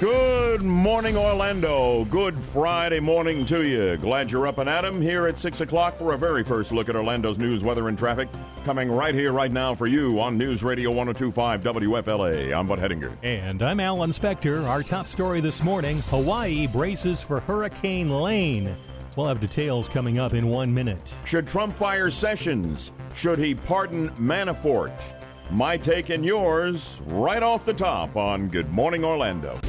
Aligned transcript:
Good 0.00 0.62
morning, 0.62 1.14
Orlando. 1.14 2.06
Good 2.06 2.34
Friday 2.38 3.00
morning 3.00 3.44
to 3.44 3.66
you. 3.66 3.98
Glad 3.98 4.30
you're 4.30 4.46
up 4.46 4.56
and 4.56 4.66
at 4.66 4.82
'em 4.86 5.02
here 5.02 5.26
at 5.26 5.38
6 5.38 5.60
o'clock 5.60 5.98
for 5.98 6.14
a 6.14 6.16
very 6.16 6.42
first 6.42 6.72
look 6.72 6.88
at 6.88 6.96
Orlando's 6.96 7.36
news, 7.36 7.62
weather, 7.62 7.86
and 7.86 7.98
traffic. 7.98 8.30
Coming 8.64 8.90
right 8.90 9.14
here, 9.14 9.30
right 9.30 9.52
now 9.52 9.74
for 9.74 9.86
you 9.86 10.18
on 10.18 10.38
News 10.38 10.62
Radio 10.62 10.90
1025 10.90 11.62
WFLA. 11.62 12.50
I'm 12.50 12.66
Bud 12.66 12.78
Hedinger. 12.78 13.12
And 13.22 13.60
I'm 13.60 13.78
Alan 13.78 14.10
Spector. 14.10 14.66
Our 14.66 14.82
top 14.82 15.06
story 15.06 15.42
this 15.42 15.62
morning 15.62 15.98
Hawaii 16.08 16.66
braces 16.66 17.20
for 17.20 17.40
Hurricane 17.40 18.08
Lane. 18.08 18.74
We'll 19.16 19.28
have 19.28 19.40
details 19.40 19.86
coming 19.86 20.18
up 20.18 20.32
in 20.32 20.48
one 20.48 20.72
minute. 20.72 21.12
Should 21.26 21.46
Trump 21.46 21.76
fire 21.76 22.08
Sessions? 22.08 22.90
Should 23.14 23.38
he 23.38 23.54
pardon 23.54 24.08
Manafort? 24.18 24.98
My 25.50 25.76
take 25.76 26.08
and 26.08 26.24
yours 26.24 27.02
right 27.04 27.42
off 27.42 27.66
the 27.66 27.74
top 27.74 28.16
on 28.16 28.48
Good 28.48 28.72
Morning 28.72 29.04
Orlando. 29.04 29.60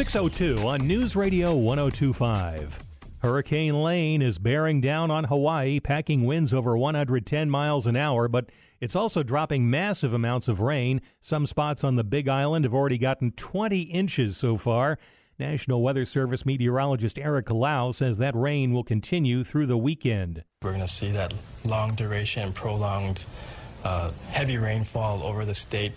602 0.00 0.66
on 0.66 0.86
News 0.86 1.14
Radio 1.14 1.54
1025. 1.54 2.78
Hurricane 3.18 3.82
Lane 3.82 4.22
is 4.22 4.38
bearing 4.38 4.80
down 4.80 5.10
on 5.10 5.24
Hawaii, 5.24 5.78
packing 5.78 6.24
winds 6.24 6.54
over 6.54 6.74
110 6.74 7.50
miles 7.50 7.86
an 7.86 7.96
hour, 7.96 8.26
but 8.26 8.48
it's 8.80 8.96
also 8.96 9.22
dropping 9.22 9.68
massive 9.68 10.14
amounts 10.14 10.48
of 10.48 10.58
rain. 10.58 11.02
Some 11.20 11.44
spots 11.44 11.84
on 11.84 11.96
the 11.96 12.02
Big 12.02 12.28
Island 12.28 12.64
have 12.64 12.72
already 12.72 12.96
gotten 12.96 13.32
20 13.32 13.82
inches 13.82 14.38
so 14.38 14.56
far. 14.56 14.98
National 15.38 15.82
Weather 15.82 16.06
Service 16.06 16.46
meteorologist 16.46 17.18
Eric 17.18 17.50
Lau 17.50 17.90
says 17.90 18.16
that 18.16 18.34
rain 18.34 18.72
will 18.72 18.84
continue 18.84 19.44
through 19.44 19.66
the 19.66 19.76
weekend. 19.76 20.44
We're 20.62 20.70
going 20.70 20.80
to 20.80 20.88
see 20.88 21.10
that 21.10 21.34
long 21.66 21.94
duration, 21.94 22.54
prolonged, 22.54 23.26
uh, 23.84 24.12
heavy 24.30 24.56
rainfall 24.56 25.22
over 25.22 25.44
the 25.44 25.54
state 25.54 25.92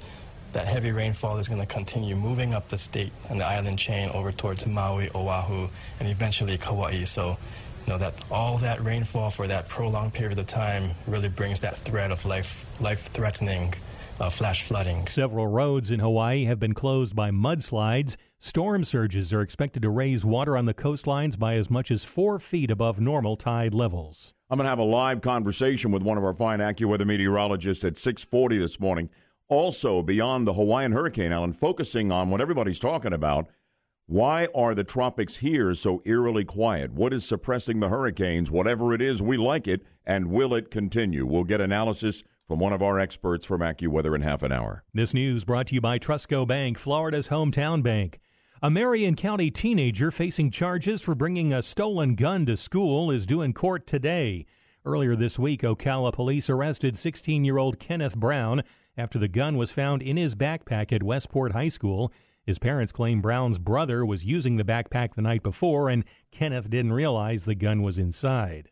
that 0.53 0.67
heavy 0.67 0.91
rainfall 0.91 1.38
is 1.39 1.48
going 1.48 1.59
to 1.59 1.67
continue 1.67 2.16
moving 2.16 2.53
up 2.53 2.70
the 2.70 2.77
state 2.77 3.12
and 3.30 3.39
the 3.39 3.45
island 3.45 3.77
chain 3.77 4.09
over 4.09 4.32
towards 4.32 4.65
Maui, 4.65 5.10
Oahu, 5.13 5.68
and 5.99 6.10
eventually 6.10 6.57
Kauai. 6.57 7.04
So, 7.04 7.37
you 7.85 7.93
know, 7.93 7.98
that 7.98 8.13
all 8.32 8.57
that 8.60 8.82
rainfall 8.84 9.29
for 9.29 9.48
that 9.48 9.68
prolonged 9.68 10.13
period 10.13 10.40
of 10.40 10.48
time 10.48 10.91
really 11.07 11.29
brings 11.29 11.60
that 11.62 11.76
threat 11.76 12.12
of 12.12 12.26
life, 12.26 12.65
life-threatening 12.82 13.73
uh, 14.20 14.29
flash 14.29 14.63
flooding. 14.63 15.07
Several 15.07 15.48
roads 15.48 15.91
in 15.91 15.99
Hawaii 15.99 16.45
have 16.45 16.60
been 16.60 16.73
closed 16.73 17.15
by 17.15 17.32
mudslides. 17.32 18.15
Storm 18.40 18.84
surges 18.84 19.34
are 19.34 19.41
expected 19.41 19.82
to 19.82 19.90
raise 19.90 20.23
water 20.23 20.57
on 20.57 20.65
the 20.65 20.73
coastlines 20.73 21.40
by 21.40 21.55
as 21.55 21.70
much 21.70 21.90
as 21.90 22.04
four 22.04 22.40
feet 22.40 22.70
above 22.70 22.99
normal 22.99 23.38
tide 23.38 23.73
levels. 23.73 24.34
I'm 24.49 24.57
going 24.57 24.65
to 24.65 24.70
have 24.70 24.79
a 24.79 24.84
live 24.84 25.21
conversation 25.21 25.91
with 25.91 26.04
one 26.04 26.17
of 26.17 26.23
our 26.23 26.34
fine 26.34 26.60
AccuWeather 26.60 27.07
meteorologists 27.07 27.84
at 27.84 27.93
6:40 27.93 28.60
this 28.60 28.79
morning 28.79 29.10
also 29.49 30.02
beyond 30.02 30.48
the 30.48 30.54
Hawaiian 30.54 30.91
hurricane, 30.91 31.32
Alan, 31.32 31.54
focusing 31.54 32.12
on 32.12 32.30
what 32.30 32.41
everybody's 32.41 32.80
talking 32.80 33.13
about. 33.13 33.48
Why 34.05 34.48
are 34.54 34.76
the 34.76 34.84
tropics 34.84 35.38
here 35.38 35.74
so 35.74 36.02
eerily 36.05 36.44
quiet? 36.44 36.91
What 36.91 37.13
is 37.13 37.26
suppressing 37.26 37.80
the 37.80 37.90
hurricanes? 37.90 38.52
Whatever 38.52 38.94
it 38.94 39.02
is, 39.02 39.22
we 39.22 39.38
like 39.38 39.68
it, 39.68 39.82
and 40.05 40.27
will 40.27 40.54
it 40.54 40.72
continue? 40.72 41.26
We'll 41.26 41.46
get 41.46 41.62
analysis 41.62 42.24
from 42.48 42.60
one 42.60 42.74
of 42.74 42.82
our 42.82 43.00
experts 43.00 43.46
from 43.46 43.62
AccuWeather 43.62 44.13
in 44.13 44.22
half 44.22 44.44
an 44.44 44.52
hour. 44.52 44.84
This 44.94 45.13
news 45.13 45.46
brought 45.46 45.68
to 45.68 45.76
you 45.76 45.82
by 45.82 46.00
Trusco 46.00 46.46
Bank, 46.46 46.78
Florida's 46.78 47.30
hometown 47.30 47.82
bank. 47.82 48.20
A 48.62 48.70
Marion 48.70 49.16
County 49.16 49.50
teenager 49.50 50.12
facing 50.12 50.52
charges 50.52 51.02
for 51.02 51.16
bringing 51.16 51.54
a 51.54 51.62
stolen 51.62 52.16
gun 52.16 52.46
to 52.46 52.57
school 52.57 53.12
is 53.12 53.26
due 53.26 53.41
in 53.41 53.54
court 53.54 53.88
today. 53.88 54.46
Earlier 54.85 55.16
this 55.16 55.40
week, 55.40 55.62
Ocala 55.62 56.12
police 56.12 56.50
arrested 56.50 56.98
16 56.98 57.46
year 57.46 57.57
old 57.57 57.80
Kenneth 57.80 58.16
Brown 58.18 58.63
after 58.98 59.20
the 59.20 59.27
gun 59.27 59.58
was 59.58 59.72
found 59.72 60.02
in 60.02 60.18
his 60.18 60.36
backpack 60.36 60.91
at 60.91 61.04
Westport 61.04 61.54
High 61.54 61.70
School. 61.70 62.12
His 62.46 62.60
parents 62.60 62.91
claim 62.91 63.22
Brown's 63.22 63.58
brother 63.58 64.06
was 64.06 64.25
using 64.25 64.58
the 64.58 64.63
backpack 64.63 65.16
the 65.16 65.22
night 65.22 65.44
before 65.44 65.90
and 65.90 66.03
Kenneth 66.31 66.69
didn't 66.69 66.94
realize 66.94 67.44
the 67.44 67.56
gun 67.56 67.81
was 67.81 67.97
inside. 67.97 68.69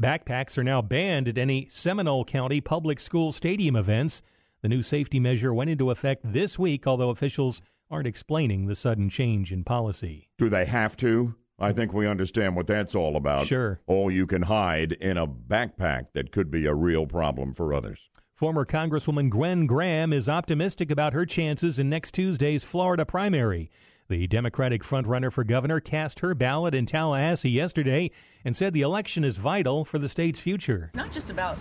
Backpacks 0.00 0.56
are 0.56 0.64
now 0.64 0.80
banned 0.80 1.28
at 1.28 1.36
any 1.36 1.66
Seminole 1.68 2.24
County 2.24 2.60
public 2.60 2.98
school 2.98 3.32
stadium 3.32 3.76
events. 3.76 4.22
The 4.62 4.68
new 4.68 4.82
safety 4.82 5.20
measure 5.20 5.52
went 5.52 5.70
into 5.70 5.90
effect 5.90 6.22
this 6.24 6.58
week, 6.58 6.86
although 6.86 7.10
officials 7.10 7.60
aren't 7.90 8.06
explaining 8.06 8.66
the 8.66 8.74
sudden 8.74 9.10
change 9.10 9.52
in 9.52 9.64
policy. 9.64 10.30
Do 10.38 10.48
they 10.48 10.64
have 10.64 10.96
to? 10.98 11.34
I 11.58 11.72
think 11.72 11.92
we 11.92 12.06
understand 12.06 12.56
what 12.56 12.66
that's 12.66 12.94
all 12.94 13.16
about. 13.16 13.46
Sure. 13.46 13.80
All 13.86 14.10
you 14.10 14.26
can 14.26 14.42
hide 14.42 14.92
in 14.92 15.16
a 15.16 15.26
backpack 15.26 16.06
that 16.14 16.32
could 16.32 16.50
be 16.50 16.66
a 16.66 16.74
real 16.74 17.06
problem 17.06 17.52
for 17.54 17.74
others. 17.74 18.08
Former 18.42 18.66
Congresswoman 18.66 19.30
Gwen 19.30 19.68
Graham 19.68 20.12
is 20.12 20.28
optimistic 20.28 20.90
about 20.90 21.12
her 21.12 21.24
chances 21.24 21.78
in 21.78 21.88
next 21.88 22.10
Tuesday's 22.12 22.64
Florida 22.64 23.06
primary. 23.06 23.70
The 24.08 24.26
Democratic 24.26 24.82
frontrunner 24.82 25.30
for 25.30 25.44
governor 25.44 25.78
cast 25.78 26.18
her 26.18 26.34
ballot 26.34 26.74
in 26.74 26.84
Tallahassee 26.84 27.50
yesterday 27.50 28.10
and 28.44 28.56
said 28.56 28.72
the 28.72 28.80
election 28.80 29.22
is 29.22 29.36
vital 29.36 29.84
for 29.84 30.00
the 30.00 30.08
state's 30.08 30.40
future. 30.40 30.90
Not 30.94 31.12
just 31.12 31.30
about 31.30 31.56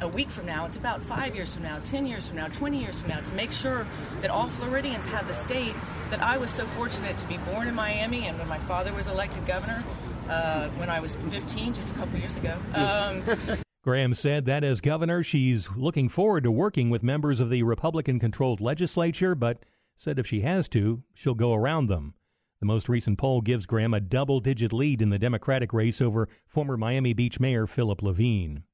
a 0.00 0.08
week 0.08 0.30
from 0.30 0.46
now, 0.46 0.66
it's 0.66 0.74
about 0.74 1.00
five 1.00 1.36
years 1.36 1.54
from 1.54 1.62
now, 1.62 1.78
10 1.84 2.06
years 2.06 2.26
from 2.26 2.38
now, 2.38 2.48
20 2.48 2.80
years 2.80 2.98
from 2.98 3.10
now 3.10 3.20
to 3.20 3.30
make 3.30 3.52
sure 3.52 3.86
that 4.20 4.32
all 4.32 4.48
Floridians 4.48 5.06
have 5.06 5.28
the 5.28 5.32
state 5.32 5.76
that 6.10 6.20
I 6.20 6.38
was 6.38 6.50
so 6.50 6.66
fortunate 6.66 7.18
to 7.18 7.26
be 7.26 7.36
born 7.52 7.68
in 7.68 7.74
Miami 7.76 8.26
and 8.26 8.36
when 8.36 8.48
my 8.48 8.58
father 8.58 8.92
was 8.92 9.06
elected 9.06 9.46
governor 9.46 9.84
uh, 10.28 10.70
when 10.70 10.90
I 10.90 10.98
was 10.98 11.14
15, 11.14 11.72
just 11.72 11.88
a 11.88 11.92
couple 11.92 12.18
years 12.18 12.36
ago. 12.36 12.56
Um, 12.74 13.22
Graham 13.82 14.12
said 14.12 14.44
that 14.44 14.62
as 14.62 14.82
governor, 14.82 15.22
she's 15.22 15.70
looking 15.74 16.08
forward 16.08 16.44
to 16.44 16.50
working 16.50 16.90
with 16.90 17.02
members 17.02 17.40
of 17.40 17.48
the 17.48 17.62
Republican 17.62 18.18
controlled 18.18 18.60
legislature, 18.60 19.34
but 19.34 19.64
said 19.96 20.18
if 20.18 20.26
she 20.26 20.42
has 20.42 20.68
to, 20.68 21.02
she'll 21.14 21.34
go 21.34 21.54
around 21.54 21.88
them. 21.88 22.14
The 22.60 22.66
most 22.66 22.90
recent 22.90 23.18
poll 23.18 23.40
gives 23.40 23.64
Graham 23.64 23.94
a 23.94 24.00
double 24.00 24.40
digit 24.40 24.70
lead 24.70 25.00
in 25.00 25.08
the 25.08 25.18
Democratic 25.18 25.72
race 25.72 26.02
over 26.02 26.28
former 26.46 26.76
Miami 26.76 27.14
Beach 27.14 27.40
Mayor 27.40 27.66
Philip 27.66 28.02
Levine. 28.02 28.64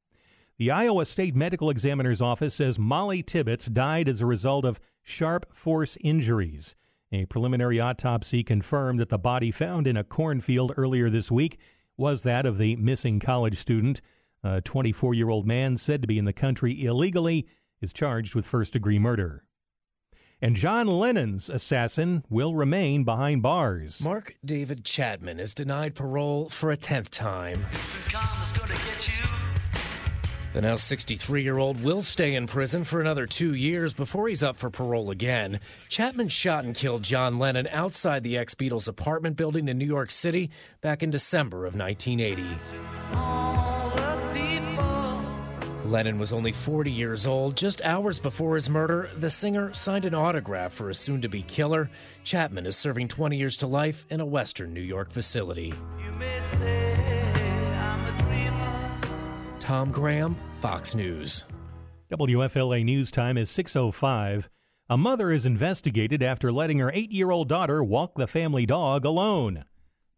The 0.58 0.72
Iowa 0.72 1.04
State 1.04 1.36
Medical 1.36 1.70
Examiner's 1.70 2.20
Office 2.20 2.54
says 2.54 2.78
Molly 2.78 3.22
Tibbetts 3.22 3.66
died 3.66 4.08
as 4.08 4.20
a 4.20 4.26
result 4.26 4.64
of 4.64 4.80
sharp 5.04 5.54
force 5.54 5.96
injuries. 6.00 6.74
A 7.12 7.26
preliminary 7.26 7.78
autopsy 7.78 8.42
confirmed 8.42 8.98
that 8.98 9.10
the 9.10 9.18
body 9.18 9.52
found 9.52 9.86
in 9.86 9.96
a 9.96 10.02
cornfield 10.02 10.72
earlier 10.76 11.08
this 11.08 11.30
week 11.30 11.60
was 11.96 12.22
that 12.22 12.44
of 12.44 12.58
the 12.58 12.74
missing 12.76 13.20
college 13.20 13.58
student. 13.58 14.00
A 14.44 14.60
24 14.60 15.14
year 15.14 15.28
old 15.28 15.46
man 15.46 15.76
said 15.76 16.02
to 16.02 16.08
be 16.08 16.18
in 16.18 16.24
the 16.24 16.32
country 16.32 16.84
illegally 16.84 17.46
is 17.80 17.92
charged 17.92 18.34
with 18.34 18.46
first 18.46 18.72
degree 18.72 18.98
murder. 18.98 19.44
And 20.40 20.54
John 20.54 20.86
Lennon's 20.86 21.48
assassin 21.48 22.22
will 22.28 22.54
remain 22.54 23.04
behind 23.04 23.42
bars. 23.42 24.02
Mark 24.02 24.36
David 24.44 24.84
Chapman 24.84 25.40
is 25.40 25.54
denied 25.54 25.94
parole 25.94 26.50
for 26.50 26.70
a 26.70 26.76
10th 26.76 27.08
time. 27.08 27.64
The 30.52 30.62
now 30.62 30.76
63 30.76 31.42
year 31.42 31.58
old 31.58 31.82
will 31.82 32.00
stay 32.00 32.34
in 32.34 32.46
prison 32.46 32.84
for 32.84 33.00
another 33.00 33.26
two 33.26 33.54
years 33.54 33.92
before 33.92 34.28
he's 34.28 34.42
up 34.42 34.56
for 34.56 34.70
parole 34.70 35.10
again. 35.10 35.60
Chapman 35.90 36.28
shot 36.28 36.64
and 36.64 36.74
killed 36.74 37.02
John 37.02 37.38
Lennon 37.38 37.68
outside 37.70 38.22
the 38.22 38.38
ex 38.38 38.54
Beatles 38.54 38.88
apartment 38.88 39.36
building 39.36 39.68
in 39.68 39.76
New 39.76 39.84
York 39.84 40.10
City 40.10 40.50
back 40.80 41.02
in 41.02 41.10
December 41.10 41.66
of 41.66 41.74
1980. 41.74 43.75
Lennon 45.86 46.18
was 46.18 46.32
only 46.32 46.52
40 46.52 46.90
years 46.90 47.26
old. 47.26 47.56
Just 47.56 47.80
hours 47.82 48.20
before 48.20 48.56
his 48.56 48.68
murder, 48.68 49.08
the 49.18 49.30
singer 49.30 49.72
signed 49.72 50.04
an 50.04 50.14
autograph 50.14 50.72
for 50.72 50.90
a 50.90 50.94
soon 50.94 51.22
to 51.22 51.28
be 51.28 51.42
killer. 51.42 51.88
Chapman 52.24 52.66
is 52.66 52.76
serving 52.76 53.06
20 53.08 53.36
years 53.36 53.56
to 53.58 53.66
life 53.66 54.06
in 54.10 54.20
a 54.20 54.26
Western 54.26 54.74
New 54.74 54.80
York 54.80 55.10
facility. 55.10 55.72
Tom 59.58 59.90
Graham, 59.90 60.36
Fox 60.60 60.94
News. 60.94 61.44
WFLA 62.10 62.84
News 62.84 63.10
Time 63.10 63.36
is 63.36 63.50
6:05. 63.50 64.48
A 64.88 64.96
mother 64.96 65.32
is 65.32 65.44
investigated 65.44 66.22
after 66.22 66.52
letting 66.52 66.78
her 66.78 66.92
8-year-old 66.92 67.48
daughter 67.48 67.82
walk 67.82 68.14
the 68.14 68.28
family 68.28 68.66
dog 68.66 69.04
alone. 69.04 69.64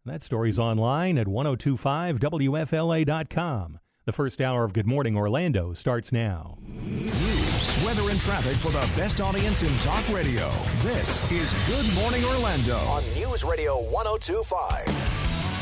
That 0.05 0.23
story's 0.23 0.59
online 0.59 1.17
at 1.17 1.27
1025wfla.com. 1.27 3.79
The 4.09 4.13
first 4.15 4.41
hour 4.41 4.65
of 4.65 4.73
Good 4.73 4.87
Morning 4.87 5.19
Orlando 5.19 5.75
starts 5.75 6.13
now. 6.13 6.57
News, 6.67 7.85
weather, 7.85 8.09
and 8.09 8.19
traffic 8.19 8.57
for 8.57 8.71
the 8.71 8.91
best 8.97 9.21
audience 9.21 9.63
in 9.63 9.79
talk 9.81 10.09
radio. 10.09 10.49
This 10.79 11.31
is 11.31 11.53
Good 11.69 11.95
Morning 11.95 12.25
Orlando 12.25 12.79
on 12.87 13.03
News 13.15 13.45
Radio 13.45 13.77
1025. 13.91 14.87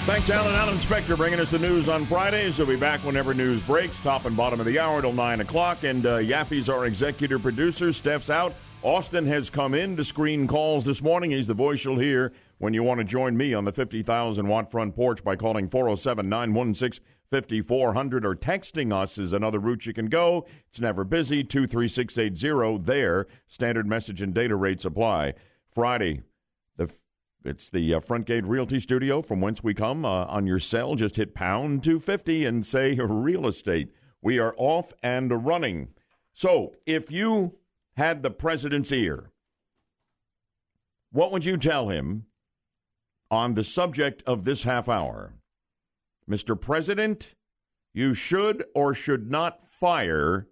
Thanks, 0.06 0.30
Alan. 0.30 0.54
Alan 0.54 0.76
Spector 0.76 1.16
bringing 1.16 1.40
us 1.40 1.50
the 1.50 1.58
news 1.58 1.88
on 1.88 2.06
Fridays. 2.06 2.56
He'll 2.56 2.66
be 2.66 2.76
back 2.76 3.00
whenever 3.00 3.34
news 3.34 3.64
breaks, 3.64 4.00
top 4.00 4.26
and 4.26 4.36
bottom 4.36 4.60
of 4.60 4.66
the 4.66 4.78
hour 4.78 5.02
till 5.02 5.12
9 5.12 5.40
o'clock. 5.40 5.82
And 5.82 6.06
uh, 6.06 6.18
Yaffe's 6.18 6.68
our 6.68 6.86
executive 6.86 7.42
producer. 7.42 7.92
Steph's 7.92 8.30
out. 8.30 8.54
Austin 8.82 9.26
has 9.26 9.50
come 9.50 9.74
in 9.74 9.96
to 9.96 10.04
screen 10.04 10.46
calls 10.46 10.84
this 10.84 11.02
morning. 11.02 11.32
He's 11.32 11.48
the 11.48 11.54
voice 11.54 11.84
you'll 11.84 11.98
hear 11.98 12.32
when 12.58 12.74
you 12.74 12.84
want 12.84 12.98
to 12.98 13.04
join 13.04 13.36
me 13.36 13.54
on 13.54 13.64
the 13.64 13.72
50,000 13.72 14.46
watt 14.46 14.70
front 14.70 14.94
porch 14.94 15.24
by 15.24 15.34
calling 15.34 15.68
407 15.68 16.28
916 16.28 17.04
5400 17.30 18.24
or 18.24 18.34
texting 18.34 18.92
us 18.92 19.18
is 19.18 19.32
another 19.32 19.58
route 19.58 19.86
you 19.86 19.92
can 19.92 20.06
go. 20.06 20.46
It's 20.68 20.80
never 20.80 21.04
busy. 21.04 21.42
23680 21.42 22.84
there. 22.84 23.26
Standard 23.46 23.86
message 23.86 24.22
and 24.22 24.32
data 24.32 24.56
rates 24.56 24.84
apply. 24.84 25.34
Friday, 25.74 26.22
the 26.76 26.88
it's 27.44 27.70
the 27.70 27.94
uh, 27.94 28.00
Front 28.00 28.26
Gate 28.26 28.44
Realty 28.44 28.80
Studio 28.80 29.22
from 29.22 29.40
whence 29.40 29.62
we 29.62 29.74
come 29.74 30.04
uh, 30.04 30.24
on 30.26 30.46
your 30.46 30.58
cell. 30.58 30.94
Just 30.94 31.16
hit 31.16 31.34
pound 31.34 31.84
250 31.84 32.44
and 32.44 32.64
say 32.64 32.94
real 32.94 33.46
estate. 33.46 33.92
We 34.22 34.38
are 34.38 34.54
off 34.56 34.92
and 35.02 35.46
running. 35.46 35.88
So, 36.32 36.74
if 36.84 37.10
you 37.10 37.56
had 37.96 38.22
the 38.22 38.30
president's 38.30 38.92
ear, 38.92 39.30
what 41.12 41.32
would 41.32 41.44
you 41.44 41.56
tell 41.56 41.88
him 41.88 42.26
on 43.30 43.54
the 43.54 43.64
subject 43.64 44.22
of 44.26 44.44
this 44.44 44.64
half 44.64 44.88
hour? 44.88 45.35
Mr. 46.28 46.60
President, 46.60 47.34
you 47.94 48.12
should 48.12 48.64
or 48.74 48.94
should 48.94 49.30
not 49.30 49.66
fire 49.68 50.48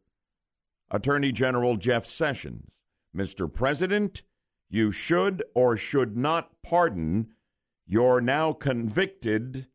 Attorney 0.90 1.32
General 1.32 1.76
Jeff 1.76 2.06
Sessions. 2.06 2.70
Mr. 3.14 3.52
President, 3.52 4.22
you 4.70 4.92
should 4.92 5.42
or 5.54 5.76
should 5.76 6.16
not 6.16 6.50
pardon 6.62 7.28
your 7.86 8.20
now 8.20 8.52
convicted 8.52 9.66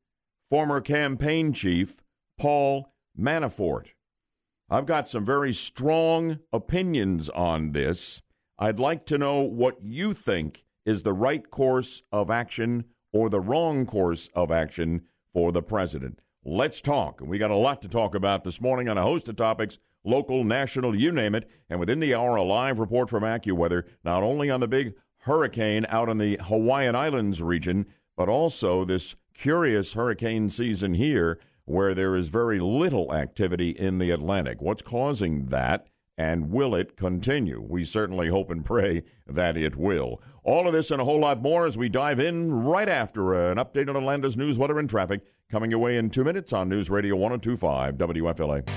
former 0.50 0.81
campaign 0.81 1.54
chief, 1.54 1.98
Paul 2.38 2.94
Manafort. 3.18 3.88
I've 4.69 4.86
got 4.86 5.07
some 5.07 5.25
very 5.25 5.54
strong 5.54 6.40
opinions 6.54 7.30
on 7.30 7.72
this. 7.72 8.22
I'd 8.57 8.80
like 8.80 9.06
to 9.07 9.18
know 9.18 9.42
what 9.42 9.81
you 9.81 10.13
think 10.13 10.63
is 10.86 11.04
the 11.04 11.13
right 11.13 11.50
course 11.50 12.04
of 12.12 12.30
action 12.30 12.86
or 13.12 13.30
the 13.30 13.40
wrong 13.40 13.86
course 13.86 14.30
of 14.34 14.52
action 14.52 15.04
for 15.34 15.52
the 15.52 15.62
president. 15.62 16.20
Let's 16.44 16.81
talk. 16.81 17.22
We 17.22 17.38
got 17.38 17.52
a 17.52 17.56
lot 17.56 17.81
to 17.81 17.90
talk 17.90 18.16
about 18.16 18.44
this 18.44 18.62
morning 18.62 18.88
on 18.88 18.98
a 18.98 19.04
host 19.04 19.28
of 19.30 19.36
topics 19.36 19.78
local, 20.06 20.44
national, 20.44 20.96
you 20.96 21.12
name 21.12 21.36
it. 21.36 21.50
And 21.70 21.80
within 21.80 22.00
the 22.00 22.16
hour, 22.16 22.36
a 22.36 22.44
live 22.44 22.80
report 22.80 23.10
from 23.10 23.24
AccuWeather, 23.24 23.84
not 24.04 24.24
only 24.24 24.50
on 24.50 24.60
the 24.60 24.68
big 24.68 24.94
hurricane 25.20 25.86
out 25.90 26.10
in 26.10 26.18
the 26.18 26.40
Hawaiian 26.42 26.96
Islands 26.96 27.42
region, 27.42 27.86
but 28.16 28.30
also 28.30 28.86
this 28.86 29.16
curious 29.34 29.94
hurricane 29.94 30.50
season 30.50 30.94
here 30.94 31.40
where 31.66 31.94
there 31.94 32.16
is 32.16 32.28
very 32.28 32.60
little 32.60 33.14
activity 33.14 33.70
in 33.70 34.00
the 34.00 34.10
Atlantic. 34.10 34.62
What's 34.62 34.81
causing 34.81 35.48
that? 35.48 35.88
And 36.19 36.51
will 36.51 36.75
it 36.75 36.98
continue? 36.98 37.66
We 37.66 37.86
certainly 37.86 38.27
hope 38.27 38.51
and 38.51 38.66
pray 38.66 39.04
that 39.25 39.56
it 39.56 39.77
will. 39.77 40.21
All 40.44 40.68
of 40.68 40.74
this 40.74 40.92
and 40.92 41.00
a 41.00 41.06
whole 41.06 41.21
lot 41.21 41.42
more 41.42 41.66
as 41.66 41.77
we 41.77 41.88
dive 41.88 42.19
in 42.19 42.51
right 42.51 42.89
after 42.89 43.50
an 43.50 43.57
update 43.57 43.88
on 43.88 43.95
Orlando's 43.95 44.36
news, 44.36 44.60
weather, 44.60 44.80
and 44.80 44.89
traffic 44.89 45.21
coming 45.50 45.71
away 45.71 45.95
in 45.95 46.10
two 46.10 46.25
minutes 46.25 46.51
on 46.51 46.68
News 46.68 46.89
Radio 46.89 47.16
1025 47.16 47.95
WFLA. 47.95 48.69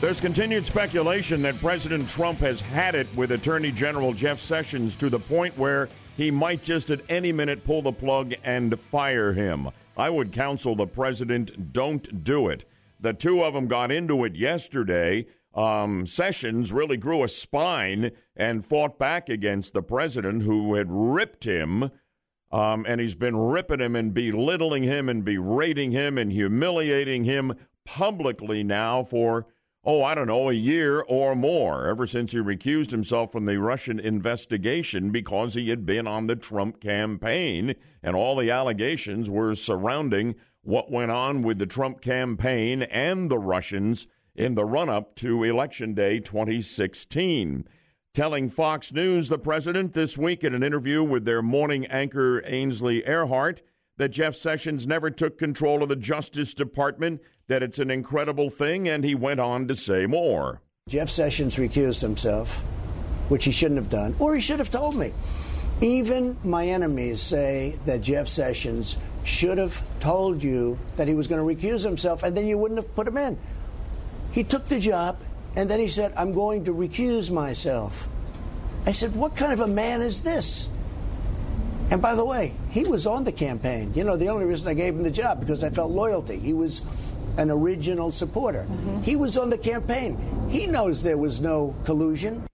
There's 0.00 0.20
continued 0.20 0.64
speculation 0.66 1.42
that 1.42 1.58
President 1.58 2.08
Trump 2.08 2.38
has 2.38 2.60
had 2.60 2.94
it 2.94 3.08
with 3.16 3.32
Attorney 3.32 3.72
General 3.72 4.12
Jeff 4.12 4.40
Sessions 4.40 4.94
to 4.96 5.10
the 5.10 5.18
point 5.18 5.58
where 5.58 5.88
he 6.16 6.30
might 6.30 6.62
just 6.62 6.90
at 6.90 7.00
any 7.08 7.32
minute 7.32 7.64
pull 7.64 7.82
the 7.82 7.90
plug 7.90 8.34
and 8.44 8.78
fire 8.78 9.32
him. 9.32 9.70
I 9.96 10.10
would 10.10 10.30
counsel 10.30 10.76
the 10.76 10.86
president 10.86 11.72
don't 11.72 12.22
do 12.22 12.46
it. 12.46 12.66
The 13.00 13.12
two 13.12 13.42
of 13.42 13.52
them 13.52 13.66
got 13.66 13.90
into 13.90 14.24
it 14.24 14.36
yesterday 14.36 15.26
um, 15.54 16.06
Sessions 16.06 16.72
really 16.72 16.96
grew 16.96 17.22
a 17.22 17.28
spine 17.28 18.12
and 18.36 18.64
fought 18.64 18.98
back 18.98 19.28
against 19.28 19.72
the 19.72 19.82
president 19.82 20.42
who 20.42 20.74
had 20.74 20.86
ripped 20.90 21.44
him. 21.44 21.90
Um, 22.50 22.84
and 22.86 23.00
he's 23.00 23.14
been 23.14 23.36
ripping 23.36 23.80
him 23.80 23.96
and 23.96 24.12
belittling 24.12 24.82
him 24.82 25.08
and 25.08 25.24
berating 25.24 25.90
him 25.90 26.18
and 26.18 26.30
humiliating 26.30 27.24
him 27.24 27.54
publicly 27.84 28.62
now 28.62 29.02
for, 29.04 29.46
oh, 29.84 30.02
I 30.02 30.14
don't 30.14 30.26
know, 30.26 30.50
a 30.50 30.54
year 30.54 31.00
or 31.00 31.34
more, 31.34 31.86
ever 31.86 32.06
since 32.06 32.32
he 32.32 32.38
recused 32.38 32.90
himself 32.90 33.32
from 33.32 33.46
the 33.46 33.58
Russian 33.58 33.98
investigation 33.98 35.10
because 35.10 35.54
he 35.54 35.70
had 35.70 35.86
been 35.86 36.06
on 36.06 36.26
the 36.26 36.36
Trump 36.36 36.80
campaign. 36.80 37.74
And 38.02 38.14
all 38.14 38.36
the 38.36 38.50
allegations 38.50 39.30
were 39.30 39.54
surrounding 39.54 40.34
what 40.62 40.90
went 40.90 41.10
on 41.10 41.42
with 41.42 41.58
the 41.58 41.66
Trump 41.66 42.00
campaign 42.00 42.82
and 42.82 43.30
the 43.30 43.38
Russians 43.38 44.06
in 44.34 44.54
the 44.54 44.64
run 44.64 44.88
up 44.88 45.14
to 45.16 45.44
Election 45.44 45.94
Day 45.94 46.18
2016. 46.20 47.66
Telling 48.14 48.50
Fox 48.50 48.92
News, 48.92 49.28
the 49.28 49.38
president 49.38 49.94
this 49.94 50.18
week 50.18 50.44
in 50.44 50.54
an 50.54 50.62
interview 50.62 51.02
with 51.02 51.24
their 51.24 51.42
morning 51.42 51.86
anchor 51.86 52.42
Ainsley 52.46 53.02
Earhardt 53.02 53.60
that 53.96 54.10
Jeff 54.10 54.34
Sessions 54.34 54.86
never 54.86 55.10
took 55.10 55.38
control 55.38 55.82
of 55.82 55.88
the 55.88 55.96
Justice 55.96 56.54
Department, 56.54 57.20
that 57.48 57.62
it's 57.62 57.78
an 57.78 57.90
incredible 57.90 58.48
thing, 58.48 58.88
and 58.88 59.04
he 59.04 59.14
went 59.14 59.38
on 59.38 59.68
to 59.68 59.74
say 59.74 60.06
more. 60.06 60.62
Jeff 60.88 61.08
Sessions 61.08 61.56
recused 61.56 62.00
himself, 62.00 63.30
which 63.30 63.44
he 63.44 63.52
shouldn't 63.52 63.80
have 63.80 63.90
done, 63.90 64.14
or 64.18 64.34
he 64.34 64.40
should 64.40 64.58
have 64.58 64.70
told 64.70 64.96
me. 64.96 65.12
Even 65.80 66.36
my 66.44 66.66
enemies 66.66 67.20
say 67.20 67.76
that 67.86 68.02
Jeff 68.02 68.28
Sessions 68.28 68.98
should 69.24 69.58
have 69.58 69.80
told 70.00 70.42
you 70.42 70.76
that 70.96 71.06
he 71.06 71.14
was 71.14 71.28
going 71.28 71.40
to 71.40 71.66
recuse 71.66 71.84
himself, 71.84 72.22
and 72.22 72.36
then 72.36 72.46
you 72.46 72.58
wouldn't 72.58 72.82
have 72.82 72.94
put 72.94 73.06
him 73.06 73.18
in. 73.18 73.38
He 74.32 74.44
took 74.44 74.66
the 74.66 74.80
job 74.80 75.16
and 75.56 75.68
then 75.68 75.78
he 75.78 75.88
said, 75.88 76.12
I'm 76.16 76.32
going 76.32 76.64
to 76.64 76.72
recuse 76.72 77.30
myself. 77.30 78.08
I 78.86 78.92
said, 78.92 79.14
What 79.14 79.36
kind 79.36 79.52
of 79.52 79.60
a 79.60 79.66
man 79.66 80.00
is 80.00 80.22
this? 80.22 80.68
And 81.90 82.00
by 82.00 82.14
the 82.14 82.24
way, 82.24 82.52
he 82.70 82.84
was 82.84 83.06
on 83.06 83.24
the 83.24 83.32
campaign. 83.32 83.92
You 83.94 84.04
know, 84.04 84.16
the 84.16 84.28
only 84.28 84.46
reason 84.46 84.66
I 84.66 84.74
gave 84.74 84.94
him 84.94 85.02
the 85.02 85.10
job 85.10 85.40
because 85.40 85.62
I 85.62 85.68
felt 85.68 85.90
loyalty. 85.90 86.38
He 86.38 86.54
was 86.54 86.80
an 87.36 87.50
original 87.50 88.10
supporter. 88.10 88.62
Mm-hmm. 88.62 89.02
He 89.02 89.14
was 89.14 89.36
on 89.36 89.50
the 89.50 89.58
campaign. 89.58 90.16
He 90.50 90.66
knows 90.66 91.02
there 91.02 91.18
was 91.18 91.40
no 91.40 91.74
collusion. 91.84 92.46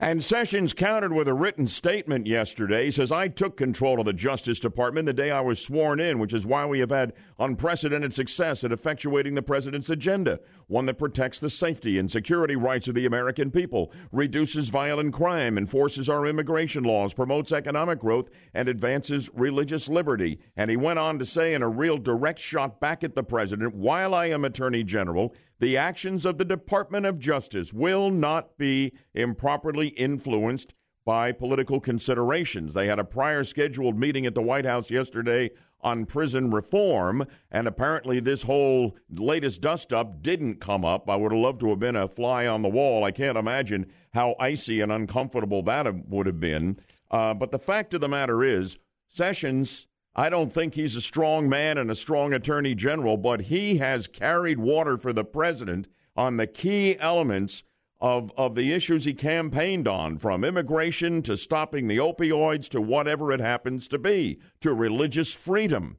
And 0.00 0.22
Sessions 0.22 0.74
countered 0.74 1.12
with 1.12 1.26
a 1.26 1.34
written 1.34 1.66
statement 1.66 2.26
yesterday. 2.26 2.84
He 2.84 2.90
says, 2.92 3.10
I 3.10 3.26
took 3.26 3.56
control 3.56 3.98
of 3.98 4.06
the 4.06 4.12
Justice 4.12 4.60
Department 4.60 5.06
the 5.06 5.12
day 5.12 5.32
I 5.32 5.40
was 5.40 5.58
sworn 5.58 5.98
in, 5.98 6.20
which 6.20 6.32
is 6.32 6.46
why 6.46 6.66
we 6.66 6.78
have 6.78 6.90
had 6.90 7.14
unprecedented 7.38 8.12
success 8.12 8.64
at 8.64 8.70
effectuating 8.70 9.34
the 9.34 9.42
president's 9.42 9.90
agenda, 9.90 10.40
one 10.66 10.86
that 10.86 10.98
protects 10.98 11.38
the 11.38 11.50
safety 11.50 11.98
and 11.98 12.10
security 12.10 12.56
rights 12.56 12.88
of 12.88 12.94
the 12.94 13.06
American 13.06 13.50
people, 13.50 13.92
reduces 14.12 14.68
violent 14.68 15.12
crime, 15.12 15.56
enforces 15.56 16.08
our 16.08 16.26
immigration 16.26 16.84
laws, 16.84 17.14
promotes 17.14 17.52
economic 17.52 18.00
growth, 18.00 18.28
and 18.54 18.68
advances 18.68 19.30
religious 19.34 19.88
liberty. 19.88 20.38
And 20.56 20.70
he 20.70 20.76
went 20.76 20.98
on 20.98 21.18
to 21.18 21.26
say, 21.26 21.54
in 21.54 21.62
a 21.62 21.68
real 21.68 21.98
direct 21.98 22.40
shot 22.40 22.80
back 22.80 23.04
at 23.04 23.14
the 23.14 23.22
president, 23.22 23.74
while 23.74 24.14
I 24.14 24.26
am 24.26 24.44
Attorney 24.44 24.84
General, 24.84 25.34
the 25.60 25.76
actions 25.76 26.24
of 26.24 26.38
the 26.38 26.44
Department 26.44 27.06
of 27.06 27.18
Justice 27.18 27.72
will 27.72 28.10
not 28.10 28.56
be 28.58 28.92
improperly 29.14 29.88
influenced 29.88 30.72
by 31.08 31.32
political 31.32 31.80
considerations. 31.80 32.74
They 32.74 32.86
had 32.86 32.98
a 32.98 33.04
prior 33.04 33.42
scheduled 33.42 33.98
meeting 33.98 34.26
at 34.26 34.34
the 34.34 34.42
White 34.42 34.66
House 34.66 34.90
yesterday 34.90 35.50
on 35.80 36.04
prison 36.04 36.50
reform, 36.50 37.24
and 37.50 37.66
apparently 37.66 38.20
this 38.20 38.42
whole 38.42 38.94
latest 39.10 39.62
dust 39.62 39.90
up 39.90 40.20
didn't 40.22 40.60
come 40.60 40.84
up. 40.84 41.08
I 41.08 41.16
would 41.16 41.32
have 41.32 41.40
loved 41.40 41.60
to 41.60 41.70
have 41.70 41.78
been 41.78 41.96
a 41.96 42.08
fly 42.08 42.46
on 42.46 42.60
the 42.60 42.68
wall. 42.68 43.04
I 43.04 43.10
can't 43.10 43.38
imagine 43.38 43.90
how 44.12 44.34
icy 44.38 44.82
and 44.82 44.92
uncomfortable 44.92 45.62
that 45.62 46.10
would 46.10 46.26
have 46.26 46.40
been. 46.40 46.78
Uh, 47.10 47.32
but 47.32 47.52
the 47.52 47.58
fact 47.58 47.94
of 47.94 48.02
the 48.02 48.08
matter 48.10 48.44
is, 48.44 48.76
Sessions 49.06 49.86
I 50.14 50.28
don't 50.28 50.52
think 50.52 50.74
he's 50.74 50.94
a 50.94 51.00
strong 51.00 51.48
man 51.48 51.78
and 51.78 51.90
a 51.90 51.94
strong 51.94 52.34
attorney 52.34 52.74
general, 52.74 53.16
but 53.16 53.40
he 53.40 53.78
has 53.78 54.08
carried 54.08 54.58
water 54.58 54.98
for 54.98 55.14
the 55.14 55.24
president 55.24 55.88
on 56.14 56.36
the 56.36 56.46
key 56.46 56.98
elements 56.98 57.62
of, 58.00 58.32
of 58.36 58.54
the 58.54 58.72
issues 58.72 59.04
he 59.04 59.14
campaigned 59.14 59.88
on, 59.88 60.18
from 60.18 60.44
immigration 60.44 61.22
to 61.22 61.36
stopping 61.36 61.88
the 61.88 61.96
opioids 61.96 62.68
to 62.68 62.80
whatever 62.80 63.32
it 63.32 63.40
happens 63.40 63.88
to 63.88 63.98
be, 63.98 64.38
to 64.60 64.72
religious 64.72 65.32
freedom. 65.32 65.98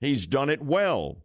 He's 0.00 0.26
done 0.26 0.50
it 0.50 0.62
well. 0.62 1.18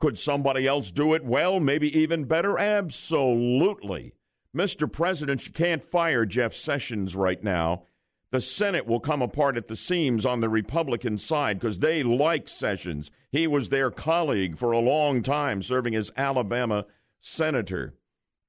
Could 0.00 0.18
somebody 0.18 0.66
else 0.66 0.90
do 0.90 1.14
it 1.14 1.24
well? 1.24 1.60
Maybe 1.60 1.96
even 1.96 2.24
better? 2.24 2.58
Absolutely. 2.58 4.14
Mr. 4.54 4.90
President, 4.90 5.46
you 5.46 5.52
can't 5.52 5.82
fire 5.82 6.26
Jeff 6.26 6.52
Sessions 6.54 7.14
right 7.14 7.42
now 7.42 7.84
the 8.32 8.40
Senate 8.40 8.86
will 8.86 8.98
come 8.98 9.20
apart 9.20 9.58
at 9.58 9.66
the 9.66 9.76
seams 9.76 10.24
on 10.24 10.40
the 10.40 10.48
Republican 10.48 11.18
side 11.18 11.60
because 11.60 11.78
they 11.78 12.02
like 12.02 12.48
Sessions. 12.48 13.10
He 13.30 13.46
was 13.46 13.68
their 13.68 13.90
colleague 13.90 14.56
for 14.56 14.72
a 14.72 14.78
long 14.78 15.22
time, 15.22 15.60
serving 15.60 15.94
as 15.94 16.10
Alabama 16.16 16.86
senator. 17.20 17.94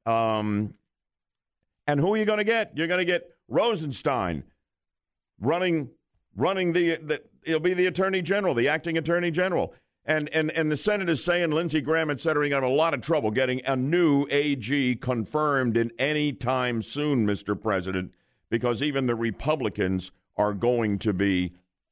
Um, 0.06 0.74
and 1.88 2.00
who 2.00 2.14
are 2.14 2.18
you 2.18 2.26
going 2.26 2.38
to 2.38 2.44
get? 2.44 2.72
You're 2.76 2.88
going 2.88 3.00
to 3.00 3.06
get 3.06 3.30
Rosenstein 3.48 4.44
running, 5.40 5.90
running 6.36 6.74
the, 6.74 6.98
the. 6.98 7.22
He'll 7.46 7.60
be 7.60 7.74
the 7.74 7.88
attorney 7.88 8.22
general, 8.22 8.54
the 8.54 8.70
acting 8.70 8.98
attorney 8.98 9.32
general. 9.32 9.74
And, 10.06 10.30
and, 10.30 10.52
and 10.52 10.72
the 10.72 10.78
Senate 10.78 11.10
is 11.10 11.24
saying 11.24 11.52
Lindsey 11.52 11.82
Graham, 11.82 12.10
et 12.10 12.20
cetera, 12.20 12.48
to 12.48 12.56
have 12.56 12.64
a 12.64 12.68
lot 12.68 12.94
of 12.94 13.02
trouble 13.02 13.32
getting 13.32 13.62
a 13.66 13.76
new 13.76 14.26
AG 14.30 14.96
confirmed 14.96 15.78
in 15.78 15.92
any 15.98 16.32
time 16.34 16.82
soon, 16.82 17.26
Mr. 17.26 17.60
President 17.60 18.12
because 18.54 18.84
even 18.84 19.08
the 19.08 19.16
Republicans 19.16 20.12
are 20.38 20.54
going 20.54 21.00
to 21.00 21.12
be 21.12 21.52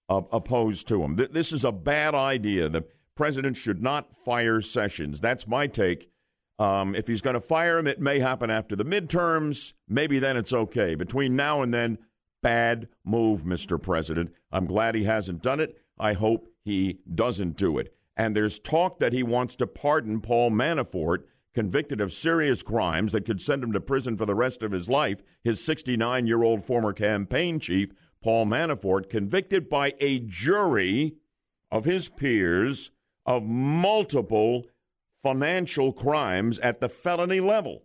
uh, 0.10 0.22
opposed 0.32 0.88
to 0.88 1.02
him. 1.02 1.18
Th- 1.18 1.32
this 1.32 1.52
is 1.52 1.64
a 1.64 1.72
bad 1.72 2.14
idea. 2.14 2.70
The 2.70 2.84
president 3.16 3.58
should 3.58 3.82
not 3.82 4.16
fire 4.16 4.62
Sessions. 4.62 5.20
That's 5.20 5.48
my 5.48 5.66
take. 5.66 6.11
Um, 6.60 6.96
if 6.96 7.08
he's 7.08 7.22
going 7.22 7.34
to 7.34 7.42
fire 7.42 7.80
him, 7.80 7.88
it 7.88 8.00
may 8.00 8.20
happen 8.20 8.50
after 8.50 8.76
the 8.76 8.86
midterms. 8.86 9.74
Maybe 9.88 10.20
then 10.20 10.38
it's 10.38 10.54
okay. 10.54 10.96
Between 10.96 11.36
now 11.36 11.62
and 11.62 11.74
then, 11.74 11.98
bad 12.44 12.88
move, 13.04 13.44
Mr. 13.44 13.82
President. 13.82 14.32
I'm 14.52 14.66
glad 14.66 14.96
he 14.96 15.06
hasn't 15.06 15.42
done 15.42 15.60
it. 15.60 15.78
I 16.00 16.14
hope 16.14 16.50
he 16.64 17.00
doesn't 17.14 17.58
do 17.58 17.78
it. 17.78 17.96
And 18.18 18.36
there's 18.36 18.60
talk 18.60 19.00
that 19.00 19.14
he 19.14 19.24
wants 19.24 19.56
to 19.58 19.68
pardon 19.68 20.22
Paul 20.22 20.52
Manafort, 20.52 21.24
convicted 21.54 22.00
of 22.00 22.14
serious 22.14 22.64
crimes 22.64 23.12
that 23.12 23.26
could 23.26 23.42
send 23.42 23.64
him 23.64 23.74
to 23.74 23.82
prison 23.82 24.18
for 24.18 24.26
the 24.26 24.36
rest 24.36 24.64
of 24.64 24.72
his 24.72 24.90
life. 24.90 25.22
His 25.44 25.64
69 25.64 26.28
year 26.28 26.44
old 26.44 26.64
former 26.64 26.94
campaign 26.94 27.60
chief, 27.60 27.90
Paul 28.22 28.46
Manafort, 28.46 29.10
convicted 29.10 29.70
by 29.70 29.94
a 30.00 30.20
jury 30.20 31.16
of 31.72 31.86
his 31.86 32.10
peers 32.10 32.92
of 33.26 33.44
multiple 33.44 34.66
financial 35.24 35.94
crimes 35.94 36.60
at 36.60 36.80
the 36.80 36.90
felony 36.90 37.40
level. 37.40 37.84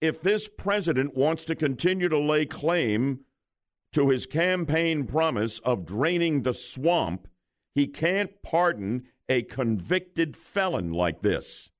If 0.00 0.20
this 0.20 0.48
president 0.48 1.16
wants 1.16 1.44
to 1.46 1.54
continue 1.54 2.08
to 2.08 2.18
lay 2.18 2.46
claim 2.46 3.20
to 3.92 4.10
his 4.10 4.26
campaign 4.26 5.06
promise 5.06 5.58
of 5.60 5.86
draining 5.86 6.42
the 6.42 6.52
swamp, 6.52 7.28
he 7.74 7.86
can't 7.86 8.42
pardon 8.42 9.04
a 9.28 9.42
convicted 9.42 10.36
felon 10.36 10.92
like 10.92 11.22
this. 11.22 11.70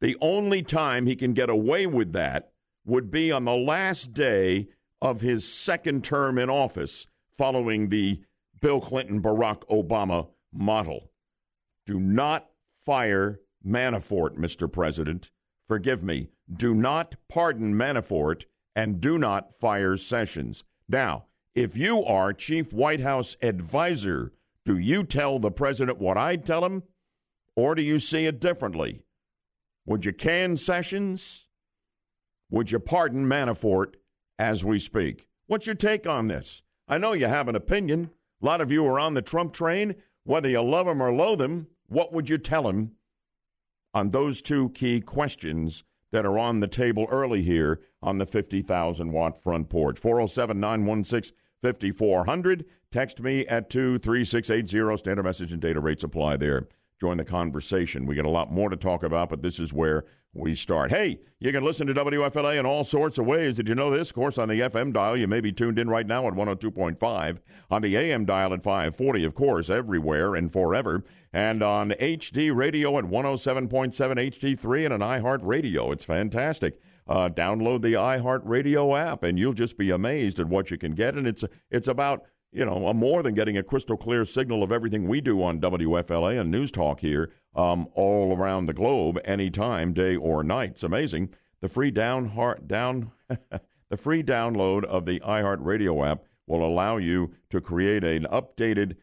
The 0.00 0.16
only 0.20 0.62
time 0.62 1.06
he 1.06 1.16
can 1.16 1.32
get 1.32 1.48
away 1.48 1.86
with 1.86 2.12
that 2.12 2.52
would 2.84 3.10
be 3.10 3.32
on 3.32 3.44
the 3.44 3.56
last 3.56 4.12
day 4.12 4.68
of 5.00 5.20
his 5.20 5.50
second 5.50 6.04
term 6.04 6.38
in 6.38 6.50
office 6.50 7.06
following 7.36 7.88
the 7.88 8.20
Bill 8.60 8.80
Clinton 8.80 9.20
Barack 9.22 9.62
Obama 9.70 10.28
model. 10.52 11.10
Do 11.86 11.98
not 11.98 12.48
fire 12.84 13.40
Manafort, 13.66 14.36
Mr. 14.36 14.70
President. 14.70 15.30
Forgive 15.66 16.02
me. 16.02 16.28
Do 16.52 16.74
not 16.74 17.14
pardon 17.28 17.74
Manafort 17.74 18.44
and 18.76 19.00
do 19.00 19.18
not 19.18 19.54
fire 19.54 19.96
Sessions. 19.96 20.64
Now, 20.88 21.26
if 21.54 21.76
you 21.76 22.04
are 22.04 22.32
Chief 22.32 22.72
White 22.72 23.00
House 23.00 23.36
advisor, 23.40 24.32
do 24.64 24.76
you 24.76 25.04
tell 25.04 25.38
the 25.38 25.50
president 25.50 25.98
what 25.98 26.16
I'd 26.16 26.44
tell 26.44 26.64
him, 26.64 26.82
or 27.56 27.74
do 27.74 27.82
you 27.82 27.98
see 27.98 28.26
it 28.26 28.40
differently? 28.40 29.02
Would 29.86 30.04
you 30.04 30.12
can 30.12 30.56
Sessions? 30.56 31.46
Would 32.50 32.70
you 32.70 32.78
pardon 32.78 33.26
Manafort 33.26 33.94
as 34.38 34.64
we 34.64 34.78
speak? 34.78 35.28
What's 35.46 35.66
your 35.66 35.74
take 35.74 36.06
on 36.06 36.28
this? 36.28 36.62
I 36.88 36.98
know 36.98 37.12
you 37.12 37.26
have 37.26 37.48
an 37.48 37.56
opinion. 37.56 38.10
A 38.42 38.46
lot 38.46 38.60
of 38.60 38.70
you 38.70 38.84
are 38.86 38.98
on 38.98 39.14
the 39.14 39.22
Trump 39.22 39.52
train. 39.52 39.94
Whether 40.24 40.48
you 40.48 40.62
love 40.62 40.88
him 40.88 41.02
or 41.02 41.12
loathe 41.12 41.40
him, 41.40 41.68
what 41.86 42.12
would 42.12 42.28
you 42.28 42.38
tell 42.38 42.68
him 42.68 42.92
on 43.94 44.10
those 44.10 44.42
two 44.42 44.70
key 44.70 45.00
questions 45.00 45.84
that 46.10 46.26
are 46.26 46.38
on 46.38 46.60
the 46.60 46.68
table 46.68 47.06
early 47.10 47.42
here 47.42 47.80
on 48.02 48.18
the 48.18 48.26
50,000 48.26 49.12
watt 49.12 49.42
front 49.42 49.68
porch? 49.70 49.98
407 49.98 50.60
916 50.60 51.36
5400. 51.62 52.66
Text 52.90 53.20
me 53.20 53.46
at 53.46 53.70
23680. 53.70 54.98
Standard 54.98 55.22
message 55.22 55.52
and 55.52 55.62
data 55.62 55.80
rates 55.80 56.04
apply 56.04 56.36
there. 56.36 56.68
Join 57.00 57.16
the 57.16 57.24
conversation. 57.24 58.06
We 58.06 58.14
got 58.14 58.24
a 58.24 58.30
lot 58.30 58.52
more 58.52 58.70
to 58.70 58.76
talk 58.76 59.02
about, 59.02 59.28
but 59.28 59.42
this 59.42 59.58
is 59.58 59.72
where 59.72 60.04
we 60.34 60.54
start. 60.54 60.90
Hey, 60.90 61.20
you 61.38 61.52
can 61.52 61.64
listen 61.64 61.86
to 61.86 61.94
WFLA 61.94 62.58
in 62.58 62.66
all 62.66 62.84
sorts 62.84 63.18
of 63.18 63.26
ways. 63.26 63.56
Did 63.56 63.68
you 63.68 63.74
know 63.74 63.90
this? 63.90 64.10
Of 64.10 64.14
course, 64.14 64.36
on 64.38 64.48
the 64.48 64.60
FM 64.60 64.92
dial, 64.92 65.16
you 65.16 65.28
may 65.28 65.40
be 65.40 65.52
tuned 65.52 65.78
in 65.78 65.88
right 65.88 66.06
now 66.06 66.26
at 66.26 66.34
102.5. 66.34 67.38
On 67.70 67.82
the 67.82 67.96
AM 67.96 68.24
dial 68.24 68.52
at 68.52 68.62
540, 68.62 69.24
of 69.24 69.34
course, 69.34 69.70
everywhere 69.70 70.34
and 70.34 70.52
forever. 70.52 71.04
And 71.32 71.62
on 71.62 71.90
HD 71.90 72.54
radio 72.54 72.98
at 72.98 73.04
107.7 73.04 73.92
HD3 73.92 74.84
and 74.84 74.94
an 74.94 75.00
iHeart 75.00 75.40
radio. 75.42 75.92
It's 75.92 76.04
fantastic. 76.04 76.80
Uh, 77.06 77.28
download 77.28 77.82
the 77.82 77.92
iHeartRadio 77.92 78.98
app, 78.98 79.22
and 79.22 79.38
you'll 79.38 79.52
just 79.52 79.76
be 79.76 79.90
amazed 79.90 80.40
at 80.40 80.46
what 80.46 80.70
you 80.70 80.78
can 80.78 80.94
get. 80.94 81.14
And 81.14 81.26
it's 81.26 81.44
it's 81.70 81.88
about 81.88 82.24
you 82.54 82.64
know 82.64 82.92
more 82.94 83.22
than 83.22 83.34
getting 83.34 83.58
a 83.58 83.62
crystal 83.62 83.96
clear 83.96 84.24
signal 84.24 84.62
of 84.62 84.70
everything 84.70 85.08
we 85.08 85.20
do 85.20 85.42
on 85.42 85.60
WFLA 85.60 86.40
and 86.40 86.50
News 86.50 86.70
Talk 86.70 87.00
here 87.00 87.32
um, 87.54 87.88
all 87.94 88.36
around 88.36 88.66
the 88.66 88.72
globe, 88.72 89.18
anytime, 89.24 89.92
day 89.92 90.16
or 90.16 90.44
night. 90.44 90.70
It's 90.70 90.82
amazing. 90.84 91.34
The 91.60 91.68
free 91.68 91.90
down 91.90 92.28
heart 92.28 92.68
down 92.68 93.10
the 93.28 93.96
free 93.96 94.22
download 94.22 94.84
of 94.84 95.04
the 95.04 95.20
iHeartRadio 95.20 96.08
app 96.08 96.24
will 96.46 96.64
allow 96.64 96.96
you 96.96 97.32
to 97.50 97.60
create 97.60 98.04
an 98.04 98.26
updated 98.30 98.96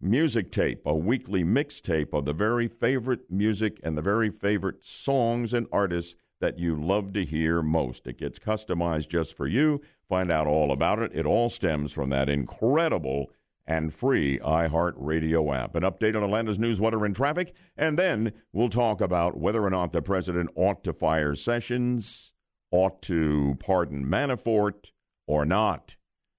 music 0.00 0.52
tape, 0.52 0.82
a 0.84 0.94
weekly 0.94 1.42
mixtape 1.42 2.12
of 2.12 2.24
the 2.24 2.32
very 2.32 2.68
favorite 2.68 3.30
music 3.30 3.80
and 3.82 3.96
the 3.96 4.02
very 4.02 4.30
favorite 4.30 4.84
songs 4.84 5.54
and 5.54 5.66
artists 5.72 6.14
that 6.40 6.58
you 6.58 6.74
love 6.76 7.12
to 7.14 7.24
hear 7.24 7.62
most. 7.62 8.06
It 8.06 8.18
gets 8.18 8.38
customized 8.38 9.08
just 9.08 9.36
for 9.36 9.46
you. 9.46 9.80
Find 10.08 10.32
out 10.32 10.46
all 10.46 10.72
about 10.72 11.00
it. 11.00 11.12
It 11.14 11.26
all 11.26 11.48
stems 11.48 11.92
from 11.92 12.10
that 12.10 12.28
incredible 12.28 13.30
and 13.66 13.92
free 13.92 14.38
iHeartRadio 14.38 15.54
app. 15.54 15.74
An 15.74 15.82
update 15.82 16.16
on 16.16 16.22
Orlando's 16.22 16.58
news, 16.58 16.80
weather, 16.80 17.04
and 17.04 17.14
traffic, 17.14 17.54
and 17.76 17.98
then 17.98 18.32
we'll 18.52 18.70
talk 18.70 19.00
about 19.00 19.36
whether 19.36 19.62
or 19.62 19.70
not 19.70 19.92
the 19.92 20.00
president 20.00 20.48
ought 20.54 20.82
to 20.84 20.92
fire 20.94 21.34
Sessions, 21.34 22.32
ought 22.70 23.02
to 23.02 23.56
pardon 23.60 24.06
Manafort, 24.06 24.92
or 25.26 25.44
not. 25.44 25.96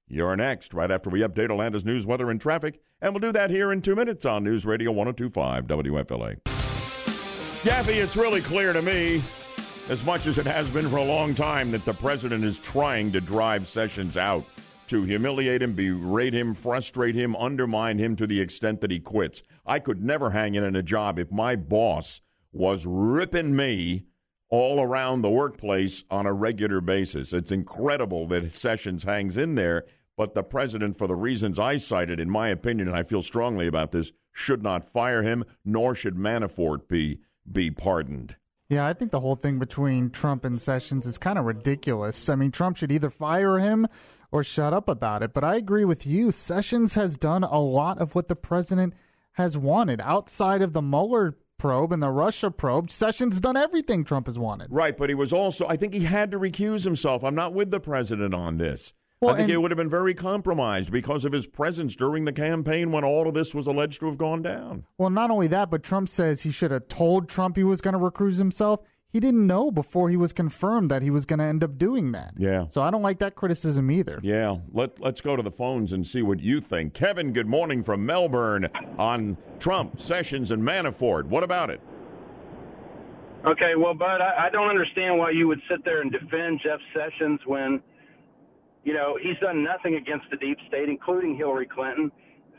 You're 0.07 0.35
next, 0.35 0.73
right 0.73 0.89
after 0.89 1.11
we 1.11 1.19
update 1.19 1.51
Orlando's 1.51 1.85
news, 1.85 2.07
weather, 2.07 2.31
and 2.31 2.41
traffic, 2.41 2.81
and 2.99 3.13
we'll 3.13 3.19
do 3.19 3.31
that 3.31 3.51
here 3.51 3.71
in 3.71 3.83
two 3.83 3.95
minutes 3.95 4.25
on 4.25 4.43
News 4.43 4.65
Radio 4.65 4.91
1025 4.91 5.67
WFLA. 5.67 6.41
Yaffe, 7.61 7.89
it's 7.89 8.17
really 8.17 8.41
clear 8.41 8.73
to 8.73 8.81
me 8.81 9.21
as 9.89 10.05
much 10.05 10.27
as 10.27 10.37
it 10.37 10.45
has 10.45 10.69
been 10.69 10.87
for 10.87 10.97
a 10.97 11.03
long 11.03 11.33
time, 11.33 11.71
that 11.71 11.83
the 11.83 11.93
president 11.93 12.43
is 12.43 12.59
trying 12.59 13.11
to 13.11 13.19
drive 13.19 13.67
Sessions 13.67 14.17
out 14.17 14.45
to 14.87 15.03
humiliate 15.03 15.63
him, 15.63 15.73
berate 15.73 16.33
him, 16.33 16.53
frustrate 16.53 17.15
him, 17.15 17.35
undermine 17.35 17.97
him 17.97 18.15
to 18.15 18.27
the 18.27 18.39
extent 18.39 18.81
that 18.81 18.91
he 18.91 18.99
quits. 18.99 19.41
I 19.65 19.79
could 19.79 20.03
never 20.03 20.29
hang 20.29 20.53
in 20.53 20.63
in 20.63 20.75
a 20.75 20.83
job 20.83 21.17
if 21.17 21.31
my 21.31 21.55
boss 21.55 22.21
was 22.51 22.85
ripping 22.85 23.55
me 23.55 24.05
all 24.49 24.79
around 24.79 25.21
the 25.21 25.29
workplace 25.29 26.03
on 26.11 26.27
a 26.27 26.33
regular 26.33 26.81
basis. 26.81 27.33
It's 27.33 27.51
incredible 27.51 28.27
that 28.27 28.51
Sessions 28.51 29.03
hangs 29.03 29.37
in 29.37 29.55
there, 29.55 29.85
but 30.15 30.35
the 30.35 30.43
president, 30.43 30.97
for 30.97 31.07
the 31.07 31.15
reasons 31.15 31.57
I 31.57 31.77
cited, 31.77 32.19
in 32.19 32.29
my 32.29 32.49
opinion, 32.49 32.87
and 32.87 32.97
I 32.97 33.03
feel 33.03 33.23
strongly 33.23 33.65
about 33.65 33.91
this, 33.91 34.11
should 34.33 34.61
not 34.61 34.87
fire 34.87 35.23
him, 35.23 35.45
nor 35.65 35.95
should 35.95 36.15
Manafort 36.15 36.87
be 36.87 37.21
be 37.51 37.71
pardoned. 37.71 38.35
Yeah, 38.69 38.85
I 38.85 38.93
think 38.93 39.09
the 39.09 39.19
whole 39.19 39.35
thing 39.35 39.57
between 39.57 40.11
Trump 40.11 40.45
and 40.45 40.61
Sessions 40.61 41.07
is 41.07 41.17
kind 41.17 41.39
of 41.39 41.45
ridiculous. 41.45 42.29
I 42.29 42.35
mean, 42.35 42.51
Trump 42.51 42.77
should 42.77 42.91
either 42.91 43.09
fire 43.09 43.57
him 43.57 43.87
or 44.31 44.43
shut 44.43 44.73
up 44.73 44.87
about 44.87 45.23
it. 45.23 45.33
But 45.33 45.43
I 45.43 45.55
agree 45.55 45.85
with 45.85 46.05
you. 46.05 46.31
Sessions 46.31 46.93
has 46.93 47.17
done 47.17 47.43
a 47.43 47.59
lot 47.59 47.97
of 47.97 48.13
what 48.13 48.27
the 48.27 48.35
president 48.35 48.93
has 49.33 49.57
wanted 49.57 50.01
outside 50.01 50.61
of 50.61 50.73
the 50.73 50.83
Mueller 50.83 51.35
probe 51.57 51.91
and 51.91 52.01
the 52.01 52.11
Russia 52.11 52.51
probe. 52.51 52.91
Sessions 52.91 53.39
done 53.39 53.57
everything 53.57 54.05
Trump 54.05 54.27
has 54.27 54.37
wanted. 54.37 54.67
Right, 54.71 54.95
but 54.95 55.09
he 55.09 55.15
was 55.15 55.33
also, 55.33 55.67
I 55.67 55.75
think 55.75 55.93
he 55.93 56.05
had 56.05 56.29
to 56.31 56.39
recuse 56.39 56.83
himself. 56.83 57.23
I'm 57.23 57.35
not 57.35 57.53
with 57.53 57.71
the 57.71 57.79
president 57.79 58.35
on 58.35 58.57
this. 58.57 58.93
Well, 59.21 59.33
I 59.33 59.37
think 59.37 59.49
and- 59.49 59.55
it 59.55 59.57
would 59.57 59.71
have 59.71 59.77
been 59.77 59.89
very 59.89 60.13
compromised 60.13 60.91
because 60.91 61.25
of 61.25 61.33
his 61.33 61.45
presence 61.45 61.95
during 61.95 62.23
the 62.23 62.31
campaign 62.31 62.91
when 62.91 63.03
all 63.03 63.27
of 63.27 63.33
this 63.33 63.53
was 63.53 63.67
alleged 63.67 63.99
to 63.99 64.05
have 64.05 64.17
gone 64.17 64.41
down. 64.41 64.85
Well, 64.97 65.09
not 65.09 65.29
only 65.29 65.47
that, 65.47 65.69
but 65.69 65.83
Trump 65.83 66.07
says 66.07 66.43
he 66.43 66.51
should 66.51 66.71
have 66.71 66.87
told 66.87 67.27
Trump 67.27 67.57
he 67.57 67.63
was 67.65 67.81
going 67.81 67.95
to 67.95 67.99
recuse 67.99 68.37
himself. 68.37 68.79
He 69.11 69.19
didn't 69.19 69.45
know 69.45 69.71
before 69.71 70.09
he 70.09 70.15
was 70.15 70.31
confirmed 70.31 70.87
that 70.89 71.01
he 71.01 71.09
was 71.09 71.25
going 71.25 71.39
to 71.39 71.45
end 71.45 71.63
up 71.63 71.77
doing 71.77 72.11
that. 72.13 72.35
Yeah. 72.37 72.67
So 72.69 72.81
I 72.81 72.91
don't 72.91 73.01
like 73.01 73.19
that 73.19 73.35
criticism 73.35 73.89
either. 73.91 74.19
Yeah, 74.23 74.57
let, 74.71 75.01
let's 75.01 75.19
go 75.19 75.35
to 75.35 75.41
the 75.41 75.51
phones 75.51 75.91
and 75.93 76.05
see 76.05 76.21
what 76.21 76.39
you 76.39 76.61
think. 76.61 76.93
Kevin, 76.93 77.33
good 77.33 77.47
morning 77.47 77.81
from 77.83 78.05
Melbourne 78.05 78.69
on 78.99 79.35
Trump, 79.57 79.99
Sessions, 79.99 80.51
and 80.51 80.61
Manafort. 80.63 81.25
What 81.25 81.43
about 81.43 81.71
it? 81.71 81.81
Okay, 83.45 83.71
well, 83.77 83.95
Bud, 83.95 84.21
I, 84.21 84.45
I 84.45 84.49
don't 84.49 84.69
understand 84.69 85.17
why 85.17 85.31
you 85.31 85.47
would 85.47 85.61
sit 85.69 85.83
there 85.83 86.01
and 86.01 86.11
defend 86.11 86.61
Jeff 86.63 86.79
Sessions 86.93 87.39
when, 87.47 87.81
you 88.83 88.93
know, 88.93 89.17
he's 89.21 89.37
done 89.39 89.63
nothing 89.63 89.95
against 89.95 90.25
the 90.31 90.37
deep 90.37 90.57
state, 90.67 90.89
including 90.89 91.35
Hillary 91.35 91.67
Clinton. 91.67 92.11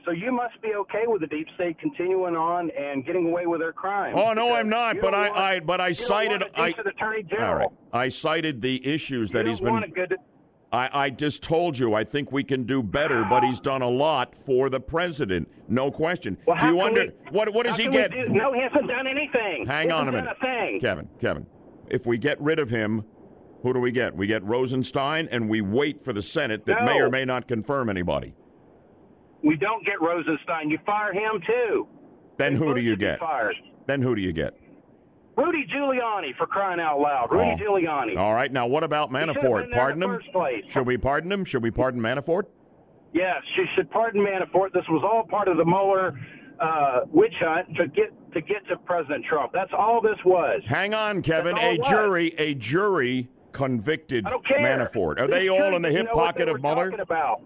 So 0.04 0.12
you 0.12 0.32
must 0.32 0.60
be 0.62 0.74
okay 0.74 1.02
with 1.06 1.20
the 1.20 1.26
deep 1.26 1.46
state 1.56 1.78
continuing 1.78 2.34
on 2.34 2.70
and 2.70 3.04
getting 3.04 3.26
away 3.28 3.46
with 3.46 3.60
their 3.60 3.72
crimes. 3.72 4.16
Oh 4.18 4.32
no, 4.32 4.54
I'm 4.54 4.68
not. 4.68 4.96
But 5.00 5.14
I, 5.14 5.28
want- 5.28 5.36
I, 5.38 5.60
but 5.60 5.80
I 5.80 5.92
cited. 5.92 6.42
I, 6.54 6.68
attorney 6.68 7.22
general. 7.24 7.58
right. 7.92 8.04
I 8.04 8.08
cited 8.08 8.62
the 8.62 8.84
issues 8.86 9.30
that 9.32 9.46
he's 9.46 9.60
been. 9.60 9.78
good. 9.94 10.16
I, 10.72 10.88
I 11.06 11.10
just 11.10 11.42
told 11.42 11.76
you 11.76 11.94
I 11.94 12.04
think 12.04 12.30
we 12.32 12.44
can 12.44 12.62
do 12.64 12.80
better, 12.82 13.24
but 13.28 13.42
he's 13.42 13.58
done 13.60 13.82
a 13.82 13.88
lot 13.88 14.34
for 14.46 14.70
the 14.70 14.78
president, 14.78 15.48
no 15.68 15.90
question. 15.90 16.38
Well, 16.46 16.56
do 16.60 16.66
you 16.68 16.80
under 16.80 17.06
we- 17.06 17.30
what? 17.32 17.52
What 17.52 17.66
does 17.66 17.76
he 17.76 17.88
get? 17.88 18.10
do- 18.12 18.28
no, 18.28 18.52
he 18.54 18.60
hasn't 18.62 18.86
done 18.88 19.06
anything. 19.06 19.66
Hang 19.66 19.88
He 19.88 19.92
on 19.92 20.08
a 20.08 20.12
minute, 20.12 20.34
a. 20.42 20.78
Kevin. 20.80 21.08
Kevin. 21.20 21.46
If 21.88 22.06
we 22.06 22.16
get 22.18 22.40
rid 22.40 22.58
of 22.60 22.70
him, 22.70 23.04
who 23.62 23.72
do 23.72 23.80
we 23.80 23.92
get? 23.92 24.14
We 24.16 24.26
get 24.26 24.42
Rosenstein, 24.44 25.28
and 25.30 25.48
we 25.48 25.60
wait 25.60 26.02
for 26.04 26.12
the 26.12 26.22
Senate 26.22 26.64
that 26.66 26.84
may 26.84 27.00
or 27.00 27.10
may 27.10 27.24
not 27.24 27.46
confirm 27.48 27.88
anybody. 27.88 28.34
We 29.42 29.56
don't 29.56 29.84
get 29.84 30.00
Rosenstein. 30.00 30.70
You 30.70 30.78
fire 30.84 31.12
him 31.12 31.40
too. 31.46 31.86
Then 32.38 32.54
who 32.54 32.74
do 32.74 32.80
you 32.80 32.96
get? 32.96 33.18
Fired. 33.18 33.54
Then 33.86 34.02
who 34.02 34.14
do 34.14 34.20
you 34.20 34.32
get? 34.32 34.54
Rudy 35.36 35.66
Giuliani 35.74 36.36
for 36.36 36.46
crying 36.46 36.80
out 36.80 37.00
loud. 37.00 37.28
Rudy 37.30 37.52
Oh. 37.52 37.56
Giuliani. 37.56 38.18
All 38.18 38.34
right. 38.34 38.52
Now, 38.52 38.66
what 38.66 38.84
about 38.84 39.10
He 39.10 39.18
should 39.18 39.28
have 39.28 39.36
Manafort? 39.36 39.72
Pardon 39.72 40.02
him? 40.02 40.10
first 40.10 40.32
place. 40.32 40.64
Should 40.68 40.86
we 40.86 40.98
pardon 40.98 41.32
him? 41.32 41.44
Should 41.44 41.62
we 41.62 41.70
pardon 41.70 42.00
Manafort? 42.00 42.44
Yes, 43.12 43.42
she 43.56 43.64
should 43.74 43.90
pardon 43.90 44.22
Manafort. 44.24 44.72
This 44.72 44.84
was 44.88 45.02
all 45.04 45.24
part 45.24 45.48
of 45.48 45.56
the 45.56 45.64
Mueller 45.64 46.18
uh, 46.60 47.00
witch 47.08 47.32
hunt 47.40 47.74
to 47.76 47.86
get 47.88 48.12
to 48.32 48.40
get 48.40 48.66
to 48.68 48.76
President 48.76 49.24
Trump. 49.24 49.52
That's 49.52 49.72
all 49.76 50.00
this 50.00 50.18
was. 50.24 50.60
Hang 50.66 50.94
on, 50.94 51.22
Kevin. 51.22 51.56
A 51.58 51.78
jury, 51.88 52.34
a 52.38 52.54
jury 52.54 53.28
convicted 53.52 54.26
I. 54.26 54.62
Manafort. 54.62 55.20
Are 55.20 55.26
This 55.26 55.36
they 55.36 55.48
all 55.48 55.74
in 55.76 55.82
the 55.82 55.90
hip 55.90 56.10
pocket 56.12 56.48
of 56.48 56.54
were 56.54 56.58
Mueller? 56.60 56.88
About. 57.00 57.42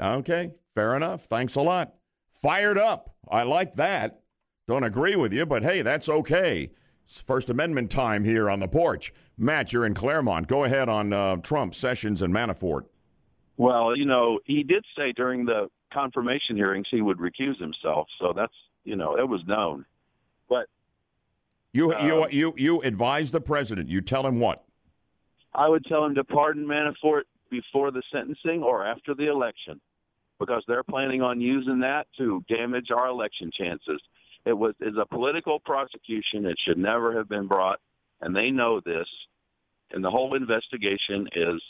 Okay, 0.00 0.52
fair 0.74 0.96
enough. 0.96 1.24
Thanks 1.24 1.54
a 1.56 1.60
lot. 1.60 1.94
Fired 2.40 2.78
up. 2.78 3.14
I 3.30 3.42
like 3.42 3.74
that. 3.76 4.20
Don't 4.66 4.84
agree 4.84 5.16
with 5.16 5.32
you, 5.32 5.46
but 5.46 5.62
hey, 5.62 5.82
that's 5.82 6.08
okay. 6.08 6.70
It's 7.04 7.20
First 7.20 7.50
Amendment 7.50 7.90
time 7.90 8.24
here 8.24 8.50
on 8.50 8.60
the 8.60 8.68
porch. 8.68 9.12
Matt, 9.36 9.72
you're 9.72 9.86
in 9.86 9.94
Clermont. 9.94 10.46
Go 10.46 10.64
ahead 10.64 10.88
on 10.88 11.12
uh, 11.12 11.36
Trump, 11.36 11.74
Sessions, 11.74 12.22
and 12.22 12.34
Manafort. 12.34 12.82
Well, 13.56 13.96
you 13.96 14.04
know, 14.04 14.38
he 14.44 14.62
did 14.62 14.84
say 14.96 15.12
during 15.12 15.44
the 15.46 15.68
confirmation 15.92 16.54
hearings 16.54 16.86
he 16.90 17.00
would 17.00 17.18
recuse 17.18 17.58
himself, 17.58 18.06
so 18.20 18.32
that's 18.36 18.52
you 18.84 18.94
know 18.94 19.16
it 19.16 19.26
was 19.28 19.40
known. 19.46 19.84
But 20.48 20.66
You 21.72 21.94
you 22.02 22.24
Um, 22.24 22.28
you 22.30 22.54
you 22.56 22.82
advise 22.82 23.30
the 23.30 23.40
president. 23.40 23.88
You 23.88 24.00
tell 24.00 24.26
him 24.26 24.38
what? 24.38 24.64
I 25.54 25.68
would 25.68 25.84
tell 25.86 26.04
him 26.04 26.14
to 26.16 26.24
pardon 26.24 26.66
Manafort 26.66 27.22
before 27.50 27.90
the 27.90 28.02
sentencing 28.12 28.62
or 28.62 28.84
after 28.86 29.14
the 29.14 29.28
election, 29.30 29.80
because 30.38 30.62
they're 30.68 30.82
planning 30.82 31.22
on 31.22 31.40
using 31.40 31.80
that 31.80 32.06
to 32.18 32.44
damage 32.48 32.90
our 32.94 33.08
election 33.08 33.50
chances. 33.56 34.00
It 34.44 34.52
was 34.52 34.74
is 34.80 34.94
a 35.00 35.06
political 35.06 35.58
prosecution. 35.60 36.46
It 36.46 36.56
should 36.66 36.78
never 36.78 37.16
have 37.16 37.28
been 37.28 37.46
brought, 37.48 37.80
and 38.20 38.34
they 38.34 38.50
know 38.50 38.80
this. 38.80 39.06
And 39.90 40.04
the 40.04 40.10
whole 40.10 40.34
investigation 40.34 41.26
is 41.34 41.62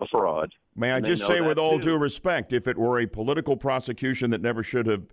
a 0.00 0.06
fraud. 0.10 0.52
May 0.76 0.92
I 0.92 1.00
just 1.00 1.26
say, 1.26 1.40
with 1.40 1.58
all 1.58 1.78
too. 1.78 1.84
due 1.90 1.96
respect, 1.98 2.52
if 2.52 2.68
it 2.68 2.76
were 2.78 3.00
a 3.00 3.06
political 3.06 3.56
prosecution 3.56 4.30
that 4.30 4.40
never 4.42 4.62
should 4.62 4.86
have 4.86 5.04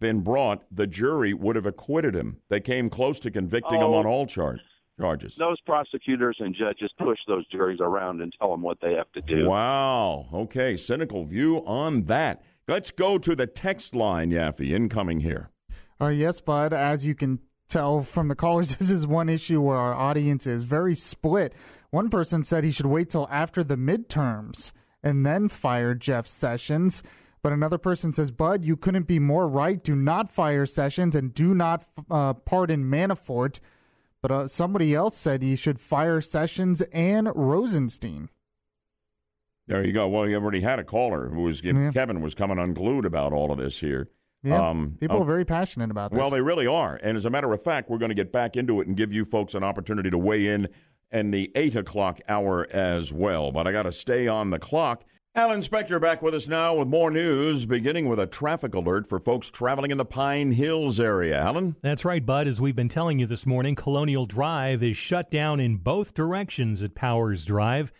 been 0.00 0.20
brought, 0.20 0.62
the 0.70 0.86
jury 0.86 1.34
would 1.34 1.56
have 1.56 1.66
acquitted 1.66 2.14
him. 2.14 2.38
They 2.48 2.60
came 2.60 2.88
close 2.88 3.18
to 3.20 3.30
convicting 3.32 3.80
him 3.80 3.88
Oh. 3.88 3.94
on 3.94 4.06
all 4.06 4.26
charge, 4.26 4.60
charges. 4.98 5.34
Those 5.36 5.60
prosecutors 5.60 6.36
and 6.40 6.54
judges 6.54 6.90
push 6.98 7.18
those 7.26 7.46
juries 7.48 7.80
around 7.80 8.20
and 8.20 8.32
tell 8.38 8.50
them 8.50 8.62
what 8.62 8.78
they 8.80 8.94
have 8.94 9.10
to 9.12 9.20
do. 9.22 9.48
Wow. 9.48 10.26
Okay. 10.32 10.76
Cynical 10.76 11.24
view 11.24 11.58
on 11.66 12.04
that. 12.04 12.42
Let's 12.66 12.90
go 12.90 13.18
to 13.18 13.34
the 13.34 13.46
text 13.46 13.94
line, 13.94 14.30
Yaffe, 14.30 14.70
incoming 14.70 15.20
here. 15.20 15.50
Uh, 16.00 16.08
yes, 16.08 16.40
Bud. 16.40 16.72
As 16.72 17.06
you 17.06 17.14
can 17.14 17.38
tell 17.68 18.02
from 18.02 18.28
the 18.28 18.34
callers, 18.34 18.76
this 18.76 18.90
is 18.90 19.06
one 19.06 19.28
issue 19.28 19.60
where 19.60 19.76
our 19.76 19.94
audience 19.94 20.46
is 20.46 20.64
very 20.64 20.94
split. 20.94 21.54
One 21.90 22.10
person 22.10 22.44
said 22.44 22.64
he 22.64 22.70
should 22.70 22.86
wait 22.86 23.10
till 23.10 23.28
after 23.30 23.64
the 23.64 23.76
midterms 23.76 24.72
and 25.02 25.24
then 25.24 25.48
fire 25.48 25.94
Jeff 25.94 26.26
Sessions. 26.26 27.02
But 27.42 27.52
another 27.52 27.78
person 27.78 28.12
says, 28.12 28.30
Bud, 28.30 28.64
you 28.64 28.76
couldn't 28.76 29.06
be 29.06 29.18
more 29.18 29.48
right. 29.48 29.82
Do 29.82 29.94
not 29.96 30.30
fire 30.30 30.66
Sessions 30.66 31.16
and 31.16 31.32
do 31.32 31.54
not 31.54 31.84
uh, 32.10 32.34
pardon 32.34 32.84
Manafort. 32.84 33.60
But 34.22 34.30
uh, 34.30 34.48
somebody 34.48 34.94
else 34.94 35.16
said 35.16 35.42
he 35.42 35.56
should 35.56 35.80
fire 35.80 36.20
Sessions 36.20 36.80
and 36.92 37.28
Rosenstein. 37.34 38.30
There 39.66 39.84
you 39.84 39.92
go. 39.92 40.08
Well, 40.08 40.26
you 40.26 40.36
already 40.36 40.62
had 40.62 40.78
a 40.78 40.84
caller 40.84 41.28
who 41.28 41.42
was 41.42 41.62
Yeah. 41.62 41.90
Kevin 41.92 42.20
was 42.20 42.34
coming 42.34 42.58
unglued 42.58 43.04
about 43.04 43.32
all 43.32 43.52
of 43.52 43.58
this 43.58 43.80
here. 43.80 44.08
Yeah, 44.42 44.68
Um, 44.68 44.96
people 45.00 45.18
uh, 45.18 45.22
are 45.22 45.26
very 45.26 45.44
passionate 45.44 45.90
about 45.90 46.12
this. 46.12 46.20
Well, 46.20 46.30
they 46.30 46.40
really 46.40 46.66
are. 46.66 46.98
And 47.02 47.16
as 47.16 47.24
a 47.24 47.30
matter 47.30 47.52
of 47.52 47.62
fact, 47.62 47.90
we're 47.90 47.98
going 47.98 48.10
to 48.10 48.14
get 48.14 48.32
back 48.32 48.56
into 48.56 48.80
it 48.80 48.86
and 48.86 48.96
give 48.96 49.12
you 49.12 49.24
folks 49.24 49.54
an 49.54 49.64
opportunity 49.64 50.10
to 50.10 50.18
weigh 50.18 50.46
in 50.46 50.68
in 51.10 51.30
the 51.30 51.50
8 51.54 51.76
o'clock 51.76 52.20
hour 52.28 52.66
as 52.70 53.12
well. 53.12 53.50
But 53.50 53.66
I 53.66 53.72
got 53.72 53.84
to 53.84 53.92
stay 53.92 54.28
on 54.28 54.50
the 54.50 54.58
clock. 54.58 55.04
Alan 55.38 55.62
Spector 55.62 56.00
back 56.00 56.20
with 56.20 56.34
us 56.34 56.48
now 56.48 56.74
with 56.74 56.88
more 56.88 57.12
news, 57.12 57.64
beginning 57.64 58.08
with 58.08 58.18
a 58.18 58.26
traffic 58.26 58.74
alert 58.74 59.08
for 59.08 59.20
folks 59.20 59.52
traveling 59.52 59.92
in 59.92 59.96
the 59.96 60.04
Pine 60.04 60.50
Hills 60.50 60.98
area. 60.98 61.38
Alan? 61.38 61.76
That's 61.80 62.04
right, 62.04 62.26
Bud. 62.26 62.48
As 62.48 62.60
we've 62.60 62.74
been 62.74 62.88
telling 62.88 63.20
you 63.20 63.26
this 63.26 63.46
morning, 63.46 63.76
Colonial 63.76 64.26
Drive 64.26 64.82
is 64.82 64.96
shut 64.96 65.30
down 65.30 65.60
in 65.60 65.76
both 65.76 66.12
directions 66.12 66.82
at 66.82 66.96
Powers 66.96 67.44
Drive. 67.44 67.92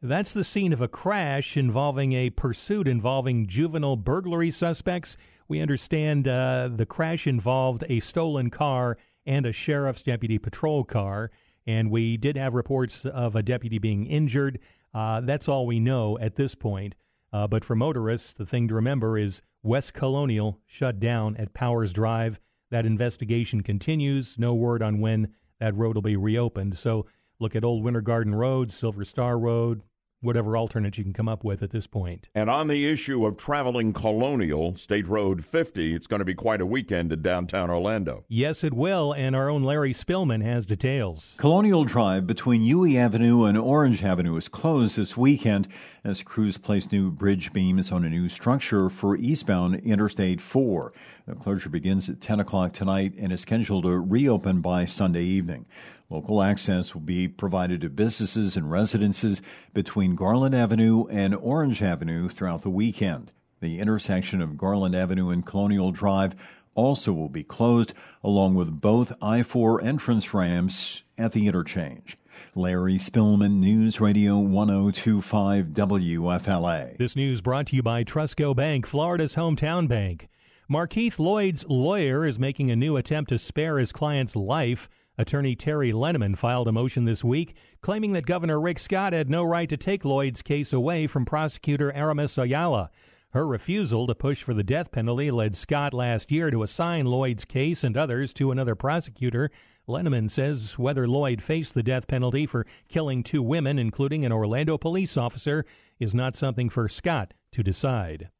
That's 0.00 0.32
the 0.32 0.44
scene 0.44 0.72
of 0.72 0.80
a 0.80 0.86
crash 0.86 1.56
involving 1.56 2.12
a 2.12 2.30
pursuit 2.30 2.86
involving 2.86 3.48
juvenile 3.48 3.96
burglary 3.96 4.52
suspects. 4.52 5.16
We 5.48 5.60
understand 5.60 6.28
uh, 6.28 6.68
the 6.72 6.86
crash 6.86 7.26
involved 7.26 7.82
a 7.88 7.98
stolen 7.98 8.50
car 8.50 8.98
and 9.26 9.46
a 9.46 9.52
sheriff's 9.52 10.02
deputy 10.02 10.38
patrol 10.38 10.84
car, 10.84 11.32
and 11.66 11.90
we 11.90 12.16
did 12.16 12.36
have 12.36 12.54
reports 12.54 13.04
of 13.04 13.34
a 13.34 13.42
deputy 13.42 13.80
being 13.80 14.06
injured. 14.06 14.60
Uh, 14.94 15.20
that's 15.20 15.48
all 15.48 15.66
we 15.66 15.80
know 15.80 16.18
at 16.20 16.36
this 16.36 16.54
point. 16.54 16.94
Uh, 17.32 17.48
but 17.48 17.64
for 17.64 17.74
motorists, 17.74 18.32
the 18.32 18.46
thing 18.46 18.68
to 18.68 18.74
remember 18.74 19.18
is 19.18 19.42
West 19.62 19.92
Colonial 19.92 20.60
shut 20.66 21.00
down 21.00 21.36
at 21.36 21.52
Powers 21.52 21.92
Drive. 21.92 22.38
That 22.70 22.86
investigation 22.86 23.62
continues. 23.62 24.38
No 24.38 24.54
word 24.54 24.82
on 24.82 25.00
when 25.00 25.34
that 25.58 25.74
road 25.74 25.96
will 25.96 26.02
be 26.02 26.16
reopened. 26.16 26.78
So 26.78 27.06
look 27.40 27.56
at 27.56 27.64
Old 27.64 27.82
Winter 27.82 28.00
Garden 28.00 28.34
Road, 28.34 28.72
Silver 28.72 29.04
Star 29.04 29.38
Road, 29.38 29.82
whatever 30.24 30.56
alternate 30.56 30.98
you 30.98 31.04
can 31.04 31.12
come 31.12 31.28
up 31.28 31.44
with 31.44 31.62
at 31.62 31.70
this 31.70 31.86
point. 31.86 32.28
And 32.34 32.48
on 32.50 32.68
the 32.68 32.86
issue 32.86 33.24
of 33.26 33.36
traveling 33.36 33.92
Colonial, 33.92 34.76
State 34.76 35.06
Road 35.06 35.44
50, 35.44 35.94
it's 35.94 36.06
going 36.06 36.18
to 36.18 36.24
be 36.24 36.34
quite 36.34 36.60
a 36.60 36.66
weekend 36.66 37.12
in 37.12 37.22
downtown 37.22 37.70
Orlando. 37.70 38.24
Yes, 38.28 38.64
it 38.64 38.74
will, 38.74 39.12
and 39.12 39.36
our 39.36 39.48
own 39.48 39.62
Larry 39.62 39.92
Spillman 39.92 40.42
has 40.42 40.66
details. 40.66 41.34
Colonial 41.38 41.84
Drive 41.84 42.26
between 42.26 42.62
Hughey 42.62 42.96
Avenue 42.96 43.44
and 43.44 43.58
Orange 43.58 44.02
Avenue 44.02 44.36
is 44.36 44.48
closed 44.48 44.96
this 44.96 45.16
weekend 45.16 45.68
as 46.02 46.22
crews 46.22 46.58
place 46.58 46.90
new 46.90 47.10
bridge 47.10 47.52
beams 47.52 47.92
on 47.92 48.04
a 48.04 48.10
new 48.10 48.28
structure 48.28 48.88
for 48.90 49.16
eastbound 49.16 49.76
Interstate 49.80 50.40
4. 50.40 50.92
The 51.26 51.34
closure 51.34 51.70
begins 51.70 52.08
at 52.08 52.20
10 52.20 52.40
o'clock 52.40 52.72
tonight 52.72 53.14
and 53.18 53.32
is 53.32 53.40
scheduled 53.40 53.84
to 53.84 53.98
reopen 53.98 54.60
by 54.60 54.84
Sunday 54.84 55.22
evening. 55.22 55.66
Local 56.10 56.42
access 56.42 56.94
will 56.94 57.00
be 57.00 57.28
provided 57.28 57.80
to 57.80 57.88
businesses 57.88 58.56
and 58.56 58.70
residences 58.70 59.40
between 59.72 60.14
Garland 60.14 60.54
Avenue 60.54 61.06
and 61.10 61.34
Orange 61.34 61.82
Avenue 61.82 62.28
throughout 62.28 62.62
the 62.62 62.70
weekend. 62.70 63.32
The 63.60 63.80
intersection 63.80 64.42
of 64.42 64.58
Garland 64.58 64.94
Avenue 64.94 65.30
and 65.30 65.44
Colonial 65.44 65.90
Drive 65.90 66.36
also 66.74 67.12
will 67.12 67.28
be 67.28 67.44
closed, 67.44 67.94
along 68.22 68.54
with 68.54 68.80
both 68.80 69.12
I 69.22 69.42
4 69.42 69.82
entrance 69.82 70.34
ramps 70.34 71.02
at 71.16 71.32
the 71.32 71.46
interchange. 71.46 72.18
Larry 72.54 72.96
Spillman, 72.96 73.60
News 73.60 74.00
Radio 74.00 74.38
1025 74.38 75.66
WFLA. 75.66 76.98
This 76.98 77.16
news 77.16 77.40
brought 77.40 77.68
to 77.68 77.76
you 77.76 77.82
by 77.82 78.04
Trusco 78.04 78.54
Bank, 78.54 78.86
Florida's 78.86 79.36
hometown 79.36 79.88
bank. 79.88 80.28
Markeith 80.70 81.18
Lloyd's 81.18 81.64
lawyer 81.68 82.24
is 82.24 82.38
making 82.38 82.70
a 82.70 82.76
new 82.76 82.96
attempt 82.96 83.28
to 83.28 83.38
spare 83.38 83.78
his 83.78 83.92
client's 83.92 84.34
life. 84.34 84.88
Attorney 85.16 85.54
Terry 85.54 85.92
Lenamon 85.92 86.36
filed 86.36 86.66
a 86.66 86.72
motion 86.72 87.04
this 87.04 87.22
week 87.22 87.54
claiming 87.80 88.12
that 88.12 88.26
Governor 88.26 88.60
Rick 88.60 88.78
Scott 88.80 89.12
had 89.12 89.30
no 89.30 89.44
right 89.44 89.68
to 89.68 89.76
take 89.76 90.04
Lloyd's 90.04 90.42
case 90.42 90.72
away 90.72 91.06
from 91.06 91.24
prosecutor 91.24 91.92
Aramis 91.92 92.36
Ayala. 92.36 92.90
Her 93.30 93.46
refusal 93.46 94.06
to 94.06 94.14
push 94.14 94.42
for 94.42 94.54
the 94.54 94.64
death 94.64 94.90
penalty 94.90 95.30
led 95.30 95.56
Scott 95.56 95.94
last 95.94 96.32
year 96.32 96.50
to 96.50 96.62
assign 96.62 97.06
Lloyd's 97.06 97.44
case 97.44 97.84
and 97.84 97.96
others 97.96 98.32
to 98.34 98.50
another 98.50 98.74
prosecutor. 98.74 99.50
Lenamon 99.88 100.30
says 100.30 100.78
whether 100.78 101.06
Lloyd 101.06 101.42
faced 101.42 101.74
the 101.74 101.82
death 101.82 102.06
penalty 102.08 102.46
for 102.46 102.66
killing 102.88 103.22
two 103.22 103.42
women, 103.42 103.78
including 103.78 104.24
an 104.24 104.32
Orlando 104.32 104.78
police 104.78 105.16
officer, 105.16 105.64
is 106.00 106.14
not 106.14 106.36
something 106.36 106.68
for 106.68 106.88
Scott 106.88 107.34
to 107.52 107.62
decide. 107.62 108.30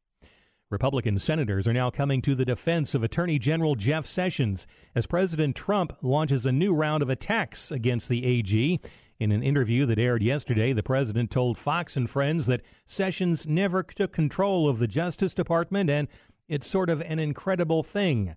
Republican 0.71 1.19
senators 1.19 1.67
are 1.67 1.73
now 1.73 1.91
coming 1.91 2.23
to 2.23 2.33
the 2.33 2.43
defense 2.43 2.95
of 2.95 3.03
Attorney 3.03 3.37
General 3.37 3.75
Jeff 3.75 4.07
Sessions 4.07 4.65
as 4.95 5.05
President 5.05 5.55
Trump 5.55 5.95
launches 6.01 6.43
a 6.43 6.51
new 6.51 6.73
round 6.73 7.03
of 7.03 7.09
attacks 7.09 7.69
against 7.69 8.09
the 8.09 8.25
AG. 8.25 8.79
In 9.19 9.31
an 9.31 9.43
interview 9.43 9.85
that 9.85 9.99
aired 9.99 10.23
yesterday, 10.23 10.73
the 10.73 10.81
president 10.81 11.29
told 11.29 11.59
Fox 11.59 11.95
and 11.95 12.09
Friends 12.09 12.47
that 12.47 12.63
Sessions 12.87 13.45
never 13.45 13.83
took 13.83 14.11
control 14.11 14.67
of 14.67 14.79
the 14.79 14.87
Justice 14.87 15.35
Department 15.35 15.89
and 15.91 16.07
it's 16.47 16.67
sort 16.67 16.89
of 16.89 16.99
an 17.01 17.19
incredible 17.19 17.83
thing. 17.83 18.35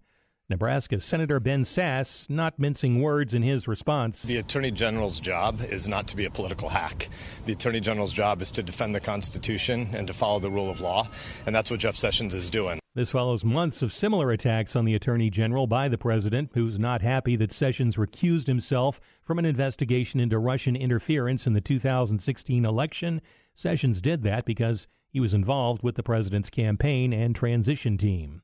Nebraska 0.50 0.98
Senator 0.98 1.40
Ben 1.40 1.62
Sasse 1.62 2.28
not 2.30 2.58
mincing 2.58 3.02
words 3.02 3.34
in 3.34 3.42
his 3.42 3.68
response. 3.68 4.22
The 4.22 4.38
Attorney 4.38 4.70
General's 4.70 5.20
job 5.20 5.60
is 5.60 5.86
not 5.86 6.08
to 6.08 6.16
be 6.16 6.24
a 6.24 6.30
political 6.30 6.70
hack. 6.70 7.10
The 7.44 7.52
Attorney 7.52 7.80
General's 7.80 8.14
job 8.14 8.40
is 8.40 8.50
to 8.52 8.62
defend 8.62 8.94
the 8.94 9.00
Constitution 9.00 9.90
and 9.92 10.06
to 10.06 10.14
follow 10.14 10.38
the 10.38 10.50
rule 10.50 10.70
of 10.70 10.80
law, 10.80 11.06
and 11.44 11.54
that's 11.54 11.70
what 11.70 11.80
Jeff 11.80 11.96
Sessions 11.96 12.34
is 12.34 12.48
doing. 12.48 12.80
This 12.94 13.10
follows 13.10 13.44
months 13.44 13.82
of 13.82 13.92
similar 13.92 14.30
attacks 14.30 14.74
on 14.74 14.86
the 14.86 14.94
Attorney 14.94 15.28
General 15.28 15.66
by 15.66 15.86
the 15.86 15.98
President, 15.98 16.52
who's 16.54 16.78
not 16.78 17.02
happy 17.02 17.36
that 17.36 17.52
Sessions 17.52 17.96
recused 17.96 18.46
himself 18.46 19.02
from 19.22 19.38
an 19.38 19.44
investigation 19.44 20.18
into 20.18 20.38
Russian 20.38 20.76
interference 20.76 21.46
in 21.46 21.52
the 21.52 21.60
2016 21.60 22.64
election. 22.64 23.20
Sessions 23.54 24.00
did 24.00 24.22
that 24.22 24.46
because 24.46 24.86
he 25.10 25.20
was 25.20 25.34
involved 25.34 25.82
with 25.82 25.96
the 25.96 26.02
President's 26.02 26.48
campaign 26.48 27.12
and 27.12 27.36
transition 27.36 27.98
team. 27.98 28.40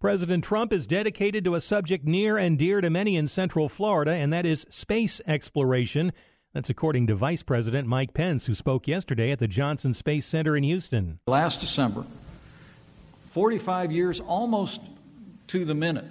President 0.00 0.44
Trump 0.44 0.72
is 0.72 0.86
dedicated 0.86 1.42
to 1.44 1.56
a 1.56 1.60
subject 1.60 2.04
near 2.04 2.38
and 2.38 2.56
dear 2.56 2.80
to 2.80 2.88
many 2.88 3.16
in 3.16 3.26
Central 3.26 3.68
Florida, 3.68 4.12
and 4.12 4.32
that 4.32 4.46
is 4.46 4.64
space 4.70 5.20
exploration. 5.26 6.12
That's 6.54 6.70
according 6.70 7.08
to 7.08 7.16
Vice 7.16 7.42
President 7.42 7.88
Mike 7.88 8.14
Pence, 8.14 8.46
who 8.46 8.54
spoke 8.54 8.86
yesterday 8.86 9.32
at 9.32 9.40
the 9.40 9.48
Johnson 9.48 9.94
Space 9.94 10.24
Center 10.24 10.56
in 10.56 10.62
Houston. 10.62 11.18
Last 11.26 11.60
December, 11.60 12.04
45 13.30 13.90
years 13.90 14.20
almost 14.20 14.80
to 15.48 15.64
the 15.64 15.74
minute 15.74 16.06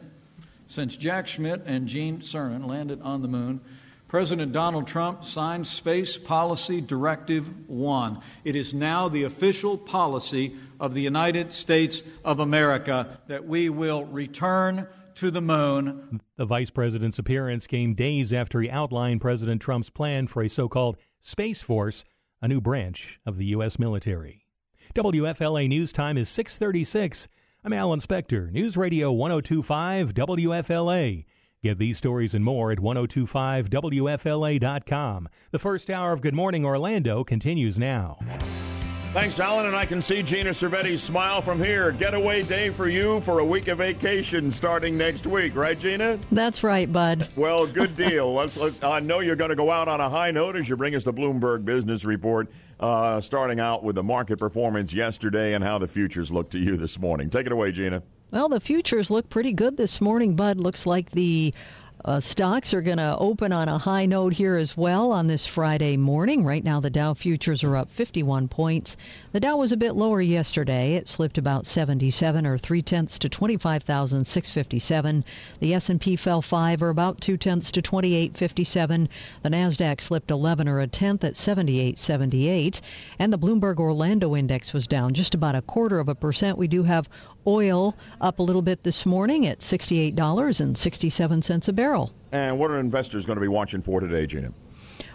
since 0.67 0.97
Jack 0.97 1.30
Schmitt 1.30 1.63
and 1.65 1.88
Gene 1.88 2.19
Cernan 2.19 2.67
landed 2.67 3.02
on 3.02 3.21
the 3.21 3.30
moon, 3.30 3.62
President 4.08 4.54
Donald 4.54 4.88
Trump 4.88 5.26
signed 5.26 5.67
Space 5.67 6.17
Policy 6.17 6.80
Directive 6.80 7.70
1. 7.70 8.22
It 8.46 8.56
is 8.56 8.74
now 8.74 9.10
the 9.10 9.24
official 9.24 9.78
policy 9.78 10.56
of 10.80 10.93
the 10.93 11.02
United 11.02 11.52
States 11.52 12.04
of 12.24 12.39
America 12.39 13.20
that 13.28 13.46
we 13.46 13.67
will 13.70 14.06
return 14.06 14.88
to 15.15 15.30
the 15.30 15.41
moon. 15.41 16.22
The 16.38 16.46
vice 16.46 16.70
president's 16.70 17.20
appearance 17.20 17.67
came 17.67 17.96
days 17.96 18.32
after 18.32 18.62
he 18.62 18.70
outlined 18.70 19.20
President 19.20 19.62
Trump's 19.62 19.89
plan 19.89 20.28
for 20.28 20.41
a 20.41 20.48
so 20.48 20.70
called 20.70 20.96
Space 21.20 21.62
Force, 21.62 22.06
a 22.41 22.48
new 22.48 22.62
branch 22.62 23.20
of 23.26 23.38
the 23.38 23.46
U.S. 23.48 23.78
military. 23.78 24.46
WFLA 24.96 25.67
News 25.67 25.91
Time 25.91 26.17
is 26.17 26.30
636. 26.30 27.28
I'm 27.65 27.74
Alan 27.74 28.00
Spector, 28.00 28.52
News 28.52 28.78
Radio 28.78 29.12
1025 29.12 30.13
WFLA. 30.13 31.26
Get 31.63 31.80
these 31.80 31.98
stories 31.98 32.36
and 32.36 32.46
more 32.46 32.72
at 32.72 32.78
1025WFLA.com. 32.78 35.28
The 35.50 35.58
first 35.58 35.89
hour 35.89 36.13
of 36.13 36.22
Good 36.22 36.36
Morning 36.36 36.63
Orlando 36.63 37.24
continues 37.24 37.80
now. 37.80 38.20
Thanks, 39.13 39.39
Alan, 39.39 39.65
and 39.65 39.76
I 39.76 39.84
can 39.84 40.04
see 40.04 40.22
Gina 40.22 40.52
Cervetti's 40.52 41.02
smile 41.02 41.41
from 41.41 41.63
here. 41.63 41.93
Getaway 41.93 42.43
day 42.43 42.70
for 42.70 42.88
you 42.88 43.22
for 43.22 43.39
a 43.39 43.46
week 43.46 43.70
of 43.70 43.80
vacation 43.80 44.52
starting 44.52 44.96
next 44.96 45.26
week, 45.26 45.56
right, 45.56 45.80
Gina? 45.80 46.20
That's 46.32 46.63
right, 46.63 46.93
bud. 46.93 47.28
Well, 47.36 47.65
good 47.65 47.96
deal. 47.96 48.36
let's, 48.36 48.56
let's, 48.58 48.84
I 48.84 49.00
know 49.00 49.22
you're 49.22 49.36
going 49.36 49.50
to 49.50 49.56
go 49.56 49.72
out 49.72 49.88
on 49.88 50.00
a 50.00 50.12
high 50.12 50.30
note 50.30 50.56
as 50.58 50.70
you 50.70 50.78
bring 50.78 50.93
us 50.93 51.06
the 51.06 51.13
Bloomberg 51.13 51.65
Business 51.65 52.06
Report, 52.06 52.52
uh, 52.80 53.20
starting 53.20 53.60
out 53.60 53.84
with 53.84 53.96
the 53.96 54.04
market 54.04 54.38
performance 54.38 54.93
yesterday 54.93 55.56
and 55.56 55.63
how 55.63 55.80
the 55.80 55.88
futures 55.88 56.32
look 56.32 56.52
to 56.52 56.60
you 56.60 56.78
this 56.78 57.00
morning. 57.00 57.32
Take 57.32 57.48
it 57.48 57.52
away, 57.52 57.72
Gina. 57.72 58.04
Well, 58.29 58.49
the 58.49 58.59
futures 58.59 59.09
look 59.09 59.29
pretty 59.29 59.53
good 59.53 59.77
this 59.77 60.01
morning, 60.01 60.35
Bud. 60.35 60.57
Looks 60.57 60.85
like 60.85 61.09
the 61.11 61.53
uh, 62.03 62.19
stocks 62.19 62.73
are 62.73 62.81
going 62.81 62.97
to 62.97 63.15
open 63.17 63.53
on 63.53 63.69
a 63.69 63.77
high 63.77 64.05
note 64.05 64.33
here 64.33 64.57
as 64.57 64.75
well 64.75 65.13
on 65.13 65.27
this 65.27 65.45
Friday 65.45 65.95
morning. 65.95 66.43
Right 66.43 66.63
now, 66.63 66.81
the 66.81 66.89
Dow 66.89 67.13
futures 67.13 67.63
are 67.63 67.77
up 67.77 67.89
51 67.91 68.49
points. 68.49 68.97
The 69.38 69.41
Dow 69.41 69.58
was 69.58 69.71
a 69.71 69.78
bit 69.78 69.95
lower 69.95 70.19
yesterday. 70.19 70.95
It 70.95 71.08
slipped 71.08 71.38
about 71.38 71.67
77 71.67 72.47
or 72.47 72.58
three 72.58 72.82
tenths 72.82 73.19
to 73.19 73.30
25,657. 73.30 75.23
The 75.60 75.76
S&P 75.76 76.15
fell 76.15 76.41
five 76.41 76.82
or 76.82 76.89
about 76.89 77.21
two 77.21 77.38
tenths 77.38 77.71
to 77.73 77.84
2857. 77.84 79.08
The 79.43 79.50
Nasdaq 79.50 80.02
slipped 80.02 80.32
11 80.32 80.67
or 80.67 80.80
a 80.80 80.88
tenth 80.88 81.23
at 81.23 81.38
7878, 81.38 82.82
and 83.19 83.32
the 83.32 83.38
Bloomberg 83.38 83.78
Orlando 83.78 84.36
Index 84.36 84.73
was 84.73 84.88
down 84.88 85.13
just 85.13 85.36
about 85.36 85.54
a 85.54 85.62
quarter 85.62 86.00
of 86.00 86.10
a 86.10 86.15
percent. 86.15 86.58
We 86.58 86.67
do 86.67 86.82
have 86.82 87.08
oil 87.45 87.95
up 88.19 88.39
a 88.39 88.43
little 88.43 88.63
bit 88.63 88.82
this 88.82 89.06
morning 89.06 89.45
at 89.45 89.60
$68.67 89.60 91.67
a 91.67 91.73
barrel. 91.73 92.12
And 92.32 92.58
what 92.58 92.71
are 92.71 92.80
investors 92.80 93.28
going 93.28 93.38
to 93.38 93.41
be 93.41 93.47
watching 93.47 93.84
for 93.84 94.00
today, 94.00 94.26
Gina? 94.26 94.52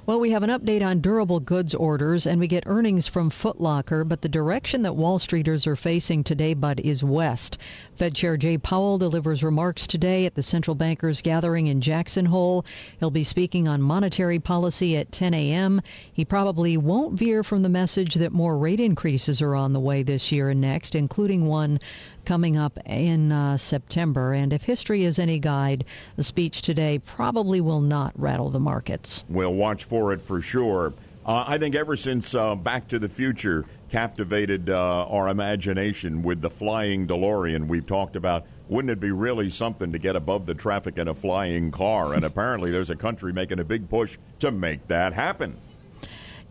Well, 0.04 0.18
we 0.18 0.32
have 0.32 0.42
an 0.42 0.50
update 0.50 0.84
on 0.84 1.00
durable 1.00 1.38
goods 1.38 1.76
orders, 1.76 2.26
and 2.26 2.40
we 2.40 2.48
get 2.48 2.64
earnings 2.66 3.06
from 3.06 3.30
Foot 3.30 3.60
Locker, 3.60 4.02
but 4.02 4.20
the 4.20 4.28
direction 4.28 4.82
that 4.82 4.96
Wall 4.96 5.20
Streeters 5.20 5.64
are 5.68 5.76
facing 5.76 6.24
today, 6.24 6.54
Bud, 6.54 6.80
is 6.80 7.04
west. 7.04 7.56
Fed 7.94 8.12
Chair 8.12 8.36
Jay 8.36 8.58
Powell 8.58 8.98
delivers 8.98 9.44
remarks 9.44 9.86
today 9.86 10.26
at 10.26 10.34
the 10.34 10.42
central 10.42 10.74
bankers 10.74 11.22
gathering 11.22 11.68
in 11.68 11.80
Jackson 11.80 12.24
Hole. 12.26 12.64
He'll 12.98 13.12
be 13.12 13.22
speaking 13.22 13.68
on 13.68 13.80
monetary 13.80 14.40
policy 14.40 14.96
at 14.96 15.12
10 15.12 15.34
a.m. 15.34 15.80
He 16.12 16.24
probably 16.24 16.76
won't 16.76 17.16
veer 17.16 17.44
from 17.44 17.62
the 17.62 17.68
message 17.68 18.16
that 18.16 18.32
more 18.32 18.58
rate 18.58 18.80
increases 18.80 19.40
are 19.40 19.54
on 19.54 19.72
the 19.72 19.78
way 19.78 20.02
this 20.02 20.32
year 20.32 20.48
and 20.48 20.60
next, 20.60 20.96
including 20.96 21.46
one 21.46 21.78
coming 22.24 22.56
up 22.56 22.78
in 22.86 23.32
uh, 23.32 23.56
September. 23.56 24.32
And 24.32 24.52
if 24.52 24.62
history 24.62 25.04
is 25.04 25.18
any 25.18 25.38
guide, 25.38 25.84
the 26.16 26.22
speech 26.22 26.62
today 26.62 26.98
probably 26.98 27.60
will 27.60 27.80
not 27.80 28.12
rattle 28.18 28.50
the 28.50 28.60
markets. 28.60 29.24
We'll 29.28 29.54
watch 29.54 29.84
for 29.84 30.12
it 30.12 30.20
for 30.20 30.40
sure. 30.40 30.94
Uh, 31.24 31.44
I 31.46 31.58
think 31.58 31.74
ever 31.76 31.94
since 31.94 32.34
uh, 32.34 32.56
Back 32.56 32.88
to 32.88 32.98
the 32.98 33.08
Future 33.08 33.64
captivated 33.90 34.70
uh, 34.70 35.06
our 35.06 35.28
imagination 35.28 36.22
with 36.22 36.40
the 36.40 36.50
flying 36.50 37.06
DeLorean, 37.06 37.68
we've 37.68 37.86
talked 37.86 38.16
about 38.16 38.44
wouldn't 38.68 38.90
it 38.90 39.00
be 39.00 39.10
really 39.10 39.50
something 39.50 39.92
to 39.92 39.98
get 39.98 40.16
above 40.16 40.46
the 40.46 40.54
traffic 40.54 40.98
in 40.98 41.08
a 41.08 41.14
flying 41.14 41.70
car? 41.70 42.14
And 42.14 42.24
apparently, 42.24 42.70
there's 42.70 42.90
a 42.90 42.96
country 42.96 43.32
making 43.32 43.60
a 43.60 43.64
big 43.64 43.88
push 43.88 44.18
to 44.40 44.50
make 44.50 44.88
that 44.88 45.12
happen. 45.12 45.56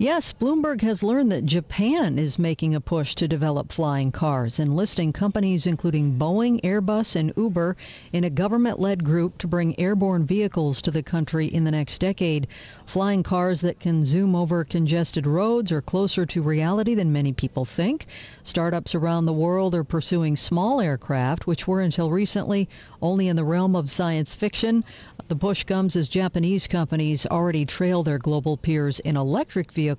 Yes, 0.01 0.33
Bloomberg 0.33 0.81
has 0.81 1.03
learned 1.03 1.31
that 1.31 1.45
Japan 1.45 2.17
is 2.17 2.39
making 2.39 2.73
a 2.73 2.81
push 2.81 3.13
to 3.13 3.27
develop 3.27 3.71
flying 3.71 4.11
cars, 4.11 4.59
enlisting 4.59 5.13
companies 5.13 5.67
including 5.67 6.17
Boeing, 6.17 6.59
Airbus, 6.61 7.15
and 7.15 7.31
Uber 7.37 7.77
in 8.11 8.23
a 8.23 8.31
government 8.31 8.79
led 8.79 9.03
group 9.03 9.37
to 9.37 9.47
bring 9.47 9.79
airborne 9.79 10.25
vehicles 10.25 10.81
to 10.81 10.89
the 10.89 11.03
country 11.03 11.45
in 11.45 11.65
the 11.65 11.69
next 11.69 11.99
decade. 11.99 12.47
Flying 12.87 13.21
cars 13.21 13.61
that 13.61 13.79
can 13.79 14.03
zoom 14.03 14.35
over 14.35 14.63
congested 14.63 15.27
roads 15.27 15.71
are 15.71 15.83
closer 15.83 16.25
to 16.25 16.41
reality 16.41 16.95
than 16.95 17.13
many 17.13 17.31
people 17.31 17.63
think. 17.63 18.07
Startups 18.41 18.95
around 18.95 19.25
the 19.25 19.33
world 19.33 19.75
are 19.75 19.83
pursuing 19.83 20.35
small 20.35 20.81
aircraft, 20.81 21.45
which 21.45 21.67
were 21.67 21.81
until 21.81 22.09
recently 22.09 22.67
only 23.03 23.27
in 23.27 23.35
the 23.35 23.43
realm 23.43 23.75
of 23.75 23.87
science 23.87 24.33
fiction. 24.33 24.83
The 25.27 25.35
push 25.35 25.63
comes 25.63 25.95
as 25.95 26.09
Japanese 26.09 26.65
companies 26.65 27.27
already 27.27 27.67
trail 27.67 28.01
their 28.01 28.17
global 28.17 28.57
peers 28.57 28.99
in 28.99 29.15
electric 29.15 29.71
vehicles 29.71 29.90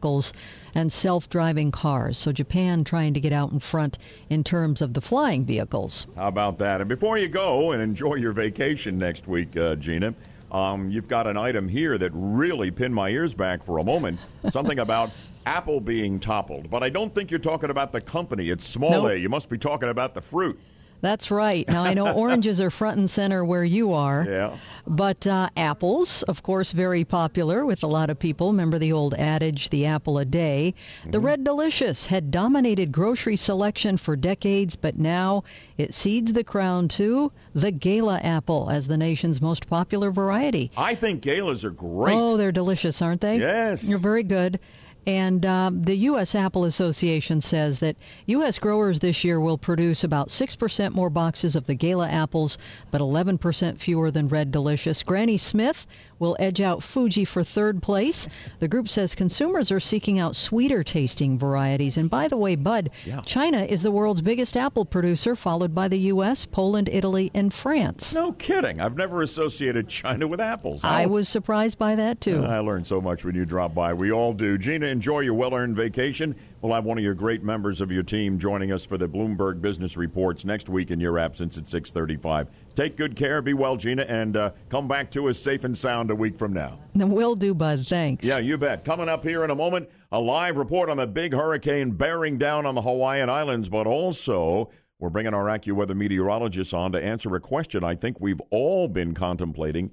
and 0.74 0.92
self 0.92 1.28
driving 1.28 1.70
cars. 1.70 2.18
So 2.18 2.32
Japan 2.32 2.84
trying 2.84 3.14
to 3.14 3.20
get 3.20 3.32
out 3.32 3.52
in 3.52 3.60
front 3.60 3.98
in 4.30 4.44
terms 4.44 4.82
of 4.82 4.94
the 4.94 5.00
flying 5.00 5.44
vehicles. 5.44 6.06
How 6.16 6.28
about 6.28 6.58
that? 6.58 6.80
And 6.80 6.88
before 6.88 7.18
you 7.18 7.28
go 7.28 7.72
and 7.72 7.82
enjoy 7.82 8.14
your 8.14 8.32
vacation 8.32 8.98
next 8.98 9.26
week, 9.28 9.56
uh, 9.56 9.76
Gina, 9.76 10.14
um, 10.50 10.90
you've 10.90 11.08
got 11.08 11.26
an 11.26 11.36
item 11.36 11.68
here 11.68 11.96
that 11.98 12.10
really 12.14 12.70
pinned 12.70 12.94
my 12.94 13.08
ears 13.08 13.34
back 13.34 13.62
for 13.64 13.78
a 13.78 13.84
moment. 13.84 14.20
Something 14.50 14.78
about 14.80 15.10
Apple 15.46 15.80
being 15.80 16.20
toppled. 16.20 16.70
But 16.70 16.82
I 16.82 16.90
don't 16.90 17.14
think 17.14 17.30
you're 17.30 17.40
talking 17.40 17.70
about 17.70 17.92
the 17.92 18.00
company. 18.00 18.50
It's 18.50 18.66
small 18.66 18.90
nope. 18.90 19.10
a. 19.12 19.18
You 19.18 19.28
must 19.28 19.48
be 19.48 19.58
talking 19.58 19.88
about 19.88 20.14
the 20.14 20.20
fruit. 20.20 20.60
That's 21.00 21.30
right. 21.30 21.66
Now 21.68 21.84
I 21.84 21.94
know 21.94 22.12
oranges 22.12 22.60
are 22.60 22.70
front 22.70 22.98
and 22.98 23.10
center 23.10 23.44
where 23.44 23.64
you 23.64 23.94
are. 23.94 24.24
Yeah. 24.28 24.56
But 24.86 25.26
uh, 25.26 25.48
apples, 25.56 26.22
of 26.24 26.42
course, 26.42 26.72
very 26.72 27.04
popular 27.04 27.64
with 27.64 27.82
a 27.82 27.86
lot 27.86 28.10
of 28.10 28.18
people. 28.18 28.48
Remember 28.48 28.78
the 28.78 28.92
old 28.92 29.14
adage, 29.14 29.70
the 29.70 29.86
apple 29.86 30.18
a 30.18 30.24
day. 30.24 30.74
Mm-hmm. 31.00 31.10
The 31.12 31.20
Red 31.20 31.44
Delicious 31.44 32.06
had 32.06 32.30
dominated 32.30 32.90
grocery 32.92 33.36
selection 33.36 33.96
for 33.96 34.16
decades, 34.16 34.76
but 34.76 34.98
now 34.98 35.44
it 35.78 35.94
cedes 35.94 36.32
the 36.32 36.44
crown 36.44 36.88
to 36.88 37.30
the 37.54 37.70
Gala 37.70 38.18
apple 38.18 38.70
as 38.70 38.86
the 38.86 38.96
nation's 38.96 39.40
most 39.40 39.68
popular 39.68 40.10
variety. 40.10 40.70
I 40.76 40.94
think 40.94 41.22
Galas 41.22 41.64
are 41.64 41.70
great. 41.70 42.14
Oh, 42.14 42.36
they're 42.36 42.52
delicious, 42.52 43.00
aren't 43.02 43.20
they? 43.20 43.38
Yes. 43.38 43.84
You're 43.84 43.98
very 43.98 44.24
good. 44.24 44.58
And 45.06 45.44
um, 45.44 45.82
the 45.82 45.96
U.S. 45.96 46.34
Apple 46.34 46.64
Association 46.64 47.40
says 47.40 47.80
that 47.80 47.96
U.S. 48.26 48.58
growers 48.60 49.00
this 49.00 49.24
year 49.24 49.40
will 49.40 49.58
produce 49.58 50.04
about 50.04 50.28
6% 50.28 50.92
more 50.92 51.10
boxes 51.10 51.56
of 51.56 51.66
the 51.66 51.74
Gala 51.74 52.08
apples, 52.08 52.56
but 52.90 53.00
11% 53.00 53.78
fewer 53.78 54.12
than 54.12 54.28
Red 54.28 54.52
Delicious. 54.52 55.02
Granny 55.02 55.38
Smith 55.38 55.86
will 56.22 56.36
edge 56.38 56.60
out 56.60 56.84
Fuji 56.84 57.24
for 57.24 57.42
third 57.42 57.82
place. 57.82 58.28
The 58.60 58.68
group 58.68 58.88
says 58.88 59.16
consumers 59.16 59.72
are 59.72 59.80
seeking 59.80 60.20
out 60.20 60.36
sweeter 60.36 60.84
tasting 60.84 61.36
varieties. 61.36 61.98
And 61.98 62.08
by 62.08 62.28
the 62.28 62.36
way, 62.36 62.54
Bud, 62.54 62.90
yeah. 63.04 63.22
China 63.22 63.64
is 63.64 63.82
the 63.82 63.90
world's 63.90 64.22
biggest 64.22 64.56
apple 64.56 64.84
producer, 64.84 65.34
followed 65.34 65.74
by 65.74 65.88
the 65.88 65.98
U.S., 65.98 66.46
Poland, 66.46 66.88
Italy, 66.90 67.32
and 67.34 67.52
France. 67.52 68.14
No 68.14 68.30
kidding. 68.30 68.80
I've 68.80 68.96
never 68.96 69.22
associated 69.22 69.88
China 69.88 70.28
with 70.28 70.40
apples. 70.40 70.84
I 70.84 71.06
was 71.06 71.28
surprised 71.28 71.76
by 71.76 71.96
that, 71.96 72.20
too. 72.20 72.44
I 72.44 72.60
learned 72.60 72.86
so 72.86 73.00
much 73.00 73.24
when 73.24 73.34
you 73.34 73.44
drop 73.44 73.74
by. 73.74 73.92
We 73.92 74.12
all 74.12 74.32
do. 74.32 74.56
Gina, 74.58 74.86
enjoy 74.86 75.20
your 75.20 75.34
well 75.34 75.54
earned 75.54 75.74
vacation. 75.74 76.36
We'll 76.62 76.74
have 76.74 76.84
one 76.84 76.96
of 76.96 77.02
your 77.02 77.14
great 77.14 77.42
members 77.42 77.80
of 77.80 77.90
your 77.90 78.04
team 78.04 78.38
joining 78.38 78.70
us 78.70 78.84
for 78.84 78.96
the 78.96 79.08
Bloomberg 79.08 79.60
Business 79.60 79.96
Reports 79.96 80.44
next 80.44 80.68
week 80.68 80.92
in 80.92 81.00
your 81.00 81.18
absence 81.18 81.58
at 81.58 81.66
635. 81.66 82.46
Take 82.76 82.96
good 82.96 83.16
care. 83.16 83.42
Be 83.42 83.52
well, 83.52 83.76
Gina, 83.76 84.02
and 84.02 84.36
uh, 84.36 84.52
come 84.68 84.86
back 84.86 85.10
to 85.10 85.28
us 85.28 85.40
safe 85.40 85.64
and 85.64 85.76
sound 85.76 86.12
a 86.12 86.14
week 86.14 86.36
from 86.36 86.52
now. 86.52 86.78
Will 86.94 87.34
do, 87.34 87.52
Bud. 87.52 87.84
Thanks. 87.88 88.24
Yeah, 88.24 88.38
you 88.38 88.56
bet. 88.58 88.84
Coming 88.84 89.08
up 89.08 89.24
here 89.24 89.42
in 89.42 89.50
a 89.50 89.56
moment, 89.56 89.90
a 90.12 90.20
live 90.20 90.56
report 90.56 90.88
on 90.88 90.98
the 90.98 91.06
big 91.08 91.32
hurricane 91.34 91.90
bearing 91.90 92.38
down 92.38 92.64
on 92.64 92.76
the 92.76 92.82
Hawaiian 92.82 93.28
Islands, 93.28 93.68
but 93.68 93.88
also 93.88 94.70
we're 95.00 95.10
bringing 95.10 95.34
our 95.34 95.46
AccuWeather 95.46 95.96
meteorologist 95.96 96.72
on 96.72 96.92
to 96.92 97.02
answer 97.02 97.34
a 97.34 97.40
question 97.40 97.82
I 97.82 97.96
think 97.96 98.20
we've 98.20 98.40
all 98.50 98.86
been 98.86 99.14
contemplating. 99.14 99.90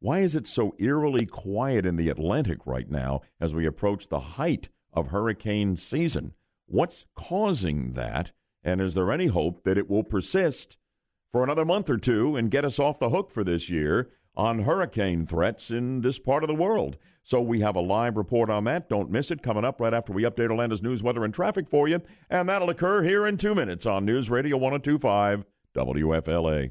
Why 0.00 0.20
is 0.20 0.34
it 0.34 0.48
so 0.48 0.74
eerily 0.78 1.26
quiet 1.26 1.84
in 1.84 1.96
the 1.96 2.08
Atlantic 2.08 2.60
right 2.64 2.90
now 2.90 3.20
as 3.38 3.54
we 3.54 3.66
approach 3.66 4.08
the 4.08 4.20
height 4.20 4.70
of 4.96 5.08
hurricane 5.08 5.76
season. 5.76 6.32
What's 6.66 7.04
causing 7.14 7.92
that? 7.92 8.32
And 8.64 8.80
is 8.80 8.94
there 8.94 9.12
any 9.12 9.26
hope 9.26 9.62
that 9.62 9.78
it 9.78 9.88
will 9.88 10.02
persist 10.02 10.76
for 11.30 11.44
another 11.44 11.64
month 11.64 11.88
or 11.88 11.98
two 11.98 12.34
and 12.34 12.50
get 12.50 12.64
us 12.64 12.78
off 12.78 12.98
the 12.98 13.10
hook 13.10 13.30
for 13.30 13.44
this 13.44 13.68
year 13.68 14.10
on 14.36 14.60
hurricane 14.60 15.26
threats 15.26 15.70
in 15.70 16.00
this 16.00 16.18
part 16.18 16.42
of 16.42 16.48
the 16.48 16.54
world. 16.54 16.96
So 17.22 17.40
we 17.40 17.60
have 17.60 17.74
a 17.74 17.80
live 17.80 18.16
report 18.16 18.50
on 18.50 18.64
that. 18.64 18.88
Don't 18.88 19.10
miss 19.10 19.30
it. 19.30 19.42
Coming 19.42 19.64
up 19.64 19.80
right 19.80 19.94
after 19.94 20.12
we 20.12 20.24
update 20.24 20.50
Orlando's 20.50 20.82
news, 20.82 21.02
weather, 21.02 21.24
and 21.24 21.34
traffic 21.34 21.68
for 21.68 21.88
you. 21.88 22.00
And 22.30 22.48
that'll 22.48 22.70
occur 22.70 23.02
here 23.02 23.26
in 23.26 23.36
two 23.36 23.54
minutes 23.54 23.86
on 23.86 24.04
News 24.04 24.30
Radio 24.30 24.56
1025 24.56 25.44
WFLA. 25.74 26.70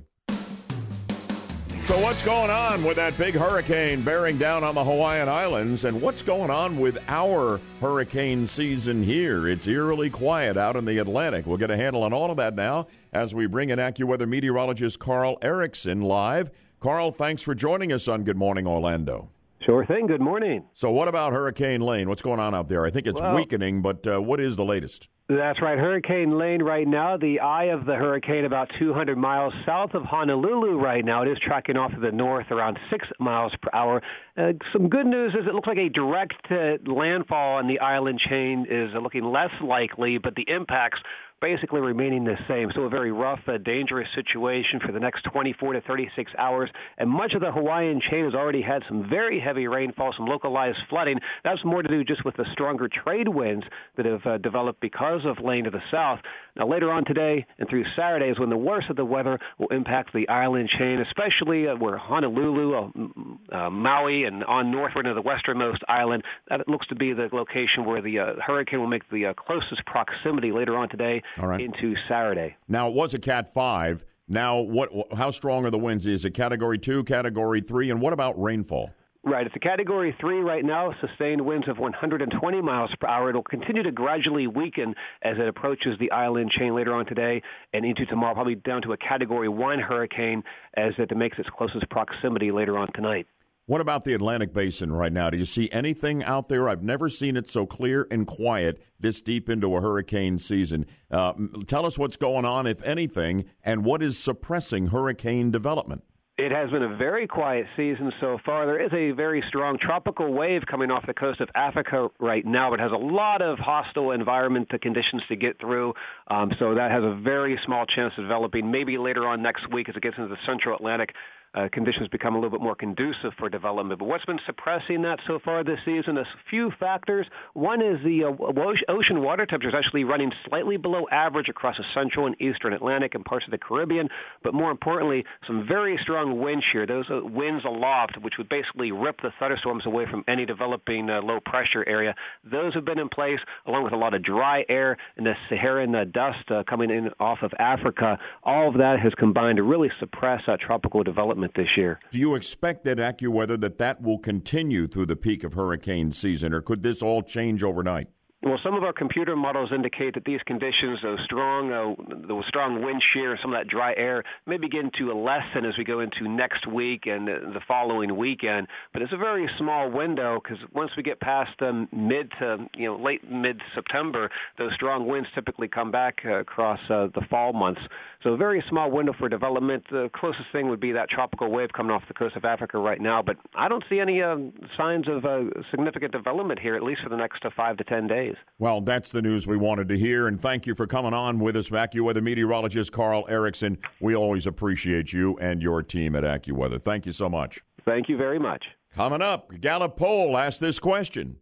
So, 1.85 1.99
what's 1.99 2.23
going 2.23 2.49
on 2.49 2.83
with 2.83 2.95
that 2.95 3.15
big 3.15 3.35
hurricane 3.35 4.01
bearing 4.01 4.39
down 4.39 4.63
on 4.63 4.73
the 4.73 4.83
Hawaiian 4.83 5.29
Islands? 5.29 5.83
And 5.83 6.01
what's 6.01 6.23
going 6.23 6.49
on 6.49 6.79
with 6.79 6.97
our 7.07 7.61
hurricane 7.79 8.47
season 8.47 9.03
here? 9.03 9.47
It's 9.47 9.67
eerily 9.67 10.09
quiet 10.09 10.57
out 10.57 10.75
in 10.75 10.85
the 10.85 10.97
Atlantic. 10.97 11.45
We'll 11.45 11.57
get 11.57 11.69
a 11.69 11.77
handle 11.77 12.01
on 12.01 12.11
all 12.11 12.31
of 12.31 12.37
that 12.37 12.55
now 12.55 12.87
as 13.13 13.35
we 13.35 13.45
bring 13.45 13.69
in 13.69 13.77
AccuWeather 13.77 14.27
meteorologist 14.27 14.97
Carl 14.97 15.37
Erickson 15.43 16.01
live. 16.01 16.49
Carl, 16.79 17.11
thanks 17.11 17.43
for 17.43 17.53
joining 17.53 17.93
us 17.93 18.07
on 18.07 18.23
Good 18.23 18.37
Morning 18.37 18.65
Orlando. 18.65 19.29
Sure 19.61 19.85
thing. 19.85 20.07
Good 20.07 20.21
morning. 20.21 20.65
So, 20.73 20.91
what 20.91 21.07
about 21.07 21.33
Hurricane 21.33 21.81
Lane? 21.81 22.07
What's 22.07 22.21
going 22.21 22.39
on 22.39 22.53
out 22.53 22.69
there? 22.69 22.85
I 22.85 22.91
think 22.91 23.07
it's 23.07 23.21
well, 23.21 23.35
weakening, 23.35 23.81
but 23.81 24.05
uh, 24.05 24.21
what 24.21 24.39
is 24.39 24.55
the 24.55 24.65
latest? 24.65 25.07
That's 25.27 25.59
right. 25.59 25.79
Hurricane 25.79 26.37
Lane 26.37 26.61
right 26.61 26.87
now, 26.87 27.17
the 27.17 27.39
eye 27.39 27.65
of 27.65 27.87
the 27.87 27.95
hurricane 27.95 28.45
about 28.45 28.69
200 28.77 29.17
miles 29.17 29.53
south 29.65 29.95
of 29.95 30.03
Honolulu 30.03 30.77
right 30.79 31.03
now. 31.03 31.23
It 31.23 31.29
is 31.29 31.39
tracking 31.43 31.77
off 31.77 31.91
to 31.95 31.99
the 31.99 32.11
north 32.11 32.51
around 32.51 32.77
6 32.91 33.07
miles 33.19 33.51
per 33.59 33.71
hour. 33.73 34.03
Uh, 34.37 34.51
some 34.71 34.87
good 34.87 35.07
news 35.07 35.33
is 35.33 35.47
it 35.47 35.55
looks 35.55 35.67
like 35.67 35.79
a 35.79 35.89
direct 35.89 36.35
uh, 36.51 36.77
landfall 36.85 37.57
on 37.57 37.67
the 37.67 37.79
island 37.79 38.19
chain 38.29 38.67
is 38.69 38.91
looking 39.01 39.23
less 39.23 39.49
likely, 39.63 40.19
but 40.19 40.35
the 40.35 40.45
impacts 40.47 40.99
basically 41.41 41.81
remaining 41.81 42.23
the 42.23 42.37
same. 42.47 42.69
So 42.73 42.83
a 42.83 42.89
very 42.89 43.11
rough, 43.11 43.39
uh, 43.47 43.57
dangerous 43.57 44.07
situation 44.15 44.79
for 44.85 44.91
the 44.91 44.99
next 44.99 45.23
24 45.31 45.73
to 45.73 45.81
36 45.81 46.31
hours. 46.37 46.69
And 46.97 47.09
much 47.09 47.33
of 47.33 47.41
the 47.41 47.51
Hawaiian 47.51 48.01
chain 48.09 48.25
has 48.25 48.33
already 48.33 48.61
had 48.61 48.83
some 48.87 49.07
very 49.09 49.39
heavy 49.39 49.67
rainfall, 49.67 50.13
some 50.17 50.27
localized 50.27 50.77
flooding. 50.89 51.17
That's 51.43 51.63
more 51.65 51.81
to 51.81 51.87
do 51.87 52.03
just 52.03 52.25
with 52.25 52.35
the 52.37 52.45
stronger 52.53 52.87
trade 52.87 53.27
winds 53.27 53.65
that 53.97 54.05
have 54.05 54.25
uh, 54.25 54.37
developed 54.37 54.81
because 54.81 55.21
of 55.25 55.43
Lane 55.43 55.65
to 55.65 55.69
the 55.69 55.81
south. 55.91 56.19
Now, 56.55 56.69
later 56.69 56.89
on 56.89 57.03
today 57.03 57.45
and 57.59 57.69
through 57.69 57.83
Saturday 57.97 58.29
is 58.29 58.39
when 58.39 58.49
the 58.49 58.57
worst 58.57 58.89
of 58.89 58.95
the 58.95 59.03
weather 59.03 59.37
will 59.59 59.67
impact 59.67 60.13
the 60.13 60.27
island 60.29 60.69
chain, 60.79 60.99
especially 61.01 61.67
uh, 61.67 61.75
where 61.75 61.97
Honolulu, 61.97 62.73
uh, 62.73 63.55
uh, 63.55 63.69
Maui, 63.69 64.23
and 64.23 64.43
on 64.45 64.71
northward 64.71 65.05
into 65.05 65.15
the 65.15 65.27
westernmost 65.27 65.83
island. 65.89 66.23
That 66.49 66.67
looks 66.69 66.87
to 66.87 66.95
be 66.95 67.11
the 67.13 67.27
location 67.33 67.83
where 67.85 68.01
the 68.01 68.19
uh, 68.19 68.25
hurricane 68.45 68.79
will 68.79 68.87
make 68.87 69.09
the 69.09 69.27
uh, 69.27 69.33
closest 69.33 69.85
proximity 69.85 70.51
later 70.53 70.77
on 70.77 70.87
today 70.87 71.21
into 71.37 71.95
Saturday. 72.07 72.55
Now, 72.67 72.87
it 72.87 72.93
was 72.93 73.13
a 73.13 73.19
Cat 73.19 73.53
5. 73.53 74.03
Now, 74.27 74.59
what? 74.59 74.89
how 75.15 75.31
strong 75.31 75.65
are 75.65 75.71
the 75.71 75.77
winds? 75.77 76.05
Is 76.05 76.25
it 76.25 76.31
Category 76.31 76.79
2, 76.79 77.03
Category 77.03 77.61
3, 77.61 77.91
and 77.91 78.01
what 78.01 78.13
about 78.13 78.41
rainfall? 78.41 78.91
Right. 79.27 79.47
It's 79.47 79.55
a 79.55 79.59
Category 79.59 80.15
3 80.21 80.41
right 80.41 80.63
now, 80.63 80.93
sustained 81.01 81.43
winds 81.43 81.67
of 81.67 81.79
120 81.79 82.61
miles 82.61 82.91
per 83.01 83.07
hour. 83.07 83.29
It'll 83.29 83.41
continue 83.41 83.81
to 83.81 83.91
gradually 83.91 84.45
weaken 84.45 84.93
as 85.23 85.37
it 85.39 85.47
approaches 85.47 85.97
the 85.99 86.11
island 86.11 86.51
chain 86.51 86.75
later 86.75 86.93
on 86.93 87.07
today 87.07 87.41
and 87.73 87.83
into 87.83 88.05
tomorrow, 88.05 88.35
probably 88.35 88.53
down 88.53 88.83
to 88.83 88.93
a 88.93 88.97
Category 88.97 89.49
1 89.49 89.79
hurricane 89.79 90.43
as 90.77 90.93
it 90.99 91.09
makes 91.17 91.39
its 91.39 91.49
closest 91.57 91.89
proximity 91.89 92.51
later 92.51 92.77
on 92.77 92.87
tonight. 92.93 93.25
What 93.67 93.81
about 93.81 94.03
the 94.03 94.13
Atlantic 94.13 94.53
Basin 94.53 94.91
right 94.91 95.11
now? 95.11 95.31
Do 95.31 95.39
you 95.39 95.45
see 95.45 95.71
anything 95.71 96.23
out 96.23 96.49
there? 96.49 96.69
I've 96.69 96.83
never 96.83 97.09
seen 97.09 97.35
it 97.35 97.49
so 97.49 97.65
clear 97.65 98.07
and 98.11 98.27
quiet 98.27 98.79
this 98.99 99.21
deep 99.21 99.49
into 99.49 99.75
a 99.75 99.81
hurricane 99.81 100.37
season. 100.37 100.85
Uh, 101.09 101.33
tell 101.65 101.83
us 101.83 101.97
what's 101.97 102.15
going 102.15 102.45
on, 102.45 102.67
if 102.67 102.83
anything, 102.83 103.45
and 103.63 103.83
what 103.83 104.03
is 104.03 104.19
suppressing 104.19 104.87
hurricane 104.87 105.49
development. 105.49 106.03
It 106.37 106.51
has 106.51 106.69
been 106.69 106.83
a 106.83 106.97
very 106.97 107.27
quiet 107.27 107.65
season 107.77 108.11
so 108.19 108.37
far. 108.45 108.65
There 108.65 108.83
is 108.83 108.91
a 108.93 109.15
very 109.15 109.41
strong 109.47 109.79
tropical 109.81 110.33
wave 110.33 110.63
coming 110.69 110.91
off 110.91 111.07
the 111.07 111.13
coast 111.13 111.39
of 111.39 111.49
Africa 111.55 112.09
right 112.19 112.45
now, 112.45 112.69
but 112.69 112.79
has 112.81 112.91
a 112.91 112.97
lot 112.97 113.41
of 113.41 113.57
hostile 113.57 114.11
environment 114.11 114.67
to 114.71 114.77
conditions 114.77 115.23
to 115.29 115.37
get 115.37 115.57
through. 115.61 115.93
Um, 116.27 116.51
so 116.59 116.75
that 116.75 116.91
has 116.91 117.03
a 117.03 117.15
very 117.23 117.57
small 117.65 117.85
chance 117.85 118.13
of 118.17 118.25
developing 118.25 118.69
maybe 118.69 118.97
later 118.97 119.25
on 119.25 119.41
next 119.41 119.71
week 119.73 119.87
as 119.87 119.95
it 119.95 120.03
gets 120.03 120.17
into 120.17 120.27
the 120.27 120.37
central 120.45 120.75
Atlantic 120.75 121.11
uh, 121.55 121.69
conditions 121.71 122.07
become 122.09 122.35
a 122.35 122.37
little 122.37 122.49
bit 122.49 122.61
more 122.61 122.75
conducive 122.75 123.31
for 123.39 123.49
development. 123.49 123.99
But 123.99 124.05
what's 124.05 124.25
been 124.25 124.39
suppressing 124.45 125.01
that 125.03 125.19
so 125.25 125.39
far 125.43 125.63
this 125.63 125.79
season? 125.85 126.17
A 126.17 126.25
few 126.49 126.71
factors. 126.79 127.25
One 127.53 127.81
is 127.81 127.97
the 128.03 128.25
uh, 128.25 128.91
ocean 128.91 129.21
water 129.21 129.45
temperature 129.45 129.69
is 129.69 129.75
actually 129.77 130.03
running 130.03 130.31
slightly 130.47 130.77
below 130.77 131.05
average 131.11 131.47
across 131.49 131.77
the 131.77 131.83
central 131.93 132.25
and 132.25 132.39
eastern 132.41 132.73
Atlantic 132.73 133.15
and 133.15 133.23
parts 133.23 133.45
of 133.45 133.51
the 133.51 133.57
Caribbean. 133.57 134.09
But 134.43 134.53
more 134.53 134.71
importantly, 134.71 135.23
some 135.47 135.65
very 135.67 135.97
strong 136.01 136.39
wind 136.39 136.63
shear. 136.71 136.85
Those 136.85 137.05
uh, 137.09 137.21
winds 137.23 137.63
aloft, 137.65 138.17
which 138.21 138.33
would 138.37 138.49
basically 138.49 138.91
rip 138.91 139.21
the 139.21 139.31
thunderstorms 139.39 139.85
away 139.85 140.05
from 140.09 140.23
any 140.27 140.45
developing 140.45 141.09
uh, 141.09 141.21
low 141.21 141.39
pressure 141.39 141.87
area. 141.87 142.15
Those 142.43 142.73
have 142.73 142.85
been 142.85 142.99
in 142.99 143.09
place, 143.09 143.39
along 143.65 143.83
with 143.83 143.93
a 143.93 143.97
lot 143.97 144.13
of 144.13 144.23
dry 144.23 144.65
air 144.67 144.97
and 145.15 145.25
the 145.25 145.33
Saharan 145.49 145.95
uh, 145.95 146.03
dust 146.05 146.51
uh, 146.51 146.63
coming 146.69 146.89
in 146.89 147.09
off 147.19 147.39
of 147.41 147.51
Africa. 147.59 148.17
All 148.43 148.67
of 148.67 148.75
that 148.75 148.99
has 149.01 149.13
combined 149.17 149.57
to 149.57 149.63
really 149.63 149.89
suppress 149.99 150.41
tropical 150.65 151.03
development 151.03 151.44
development 151.45 151.53
this 151.55 151.77
year. 151.77 151.99
Do 152.11 152.19
you 152.19 152.35
expect 152.35 152.83
that 152.85 152.97
AccuWeather 152.97 153.59
that 153.61 153.77
that 153.77 154.01
will 154.01 154.19
continue 154.19 154.87
through 154.87 155.07
the 155.07 155.15
peak 155.15 155.43
of 155.43 155.53
hurricane 155.53 156.11
season, 156.11 156.53
or 156.53 156.61
could 156.61 156.83
this 156.83 157.01
all 157.01 157.21
change 157.21 157.63
overnight? 157.63 158.07
Well, 158.43 158.59
some 158.63 158.75
of 158.75 158.83
our 158.83 158.93
computer 158.93 159.35
models 159.35 159.71
indicate 159.73 160.13
that 160.13 160.23
these 160.23 160.41
conditions, 160.45 160.99
those 161.01 161.17
strong, 161.25 161.71
uh, 161.71 162.27
the 162.27 162.43
strong 162.47 162.83
wind 162.85 163.01
shear, 163.11 163.31
and 163.31 163.39
some 163.41 163.51
of 163.51 163.59
that 163.59 163.67
dry 163.67 163.95
air, 163.97 164.21
may 164.45 164.57
begin 164.57 164.91
to 164.99 165.11
lessen 165.13 165.65
as 165.65 165.75
we 165.79 165.83
go 165.83 165.99
into 165.99 166.29
next 166.29 166.67
week 166.67 167.07
and 167.07 167.27
the 167.27 167.61
following 167.67 168.15
weekend. 168.15 168.67
But 168.93 169.01
it's 169.01 169.13
a 169.13 169.17
very 169.17 169.49
small 169.57 169.89
window 169.89 170.39
because 170.43 170.59
once 170.73 170.91
we 170.95 171.01
get 171.01 171.19
past 171.21 171.59
um, 171.61 171.87
mid 171.91 172.29
to 172.39 172.67
you 172.77 172.85
know 172.85 172.97
late 172.97 173.27
mid 173.27 173.61
September, 173.73 174.29
those 174.59 174.73
strong 174.75 175.07
winds 175.07 175.27
typically 175.33 175.67
come 175.67 175.89
back 175.89 176.17
uh, 176.23 176.41
across 176.41 176.79
uh, 176.91 177.07
the 177.15 177.25
fall 177.27 177.51
months. 177.51 177.81
So 178.25 178.33
a 178.33 178.37
very 178.37 178.63
small 178.67 178.89
window 178.89 179.13
for 179.19 179.29
development. 179.29 179.85
The 179.91 180.09
closest 180.15 180.45
thing 180.51 180.67
would 180.69 180.79
be 180.79 180.91
that 180.93 181.11
tropical 181.11 181.51
wave 181.51 181.69
coming 181.77 181.91
off 181.91 182.01
the 182.07 182.15
coast 182.15 182.35
of 182.35 182.43
Africa 182.43 182.79
right 182.79 182.99
now. 182.99 183.21
But 183.21 183.37
I 183.53 183.67
don't 183.67 183.83
see 183.87 183.99
any 183.99 184.19
uh, 184.19 184.37
signs 184.75 185.07
of 185.07 185.25
uh, 185.25 185.41
significant 185.69 186.11
development 186.11 186.59
here, 186.59 186.75
at 186.75 186.81
least 186.81 187.01
for 187.03 187.09
the 187.09 187.17
next 187.17 187.45
uh, 187.45 187.51
five 187.55 187.77
to 187.77 187.83
ten 187.83 188.07
days. 188.07 188.33
Well, 188.57 188.81
that's 188.81 189.11
the 189.11 189.21
news 189.21 189.45
we 189.45 189.57
wanted 189.57 189.87
to 189.89 189.97
hear, 189.99 190.27
and 190.27 190.41
thank 190.41 190.65
you 190.65 190.73
for 190.73 190.87
coming 190.87 191.13
on 191.13 191.37
with 191.37 191.55
us, 191.55 191.69
AccuWeather 191.69 192.23
meteorologist 192.23 192.91
Carl 192.91 193.27
Erickson. 193.29 193.77
We 194.01 194.15
always 194.15 194.47
appreciate 194.47 195.13
you 195.13 195.37
and 195.37 195.61
your 195.61 195.83
team 195.83 196.15
at 196.15 196.23
AccuWeather. 196.23 196.81
Thank 196.81 197.05
you 197.05 197.11
so 197.11 197.29
much. 197.29 197.61
Thank 197.85 198.09
you 198.09 198.17
very 198.17 198.39
much. 198.39 198.65
Coming 198.95 199.21
up, 199.21 199.51
Gallup 199.61 199.97
poll 199.97 200.35
asked 200.35 200.61
this 200.61 200.79
question, 200.79 201.35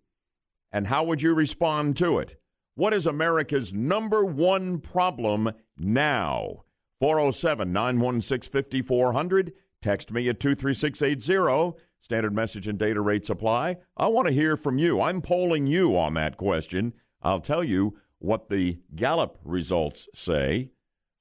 and 0.74 0.88
how 0.88 1.06
would 1.06 1.22
you 1.22 1.34
respond 1.34 1.96
to 1.96 2.20
it? 2.20 2.36
What 2.76 2.94
is 2.94 3.06
America's 3.06 3.72
number 3.72 4.26
one 4.26 4.80
problem 4.80 5.50
now? 5.78 6.66
407 7.04 7.74
916 7.74 8.50
5400. 8.50 9.52
Text 9.82 10.10
me 10.14 10.30
at 10.30 10.40
23680. 10.40 11.78
Standard 12.00 12.34
message 12.34 12.70
and 12.70 12.80
data 12.80 13.02
rates 13.02 13.30
apply. 13.30 13.76
I 13.98 14.08
want 14.08 14.30
to 14.30 14.34
hear 14.34 14.56
from 14.56 14.78
you. 14.78 15.02
I'm 15.02 15.22
polling 15.22 15.68
you 15.68 15.98
on 15.98 16.14
that 16.14 16.38
question. 16.38 16.94
I'll 17.22 17.42
tell 17.42 17.62
you 17.62 17.98
what 18.20 18.48
the 18.48 18.80
Gallup 18.96 19.38
results 19.44 20.08
say. 20.14 20.72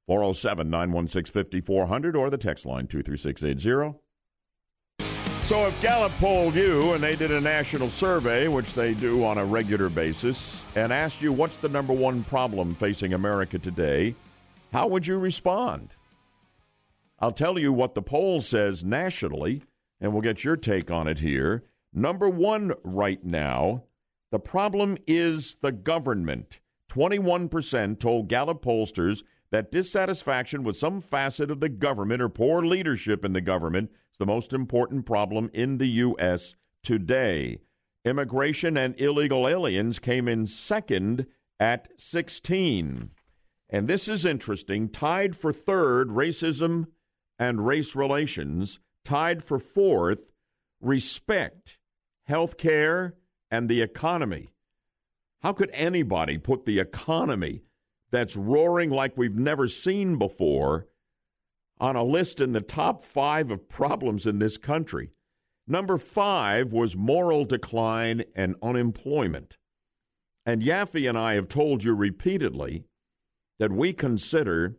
407 0.06 0.70
916 0.70 1.32
5400 1.32 2.14
or 2.14 2.30
the 2.30 2.38
text 2.38 2.64
line 2.64 2.86
23680. 2.86 3.98
So, 5.46 5.66
if 5.66 5.82
Gallup 5.82 6.12
polled 6.20 6.54
you 6.54 6.92
and 6.92 7.02
they 7.02 7.16
did 7.16 7.32
a 7.32 7.40
national 7.40 7.90
survey, 7.90 8.46
which 8.46 8.74
they 8.74 8.94
do 8.94 9.24
on 9.24 9.38
a 9.38 9.44
regular 9.44 9.88
basis, 9.88 10.64
and 10.76 10.92
asked 10.92 11.20
you 11.20 11.32
what's 11.32 11.56
the 11.56 11.68
number 11.68 11.92
one 11.92 12.22
problem 12.22 12.76
facing 12.76 13.14
America 13.14 13.58
today, 13.58 14.14
how 14.72 14.86
would 14.88 15.06
you 15.06 15.18
respond? 15.18 15.96
I'll 17.18 17.32
tell 17.32 17.58
you 17.58 17.72
what 17.72 17.94
the 17.94 18.02
poll 18.02 18.40
says 18.40 18.82
nationally 18.82 19.62
and 20.00 20.12
we'll 20.12 20.22
get 20.22 20.42
your 20.42 20.56
take 20.56 20.90
on 20.90 21.06
it 21.06 21.20
here. 21.20 21.62
Number 21.92 22.28
one 22.28 22.72
right 22.82 23.22
now, 23.22 23.84
the 24.30 24.40
problem 24.40 24.96
is 25.06 25.56
the 25.60 25.72
government. 25.72 26.58
21% 26.90 28.00
told 28.00 28.28
Gallup 28.28 28.64
pollsters 28.64 29.22
that 29.50 29.70
dissatisfaction 29.70 30.64
with 30.64 30.76
some 30.76 31.00
facet 31.00 31.50
of 31.50 31.60
the 31.60 31.68
government 31.68 32.22
or 32.22 32.28
poor 32.30 32.64
leadership 32.64 33.24
in 33.24 33.34
the 33.34 33.40
government 33.40 33.90
is 34.10 34.18
the 34.18 34.26
most 34.26 34.54
important 34.54 35.04
problem 35.04 35.50
in 35.52 35.76
the 35.78 35.86
U.S. 35.86 36.56
today. 36.82 37.60
Immigration 38.04 38.78
and 38.78 38.98
illegal 38.98 39.46
aliens 39.46 39.98
came 39.98 40.26
in 40.26 40.46
second 40.46 41.26
at 41.60 41.88
16. 41.98 43.10
And 43.72 43.88
this 43.88 44.06
is 44.06 44.24
interesting. 44.24 44.88
Tied 44.88 45.34
for 45.34 45.52
third, 45.52 46.10
racism 46.10 46.86
and 47.38 47.66
race 47.66 47.96
relations 47.96 48.78
tied 49.04 49.42
for 49.42 49.58
fourth, 49.58 50.30
respect, 50.80 51.78
health 52.26 52.56
care, 52.56 53.14
and 53.50 53.68
the 53.68 53.82
economy. 53.82 54.52
How 55.42 55.52
could 55.52 55.70
anybody 55.72 56.38
put 56.38 56.64
the 56.64 56.78
economy 56.78 57.64
that's 58.12 58.36
roaring 58.36 58.90
like 58.90 59.16
we've 59.16 59.34
never 59.34 59.66
seen 59.66 60.18
before 60.18 60.86
on 61.80 61.96
a 61.96 62.04
list 62.04 62.40
in 62.40 62.52
the 62.52 62.60
top 62.60 63.02
five 63.02 63.50
of 63.50 63.68
problems 63.68 64.24
in 64.24 64.38
this 64.38 64.56
country. 64.56 65.10
Number 65.66 65.98
five 65.98 66.72
was 66.72 66.94
moral 66.94 67.44
decline 67.44 68.22
and 68.36 68.54
unemployment. 68.62 69.56
And 70.46 70.62
Yaffe 70.62 71.08
and 71.08 71.18
I 71.18 71.34
have 71.34 71.48
told 71.48 71.82
you 71.82 71.94
repeatedly 71.94 72.84
that 73.62 73.70
we 73.70 73.92
consider 73.92 74.76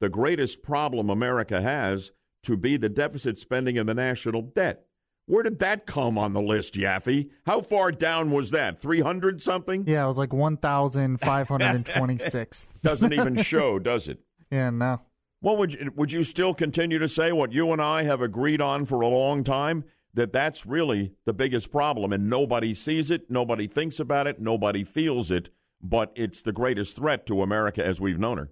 the 0.00 0.08
greatest 0.08 0.62
problem 0.62 1.10
America 1.10 1.60
has 1.60 2.10
to 2.42 2.56
be 2.56 2.78
the 2.78 2.88
deficit 2.88 3.38
spending 3.38 3.76
and 3.76 3.86
the 3.86 3.92
national 3.92 4.40
debt. 4.40 4.86
Where 5.26 5.42
did 5.42 5.58
that 5.58 5.84
come 5.84 6.16
on 6.16 6.32
the 6.32 6.40
list, 6.40 6.72
Yaffe? 6.72 7.28
How 7.44 7.60
far 7.60 7.92
down 7.92 8.30
was 8.30 8.50
that? 8.52 8.80
300 8.80 9.42
something? 9.42 9.84
Yeah, 9.86 10.04
it 10.04 10.06
was 10.06 10.16
like 10.16 10.32
1,526. 10.32 12.68
Doesn't 12.82 13.12
even 13.12 13.42
show, 13.42 13.78
does 13.78 14.08
it? 14.08 14.20
Yeah, 14.50 14.70
no. 14.70 15.02
What 15.40 15.58
would 15.58 15.74
you, 15.74 15.92
would 15.96 16.10
you 16.10 16.24
still 16.24 16.54
continue 16.54 16.98
to 16.98 17.08
say 17.08 17.30
what 17.30 17.52
you 17.52 17.74
and 17.74 17.82
I 17.82 18.04
have 18.04 18.22
agreed 18.22 18.62
on 18.62 18.86
for 18.86 19.02
a 19.02 19.08
long 19.08 19.44
time 19.44 19.84
that 20.14 20.32
that's 20.32 20.64
really 20.64 21.12
the 21.26 21.34
biggest 21.34 21.70
problem 21.70 22.14
and 22.14 22.30
nobody 22.30 22.72
sees 22.72 23.10
it, 23.10 23.30
nobody 23.30 23.66
thinks 23.66 24.00
about 24.00 24.26
it, 24.26 24.40
nobody 24.40 24.82
feels 24.82 25.30
it, 25.30 25.50
but 25.88 26.12
it's 26.14 26.42
the 26.42 26.52
greatest 26.52 26.96
threat 26.96 27.26
to 27.26 27.42
America 27.42 27.84
as 27.84 28.00
we've 28.00 28.18
known 28.18 28.38
her. 28.38 28.50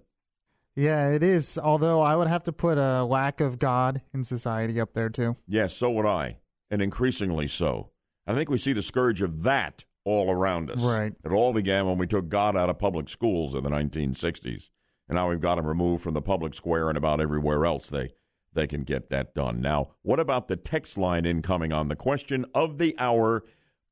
Yeah, 0.75 1.09
it 1.09 1.23
is. 1.23 1.57
Although 1.57 2.01
I 2.01 2.15
would 2.15 2.27
have 2.27 2.43
to 2.43 2.51
put 2.51 2.77
a 2.77 3.03
lack 3.03 3.39
of 3.39 3.59
God 3.59 4.01
in 4.13 4.23
society 4.23 4.79
up 4.79 4.93
there 4.93 5.09
too. 5.09 5.37
Yes, 5.47 5.73
so 5.73 5.91
would 5.91 6.05
I 6.05 6.37
and 6.69 6.81
increasingly 6.81 7.47
so. 7.47 7.91
I 8.27 8.33
think 8.33 8.49
we 8.49 8.57
see 8.57 8.73
the 8.73 8.81
scourge 8.81 9.21
of 9.21 9.43
that 9.43 9.85
all 10.03 10.31
around 10.31 10.69
us. 10.69 10.81
Right. 10.81 11.13
It 11.23 11.31
all 11.31 11.53
began 11.53 11.85
when 11.85 11.97
we 11.97 12.07
took 12.07 12.29
God 12.29 12.57
out 12.57 12.69
of 12.69 12.79
public 12.79 13.09
schools 13.09 13.55
in 13.55 13.63
the 13.63 13.69
1960s, 13.69 14.69
and 15.07 15.15
now 15.15 15.29
we've 15.29 15.39
got 15.39 15.57
him 15.57 15.65
removed 15.65 16.03
from 16.03 16.13
the 16.13 16.21
public 16.21 16.53
square 16.53 16.89
and 16.89 16.97
about 16.97 17.21
everywhere 17.21 17.65
else 17.65 17.87
they 17.87 18.13
they 18.53 18.67
can 18.67 18.83
get 18.83 19.09
that 19.09 19.35
done. 19.35 19.61
Now, 19.61 19.89
what 20.01 20.19
about 20.19 20.47
the 20.47 20.55
text 20.55 20.97
line 20.97 21.25
incoming 21.25 21.73
on 21.73 21.89
the 21.89 21.95
question 21.95 22.45
of 22.55 22.77
the 22.77 22.95
hour? 22.97 23.43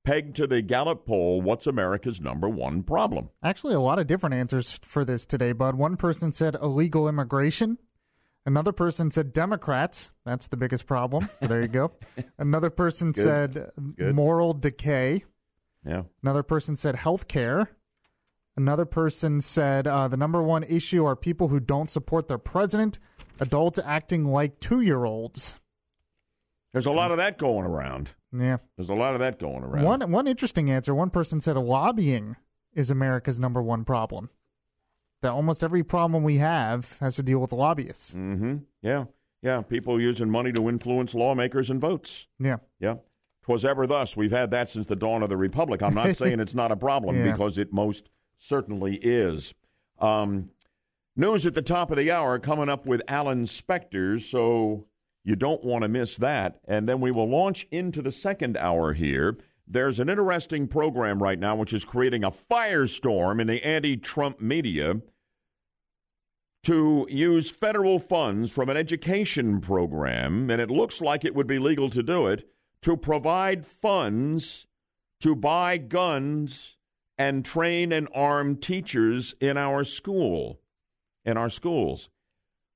Pegged 0.06 0.36
to 0.36 0.48
the 0.48 0.62
Gallup 0.62 1.06
poll, 1.06 1.42
what's 1.42 1.66
America's 1.66 2.20
number 2.20 2.50
one 2.50 2.84
problem? 2.84 3.30
Actually, 3.42 3.74
a 3.74 3.80
lot 3.80 4.00
of 4.00 4.08
different 4.08 4.36
answers 4.36 4.80
for 4.84 5.06
this 5.06 5.26
today, 5.26 5.54
Bud. 5.54 5.76
One 5.76 5.96
person 5.96 6.34
said 6.34 6.56
illegal 6.62 7.08
immigration. 7.08 7.78
Another 8.46 8.74
person 8.74 9.12
said 9.12 9.32
Democrats. 9.32 10.12
That's 10.26 10.50
the 10.50 10.58
biggest 10.58 10.86
problem. 10.86 11.30
So 11.38 11.48
there 11.48 11.62
you 11.62 11.70
go. 11.70 11.94
Another 12.38 12.70
person 12.70 13.14
Good. 13.14 13.24
said 13.24 13.72
Good. 13.96 14.14
moral 14.14 14.54
decay. 14.54 15.24
Yeah. 15.86 16.04
Another 16.22 16.44
person 16.44 16.76
said 16.76 16.96
health 16.96 17.30
care. 17.30 17.70
Another 18.58 18.86
person 18.86 19.40
said 19.40 19.88
uh, 19.88 20.10
the 20.10 20.18
number 20.18 20.44
one 20.44 20.64
issue 20.64 21.06
are 21.06 21.16
people 21.16 21.48
who 21.48 21.62
don't 21.62 21.90
support 21.90 22.28
their 22.28 22.38
president, 22.38 23.00
adults 23.40 23.80
acting 23.84 24.26
like 24.26 24.60
two 24.60 24.82
year 24.82 25.06
olds. 25.06 25.60
There's 26.74 26.86
a 26.86 26.92
lot 26.92 27.12
of 27.12 27.18
that 27.18 27.38
going 27.38 27.66
around. 27.66 28.12
Yeah. 28.34 28.58
There's 28.78 28.90
a 28.90 28.94
lot 28.96 29.14
of 29.14 29.20
that 29.20 29.40
going 29.40 29.64
around. 29.64 29.84
One 29.84 30.12
one 30.12 30.28
interesting 30.28 30.72
answer. 30.72 30.96
One 30.96 31.10
person 31.12 31.40
said 31.40 31.56
lobbying 31.56 32.36
is 32.74 32.90
America's 32.90 33.40
number 33.40 33.62
one 33.62 33.86
problem. 33.86 34.30
That 35.22 35.32
almost 35.32 35.64
every 35.64 35.84
problem 35.84 36.24
we 36.24 36.38
have 36.38 36.98
has 37.00 37.16
to 37.18 37.24
deal 37.24 37.40
with 37.40 37.54
lobbyists. 37.54 38.14
Mm-hmm. 38.14 38.56
Yeah. 38.82 39.06
Yeah. 39.42 39.62
People 39.62 40.02
using 40.02 40.30
money 40.30 40.52
to 40.54 40.68
influence 40.68 41.14
lawmakers 41.16 41.70
and 41.70 41.80
votes. 41.80 42.28
Yeah. 42.40 42.58
Yeah. 42.80 42.96
Twas 43.44 43.64
ever 43.64 43.86
thus. 43.88 44.18
We've 44.18 44.32
had 44.32 44.52
that 44.52 44.70
since 44.70 44.88
the 44.88 44.96
dawn 44.96 45.22
of 45.24 45.30
the 45.30 45.38
Republic. 45.38 45.82
I'm 45.82 45.94
not 45.94 46.16
saying 46.18 46.40
it's 46.40 46.56
not 46.56 46.72
a 46.72 46.76
problem 46.76 47.16
Yeah. 47.18 47.32
because 47.34 47.58
it 47.58 47.72
most 47.72 48.10
certainly 48.38 48.96
is. 49.02 49.54
Um, 50.00 50.50
news 51.16 51.46
at 51.46 51.54
the 51.54 51.62
top 51.62 51.92
of 51.92 51.98
the 51.98 52.12
hour 52.12 52.40
coming 52.40 52.68
up 52.70 52.86
with 52.86 53.02
Alan 53.08 53.44
Spector, 53.44 54.20
so 54.20 54.88
you 55.24 55.36
don't 55.36 55.64
want 55.64 55.84
to 55.84 55.88
miss 55.88 56.18
that. 56.18 56.60
And 56.68 56.88
then 56.88 57.00
we 57.00 57.12
will 57.12 57.30
launch 57.30 57.68
into 57.72 58.02
the 58.02 58.12
second 58.12 58.58
hour 58.58 58.94
here. 58.94 59.38
There's 59.68 60.00
an 60.00 60.10
interesting 60.10 60.68
program 60.68 61.24
right 61.24 61.40
now 61.40 61.56
which 61.56 61.74
is 61.74 61.86
creating 61.86 62.24
a 62.24 62.32
firestorm 62.32 63.40
in 63.40 63.48
the 63.48 63.64
anti 63.64 63.98
Trump 63.98 64.42
media 64.42 64.96
to 66.64 67.08
use 67.10 67.50
federal 67.50 68.00
funds 68.00 68.50
from 68.50 68.70
an 68.70 68.78
education 68.78 69.60
program, 69.60 70.50
and 70.50 70.62
it 70.62 70.72
looks 70.72 71.02
like 71.02 71.26
it 71.26 71.36
would 71.36 71.48
be 71.48 71.60
legal 71.60 71.90
to 71.90 72.02
do 72.02 72.28
it, 72.28 72.48
to 72.82 72.96
provide 72.96 73.66
funds 73.66 74.66
to 75.24 75.34
buy 75.34 75.78
guns 75.78 76.76
and 77.18 77.46
train 77.46 77.94
and 77.94 78.10
arm 78.14 78.58
teachers 78.58 79.34
in 79.40 79.56
our 79.56 79.86
school, 79.86 80.60
in 81.24 81.38
our 81.38 81.50
schools. 81.50 82.10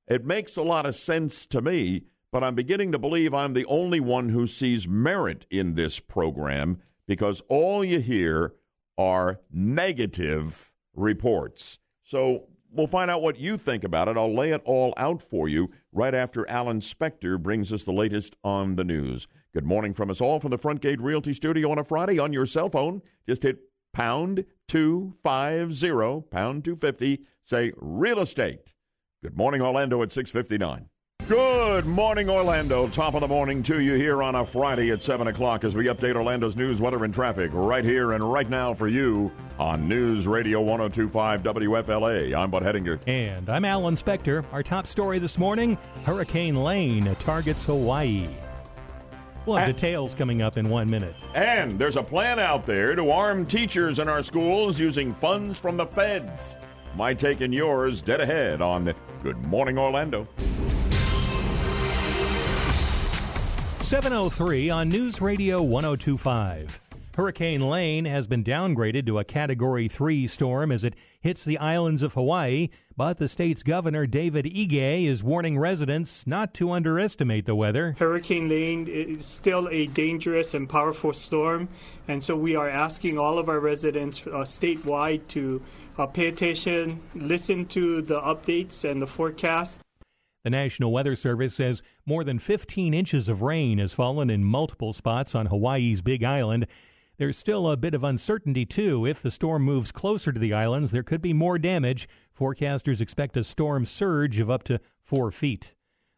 It 0.07 0.23
makes 0.23 0.55
a 0.55 0.62
lot 0.62 0.86
of 0.86 0.95
sense 0.95 1.45
to 1.47 1.62
me, 1.62 2.05
but 2.31 2.43
I'm 2.43 2.55
beginning 2.55 2.91
to 2.91 2.99
believe 2.99 3.33
I'm 3.33 3.53
the 3.53 3.65
only 3.65 3.99
one 3.99 4.29
who 4.29 4.47
sees 4.47 4.87
merit 4.87 5.45
in 5.49 5.75
this 5.75 5.99
program 5.99 6.81
because 7.07 7.41
all 7.47 7.83
you 7.83 7.99
hear 7.99 8.53
are 8.97 9.39
negative 9.51 10.71
reports. 10.95 11.79
So 12.03 12.45
we'll 12.71 12.87
find 12.87 13.09
out 13.09 13.21
what 13.21 13.39
you 13.39 13.57
think 13.57 13.83
about 13.83 14.07
it. 14.07 14.17
I'll 14.17 14.35
lay 14.35 14.51
it 14.51 14.61
all 14.65 14.93
out 14.97 15.21
for 15.21 15.47
you 15.47 15.71
right 15.91 16.13
after 16.13 16.49
Alan 16.49 16.81
Spector 16.81 17.41
brings 17.41 17.71
us 17.71 17.83
the 17.83 17.93
latest 17.93 18.35
on 18.43 18.75
the 18.75 18.83
news. 18.83 19.27
Good 19.53 19.65
morning 19.65 19.93
from 19.93 20.09
us 20.09 20.21
all 20.21 20.39
from 20.39 20.51
the 20.51 20.57
Front 20.57 20.81
Gate 20.81 21.01
Realty 21.01 21.33
Studio 21.33 21.71
on 21.71 21.79
a 21.79 21.83
Friday 21.83 22.19
on 22.19 22.33
your 22.33 22.45
cell 22.45 22.69
phone. 22.69 23.01
Just 23.27 23.43
hit 23.43 23.59
pound 23.93 24.45
250, 24.67 26.27
pound 26.29 26.63
250, 26.65 27.21
say 27.43 27.71
real 27.77 28.19
estate. 28.19 28.73
Good 29.23 29.35
morning, 29.35 29.61
Orlando 29.61 30.03
at 30.03 30.11
659. 30.11 30.89
Good 31.27 31.85
morning, 31.85 32.29
Orlando. 32.29 32.87
Top 32.87 33.13
of 33.13 33.19
the 33.19 33.27
morning 33.27 33.61
to 33.63 33.81
you 33.81 33.95
here 33.95 34.23
on 34.23 34.35
a 34.35 34.45
Friday 34.45 34.91
at 34.91 35.01
7 35.01 35.27
o'clock 35.27 35.65
as 35.65 35.75
we 35.75 35.87
update 35.87 36.15
Orlando's 36.15 36.55
news, 36.55 36.79
weather, 36.79 37.03
and 37.03 37.13
traffic 37.13 37.51
right 37.53 37.83
here 37.83 38.13
and 38.13 38.23
right 38.23 38.49
now 38.49 38.73
for 38.73 38.87
you 38.87 39.29
on 39.59 39.89
News 39.89 40.25
Radio 40.25 40.61
1025 40.61 41.43
WFLA. 41.43 42.33
I'm 42.33 42.49
Bud 42.49 42.63
Hedinger. 42.63 43.05
And 43.07 43.49
I'm 43.49 43.65
Alan 43.65 43.95
Spector. 43.95 44.45
Our 44.53 44.63
top 44.63 44.87
story 44.87 45.19
this 45.19 45.37
morning 45.37 45.77
Hurricane 46.05 46.63
Lane 46.63 47.13
targets 47.19 47.65
Hawaii. 47.65 48.29
We'll 49.45 49.57
have 49.57 49.67
details 49.67 50.13
coming 50.13 50.41
up 50.41 50.55
in 50.55 50.69
one 50.69 50.89
minute. 50.89 51.15
And 51.35 51.77
there's 51.77 51.97
a 51.97 52.03
plan 52.03 52.39
out 52.39 52.63
there 52.63 52.95
to 52.95 53.11
arm 53.11 53.45
teachers 53.45 53.99
in 53.99 54.07
our 54.07 54.23
schools 54.23 54.79
using 54.79 55.13
funds 55.13 55.59
from 55.59 55.75
the 55.75 55.85
feds. 55.85 56.55
My 56.95 57.13
take 57.13 57.41
and 57.41 57.53
yours 57.53 58.01
dead 58.01 58.21
ahead 58.21 58.61
on 58.61 58.93
Good 59.23 59.37
Morning 59.43 59.77
Orlando. 59.77 60.25
703 63.88 64.69
on 64.69 64.89
News 64.89 65.21
Radio 65.21 65.62
1025. 65.62 66.82
Hurricane 67.15 67.62
Lane 67.62 68.04
has 68.04 68.28
been 68.28 68.43
downgraded 68.43 69.06
to 69.06 69.17
a 69.17 69.23
Category 69.23 69.88
3 69.88 70.28
storm 70.28 70.73
as 70.73 70.84
it 70.84 70.93
hits 71.21 71.45
the 71.45 71.58
islands 71.58 72.04
of 72.04 72.12
Hawaii, 72.12 72.67
but 72.97 73.17
the 73.17 73.30
state's 73.30 73.63
governor, 73.63 74.06
David 74.06 74.43
Ige, 74.43 75.08
is 75.08 75.23
warning 75.23 75.58
residents 75.58 76.28
not 76.28 76.54
to 76.56 76.71
underestimate 76.71 77.45
the 77.45 77.56
weather. 77.56 77.95
Hurricane 77.97 78.50
Lane 78.50 78.89
is 78.89 79.26
still 79.26 79.69
a 79.69 79.88
dangerous 79.88 80.54
and 80.54 80.67
powerful 80.67 81.13
storm, 81.13 81.69
and 82.10 82.21
so 82.21 82.36
we 82.36 82.58
are 82.58 82.69
asking 82.69 83.17
all 83.17 83.39
of 83.39 83.47
our 83.47 83.62
residents 83.62 84.21
uh, 84.28 84.43
statewide 84.43 85.26
to 85.30 85.62
uh, 85.97 86.06
pay 86.08 86.28
attention, 86.28 87.02
listen 87.15 87.65
to 87.67 88.02
the 88.02 88.19
updates 88.19 88.84
and 88.84 89.02
the 89.02 89.08
forecast. 89.08 89.80
The 90.47 90.51
National 90.51 90.93
Weather 90.93 91.17
Service 91.17 91.55
says 91.55 91.81
more 92.05 92.23
than 92.23 92.39
15 92.39 92.93
inches 92.93 93.27
of 93.27 93.41
rain 93.41 93.79
has 93.79 93.91
fallen 93.91 94.29
in 94.29 94.45
multiple 94.45 94.93
spots 94.93 95.36
on 95.36 95.47
Hawaii's 95.47 96.01
Big 96.01 96.23
Island. 96.23 96.67
There's 97.17 97.36
still 97.36 97.69
a 97.69 97.75
bit 97.75 97.93
of 97.93 98.05
uncertainty, 98.05 98.65
too. 98.65 99.05
If 99.05 99.21
the 99.21 99.29
storm 99.29 99.63
moves 99.63 99.91
closer 99.91 100.31
to 100.31 100.39
the 100.39 100.53
islands, 100.53 100.91
there 100.91 101.03
could 101.03 101.21
be 101.21 101.33
more 101.33 101.60
damage. 101.60 102.07
Forecasters 102.33 103.01
expect 103.01 103.36
a 103.36 103.43
storm 103.43 103.86
surge 103.86 104.39
of 104.39 104.49
up 104.49 104.63
to 104.63 104.79
four 105.03 105.33
feet. 105.33 105.73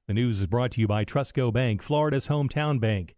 The 0.05 0.13
news 0.13 0.41
is 0.41 0.45
brought 0.45 0.73
to 0.73 0.81
you 0.81 0.85
by 0.85 1.05
TrustCo 1.05 1.51
Bank, 1.51 1.81
Florida's 1.81 2.27
hometown 2.27 2.79
bank. 2.79 3.15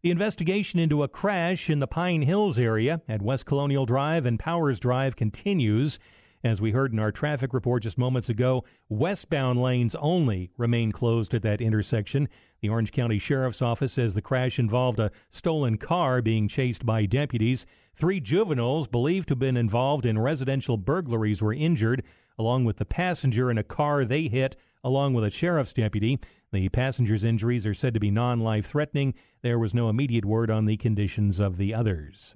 The 0.00 0.10
investigation 0.10 0.80
into 0.80 1.02
a 1.02 1.08
crash 1.08 1.68
in 1.68 1.80
the 1.80 1.86
Pine 1.86 2.22
Hills 2.22 2.58
area 2.58 3.02
at 3.06 3.20
West 3.20 3.44
Colonial 3.44 3.84
Drive 3.84 4.24
and 4.24 4.38
Powers 4.38 4.78
Drive 4.78 5.14
continues. 5.14 5.98
As 6.44 6.60
we 6.60 6.72
heard 6.72 6.92
in 6.92 6.98
our 6.98 7.10
traffic 7.10 7.54
report 7.54 7.84
just 7.84 7.96
moments 7.96 8.28
ago, 8.28 8.64
westbound 8.90 9.62
lanes 9.62 9.94
only 9.94 10.50
remain 10.58 10.92
closed 10.92 11.32
at 11.32 11.40
that 11.40 11.62
intersection. 11.62 12.28
The 12.60 12.68
Orange 12.68 12.92
County 12.92 13.18
Sheriff's 13.18 13.62
Office 13.62 13.94
says 13.94 14.12
the 14.12 14.20
crash 14.20 14.58
involved 14.58 15.00
a 15.00 15.10
stolen 15.30 15.78
car 15.78 16.20
being 16.20 16.46
chased 16.46 16.84
by 16.84 17.06
deputies. 17.06 17.64
Three 17.96 18.20
juveniles 18.20 18.86
believed 18.86 19.28
to 19.28 19.32
have 19.32 19.38
been 19.38 19.56
involved 19.56 20.04
in 20.04 20.18
residential 20.18 20.76
burglaries 20.76 21.40
were 21.40 21.54
injured, 21.54 22.02
along 22.38 22.66
with 22.66 22.76
the 22.76 22.84
passenger 22.84 23.50
in 23.50 23.56
a 23.56 23.64
car 23.64 24.04
they 24.04 24.28
hit, 24.28 24.54
along 24.82 25.14
with 25.14 25.24
a 25.24 25.30
sheriff's 25.30 25.72
deputy. 25.72 26.20
The 26.52 26.68
passenger's 26.68 27.24
injuries 27.24 27.64
are 27.64 27.72
said 27.72 27.94
to 27.94 28.00
be 28.00 28.10
non 28.10 28.40
life 28.40 28.66
threatening. 28.66 29.14
There 29.40 29.58
was 29.58 29.72
no 29.72 29.88
immediate 29.88 30.26
word 30.26 30.50
on 30.50 30.66
the 30.66 30.76
conditions 30.76 31.40
of 31.40 31.56
the 31.56 31.72
others. 31.72 32.34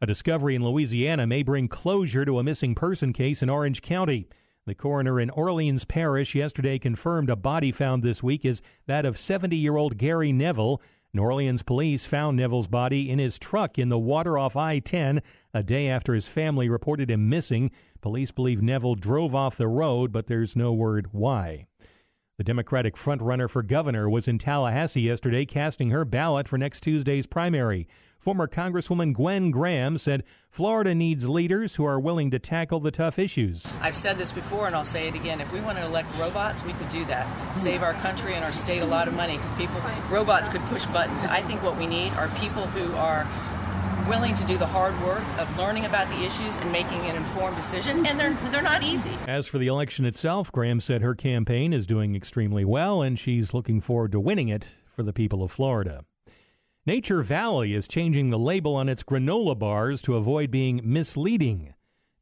A 0.00 0.06
discovery 0.06 0.56
in 0.56 0.64
Louisiana 0.64 1.26
may 1.26 1.42
bring 1.42 1.68
closure 1.68 2.24
to 2.24 2.38
a 2.38 2.42
missing 2.42 2.74
person 2.74 3.12
case 3.12 3.42
in 3.42 3.48
Orange 3.48 3.80
County. 3.80 4.26
The 4.66 4.74
coroner 4.74 5.20
in 5.20 5.30
Orleans 5.30 5.84
Parish 5.84 6.34
yesterday 6.34 6.78
confirmed 6.78 7.30
a 7.30 7.36
body 7.36 7.70
found 7.70 8.02
this 8.02 8.22
week 8.22 8.44
is 8.44 8.60
that 8.86 9.04
of 9.04 9.18
70 9.18 9.56
year 9.56 9.76
old 9.76 9.96
Gary 9.96 10.32
Neville. 10.32 10.82
New 11.12 11.22
Orleans 11.22 11.62
police 11.62 12.06
found 12.06 12.36
Neville's 12.36 12.66
body 12.66 13.08
in 13.08 13.20
his 13.20 13.38
truck 13.38 13.78
in 13.78 13.88
the 13.88 13.98
water 13.98 14.36
off 14.36 14.56
I 14.56 14.80
10 14.80 15.22
a 15.54 15.62
day 15.62 15.88
after 15.88 16.12
his 16.12 16.26
family 16.26 16.68
reported 16.68 17.08
him 17.08 17.28
missing. 17.28 17.70
Police 18.00 18.32
believe 18.32 18.60
Neville 18.60 18.96
drove 18.96 19.32
off 19.32 19.56
the 19.56 19.68
road, 19.68 20.10
but 20.10 20.26
there's 20.26 20.56
no 20.56 20.72
word 20.72 21.08
why. 21.12 21.66
The 22.36 22.44
Democratic 22.44 22.96
frontrunner 22.96 23.48
for 23.48 23.62
governor 23.62 24.10
was 24.10 24.26
in 24.26 24.38
Tallahassee 24.38 25.02
yesterday 25.02 25.46
casting 25.46 25.90
her 25.90 26.04
ballot 26.04 26.48
for 26.48 26.58
next 26.58 26.80
Tuesday's 26.80 27.26
primary. 27.26 27.86
Former 28.24 28.48
Congresswoman 28.48 29.12
Gwen 29.12 29.50
Graham 29.50 29.98
said 29.98 30.24
Florida 30.48 30.94
needs 30.94 31.28
leaders 31.28 31.74
who 31.74 31.84
are 31.84 32.00
willing 32.00 32.30
to 32.30 32.38
tackle 32.38 32.80
the 32.80 32.90
tough 32.90 33.18
issues. 33.18 33.66
I've 33.82 33.94
said 33.94 34.16
this 34.16 34.32
before 34.32 34.66
and 34.66 34.74
I'll 34.74 34.86
say 34.86 35.08
it 35.08 35.14
again. 35.14 35.42
If 35.42 35.52
we 35.52 35.60
want 35.60 35.76
to 35.76 35.84
elect 35.84 36.08
robots, 36.18 36.64
we 36.64 36.72
could 36.72 36.88
do 36.88 37.04
that. 37.04 37.28
Save 37.54 37.82
our 37.82 37.92
country 37.92 38.32
and 38.32 38.42
our 38.42 38.52
state 38.54 38.78
a 38.78 38.86
lot 38.86 39.08
of 39.08 39.14
money 39.14 39.36
because 39.36 39.52
people 39.58 39.78
robots 40.08 40.48
could 40.48 40.62
push 40.62 40.86
buttons. 40.86 41.22
I 41.24 41.42
think 41.42 41.62
what 41.62 41.76
we 41.76 41.86
need 41.86 42.14
are 42.14 42.28
people 42.38 42.66
who 42.68 42.94
are 42.94 43.28
willing 44.08 44.34
to 44.36 44.46
do 44.46 44.56
the 44.56 44.64
hard 44.64 44.98
work 45.02 45.22
of 45.38 45.58
learning 45.58 45.84
about 45.84 46.08
the 46.08 46.24
issues 46.24 46.56
and 46.56 46.72
making 46.72 47.00
an 47.00 47.16
informed 47.16 47.56
decision, 47.56 48.06
and 48.06 48.18
they're 48.18 48.32
they're 48.50 48.62
not 48.62 48.82
easy. 48.82 49.12
As 49.28 49.46
for 49.46 49.58
the 49.58 49.66
election 49.66 50.06
itself, 50.06 50.50
Graham 50.50 50.80
said 50.80 51.02
her 51.02 51.14
campaign 51.14 51.74
is 51.74 51.84
doing 51.84 52.16
extremely 52.16 52.64
well 52.64 53.02
and 53.02 53.18
she's 53.18 53.52
looking 53.52 53.82
forward 53.82 54.12
to 54.12 54.20
winning 54.20 54.48
it 54.48 54.64
for 54.96 55.02
the 55.02 55.12
people 55.12 55.42
of 55.42 55.52
Florida. 55.52 56.06
Nature 56.86 57.22
Valley 57.22 57.72
is 57.72 57.88
changing 57.88 58.28
the 58.28 58.38
label 58.38 58.74
on 58.74 58.90
its 58.90 59.02
granola 59.02 59.58
bars 59.58 60.02
to 60.02 60.16
avoid 60.16 60.50
being 60.50 60.82
misleading. 60.84 61.72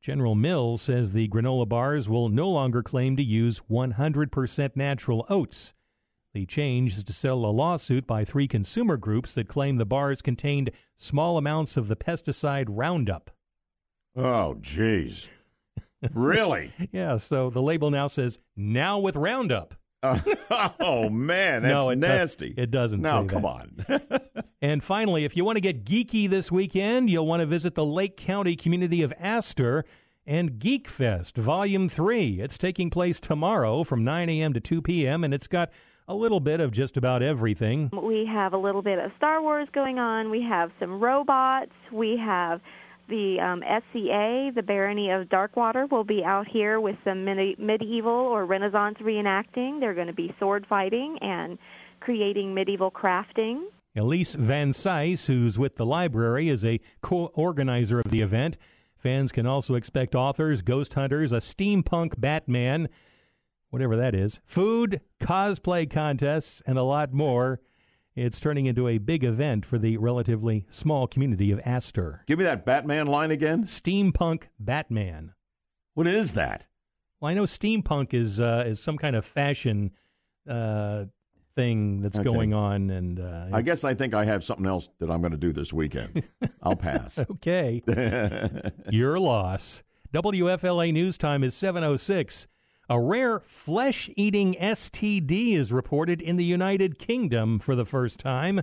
General 0.01 0.37
Mills 0.37 0.81
says 0.81 1.11
the 1.11 1.27
granola 1.27 1.69
bars 1.69 2.09
will 2.09 2.29
no 2.29 2.49
longer 2.49 2.81
claim 2.81 3.17
to 3.17 3.25
use 3.25 3.61
100% 3.69 4.77
natural 4.77 5.27
oats. 5.29 5.73
The 6.33 6.47
change 6.47 6.97
is 6.97 7.03
to 7.03 7.13
settle 7.13 7.45
a 7.45 7.51
lawsuit 7.51 8.07
by 8.07 8.25
three 8.25 8.47
consumer 8.47 8.97
groups 8.97 9.33
that 9.33 9.49
claim 9.49 9.79
the 9.79 9.85
bars 9.85 10.23
contained 10.23 10.71
small 10.97 11.39
amounts 11.39 11.77
of 11.77 11.89
the 11.89 11.97
pesticide 11.97 12.67
Roundup. 12.69 13.33
Oh, 14.15 14.59
jeez. 14.61 15.27
Really? 16.15 16.73
yeah, 16.93 17.17
so 17.17 17.51
the 17.51 17.63
label 17.63 17.91
now 17.91 18.07
says, 18.07 18.39
now 18.55 19.01
with 19.01 19.17
Roundup. 19.17 19.75
oh 20.81 21.09
man, 21.09 21.63
that's 21.63 21.73
no, 21.73 21.91
it 21.91 21.97
nasty. 21.97 22.51
Does, 22.51 22.63
it 22.65 22.71
doesn't. 22.71 23.01
No, 23.01 23.23
say 23.23 23.29
come 23.29 23.43
that. 23.43 24.03
on. 24.11 24.43
and 24.63 24.83
finally, 24.83 25.25
if 25.25 25.37
you 25.37 25.45
want 25.45 25.57
to 25.57 25.61
get 25.61 25.85
geeky 25.85 26.29
this 26.29 26.51
weekend, 26.51 27.09
you'll 27.09 27.27
want 27.27 27.41
to 27.41 27.47
visit 27.47 27.75
the 27.75 27.85
Lake 27.85 28.17
County 28.17 28.57
community 28.57 29.03
of 29.03 29.13
Astor 29.19 29.85
and 30.27 30.59
Geek 30.59 30.89
Fest 30.89 31.37
Volume 31.37 31.89
Three. 31.89 32.41
It's 32.41 32.59
taking 32.59 32.91
place 32.91 33.21
tomorrow 33.21 33.85
from 33.85 34.03
9 34.03 34.29
a.m. 34.29 34.53
to 34.55 34.61
2 34.61 34.83
p.m. 34.83 35.23
and 35.23 35.33
it's 35.33 35.47
got 35.47 35.71
a 36.09 36.15
little 36.15 36.41
bit 36.41 36.59
of 36.61 36.73
just 36.73 36.97
about 36.97 37.23
everything. 37.23 37.91
We 37.93 38.27
have 38.27 38.53
a 38.53 38.59
little 38.59 38.83
bit 38.83 38.99
of 38.99 39.13
Star 39.17 39.41
Wars 39.41 39.69
going 39.73 39.99
on. 40.01 40.31
We 40.31 40.43
have 40.43 40.73
some 40.81 41.01
robots. 41.01 41.73
We 41.93 42.17
have 42.17 42.61
the 43.13 43.39
um, 43.41 43.63
SCA, 43.63 44.53
the 44.55 44.63
Barony 44.63 45.11
of 45.11 45.29
Darkwater, 45.29 45.89
will 45.91 46.03
be 46.03 46.25
out 46.25 46.49
here 46.49 46.81
with 46.81 46.97
some 47.05 47.27
medi- 47.27 47.55
medieval 47.59 48.11
or 48.11 48.47
Renaissance 48.47 48.97
reenacting. 49.03 49.81
They're 49.81 49.93
going 49.93 50.07
to 50.07 50.15
be 50.15 50.35
sword 50.39 50.67
fighting 50.67 51.19
and 51.21 51.59
creating 52.01 52.55
medieval 52.55 52.91
crafting. 52.91 53.65
Elise 53.95 54.35
Van 54.35 54.73
Sice, 54.73 55.27
who's 55.27 55.59
with 55.59 55.77
the 55.77 55.85
library, 55.85 56.49
is 56.49 56.65
a 56.65 56.81
co 57.03 57.27
organizer 57.35 58.01
of 58.01 58.11
the 58.11 58.23
event. 58.23 58.57
Fans 58.97 59.31
can 59.31 59.47
also 59.47 59.75
expect 59.75 60.15
authors, 60.15 60.63
ghost 60.63 60.95
hunters, 60.95 61.33
a 61.33 61.37
steampunk 61.37 62.19
Batman, 62.19 62.89
whatever 63.69 63.95
that 63.95 64.15
is, 64.15 64.41
food, 64.47 65.03
cosplay 65.21 65.91
contests, 65.91 66.63
and 66.67 66.79
a 66.79 66.83
lot 66.83 67.13
more. 67.13 67.61
It's 68.15 68.39
turning 68.41 68.67
into 68.67 68.89
a 68.89 68.99
big 68.99 69.25
event 69.25 69.65
for 69.65 69.79
the 69.79 69.97
relatively 69.97 70.67
small 70.71 71.07
community 71.07 71.51
of 71.51 71.61
Astor. 71.65 72.23
Give 72.27 72.39
me 72.39 72.45
that 72.45 72.67
Batman 72.67 73.07
line 73.07 73.31
again. 73.31 73.65
Steampunk 73.65 74.45
Batman. 74.59 75.33
What 75.95 76.07
is 76.07 76.35
that? 76.35 76.67
Well, 77.21 77.31
I 77.31 77.35
know 77.35 77.45
steampunk 77.45 78.13
is 78.13 78.39
uh, 78.41 78.65
is 78.67 78.83
some 78.83 78.99
kind 78.99 79.17
of 79.17 79.25
fashion 79.25 79.93
uh, 80.49 81.05
thing 81.55 82.01
that's 82.03 82.19
Okay. 82.19 82.25
going 82.29 82.53
on, 82.53 82.91
and 82.91 83.21
uh, 83.21 83.47
I 83.53 83.63
guess 83.63 83.85
I 83.85 83.95
think 83.95 84.13
I 84.13 84.25
have 84.25 84.43
something 84.45 84.67
else 84.67 84.89
that 84.99 85.11
I'm 85.11 85.21
going 85.21 85.33
to 85.33 85.39
do 85.39 85.53
this 85.53 85.73
weekend. 85.73 86.23
I'll 86.63 86.77
pass. 86.77 87.19
okay, 87.31 87.83
your 88.91 89.19
loss. 89.21 89.83
WFLA 90.13 90.93
news 90.93 91.17
time 91.17 91.43
is 91.45 91.55
7:06. 91.55 92.47
A 92.89 93.01
rare 93.01 93.41
flesh-eating 93.41 94.55
STD 94.61 95.57
is 95.57 95.73
reported 95.73 96.21
in 96.21 96.37
the 96.37 96.45
United 96.45 96.99
Kingdom 96.99 97.59
for 97.59 97.75
the 97.77 97.85
first 97.85 98.19
time. 98.19 98.61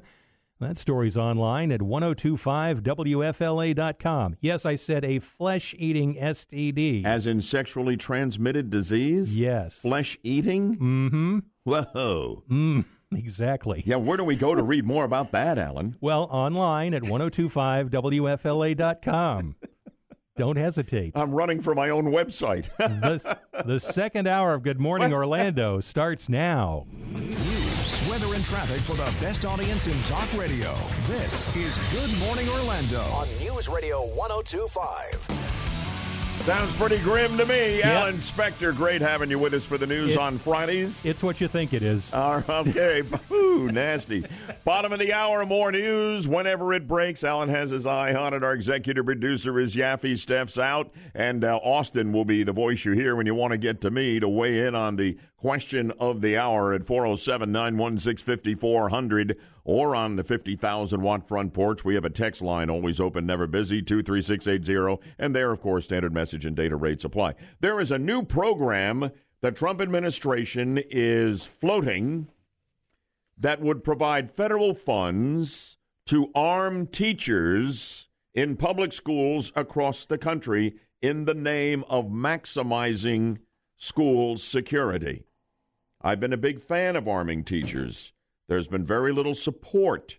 That 0.59 0.77
story's 0.77 1.15
online 1.15 1.71
at 1.71 1.79
1025wfla.com. 1.79 4.35
Yes, 4.41 4.65
I 4.65 4.75
said 4.75 5.05
a 5.05 5.19
flesh-eating 5.19 6.15
STD. 6.15 7.05
As 7.05 7.27
in 7.27 7.41
sexually 7.41 7.95
transmitted 7.95 8.69
disease? 8.69 9.39
Yes. 9.39 9.75
Flesh 9.75 10.17
eating? 10.21 10.75
Mm-hmm. 10.77 11.39
Whoa. 11.63 12.43
Mm, 12.51 12.83
exactly. 13.15 13.83
Yeah, 13.85 13.95
where 13.95 14.17
do 14.17 14.25
we 14.25 14.35
go 14.35 14.53
to 14.53 14.61
read 14.61 14.85
more 14.85 15.05
about 15.05 15.31
that, 15.31 15.57
Alan? 15.57 15.95
Well, 16.01 16.23
online 16.29 16.93
at 16.93 17.03
1025wfla.com. 17.03 19.55
Don't 20.39 20.55
hesitate. 20.55 21.11
I'm 21.15 21.31
running 21.31 21.59
for 21.59 21.75
my 21.75 21.89
own 21.89 22.05
website. 22.05 22.69
the, 22.77 23.37
the 23.65 23.77
second 23.77 24.25
hour 24.25 24.53
of 24.53 24.63
Good 24.63 24.79
Morning 24.79 25.11
Orlando 25.11 25.81
starts 25.81 26.29
now. 26.29 26.85
News, 27.11 28.07
weather, 28.09 28.33
and 28.33 28.45
traffic 28.45 28.79
for 28.79 28.93
the 28.93 29.13
best 29.19 29.43
audience 29.43 29.87
in 29.87 30.01
talk 30.03 30.31
radio. 30.37 30.73
This 31.03 31.53
is 31.57 31.77
Good 31.91 32.17
Morning 32.19 32.47
Orlando. 32.47 33.01
On 33.01 33.27
News 33.41 33.67
Radio 33.67 33.99
1025. 34.15 35.68
Sounds 36.49 36.75
pretty 36.77 36.97
grim 36.97 37.37
to 37.37 37.45
me. 37.45 37.77
Yep. 37.77 37.85
Alan 37.85 38.15
Spector, 38.15 38.75
great 38.75 39.01
having 39.01 39.29
you 39.29 39.37
with 39.37 39.53
us 39.53 39.63
for 39.63 39.77
the 39.77 39.85
news 39.85 40.09
It's- 40.09 40.17
on 40.17 40.39
Fridays. 40.39 41.05
It's 41.05 41.21
what 41.21 41.39
you 41.39 41.47
think 41.47 41.73
it 41.73 41.83
is. 41.83 42.11
All 42.11 42.37
right, 42.37 42.49
okay. 42.67 43.03
Ooh, 43.31 43.71
nasty. 43.71 44.25
Bottom 44.63 44.91
of 44.91 44.97
the 44.97 45.13
hour, 45.13 45.45
more 45.45 45.71
news 45.71 46.27
whenever 46.27 46.73
it 46.73 46.87
breaks. 46.87 47.23
Alan 47.23 47.49
has 47.49 47.69
his 47.69 47.85
eye 47.85 48.15
on 48.15 48.33
it. 48.33 48.43
Our 48.43 48.53
executive 48.53 49.05
producer 49.05 49.59
is 49.59 49.75
Yaffe 49.75 50.17
Steph's 50.17 50.57
out, 50.57 50.91
and 51.13 51.43
uh, 51.43 51.57
Austin 51.57 52.11
will 52.11 52.25
be 52.25 52.41
the 52.41 52.51
voice 52.51 52.83
you 52.83 52.93
hear 52.93 53.15
when 53.15 53.27
you 53.27 53.35
want 53.35 53.51
to 53.51 53.57
get 53.59 53.79
to 53.81 53.91
me 53.91 54.19
to 54.19 54.27
weigh 54.27 54.65
in 54.65 54.73
on 54.73 54.95
the 54.95 55.19
question 55.39 55.91
of 55.99 56.21
the 56.21 56.37
hour 56.37 56.73
at 56.73 56.83
407 56.83 57.51
916 57.51 58.35
5400 58.35 59.37
or 59.63 59.95
on 59.95 60.15
the 60.15 60.23
50,000 60.23 61.01
watt 61.01 61.27
front 61.27 61.53
porch. 61.53 61.85
We 61.85 61.95
have 61.95 62.05
a 62.05 62.09
text 62.09 62.41
line 62.41 62.69
always 62.69 62.99
open, 62.99 63.25
never 63.25 63.47
busy, 63.47 63.81
23680. 63.81 65.01
And 65.17 65.35
there, 65.35 65.51
of 65.51 65.61
course, 65.61 65.85
standard 65.85 66.13
message 66.13 66.45
and 66.45 66.55
data 66.55 66.75
rates 66.75 67.05
apply. 67.05 67.35
There 67.61 67.79
is 67.79 67.91
a 67.91 67.97
new 67.97 68.23
program 68.23 69.11
the 69.41 69.51
Trump 69.51 69.79
administration 69.79 70.83
is 70.89 71.45
floating 71.45 72.27
that 73.37 73.61
would 73.61 73.85
provide 73.85 74.31
federal 74.31 74.73
funds 74.73 75.77
to 76.07 76.29
arm 76.35 76.87
teachers 76.87 78.09
in 78.33 78.57
public 78.57 78.91
schools 78.91 79.53
across 79.55 80.05
the 80.05 80.17
country 80.17 80.75
in 81.01 81.23
the 81.23 81.33
name 81.33 81.85
of 81.87 82.05
maximizing 82.07 83.37
school 83.77 84.37
security. 84.37 85.23
I've 86.01 86.21
been 86.21 86.31
a 86.31 86.37
big 86.37 86.61
fan 86.61 86.95
of 86.95 87.09
arming 87.09 87.43
teachers. 87.43 88.13
There's 88.47 88.67
been 88.67 88.85
very 88.85 89.11
little 89.11 89.35
support 89.35 90.17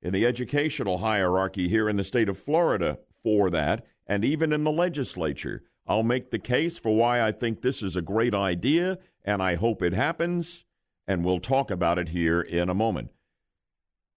in 0.00 0.12
the 0.12 0.24
educational 0.24 0.98
hierarchy 0.98 1.68
here 1.68 1.88
in 1.88 1.96
the 1.96 2.04
state 2.04 2.28
of 2.28 2.38
Florida 2.38 3.00
for 3.24 3.50
that, 3.50 3.84
and 4.06 4.24
even 4.24 4.52
in 4.52 4.62
the 4.62 4.70
legislature. 4.70 5.64
I'll 5.88 6.04
make 6.04 6.30
the 6.30 6.38
case 6.38 6.78
for 6.78 6.94
why 6.94 7.20
I 7.20 7.32
think 7.32 7.62
this 7.62 7.82
is 7.82 7.96
a 7.96 8.02
great 8.02 8.32
idea, 8.32 8.98
and 9.24 9.42
I 9.42 9.56
hope 9.56 9.82
it 9.82 9.92
happens, 9.92 10.64
and 11.08 11.24
we'll 11.24 11.40
talk 11.40 11.70
about 11.70 11.98
it 11.98 12.10
here 12.10 12.40
in 12.40 12.68
a 12.68 12.74
moment. 12.74 13.10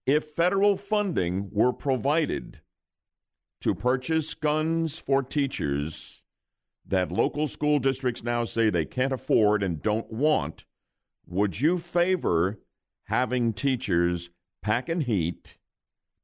If 0.05 0.25
federal 0.25 0.77
funding 0.77 1.49
were 1.51 1.73
provided 1.73 2.61
to 3.61 3.73
purchase 3.73 4.35
guns 4.35 4.99
for 4.99 5.23
teachers 5.23 6.21
that 6.85 7.11
local 7.11 7.47
school 7.47 7.79
districts 7.79 8.23
now 8.23 8.43
say 8.43 8.69
they 8.69 8.85
can't 8.85 9.13
afford 9.13 9.63
and 9.63 9.81
don't 9.81 10.11
want, 10.11 10.65
would 11.31 11.61
you 11.61 11.77
favor 11.77 12.59
having 13.05 13.53
teachers 13.53 14.29
pack 14.61 14.89
and 14.89 15.03
heat, 15.03 15.57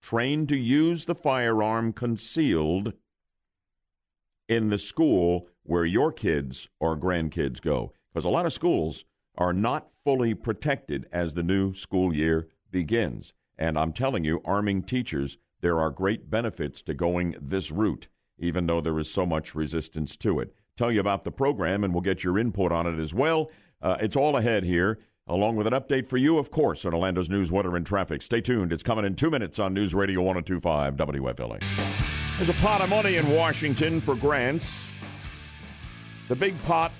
trained 0.02 0.50
to 0.50 0.58
use 0.58 1.06
the 1.06 1.16
firearm 1.16 1.94
concealed 1.94 2.92
in 4.50 4.70
the 4.70 4.78
school 4.78 5.48
where 5.64 5.86
your 5.86 6.12
kids 6.12 6.68
or 6.82 6.98
grandkids 6.98 7.62
go? 7.62 7.94
Because 8.14 8.26
a 8.26 8.30
lot 8.30 8.46
of 8.46 8.52
schools 8.52 9.06
are 9.38 9.54
not 9.54 9.88
fully 10.04 10.34
protected 10.34 11.08
as 11.12 11.34
the 11.34 11.44
new 11.44 11.72
school 11.72 12.14
year 12.14 12.50
begins. 12.70 13.32
And 13.58 13.78
I'm 13.78 13.94
telling 13.94 14.26
you, 14.26 14.42
arming 14.44 14.84
teachers, 14.84 15.38
there 15.62 15.80
are 15.80 15.90
great 15.90 16.30
benefits 16.30 16.82
to 16.82 16.94
going 16.94 17.34
this 17.40 17.72
route, 17.72 18.10
even 18.38 18.68
though 18.68 18.82
there 18.82 19.00
is 19.00 19.10
so 19.10 19.26
much 19.26 19.56
resistance 19.56 20.18
to 20.18 20.42
it. 20.42 20.54
tell 20.76 20.92
you 20.92 21.00
about 21.00 21.24
the 21.24 21.32
program, 21.32 21.84
and 21.84 21.94
we'll 21.94 22.02
get 22.02 22.24
your 22.24 22.38
input 22.38 22.72
on 22.72 22.86
it 22.86 23.00
as 23.00 23.14
well. 23.14 23.50
Uh, 23.82 23.98
it's 24.00 24.16
all 24.16 24.38
ahead 24.38 24.64
here, 24.64 24.98
along 25.28 25.56
with 25.56 25.68
an 25.68 25.74
update 25.74 26.08
for 26.08 26.18
you, 26.18 26.38
of 26.38 26.50
course, 26.50 26.86
on 26.86 26.94
Orlando's 26.94 27.30
news, 27.30 27.52
weather, 27.52 27.76
and 27.76 27.86
traffic. 27.86 28.22
Stay 28.22 28.42
tuned. 28.42 28.74
It's 28.74 28.84
coming 28.84 29.06
in 29.06 29.16
two 29.16 29.30
minutes 29.30 29.60
on 29.60 29.74
News 29.74 29.94
Radio 29.94 30.22
1025 30.22 30.96
WFLA. 30.96 32.38
There's 32.38 32.50
a 32.50 32.62
pot 32.62 32.82
of 32.82 32.90
money 32.90 33.18
in 33.18 33.30
Washington 33.36 34.02
for 34.02 34.16
grants. 34.16 34.92
The 36.28 36.36
big 36.36 36.60
pot 36.64 36.92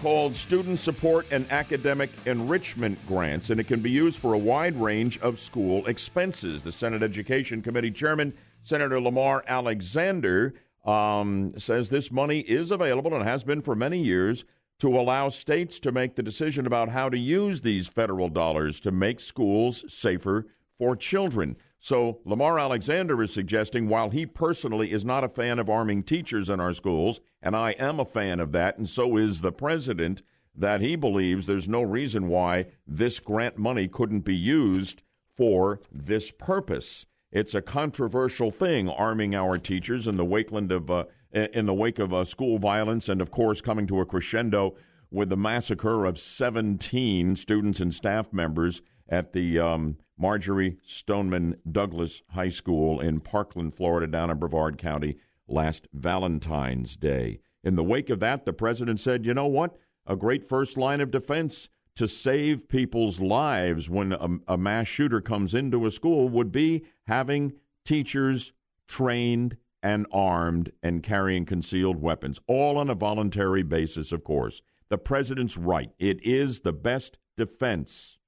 called 0.00 0.34
Student 0.34 0.80
Support 0.80 1.26
and 1.30 1.46
Academic 1.50 2.10
Enrichment 2.26 2.98
Grants, 3.06 3.50
and 3.50 3.60
it 3.60 3.68
can 3.68 3.80
be 3.80 3.90
used 3.90 4.18
for 4.18 4.34
a 4.34 4.38
wide 4.38 4.74
range 4.80 5.20
of 5.20 5.38
school 5.38 5.86
expenses. 5.86 6.62
The 6.62 6.72
Senate 6.72 7.02
Education 7.02 7.62
Committee 7.62 7.92
Chairman, 7.92 8.34
Senator 8.64 9.00
Lamar 9.00 9.44
Alexander, 9.46 10.54
um, 10.84 11.54
says 11.56 11.88
this 11.88 12.10
money 12.10 12.40
is 12.40 12.72
available 12.72 13.14
and 13.14 13.22
has 13.22 13.44
been 13.44 13.60
for 13.60 13.76
many 13.76 14.02
years 14.02 14.44
to 14.82 14.98
allow 14.98 15.28
states 15.28 15.78
to 15.78 15.92
make 15.92 16.16
the 16.16 16.24
decision 16.24 16.66
about 16.66 16.88
how 16.88 17.08
to 17.08 17.16
use 17.16 17.60
these 17.60 17.86
federal 17.86 18.28
dollars 18.28 18.80
to 18.80 18.90
make 18.90 19.20
schools 19.20 19.84
safer 19.86 20.44
for 20.76 20.96
children. 20.96 21.56
So 21.78 22.18
Lamar 22.24 22.58
Alexander 22.58 23.22
is 23.22 23.32
suggesting 23.32 23.88
while 23.88 24.10
he 24.10 24.26
personally 24.26 24.90
is 24.90 25.04
not 25.04 25.22
a 25.22 25.28
fan 25.28 25.60
of 25.60 25.70
arming 25.70 26.02
teachers 26.02 26.48
in 26.48 26.58
our 26.58 26.72
schools, 26.72 27.20
and 27.40 27.54
I 27.54 27.76
am 27.78 28.00
a 28.00 28.04
fan 28.04 28.40
of 28.40 28.50
that, 28.52 28.76
and 28.76 28.88
so 28.88 29.16
is 29.16 29.40
the 29.40 29.52
president, 29.52 30.20
that 30.52 30.80
he 30.80 30.96
believes 30.96 31.46
there's 31.46 31.68
no 31.68 31.82
reason 31.82 32.26
why 32.26 32.66
this 32.84 33.20
grant 33.20 33.56
money 33.56 33.86
couldn't 33.86 34.22
be 34.22 34.34
used 34.34 35.02
for 35.36 35.78
this 35.92 36.32
purpose. 36.32 37.06
It's 37.30 37.54
a 37.54 37.62
controversial 37.62 38.50
thing, 38.50 38.88
arming 38.88 39.36
our 39.36 39.58
teachers 39.58 40.08
in 40.08 40.16
the 40.16 40.24
wakeland 40.24 40.72
of 40.72 40.90
uh, 40.90 41.04
in 41.32 41.66
the 41.66 41.74
wake 41.74 41.98
of 41.98 42.12
uh, 42.12 42.24
school 42.24 42.58
violence, 42.58 43.08
and 43.08 43.20
of 43.20 43.30
course 43.30 43.60
coming 43.60 43.86
to 43.86 44.00
a 44.00 44.06
crescendo 44.06 44.74
with 45.10 45.28
the 45.28 45.36
massacre 45.36 46.04
of 46.04 46.18
17 46.18 47.36
students 47.36 47.80
and 47.80 47.94
staff 47.94 48.32
members 48.32 48.82
at 49.08 49.32
the 49.32 49.58
um, 49.58 49.96
Marjory 50.18 50.78
Stoneman 50.82 51.56
Douglas 51.70 52.22
High 52.30 52.48
School 52.48 53.00
in 53.00 53.20
Parkland, 53.20 53.74
Florida, 53.74 54.06
down 54.06 54.30
in 54.30 54.38
Brevard 54.38 54.78
County 54.78 55.16
last 55.48 55.86
Valentine's 55.92 56.96
Day. 56.96 57.40
In 57.62 57.76
the 57.76 57.84
wake 57.84 58.10
of 58.10 58.20
that, 58.20 58.44
the 58.44 58.52
president 58.52 59.00
said, 59.00 59.26
you 59.26 59.34
know 59.34 59.46
what? 59.46 59.76
A 60.06 60.16
great 60.16 60.44
first 60.44 60.76
line 60.76 61.00
of 61.00 61.10
defense 61.10 61.68
to 61.96 62.08
save 62.08 62.68
people's 62.68 63.20
lives 63.20 63.90
when 63.90 64.12
a, 64.12 64.28
a 64.48 64.56
mass 64.56 64.88
shooter 64.88 65.20
comes 65.20 65.52
into 65.52 65.84
a 65.84 65.90
school 65.90 66.28
would 66.28 66.50
be 66.50 66.84
having 67.06 67.52
teachers 67.84 68.52
trained 68.88 69.56
and 69.82 70.06
armed 70.12 70.72
and 70.82 71.02
carrying 71.02 71.44
concealed 71.44 72.00
weapons, 72.00 72.40
all 72.46 72.78
on 72.78 72.88
a 72.88 72.94
voluntary 72.94 73.62
basis, 73.62 74.12
of 74.12 74.22
course. 74.22 74.62
The 74.88 74.98
president's 74.98 75.56
right. 75.56 75.90
It 75.98 76.24
is 76.24 76.60
the 76.60 76.72
best 76.72 77.18
defense 77.36 78.18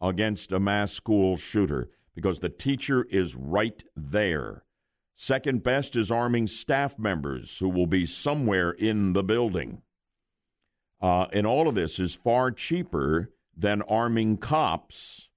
against 0.00 0.52
a 0.52 0.60
mass 0.60 0.92
school 0.92 1.36
shooter 1.36 1.90
because 2.14 2.38
the 2.38 2.48
teacher 2.48 3.04
is 3.10 3.34
right 3.34 3.82
there. 3.96 4.64
Second 5.16 5.62
best 5.62 5.96
is 5.96 6.10
arming 6.10 6.46
staff 6.46 6.98
members 6.98 7.58
who 7.58 7.68
will 7.68 7.86
be 7.86 8.06
somewhere 8.06 8.70
in 8.70 9.12
the 9.12 9.22
building. 9.22 9.82
Uh, 11.00 11.26
and 11.32 11.46
all 11.46 11.68
of 11.68 11.74
this 11.74 11.98
is 11.98 12.14
far 12.14 12.50
cheaper 12.50 13.30
than 13.56 13.82
arming 13.82 14.36
cops 14.36 15.28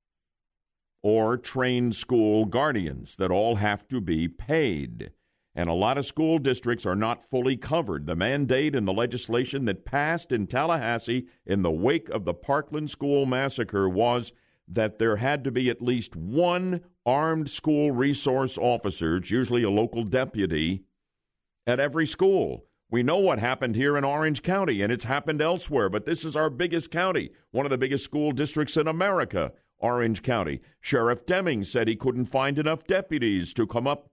or 1.04 1.38
trained 1.38 1.96
school 1.96 2.46
guardians 2.46 3.16
that 3.18 3.32
all 3.32 3.56
have 3.56 3.88
to 3.88 4.02
be 4.02 4.28
paid. 4.28 5.12
And 5.58 5.72
a 5.72 5.74
lot 5.74 5.98
of 5.98 6.06
school 6.06 6.38
districts 6.38 6.86
are 6.86 6.96
not 6.96 7.28
fully 7.32 7.58
covered. 7.58 8.06
The 8.06 8.16
mandate 8.16 8.76
in 8.76 8.86
the 8.86 8.94
legislation 8.94 9.66
that 9.66 9.86
passed 9.86 10.32
in 10.32 10.46
Tallahassee 10.46 11.26
in 11.48 11.64
the 11.64 11.72
wake 11.72 12.10
of 12.10 12.26
the 12.26 12.34
Parkland 12.36 12.92
school 12.92 13.26
massacre 13.26 13.90
was 13.90 14.34
that 14.68 15.00
there 15.00 15.16
had 15.16 15.44
to 15.46 15.52
be 15.52 15.68
at 15.72 15.82
least 15.82 16.16
one 16.16 16.82
armed 17.08 17.50
school 17.50 17.92
resource 17.92 18.60
officer, 18.60 19.18
it's 19.18 19.32
usually 19.32 19.64
a 19.64 19.70
local 19.72 20.04
deputy, 20.04 20.84
at 21.66 21.80
every 21.80 22.06
school. 22.06 22.66
We 22.92 23.02
know 23.02 23.18
what 23.18 23.40
happened 23.40 23.76
here 23.76 23.98
in 23.98 24.04
Orange 24.04 24.44
County, 24.44 24.84
and 24.84 24.94
it's 24.94 25.06
happened 25.06 25.42
elsewhere, 25.42 25.90
but 25.90 26.06
this 26.06 26.24
is 26.24 26.36
our 26.36 26.52
biggest 26.52 26.92
county, 26.92 27.32
one 27.50 27.66
of 27.66 27.72
the 27.72 27.80
biggest 27.80 28.06
school 28.06 28.32
districts 28.32 28.78
in 28.78 28.88
America, 28.88 29.54
Orange 29.80 30.22
County. 30.22 30.62
Sheriff 30.82 31.26
Deming 31.26 31.64
said 31.64 31.88
he 31.88 31.96
couldn't 31.96 32.26
find 32.26 32.60
enough 32.60 32.86
deputies 32.86 33.56
to 33.56 33.66
come 33.66 33.88
up 33.88 34.12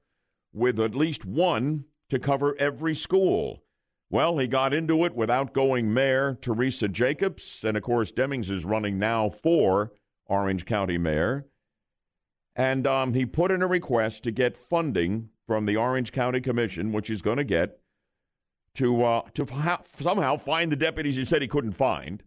with 0.54 0.80
at 0.80 0.94
least 0.94 1.24
one 1.24 1.84
to 2.08 2.18
cover 2.18 2.56
every 2.58 2.94
school. 2.94 3.62
Well, 4.10 4.38
he 4.38 4.46
got 4.46 4.72
into 4.72 5.04
it 5.04 5.14
without 5.14 5.52
going 5.52 5.92
Mayor 5.92 6.38
Teresa 6.40 6.88
Jacobs, 6.88 7.64
and 7.64 7.76
of 7.76 7.82
course, 7.82 8.12
Demings 8.12 8.50
is 8.50 8.64
running 8.64 8.98
now 8.98 9.28
for 9.28 9.92
Orange 10.26 10.64
County 10.64 10.98
mayor. 10.98 11.46
And 12.54 12.86
um, 12.86 13.14
he 13.14 13.26
put 13.26 13.50
in 13.50 13.62
a 13.62 13.66
request 13.66 14.22
to 14.24 14.30
get 14.30 14.56
funding 14.56 15.30
from 15.46 15.66
the 15.66 15.76
Orange 15.76 16.12
County 16.12 16.40
Commission, 16.40 16.92
which 16.92 17.08
he's 17.08 17.22
going 17.22 17.38
to 17.38 17.44
get, 17.44 17.80
to, 18.76 19.04
uh, 19.04 19.22
to 19.34 19.44
ha- 19.46 19.82
somehow 19.98 20.36
find 20.36 20.70
the 20.70 20.76
deputies 20.76 21.16
he 21.16 21.24
said 21.24 21.42
he 21.42 21.48
couldn't 21.48 21.72
find 21.72 22.22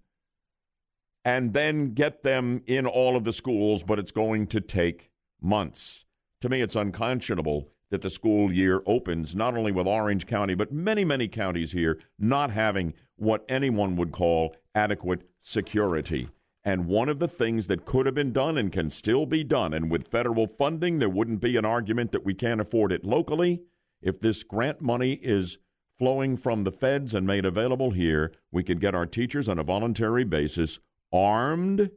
and 1.27 1.53
then 1.53 1.93
get 1.93 2.23
them 2.23 2.61
in 2.67 2.85
all 2.85 3.17
of 3.17 3.25
the 3.25 3.33
schools, 3.33 3.83
but 3.83 3.99
it's 3.99 4.11
going 4.11 4.47
to 4.47 4.61
take 4.61 5.11
months. 5.41 6.05
To 6.39 6.47
me, 6.47 6.61
it's 6.61 6.77
unconscionable 6.77 7.69
that 7.89 8.01
the 8.01 8.09
school 8.09 8.51
year 8.51 8.81
opens 8.85 9.35
not 9.35 9.55
only 9.55 9.71
with 9.71 9.87
Orange 9.87 10.27
County, 10.27 10.55
but 10.55 10.71
many, 10.71 11.05
many 11.05 11.27
counties 11.27 11.71
here 11.71 11.99
not 12.19 12.51
having 12.51 12.93
what 13.15 13.45
anyone 13.47 13.95
would 13.95 14.11
call 14.11 14.55
adequate 14.75 15.21
security. 15.41 16.29
And 16.63 16.87
one 16.87 17.07
of 17.07 17.19
the 17.19 17.29
things 17.29 17.67
that 17.67 17.85
could 17.85 18.05
have 18.05 18.15
been 18.15 18.33
done 18.33 18.57
and 18.57 18.71
can 18.71 18.89
still 18.89 19.25
be 19.25 19.43
done, 19.43 19.73
and 19.73 19.89
with 19.89 20.07
federal 20.07 20.47
funding, 20.47 20.99
there 20.99 21.09
wouldn't 21.09 21.39
be 21.39 21.55
an 21.55 21.63
argument 21.63 22.11
that 22.11 22.25
we 22.25 22.33
can't 22.33 22.59
afford 22.59 22.91
it 22.91 23.05
locally. 23.05 23.61
If 24.01 24.19
this 24.19 24.43
grant 24.43 24.81
money 24.81 25.13
is 25.23 25.57
flowing 25.97 26.35
from 26.35 26.63
the 26.63 26.71
feds 26.71 27.13
and 27.13 27.25
made 27.25 27.45
available 27.45 27.91
here, 27.91 28.33
we 28.51 28.63
could 28.63 28.81
get 28.81 28.93
our 28.93 29.05
teachers 29.05 29.47
on 29.47 29.57
a 29.57 29.63
voluntary 29.63 30.25
basis 30.25 30.79
armed 31.11 31.89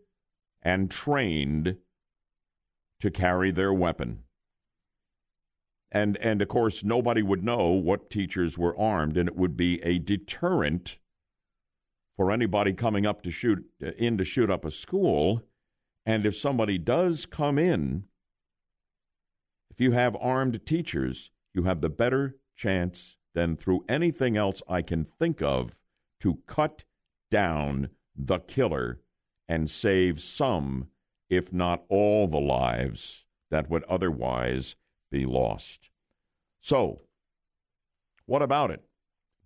and 0.62 0.90
trained 0.90 1.76
to 3.00 3.10
carry 3.10 3.50
their 3.50 3.72
weapon. 3.72 4.22
And, 5.92 6.16
and 6.18 6.40
of 6.40 6.48
course, 6.48 6.84
nobody 6.84 7.22
would 7.22 7.42
know 7.42 7.68
what 7.68 8.10
teachers 8.10 8.56
were 8.56 8.78
armed, 8.78 9.16
and 9.16 9.28
it 9.28 9.36
would 9.36 9.56
be 9.56 9.82
a 9.82 9.98
deterrent 9.98 10.98
for 12.16 12.30
anybody 12.30 12.72
coming 12.72 13.06
up 13.06 13.22
to 13.22 13.30
shoot 13.30 13.64
uh, 13.82 13.92
in 13.98 14.18
to 14.18 14.24
shoot 14.24 14.50
up 14.50 14.64
a 14.64 14.70
school. 14.70 15.42
And 16.06 16.26
if 16.26 16.36
somebody 16.36 16.78
does 16.78 17.26
come 17.26 17.58
in, 17.58 18.04
if 19.70 19.80
you 19.80 19.92
have 19.92 20.16
armed 20.20 20.64
teachers, 20.66 21.30
you 21.54 21.64
have 21.64 21.80
the 21.80 21.88
better 21.88 22.36
chance 22.56 23.16
than 23.34 23.56
through 23.56 23.84
anything 23.88 24.36
else 24.36 24.62
I 24.68 24.82
can 24.82 25.04
think 25.04 25.40
of 25.42 25.78
to 26.20 26.40
cut 26.46 26.84
down 27.30 27.88
the 28.14 28.38
killer 28.38 29.00
and 29.48 29.70
save 29.70 30.20
some, 30.20 30.88
if 31.28 31.52
not 31.52 31.84
all, 31.88 32.28
the 32.28 32.38
lives 32.38 33.26
that 33.50 33.70
would 33.70 33.84
otherwise 33.84 34.76
be 35.10 35.26
lost. 35.26 35.90
So, 36.60 37.02
what 38.26 38.42
about 38.42 38.70
it? 38.70 38.82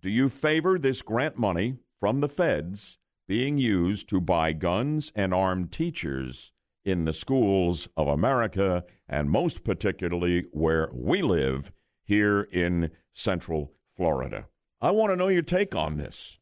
Do 0.01 0.09
you 0.09 0.29
favor 0.29 0.77
this 0.77 1.01
grant 1.01 1.37
money 1.37 1.77
from 1.99 2.19
the 2.19 2.29
feds 2.29 2.99
being 3.27 3.57
used 3.57 4.07
to 4.09 4.21
buy 4.21 4.53
guns 4.53 5.11
and 5.15 5.33
armed 5.33 5.71
teachers 5.71 6.51
in 6.83 7.05
the 7.05 7.13
schools 7.13 7.87
of 7.97 8.07
America, 8.07 8.83
and 9.09 9.29
most 9.29 9.63
particularly 9.63 10.45
where 10.51 10.89
we 10.93 11.21
live 11.21 11.71
here 12.03 12.41
in 12.51 12.91
Central 13.13 13.73
Florida. 13.97 14.45
I 14.79 14.91
want 14.91 15.11
to 15.11 15.15
know 15.15 15.29
your 15.29 15.41
take 15.41 15.73
on 15.73 15.97
this. 15.97 16.39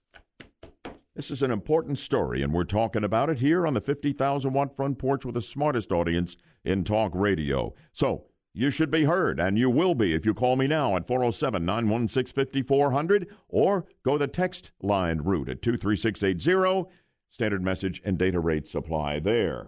This 1.16 1.32
is 1.32 1.44
an 1.44 1.52
important 1.52 2.00
story, 2.00 2.42
and 2.42 2.52
we're 2.52 2.64
talking 2.64 3.04
about 3.04 3.30
it 3.30 3.40
here 3.40 3.66
on 3.66 3.76
the 3.76 3.82
50,000 3.82 4.52
watt 4.52 4.76
front 4.76 4.98
porch 4.98 5.24
with 5.24 5.36
the 5.36 5.42
smartest 5.42 5.92
audience 5.92 6.36
in 6.66 6.84
talk 6.84 7.12
radio. 7.14 7.74
So 7.94 8.26
you 8.54 8.70
should 8.70 8.92
be 8.92 9.06
heard, 9.06 9.40
and 9.40 9.58
you 9.58 9.70
will 9.70 9.96
be 9.96 10.14
if 10.14 10.26
you 10.26 10.34
call 10.34 10.56
me 10.56 10.68
now 10.68 10.96
at 10.96 11.08
407 11.08 11.66
916 11.66 12.34
5400 12.34 13.28
or 13.50 13.86
go 14.04 14.18
the 14.18 14.28
text 14.28 14.72
line 14.82 15.20
route 15.22 15.50
at 15.50 15.62
23680. 15.62 16.90
Standard 17.32 17.64
message 17.64 18.00
and 18.06 18.18
data 18.18 18.40
rates 18.40 18.76
apply 18.76 19.20
there. 19.20 19.68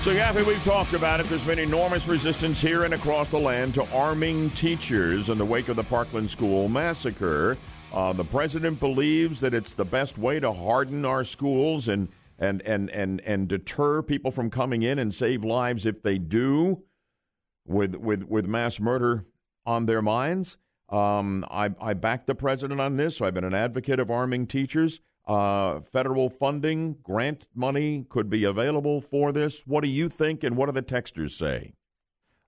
So, 0.00 0.12
Yaffe, 0.12 0.44
we've 0.46 0.64
talked 0.64 0.94
about 0.94 1.20
it. 1.20 1.26
There's 1.26 1.44
been 1.44 1.58
enormous 1.58 2.08
resistance 2.08 2.60
here 2.60 2.84
and 2.84 2.94
across 2.94 3.28
the 3.28 3.38
land 3.38 3.74
to 3.74 3.86
arming 3.94 4.50
teachers 4.50 5.28
in 5.28 5.36
the 5.36 5.44
wake 5.44 5.68
of 5.68 5.76
the 5.76 5.84
Parkland 5.84 6.30
School 6.30 6.68
massacre. 6.68 7.58
Uh, 7.92 8.12
the 8.14 8.24
president 8.24 8.80
believes 8.80 9.38
that 9.40 9.52
it's 9.52 9.74
the 9.74 9.84
best 9.84 10.16
way 10.16 10.40
to 10.40 10.52
harden 10.52 11.04
our 11.04 11.22
schools 11.22 11.86
and, 11.86 12.08
and, 12.38 12.62
and, 12.62 12.88
and, 12.90 13.20
and 13.20 13.46
deter 13.46 14.02
people 14.02 14.30
from 14.30 14.50
coming 14.50 14.82
in 14.82 14.98
and 14.98 15.14
save 15.14 15.44
lives 15.44 15.84
if 15.84 16.02
they 16.02 16.16
do 16.16 16.82
with 17.66 17.94
with 17.96 18.24
with 18.24 18.46
mass 18.46 18.80
murder 18.80 19.24
on 19.64 19.86
their 19.86 20.02
minds. 20.02 20.56
Um, 20.88 21.44
I, 21.50 21.70
I 21.80 21.94
back 21.94 22.26
the 22.26 22.34
president 22.34 22.80
on 22.80 22.96
this. 22.96 23.20
I've 23.22 23.34
been 23.34 23.44
an 23.44 23.54
advocate 23.54 23.98
of 23.98 24.10
arming 24.10 24.46
teachers. 24.46 25.00
Uh, 25.26 25.80
federal 25.80 26.28
funding, 26.28 26.96
grant 27.02 27.46
money 27.54 28.04
could 28.08 28.28
be 28.28 28.44
available 28.44 29.00
for 29.00 29.32
this. 29.32 29.66
What 29.66 29.82
do 29.82 29.88
you 29.88 30.08
think, 30.08 30.42
and 30.42 30.56
what 30.56 30.66
do 30.66 30.72
the 30.72 30.82
texters 30.82 31.30
say? 31.30 31.74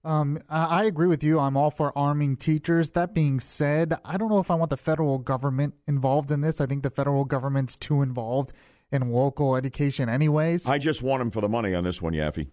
Um, 0.04 0.42
I 0.50 0.84
agree 0.84 1.06
with 1.06 1.24
you. 1.24 1.38
I'm 1.38 1.56
all 1.56 1.70
for 1.70 1.96
arming 1.96 2.36
teachers. 2.36 2.90
That 2.90 3.14
being 3.14 3.40
said, 3.40 3.98
I 4.04 4.18
don't 4.18 4.28
know 4.28 4.40
if 4.40 4.50
I 4.50 4.54
want 4.54 4.68
the 4.68 4.76
federal 4.76 5.16
government 5.18 5.74
involved 5.86 6.30
in 6.30 6.42
this. 6.42 6.60
I 6.60 6.66
think 6.66 6.82
the 6.82 6.90
federal 6.90 7.24
government's 7.24 7.74
too 7.74 8.02
involved 8.02 8.52
in 8.92 9.10
local 9.10 9.56
education, 9.56 10.10
anyways. 10.10 10.68
I 10.68 10.76
just 10.78 11.02
want 11.02 11.20
them 11.20 11.30
for 11.30 11.40
the 11.40 11.48
money 11.48 11.74
on 11.74 11.84
this 11.84 12.02
one, 12.02 12.12
Yaffe. 12.12 12.48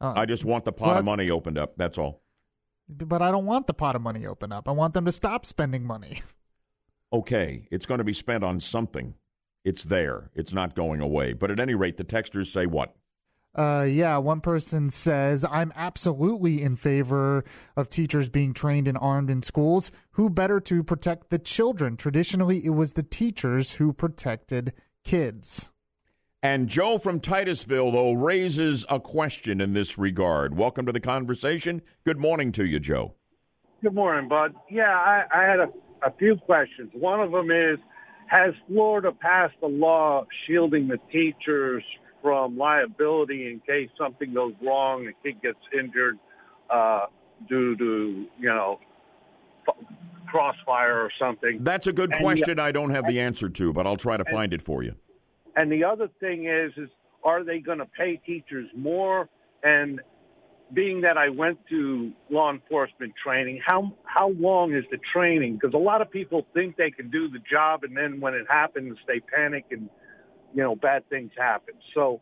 Uh, 0.00 0.12
I 0.16 0.26
just 0.26 0.44
want 0.44 0.64
the 0.64 0.72
pot 0.72 0.88
well, 0.88 0.98
of 0.98 1.04
money 1.04 1.30
opened 1.30 1.58
up. 1.58 1.74
That's 1.76 1.98
all. 1.98 2.22
But 2.88 3.20
I 3.20 3.30
don't 3.30 3.46
want 3.46 3.66
the 3.66 3.74
pot 3.74 3.96
of 3.96 4.02
money 4.02 4.26
open 4.26 4.52
up. 4.52 4.68
I 4.68 4.72
want 4.72 4.94
them 4.94 5.04
to 5.04 5.12
stop 5.12 5.44
spending 5.44 5.84
money. 5.84 6.22
Okay, 7.10 7.66
it's 7.70 7.86
going 7.86 7.98
to 7.98 8.04
be 8.04 8.12
spent 8.12 8.44
on 8.44 8.60
something. 8.60 9.14
It's 9.64 9.82
there. 9.82 10.30
It's 10.34 10.52
not 10.52 10.74
going 10.74 11.00
away. 11.00 11.32
But 11.32 11.50
at 11.50 11.58
any 11.58 11.74
rate, 11.74 11.96
the 11.96 12.04
texters 12.04 12.52
say 12.52 12.66
what? 12.66 12.94
Uh, 13.54 13.86
yeah, 13.88 14.18
one 14.18 14.40
person 14.40 14.90
says, 14.90 15.44
I'm 15.44 15.72
absolutely 15.74 16.62
in 16.62 16.76
favor 16.76 17.44
of 17.76 17.88
teachers 17.88 18.28
being 18.28 18.52
trained 18.52 18.86
and 18.86 18.98
armed 18.98 19.30
in 19.30 19.42
schools. 19.42 19.90
Who 20.12 20.28
better 20.28 20.60
to 20.60 20.84
protect 20.84 21.30
the 21.30 21.38
children? 21.38 21.96
Traditionally, 21.96 22.64
it 22.64 22.70
was 22.70 22.92
the 22.92 23.02
teachers 23.02 23.72
who 23.72 23.92
protected 23.92 24.74
kids. 25.02 25.70
And 26.42 26.68
Joe 26.68 26.98
from 26.98 27.18
Titusville, 27.18 27.90
though, 27.90 28.12
raises 28.12 28.86
a 28.88 29.00
question 29.00 29.60
in 29.60 29.72
this 29.72 29.98
regard. 29.98 30.56
Welcome 30.56 30.86
to 30.86 30.92
the 30.92 31.00
conversation. 31.00 31.82
Good 32.04 32.18
morning 32.18 32.52
to 32.52 32.64
you, 32.64 32.78
Joe. 32.78 33.14
Good 33.82 33.94
morning, 33.94 34.28
Bud. 34.28 34.54
Yeah, 34.70 34.84
I, 34.84 35.24
I 35.34 35.42
had 35.42 35.58
a, 35.58 35.68
a 36.06 36.12
few 36.16 36.36
questions. 36.36 36.90
One 36.94 37.20
of 37.20 37.32
them 37.32 37.50
is 37.50 37.78
Has 38.28 38.54
Florida 38.68 39.10
passed 39.10 39.56
a 39.64 39.66
law 39.66 40.26
shielding 40.46 40.86
the 40.86 40.98
teachers 41.10 41.82
from 42.22 42.56
liability 42.56 43.50
in 43.50 43.60
case 43.66 43.90
something 43.98 44.32
goes 44.32 44.54
wrong, 44.64 45.08
a 45.08 45.12
kid 45.24 45.42
gets 45.42 45.58
injured 45.76 46.18
uh, 46.70 47.06
due 47.48 47.76
to, 47.76 48.26
you 48.38 48.48
know, 48.48 48.78
crossfire 50.28 51.00
or 51.00 51.10
something? 51.18 51.58
That's 51.62 51.88
a 51.88 51.92
good 51.92 52.12
and 52.12 52.20
question 52.20 52.58
the, 52.58 52.62
I 52.62 52.70
don't 52.70 52.90
have 52.90 53.08
the 53.08 53.18
answer 53.18 53.48
to, 53.48 53.72
but 53.72 53.88
I'll 53.88 53.96
try 53.96 54.16
to 54.16 54.24
and, 54.24 54.32
find 54.32 54.52
it 54.52 54.62
for 54.62 54.84
you. 54.84 54.94
And 55.56 55.70
the 55.70 55.84
other 55.84 56.08
thing 56.20 56.46
is, 56.46 56.72
is 56.76 56.88
are 57.24 57.44
they 57.44 57.58
going 57.58 57.78
to 57.78 57.86
pay 57.86 58.20
teachers 58.24 58.68
more? 58.76 59.28
And 59.62 60.00
being 60.72 61.00
that 61.00 61.16
I 61.16 61.30
went 61.30 61.58
to 61.70 62.12
law 62.30 62.50
enforcement 62.52 63.12
training, 63.22 63.60
how 63.64 63.92
how 64.04 64.30
long 64.38 64.74
is 64.74 64.84
the 64.90 64.98
training? 65.12 65.54
Because 65.54 65.74
a 65.74 65.78
lot 65.78 66.02
of 66.02 66.10
people 66.10 66.46
think 66.54 66.76
they 66.76 66.90
can 66.90 67.10
do 67.10 67.28
the 67.28 67.40
job, 67.50 67.84
and 67.84 67.96
then 67.96 68.20
when 68.20 68.34
it 68.34 68.46
happens, 68.48 68.96
they 69.06 69.20
panic 69.20 69.64
and 69.70 69.88
you 70.54 70.62
know 70.62 70.76
bad 70.76 71.08
things 71.08 71.30
happen. 71.36 71.74
So. 71.94 72.20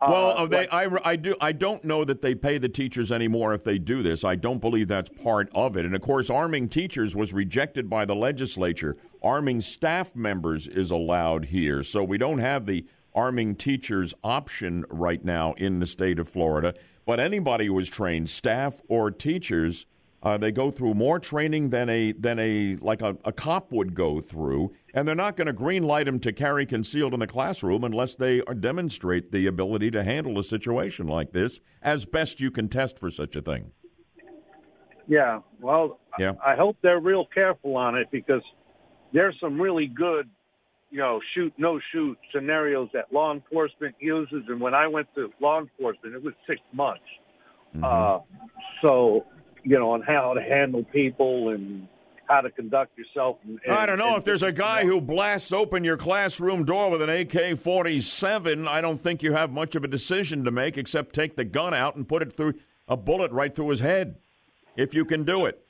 Uh, 0.00 0.08
well, 0.10 0.46
they, 0.46 0.68
I, 0.68 0.88
I 1.04 1.16
do. 1.16 1.34
I 1.40 1.52
don't 1.52 1.84
know 1.84 2.04
that 2.04 2.22
they 2.22 2.34
pay 2.34 2.58
the 2.58 2.68
teachers 2.68 3.10
anymore 3.10 3.54
if 3.54 3.64
they 3.64 3.78
do 3.78 4.02
this. 4.02 4.22
I 4.24 4.36
don't 4.36 4.60
believe 4.60 4.88
that's 4.88 5.08
part 5.08 5.50
of 5.54 5.76
it. 5.76 5.84
And 5.84 5.94
of 5.94 6.02
course, 6.02 6.30
arming 6.30 6.68
teachers 6.68 7.16
was 7.16 7.32
rejected 7.32 7.90
by 7.90 8.04
the 8.04 8.14
legislature 8.14 8.96
arming 9.22 9.60
staff 9.60 10.14
members 10.14 10.68
is 10.68 10.92
allowed 10.92 11.46
here. 11.46 11.82
So 11.82 12.04
we 12.04 12.18
don't 12.18 12.38
have 12.38 12.66
the 12.66 12.86
arming 13.14 13.56
teachers 13.56 14.14
option 14.22 14.84
right 14.90 15.24
now 15.24 15.54
in 15.54 15.80
the 15.80 15.86
state 15.86 16.20
of 16.20 16.28
Florida. 16.28 16.74
But 17.04 17.18
anybody 17.18 17.66
who 17.66 17.78
who 17.78 17.78
is 17.78 17.88
trained, 17.88 18.28
staff 18.28 18.80
or 18.88 19.10
teachers, 19.10 19.86
uh, 20.22 20.36
they 20.36 20.50
go 20.50 20.70
through 20.70 20.94
more 20.94 21.18
training 21.18 21.70
than 21.70 21.88
a 21.88 22.12
than 22.12 22.38
a 22.38 22.76
like 22.80 23.02
a, 23.02 23.16
a 23.24 23.32
cop 23.32 23.70
would 23.70 23.94
go 23.94 24.20
through, 24.20 24.72
and 24.94 25.06
they're 25.06 25.14
not 25.14 25.36
going 25.36 25.46
to 25.46 25.52
green 25.52 25.84
light 25.84 26.06
them 26.06 26.18
to 26.20 26.32
carry 26.32 26.66
concealed 26.66 27.14
in 27.14 27.20
the 27.20 27.26
classroom 27.26 27.84
unless 27.84 28.16
they 28.16 28.40
demonstrate 28.60 29.30
the 29.30 29.46
ability 29.46 29.90
to 29.92 30.02
handle 30.02 30.38
a 30.38 30.42
situation 30.42 31.06
like 31.06 31.32
this 31.32 31.60
as 31.82 32.04
best 32.04 32.40
you 32.40 32.50
can 32.50 32.68
test 32.68 32.98
for 32.98 33.10
such 33.10 33.36
a 33.36 33.42
thing. 33.42 33.70
Yeah, 35.06 35.40
well, 35.60 36.00
yeah. 36.18 36.32
I, 36.44 36.52
I 36.52 36.56
hope 36.56 36.76
they're 36.82 37.00
real 37.00 37.26
careful 37.32 37.76
on 37.76 37.96
it 37.96 38.08
because 38.10 38.42
there's 39.12 39.36
some 39.40 39.60
really 39.60 39.86
good, 39.86 40.28
you 40.90 40.98
know, 40.98 41.20
shoot 41.34 41.52
no 41.56 41.80
shoot 41.92 42.18
scenarios 42.34 42.88
that 42.92 43.12
law 43.12 43.32
enforcement 43.32 43.94
uses. 44.00 44.42
And 44.48 44.60
when 44.60 44.74
I 44.74 44.86
went 44.86 45.06
to 45.14 45.30
law 45.40 45.60
enforcement, 45.60 46.14
it 46.14 46.22
was 46.22 46.34
six 46.46 46.60
months. 46.72 47.00
Mm-hmm. 47.74 47.84
Uh, 47.84 48.18
so, 48.82 49.26
you 49.68 49.78
know, 49.78 49.90
on 49.90 50.00
how 50.00 50.32
to 50.32 50.40
handle 50.40 50.82
people 50.82 51.50
and 51.50 51.86
how 52.26 52.40
to 52.40 52.50
conduct 52.50 52.96
yourself. 52.96 53.36
And, 53.44 53.60
and, 53.66 53.74
I 53.74 53.84
don't 53.84 53.98
know. 53.98 54.16
If 54.16 54.24
there's 54.24 54.42
a 54.42 54.50
guy 54.50 54.84
who 54.84 54.98
blasts 54.98 55.52
open 55.52 55.84
your 55.84 55.98
classroom 55.98 56.64
door 56.64 56.90
with 56.90 57.02
an 57.02 57.10
AK 57.10 57.58
47, 57.58 58.66
I 58.66 58.80
don't 58.80 58.98
think 58.98 59.22
you 59.22 59.34
have 59.34 59.50
much 59.50 59.74
of 59.74 59.84
a 59.84 59.88
decision 59.88 60.44
to 60.44 60.50
make 60.50 60.78
except 60.78 61.14
take 61.14 61.36
the 61.36 61.44
gun 61.44 61.74
out 61.74 61.96
and 61.96 62.08
put 62.08 62.22
it 62.22 62.34
through 62.34 62.54
a 62.88 62.96
bullet 62.96 63.30
right 63.30 63.54
through 63.54 63.68
his 63.68 63.80
head, 63.80 64.16
if 64.74 64.94
you 64.94 65.04
can 65.04 65.24
do 65.24 65.44
it. 65.44 65.62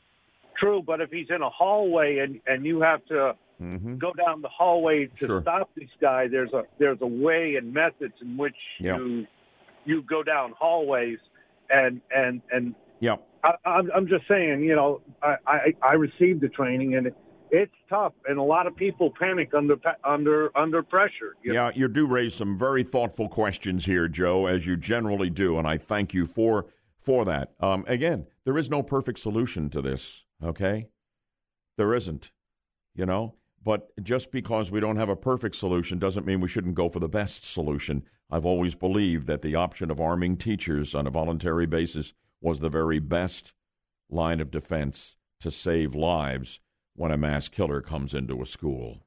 True, 0.57 0.81
but 0.81 1.01
if 1.01 1.11
he's 1.11 1.29
in 1.31 1.43
a 1.43 1.51
hallway 1.51 2.19
and 2.19 2.41
and 2.47 2.65
you 2.65 2.81
have 2.81 3.05
to 3.07 3.35
mm-hmm. 3.61 3.97
go 3.97 4.13
down 4.13 4.43
the 4.43 4.49
hallway 4.49 5.07
to 5.21 5.27
sure. 5.27 5.43
stop 5.43 5.71
this 5.77 5.89
guy, 6.01 6.29
there's 6.29 6.53
a 6.53 6.63
there's 6.79 6.99
a 7.01 7.07
way 7.07 7.57
and 7.57 7.73
methods 7.73 8.15
in 8.21 8.37
which 8.37 8.57
you 8.79 9.27
you 9.85 10.03
go 10.03 10.23
down 10.23 10.53
hallways 10.59 11.19
and 11.71 12.01
and 12.15 12.43
and 12.53 12.75
yeah. 13.01 13.17
I, 13.45 13.53
I'm 13.65 13.91
I'm 13.95 14.09
just 14.09 14.27
saying, 14.29 14.63
you 14.63 14.75
know, 14.75 15.01
I 15.23 15.37
I, 15.47 15.75
I 15.83 15.93
received 15.95 16.41
the 16.41 16.49
training 16.49 16.97
and. 16.97 17.09
It, 17.09 17.17
it's 17.51 17.73
tough, 17.89 18.13
and 18.27 18.39
a 18.39 18.43
lot 18.43 18.67
of 18.67 18.77
people 18.77 19.11
panic 19.19 19.55
under 19.57 19.77
under 20.05 20.55
under 20.55 20.83
pressure. 20.83 21.35
You 21.43 21.55
yeah, 21.55 21.69
know? 21.69 21.73
you 21.75 21.89
do 21.89 22.07
raise 22.07 22.35
some 22.35 22.59
very 22.59 22.83
thoughtful 22.83 23.27
questions 23.31 23.87
here, 23.87 24.07
Joe, 24.07 24.45
as 24.45 24.67
you 24.67 24.77
generally 24.77 25.31
do, 25.31 25.57
and 25.57 25.67
I 25.67 25.79
thank 25.79 26.13
you 26.13 26.27
for 26.27 26.67
for 27.01 27.25
that. 27.25 27.55
Um, 27.59 27.87
again, 27.89 28.27
there 28.45 28.59
is 28.59 28.69
no 28.69 28.83
perfect 28.83 29.19
solution 29.19 29.71
to 29.71 29.81
this. 29.81 30.25
Okay? 30.43 30.89
There 31.77 31.95
isn't, 31.95 32.31
you 32.95 33.07
know? 33.07 33.35
But 33.65 33.89
just 34.03 34.31
because 34.31 34.71
we 34.71 34.81
don't 34.81 34.97
have 34.97 35.09
a 35.09 35.17
perfect 35.17 35.57
solution 35.57 35.99
doesn't 35.99 36.27
mean 36.27 36.41
we 36.41 36.49
shouldn't 36.49 36.75
go 36.75 36.89
for 36.89 37.01
the 37.01 37.09
best 37.09 37.45
solution. 37.45 38.05
I've 38.31 38.47
always 38.47 38.75
believed 38.75 39.27
that 39.27 39.43
the 39.43 39.55
option 39.55 39.91
of 39.91 40.01
arming 40.01 40.37
teachers 40.37 40.95
on 40.95 41.07
a 41.07 41.11
voluntary 41.11 41.67
basis 41.67 42.13
was 42.41 42.61
the 42.61 42.69
very 42.69 42.99
best 42.99 43.53
line 44.11 44.41
of 44.41 44.51
defense 44.51 45.17
to 45.41 45.51
save 45.51 45.95
lives 45.95 46.61
when 46.95 47.13
a 47.13 47.17
mass 47.17 47.49
killer 47.49 47.81
comes 47.81 48.15
into 48.15 48.43
a 48.43 48.47
school. 48.47 49.03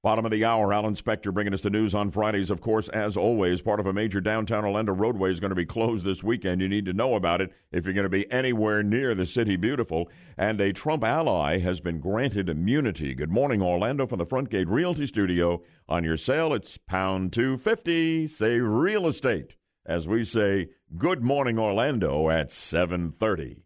Bottom 0.00 0.24
of 0.24 0.30
the 0.30 0.44
hour, 0.44 0.72
Alan 0.72 0.94
Spector 0.94 1.34
bringing 1.34 1.52
us 1.52 1.62
the 1.62 1.70
news 1.70 1.92
on 1.92 2.12
Fridays. 2.12 2.50
Of 2.50 2.60
course, 2.60 2.88
as 2.90 3.16
always, 3.16 3.60
part 3.60 3.80
of 3.80 3.86
a 3.86 3.92
major 3.92 4.20
downtown 4.20 4.64
Orlando 4.64 4.92
roadway 4.92 5.28
is 5.28 5.40
going 5.40 5.50
to 5.50 5.56
be 5.56 5.66
closed 5.66 6.04
this 6.04 6.22
weekend. 6.22 6.60
You 6.60 6.68
need 6.68 6.86
to 6.86 6.92
know 6.92 7.16
about 7.16 7.40
it 7.40 7.52
if 7.72 7.84
you're 7.84 7.94
going 7.94 8.04
to 8.04 8.08
be 8.08 8.30
anywhere 8.30 8.84
near 8.84 9.16
the 9.16 9.26
city 9.26 9.56
beautiful. 9.56 10.08
And 10.36 10.60
a 10.60 10.72
Trump 10.72 11.02
ally 11.02 11.58
has 11.58 11.80
been 11.80 11.98
granted 11.98 12.48
immunity. 12.48 13.12
Good 13.12 13.32
morning, 13.32 13.60
Orlando, 13.60 14.06
from 14.06 14.18
the 14.18 14.24
Front 14.24 14.50
Gate 14.50 14.68
Realty 14.68 15.04
Studio. 15.04 15.62
On 15.88 16.04
your 16.04 16.16
sale, 16.16 16.54
it's 16.54 16.78
pound 16.78 17.32
250. 17.32 18.28
Say 18.28 18.60
real 18.60 19.08
estate. 19.08 19.56
As 19.88 20.06
we 20.06 20.22
say, 20.22 20.68
good 20.98 21.22
morning, 21.22 21.58
Orlando 21.58 22.28
at 22.28 22.52
730. 22.52 23.62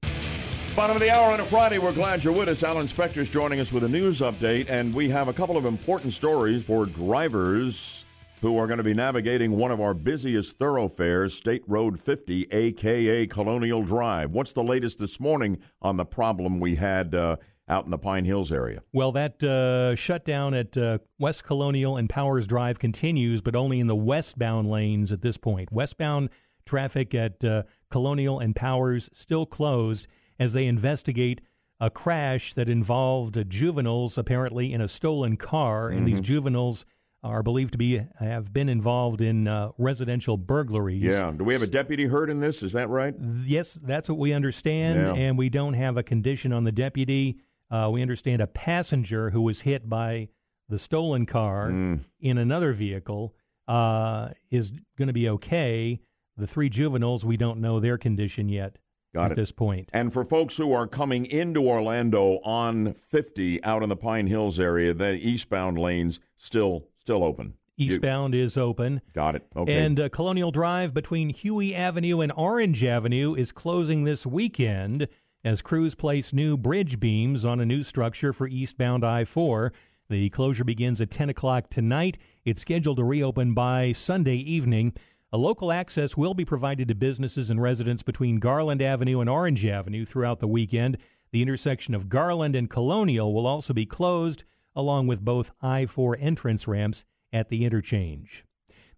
Bottom 0.77 0.95
of 0.95 1.03
the 1.03 1.11
hour 1.11 1.33
on 1.33 1.41
a 1.41 1.45
Friday. 1.45 1.79
We're 1.79 1.93
glad 1.93 2.23
you're 2.23 2.33
with 2.33 2.49
us. 2.49 2.63
Alan 2.63 2.87
Spector's 2.87 3.29
joining 3.29 3.59
us 3.59 3.73
with 3.73 3.83
a 3.83 3.89
news 3.89 4.21
update, 4.21 4.71
and 4.71 4.95
we 4.95 5.09
have 5.09 5.27
a 5.27 5.33
couple 5.33 5.57
of 5.57 5.65
important 5.65 6.13
stories 6.13 6.63
for 6.63 6.87
drivers 6.87 8.05
who 8.41 8.57
are 8.57 8.69
going 8.69 8.79
to 8.79 8.85
be 8.85 8.95
navigating 8.95 9.57
one 9.57 9.73
of 9.73 9.81
our 9.81 9.95
busiest 9.95 10.59
thoroughfares, 10.59 11.35
State 11.35 11.65
Road 11.67 11.99
50, 11.99 12.47
aka 12.53 13.27
Colonial 13.27 13.83
Drive. 13.83 14.31
What's 14.31 14.53
the 14.53 14.63
latest 14.63 15.01
this 15.01 15.19
morning 15.19 15.59
on 15.81 15.97
the 15.97 16.05
problem 16.05 16.61
we 16.61 16.77
had 16.77 17.17
uh, 17.17 17.37
out 17.73 17.85
in 17.85 17.91
the 17.91 17.99
Pine 17.99 18.25
Hills 18.25 18.53
area? 18.53 18.83
Well, 18.93 19.13
that 19.13 19.43
uh, 19.43 19.97
shutdown 19.97 20.55
at 20.55 20.77
uh, 20.77 20.99
West 21.19 21.45
Colonial 21.45 21.97
and 21.97 22.09
Powers 22.09 22.47
Drive 22.47 22.79
continues, 22.79 23.41
but 23.41 23.57
only 23.57 23.81
in 23.81 23.87
the 23.87 23.97
westbound 23.97 24.71
lanes 24.71 25.11
at 25.11 25.23
this 25.23 25.37
point. 25.37 25.73
Westbound 25.73 26.29
traffic 26.67 27.15
at 27.15 27.43
uh, 27.45 27.63
Colonial 27.91 28.39
and 28.39 28.55
Powers 28.55 29.09
still 29.13 29.47
closed 29.47 30.07
as 30.39 30.53
they 30.53 30.67
investigate 30.67 31.41
a 31.81 31.91
crash 31.91 32.55
that 32.55 32.69
involved 32.69 33.43
juveniles 33.49 34.17
apparently 34.17 34.73
in 34.73 34.81
a 34.81 34.89
stolen 34.89 35.37
car, 35.37 35.89
mm-hmm. 35.89 35.99
and 35.99 36.07
these 36.07 36.17
mm-hmm. 36.17 36.25
juveniles 36.25 36.85
are 37.25 37.43
believed 37.43 37.73
to 37.73 37.79
be 37.79 38.01
have 38.19 38.53
been 38.53 38.69
involved 38.69 39.21
in 39.21 39.47
uh, 39.47 39.71
residential 39.79 40.37
burglaries. 40.37 41.03
Yeah. 41.03 41.33
Do 41.37 41.45
we 41.45 41.55
have 41.55 41.63
a 41.63 41.69
deputy 41.69 42.07
hurt 42.07 42.31
in 42.31 42.41
this? 42.41 42.63
Is 42.63 42.73
that 42.73 42.89
right? 42.89 43.15
Yes, 43.45 43.79
that's 43.83 44.09
what 44.09 44.19
we 44.19 44.33
understand, 44.33 44.99
yeah. 44.99 45.23
and 45.23 45.39
we 45.39 45.49
don't 45.49 45.75
have 45.75 45.97
a 45.97 46.03
condition 46.03 46.53
on 46.53 46.65
the 46.65 46.73
deputy. 46.73 47.39
Uh, 47.73 47.89
we 47.91 48.03
understand 48.03 48.43
a 48.43 48.47
passenger 48.47 49.31
who 49.31 49.41
was 49.41 49.63
hit 49.63 49.89
by 49.89 50.29
the 50.69 50.79
stolen 50.79 51.25
car 51.25 51.71
mm. 51.71 52.01
in 52.21 52.37
another 52.37 52.75
vehicle 52.75 53.35
uh, 53.67 54.29
is 54.51 54.71
going 54.99 55.07
to 55.07 55.15
be 55.15 55.29
okay. 55.29 55.99
The 56.37 56.47
three 56.47 56.69
juveniles, 56.69 57.25
we 57.25 57.37
don't 57.37 57.61
know 57.61 57.81
their 57.81 57.97
condition 57.97 58.49
yet 58.49 58.77
Got 59.15 59.27
at 59.27 59.33
it. 59.33 59.37
this 59.37 59.53
point. 59.53 59.89
And 59.93 60.13
for 60.13 60.25
folks 60.25 60.57
who 60.57 60.73
are 60.73 60.87
coming 60.87 61.25
into 61.27 61.67
Orlando 61.67 62.41
on 62.45 62.93
50 62.93 63.65
out 63.65 63.83
in 63.83 63.89
the 63.89 63.97
Pine 63.97 64.27
Hills 64.27 64.61
area, 64.61 64.93
the 64.93 65.13
eastbound 65.13 65.79
lanes 65.79 66.21
still 66.37 66.89
still 66.99 67.25
open. 67.25 67.55
You- 67.77 67.87
Eastbound 67.87 68.35
is 68.35 68.57
open. 68.57 69.01
got 69.15 69.35
it. 69.35 69.47
Okay. 69.57 69.73
And 69.73 69.99
uh, 69.99 70.09
Colonial 70.11 70.51
Drive 70.51 70.93
between 70.93 71.33
Hughey 71.33 71.75
Avenue 71.75 72.21
and 72.21 72.31
Orange 72.37 72.85
Avenue 72.85 73.35
is 73.35 73.51
closing 73.51 74.05
this 74.05 74.27
weekend 74.27 75.09
as 75.45 75.63
crews 75.63 75.95
place 75.95 76.33
new 76.33 76.57
bridge 76.57 77.01
beams 77.01 77.45
on 77.45 77.61
a 77.61 77.67
new 77.67 77.83
structure 77.83 78.33
for 78.33 78.47
eastbound 78.47 79.05
I 79.05 79.25
4. 79.25 79.73
The 80.09 80.31
closure 80.31 80.65
begins 80.65 81.01
at 81.01 81.11
10 81.11 81.31
o'clock 81.31 81.71
tonight. 81.71 82.19
It's 82.45 82.63
scheduled 82.63 82.99
to 82.99 83.05
reopen 83.05 83.55
by 83.55 83.93
Sunday 83.93 84.37
evening. 84.37 84.93
A 85.33 85.39
local 85.39 85.73
access 85.73 86.17
will 86.17 86.35
be 86.35 86.45
provided 86.45 86.89
to 86.89 86.95
businesses 86.95 87.51
and 87.51 87.61
residents 87.61 88.03
between 88.03 88.39
Garland 88.39 88.83
Avenue 88.83 89.21
and 89.21 89.31
Orange 89.31 89.65
Avenue 89.65 90.05
throughout 90.05 90.41
the 90.41 90.47
weekend. 90.47 90.99
The 91.33 91.41
intersection 91.41 91.95
of 91.95 92.11
Garland 92.11 92.55
and 92.55 92.69
Colonial 92.69 93.33
will 93.33 93.47
also 93.47 93.73
be 93.73 93.87
closed, 93.87 94.45
along 94.77 95.07
with 95.07 95.25
both 95.25 95.51
I 95.63 95.87
4 95.87 96.19
entrance 96.21 96.69
ramps 96.69 97.05
at 97.33 97.49
the 97.49 97.65
interchange. 97.65 98.45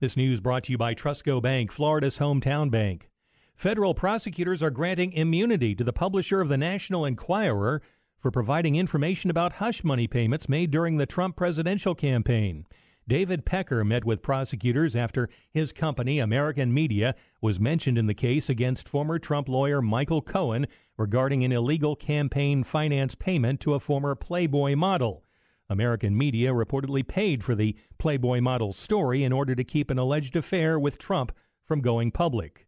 This 0.00 0.16
news 0.16 0.40
brought 0.40 0.64
to 0.64 0.72
you 0.72 0.78
by 0.78 0.94
TrustCo 0.94 1.40
Bank, 1.40 1.70
Florida's 1.70 2.18
hometown 2.18 2.70
bank. 2.70 3.08
Federal 3.54 3.94
prosecutors 3.94 4.62
are 4.62 4.70
granting 4.70 5.12
immunity 5.12 5.74
to 5.74 5.84
the 5.84 5.92
publisher 5.92 6.40
of 6.40 6.48
the 6.48 6.58
National 6.58 7.04
Enquirer 7.04 7.80
for 8.18 8.30
providing 8.30 8.76
information 8.76 9.30
about 9.30 9.54
hush 9.54 9.84
money 9.84 10.06
payments 10.06 10.48
made 10.48 10.70
during 10.70 10.96
the 10.96 11.06
Trump 11.06 11.36
presidential 11.36 11.94
campaign. 11.94 12.66
David 13.06 13.44
Pecker 13.44 13.84
met 13.84 14.04
with 14.04 14.22
prosecutors 14.22 14.96
after 14.96 15.28
his 15.50 15.72
company, 15.72 16.18
American 16.18 16.72
Media, 16.72 17.14
was 17.42 17.60
mentioned 17.60 17.98
in 17.98 18.06
the 18.06 18.14
case 18.14 18.48
against 18.48 18.88
former 18.88 19.18
Trump 19.18 19.48
lawyer 19.48 19.82
Michael 19.82 20.22
Cohen 20.22 20.66
regarding 20.96 21.44
an 21.44 21.52
illegal 21.52 21.96
campaign 21.96 22.64
finance 22.64 23.14
payment 23.14 23.60
to 23.60 23.74
a 23.74 23.80
former 23.80 24.14
Playboy 24.14 24.74
model. 24.74 25.22
American 25.68 26.16
media 26.16 26.52
reportedly 26.52 27.06
paid 27.06 27.44
for 27.44 27.54
the 27.54 27.76
Playboy 27.98 28.40
model's 28.40 28.78
story 28.78 29.22
in 29.22 29.32
order 29.32 29.54
to 29.54 29.64
keep 29.64 29.90
an 29.90 29.98
alleged 29.98 30.34
affair 30.34 30.78
with 30.78 30.98
Trump 30.98 31.32
from 31.62 31.80
going 31.80 32.10
public. 32.10 32.66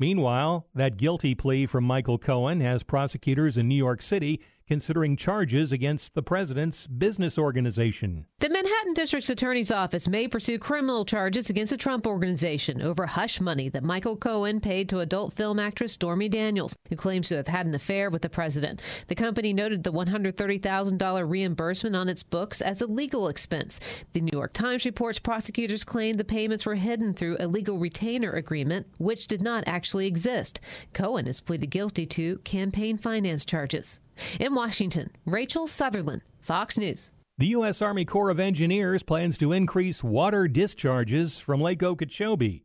Meanwhile, 0.00 0.66
that 0.74 0.96
guilty 0.96 1.34
plea 1.34 1.66
from 1.66 1.84
Michael 1.84 2.16
Cohen 2.16 2.62
has 2.62 2.82
prosecutors 2.82 3.58
in 3.58 3.68
New 3.68 3.74
York 3.76 4.00
City 4.00 4.40
considering 4.70 5.16
charges 5.16 5.72
against 5.72 6.14
the 6.14 6.22
president's 6.22 6.86
business 6.86 7.36
organization. 7.36 8.24
The 8.38 8.48
Manhattan 8.48 8.94
District's 8.94 9.28
Attorney's 9.28 9.72
Office 9.72 10.06
may 10.06 10.28
pursue 10.28 10.60
criminal 10.60 11.04
charges 11.04 11.50
against 11.50 11.70
the 11.70 11.76
Trump 11.76 12.06
Organization 12.06 12.80
over 12.80 13.04
hush 13.04 13.40
money 13.40 13.68
that 13.70 13.82
Michael 13.82 14.16
Cohen 14.16 14.60
paid 14.60 14.88
to 14.88 15.00
adult 15.00 15.34
film 15.34 15.58
actress 15.58 15.94
Stormy 15.94 16.28
Daniels, 16.28 16.76
who 16.88 16.94
claims 16.94 17.26
to 17.26 17.36
have 17.36 17.48
had 17.48 17.66
an 17.66 17.74
affair 17.74 18.10
with 18.10 18.22
the 18.22 18.28
president. 18.28 18.80
The 19.08 19.16
company 19.16 19.52
noted 19.52 19.82
the 19.82 19.92
$130,000 19.92 21.28
reimbursement 21.28 21.96
on 21.96 22.08
its 22.08 22.22
books 22.22 22.60
as 22.60 22.80
a 22.80 22.86
legal 22.86 23.26
expense. 23.26 23.80
The 24.12 24.20
New 24.20 24.30
York 24.32 24.52
Times 24.52 24.84
reports 24.84 25.18
prosecutors 25.18 25.82
claimed 25.82 26.20
the 26.20 26.24
payments 26.24 26.64
were 26.64 26.76
hidden 26.76 27.12
through 27.12 27.38
a 27.40 27.48
legal 27.48 27.76
retainer 27.76 28.30
agreement, 28.34 28.86
which 28.98 29.26
did 29.26 29.42
not 29.42 29.64
actually 29.66 30.06
exist. 30.06 30.60
Cohen 30.92 31.26
has 31.26 31.40
pleaded 31.40 31.70
guilty 31.70 32.06
to 32.06 32.38
campaign 32.44 32.98
finance 32.98 33.44
charges. 33.44 33.98
In 34.38 34.54
Washington, 34.54 35.10
Rachel 35.26 35.66
Sutherland, 35.66 36.22
Fox 36.40 36.78
News. 36.78 37.10
The 37.38 37.48
U.S. 37.48 37.80
Army 37.80 38.04
Corps 38.04 38.30
of 38.30 38.38
Engineers 38.38 39.02
plans 39.02 39.38
to 39.38 39.52
increase 39.52 40.04
water 40.04 40.46
discharges 40.46 41.38
from 41.38 41.60
Lake 41.60 41.82
Okeechobee. 41.82 42.64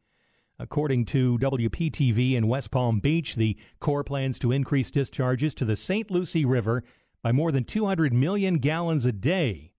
According 0.59 1.05
to 1.05 1.37
WPTV 1.39 2.33
in 2.33 2.47
West 2.47 2.71
Palm 2.71 2.99
Beach, 2.99 3.35
the 3.35 3.57
Corps 3.79 4.03
plans 4.03 4.39
to 4.39 4.51
increase 4.51 4.91
discharges 4.91 5.53
to 5.55 5.65
the 5.65 5.75
St. 5.75 6.11
Lucie 6.11 6.45
River 6.45 6.83
by 7.21 7.31
more 7.31 7.51
than 7.51 7.63
200 7.63 8.13
million 8.13 8.59
gallons 8.59 9.05
a 9.05 9.11
day. 9.11 9.71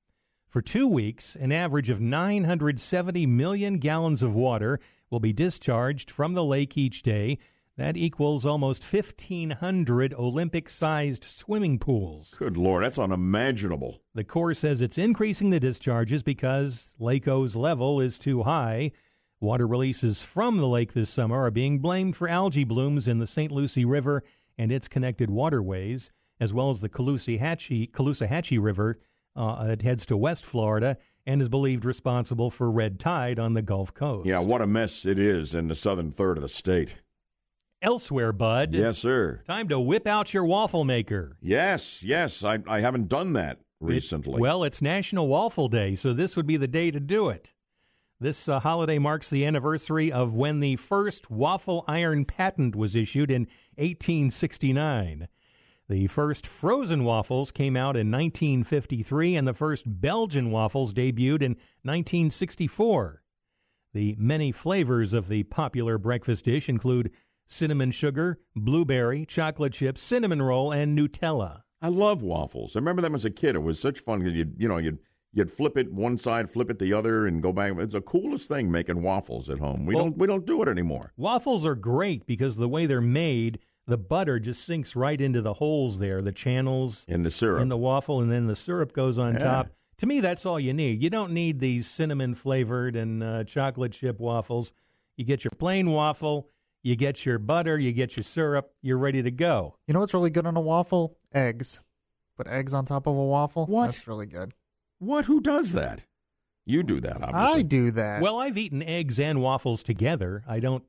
For 0.49 0.63
two 0.63 0.89
weeks, 0.89 1.37
an 1.39 1.53
average 1.53 1.91
of 1.91 2.01
970 2.01 3.27
million 3.27 3.79
gallons 3.79 4.23
of 4.23 4.35
water 4.35 4.81
will 5.11 5.21
be 5.21 5.33
discharged 5.33 6.11
from 6.11 6.35
the 6.35 6.45
lake 6.45 6.77
each 6.77 7.03
day. 7.03 7.39
That 7.77 7.97
equals 7.99 8.47
almost 8.47 8.83
1,500 8.91 10.15
Olympic 10.15 10.71
sized 10.71 11.25
swimming 11.25 11.79
pools. 11.79 12.35
Good 12.39 12.57
Lord, 12.57 12.83
that's 12.83 12.99
unimaginable. 12.99 14.01
The 14.15 14.25
Corps 14.25 14.55
says 14.55 14.81
it's 14.81 14.97
increasing 14.97 15.51
the 15.51 15.61
discharges 15.61 16.23
because 16.23 16.95
Lake 16.99 17.29
O's 17.29 17.55
level 17.55 18.01
is 18.01 18.19
too 18.19 18.45
high. 18.45 18.93
Water 19.41 19.67
releases 19.67 20.23
from 20.23 20.57
the 20.57 20.67
lake 20.67 20.95
this 20.95 21.11
summer 21.11 21.45
are 21.45 21.51
being 21.51 21.79
blamed 21.79 22.17
for 22.17 22.29
algae 22.29 22.65
blooms 22.65 23.07
in 23.07 23.19
the 23.19 23.27
St. 23.27 23.53
Lucie 23.53 23.85
River 23.85 24.25
and 24.57 24.73
its 24.73 24.89
connected 24.89 25.29
waterways, 25.29 26.11
as 26.41 26.55
well 26.55 26.71
as 26.71 26.81
the 26.81 26.89
Caloosahatchee, 26.89 27.91
Caloosahatchee 27.91 28.63
River. 28.63 28.99
Uh, 29.35 29.67
it 29.69 29.83
heads 29.83 30.07
to 30.07 30.17
West 30.17 30.47
Florida 30.47 30.97
and 31.27 31.43
is 31.43 31.51
believed 31.51 31.85
responsible 31.85 32.51
for 32.51 32.71
red 32.71 32.99
tide 32.99 33.39
on 33.39 33.53
the 33.53 33.61
Gulf 33.61 33.93
Coast. 33.93 34.27
Yeah, 34.27 34.39
what 34.39 34.63
a 34.63 34.67
mess 34.67 35.05
it 35.05 35.19
is 35.19 35.55
in 35.55 35.69
the 35.69 35.75
southern 35.75 36.11
third 36.11 36.39
of 36.39 36.43
the 36.43 36.49
state. 36.49 36.95
Elsewhere, 37.87 38.33
Bud. 38.33 38.75
Yes, 38.75 38.99
sir. 38.99 39.43
Time 39.47 39.69
to 39.69 39.79
whip 39.79 40.09
out 40.09 40.35
your 40.35 40.45
waffle 40.45 40.85
maker. 40.85 41.37
Yes, 41.41 42.03
yes. 42.03 42.43
I, 42.43 42.59
I 42.67 42.81
haven't 42.81 43.09
done 43.09 43.33
that 43.35 43.61
recently. 43.81 44.35
It- 44.35 44.41
well, 44.41 44.65
it's 44.65 44.83
National 44.83 45.29
Waffle 45.29 45.69
Day, 45.69 45.95
so 45.95 46.13
this 46.13 46.35
would 46.35 46.49
be 46.49 46.57
the 46.57 46.67
day 46.67 46.91
to 46.91 46.99
do 46.99 47.29
it. 47.29 47.53
This 48.19 48.49
uh, 48.49 48.59
holiday 48.59 48.99
marks 48.99 49.31
the 49.31 49.45
anniversary 49.47 50.11
of 50.11 50.35
when 50.35 50.59
the 50.59 50.75
first 50.77 51.31
waffle 51.31 51.85
iron 51.87 52.25
patent 52.25 52.75
was 52.75 52.97
issued 52.97 53.31
in 53.31 53.43
1869. 53.77 55.29
The 55.89 56.09
first 56.09 56.45
frozen 56.45 57.05
waffles 57.05 57.53
came 57.53 57.77
out 57.77 57.95
in 57.97 58.11
1953, 58.11 59.37
and 59.37 59.47
the 59.47 59.55
first 59.55 59.85
Belgian 59.87 60.51
waffles 60.51 60.93
debuted 60.93 61.43
in 61.43 61.53
1964. 61.85 63.23
The 63.95 64.17
many 64.19 64.51
flavors 64.51 65.13
of 65.13 65.29
the 65.29 65.45
popular 65.45 65.97
breakfast 65.99 66.47
dish 66.47 66.69
include 66.69 67.13
cinnamon 67.47 67.91
sugar, 67.91 68.39
blueberry, 68.55 69.25
chocolate 69.27 69.73
chip, 69.73 69.99
cinnamon 69.99 70.43
roll, 70.43 70.73
and 70.73 70.99
Nutella. 70.99 71.63
I 71.83 71.89
love 71.89 72.23
waffles. 72.23 72.75
I 72.75 72.79
remember 72.79 73.03
them 73.03 73.15
as 73.15 73.25
a 73.25 73.31
kid. 73.31 73.55
It 73.55 73.61
was 73.63 73.79
such 73.79 74.01
fun. 74.01 74.21
Because 74.21 74.35
You 74.35 74.51
you 74.57 74.69
know 74.69 74.79
you'd 74.79 74.99
you'd 75.33 75.53
flip 75.53 75.77
it 75.77 75.93
one 75.93 76.17
side, 76.17 76.51
flip 76.51 76.71
it 76.71 76.79
the 76.79 76.93
other, 76.93 77.27
and 77.27 77.43
go 77.43 77.53
back. 77.53 77.73
It's 77.79 77.93
the 77.93 78.01
coolest 78.01 78.49
thing 78.49 78.71
making 78.71 79.03
waffles 79.03 79.51
at 79.51 79.59
home. 79.59 79.85
We 79.87 79.95
Well- 79.95 80.05
don't 80.05 80.19
we 80.19 80.27
don't 80.27 80.47
do 80.47 80.63
it 80.63 80.69
anymore. 80.69 81.13
Waffles 81.17 81.65
are 81.65 81.75
great 81.75 82.27
because 82.27 82.57
the 82.57 82.69
way 82.69 82.87
they're 82.87 83.01
made, 83.01 83.59
the 83.87 83.99
butter 83.99 84.41
just 84.41 84.65
sinks 84.65 84.97
right 84.97 85.21
into 85.21 85.43
the 85.43 85.55
holes 85.55 85.99
there, 85.99 86.23
the 86.23 86.33
channels 86.33 87.05
in 87.07 87.23
the 87.23 87.31
syrup 87.31 87.61
in 87.63 87.69
the 87.69 87.77
waffle, 87.77 88.21
and 88.21 88.33
then 88.33 88.47
the 88.47 88.57
syrup 88.57 88.93
goes 88.93 89.19
on 89.19 89.35
Yeah. 89.35 89.39
top. 89.41 89.69
To 89.99 90.07
me, 90.07 90.21
that's 90.21 90.45
all 90.45 90.59
you 90.61 90.73
need. 90.75 91.03
You 91.03 91.09
don't 91.11 91.33
need 91.33 91.59
these 91.61 91.87
cinnamon 91.87 92.35
flavored 92.35 92.97
and 92.97 93.23
uh, 93.23 93.45
chocolate 93.45 93.93
chip 93.93 94.19
waffles. 94.21 94.73
You 95.17 95.25
get 95.25 95.43
your 95.45 95.53
plain 95.53 95.91
waffle, 95.91 96.49
you 96.87 96.95
get 96.95 97.27
your 97.27 97.41
butter, 97.41 97.77
you 97.77 97.91
get 97.93 98.17
your 98.17 98.23
syrup, 98.23 98.71
you're 98.81 98.97
ready 98.97 99.21
to 99.21 99.31
go. 99.33 99.75
You 99.89 99.95
know 99.95 99.99
what's 99.99 100.15
really 100.15 100.31
good 100.31 100.47
on 100.47 100.57
a 100.57 100.61
waffle? 100.61 101.17
Eggs. 101.35 101.81
Put 102.37 102.47
eggs 102.47 102.73
on 102.73 102.85
top 102.85 103.09
of 103.09 103.17
a 103.17 103.25
waffle. 103.25 103.67
What? 103.67 103.87
That's 103.87 104.07
really 104.07 104.27
good. 104.27 104.55
What? 105.01 105.25
Who 105.25 105.41
does 105.41 105.73
that? 105.73 106.07
You 106.65 106.85
do 106.85 107.01
that, 107.01 107.23
obviously. 107.23 107.61
I 107.61 107.63
do 107.63 107.91
that. 107.91 108.23
Well, 108.23 108.39
I've 108.39 108.57
eaten 108.57 108.85
eggs 108.85 109.19
and 109.19 109.41
waffles 109.43 109.83
together. 109.83 110.45
I 110.47 110.61
don't 110.61 110.85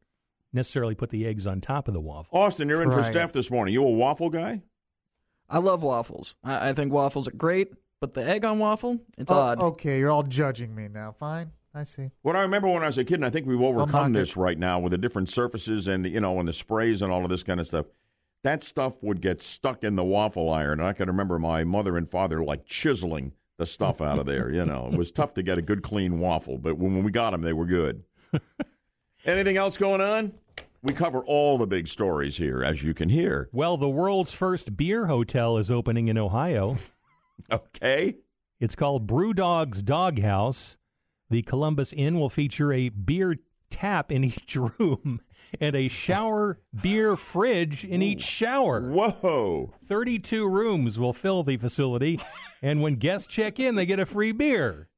necessarily 0.53 0.93
put 0.93 1.09
the 1.09 1.25
eggs 1.25 1.47
on 1.47 1.61
top 1.61 1.87
of 1.87 1.95
the 1.95 1.99
waffle. 1.99 2.37
Austin, 2.37 2.69
you're 2.69 2.83
in 2.83 2.89
for 2.91 2.97
Try 2.97 3.07
it. 3.07 3.11
Steph 3.11 3.33
this 3.33 3.49
morning. 3.49 3.73
You 3.73 3.83
a 3.83 3.89
waffle 3.89 4.29
guy? 4.29 4.61
I 5.49 5.57
love 5.57 5.81
waffles. 5.81 6.35
I, 6.43 6.69
I 6.69 6.73
think 6.73 6.93
waffles 6.93 7.27
are 7.27 7.31
great, 7.31 7.73
but 8.01 8.13
the 8.13 8.23
egg 8.23 8.45
on 8.45 8.59
waffle, 8.59 8.99
it's 9.17 9.31
Oh, 9.31 9.35
odd. 9.35 9.59
Okay, 9.61 9.97
you're 9.97 10.11
all 10.11 10.23
judging 10.23 10.75
me 10.75 10.89
now. 10.89 11.11
Fine. 11.17 11.51
I 11.77 11.83
see. 11.83 12.09
What 12.23 12.35
I 12.35 12.41
remember 12.41 12.67
when 12.69 12.81
I 12.81 12.87
was 12.87 12.97
a 12.97 13.05
kid, 13.05 13.15
and 13.15 13.25
I 13.25 13.29
think 13.29 13.45
we've 13.45 13.61
overcome 13.61 14.11
this 14.11 14.35
right 14.35 14.57
now 14.57 14.79
with 14.79 14.91
the 14.91 14.97
different 14.97 15.29
surfaces 15.29 15.87
and 15.87 16.05
you 16.07 16.19
know 16.19 16.39
and 16.39 16.47
the 16.47 16.53
sprays 16.53 17.03
and 17.03 17.11
all 17.11 17.23
of 17.23 17.29
this 17.29 17.43
kind 17.43 17.59
of 17.59 17.67
stuff. 17.67 17.85
That 18.43 18.63
stuff 18.63 18.93
would 19.01 19.21
get 19.21 19.41
stuck 19.41 19.83
in 19.83 19.95
the 19.95 20.03
waffle 20.03 20.49
iron. 20.49 20.79
And 20.79 20.87
I 20.87 20.93
can 20.93 21.07
remember 21.07 21.37
my 21.37 21.63
mother 21.63 21.97
and 21.97 22.09
father 22.09 22.43
like 22.43 22.65
chiseling 22.65 23.33
the 23.57 23.65
stuff 23.65 24.01
out 24.01 24.19
of 24.19 24.25
there. 24.25 24.49
You 24.49 24.65
know, 24.65 24.89
it 24.91 24.97
was 24.97 25.11
tough 25.11 25.33
to 25.35 25.43
get 25.43 25.57
a 25.57 25.61
good 25.61 25.83
clean 25.83 26.19
waffle, 26.19 26.57
but 26.57 26.77
when 26.77 27.03
we 27.03 27.11
got 27.11 27.31
them, 27.31 27.41
they 27.41 27.53
were 27.53 27.65
good. 27.65 28.03
Anything 29.25 29.57
else 29.57 29.77
going 29.77 30.01
on? 30.01 30.33
We 30.81 30.93
cover 30.93 31.19
all 31.21 31.57
the 31.57 31.67
big 31.67 31.87
stories 31.87 32.37
here, 32.37 32.63
as 32.63 32.83
you 32.83 32.93
can 32.93 33.09
hear. 33.09 33.49
Well, 33.51 33.77
the 33.77 33.89
world's 33.89 34.31
first 34.31 34.77
beer 34.77 35.07
hotel 35.07 35.57
is 35.57 35.69
opening 35.69 36.07
in 36.07 36.17
Ohio. 36.17 36.77
okay. 37.51 38.15
It's 38.59 38.75
called 38.75 39.07
Brewdog's 39.07 39.81
Doghouse. 39.81 40.76
The 41.29 41.41
Columbus 41.41 41.93
Inn 41.93 42.19
will 42.19 42.29
feature 42.29 42.71
a 42.71 42.89
beer 42.89 43.37
tap 43.69 44.11
in 44.11 44.23
each 44.23 44.55
room 44.79 45.21
and 45.59 45.75
a 45.75 45.87
shower 45.87 46.59
beer 46.81 47.15
fridge 47.15 47.83
in 47.83 48.01
each 48.01 48.21
shower. 48.21 48.89
Whoa. 48.89 49.73
32 49.87 50.47
rooms 50.49 50.97
will 50.99 51.13
fill 51.13 51.43
the 51.43 51.57
facility, 51.57 52.19
and 52.61 52.81
when 52.81 52.95
guests 52.95 53.27
check 53.27 53.59
in, 53.59 53.75
they 53.75 53.85
get 53.85 53.99
a 53.99 54.05
free 54.05 54.31
beer. 54.31 54.89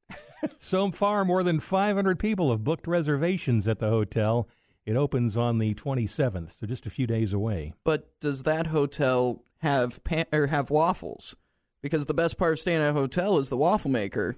so 0.58 0.90
far, 0.90 1.24
more 1.24 1.42
than 1.42 1.60
500 1.60 2.18
people 2.18 2.50
have 2.50 2.64
booked 2.64 2.86
reservations 2.86 3.68
at 3.68 3.78
the 3.78 3.88
hotel. 3.90 4.48
It 4.86 4.96
opens 4.96 5.36
on 5.36 5.58
the 5.58 5.74
27th, 5.74 6.58
so 6.58 6.66
just 6.66 6.86
a 6.86 6.90
few 6.90 7.06
days 7.06 7.32
away. 7.32 7.74
But 7.84 8.18
does 8.20 8.44
that 8.44 8.68
hotel 8.68 9.44
have 9.58 10.02
pan- 10.04 10.26
or 10.32 10.46
have 10.46 10.70
waffles? 10.70 11.36
Because 11.82 12.06
the 12.06 12.14
best 12.14 12.38
part 12.38 12.54
of 12.54 12.58
staying 12.58 12.80
at 12.82 12.90
a 12.90 12.94
hotel 12.94 13.38
is 13.38 13.50
the 13.50 13.56
waffle 13.56 13.90
maker. 13.90 14.36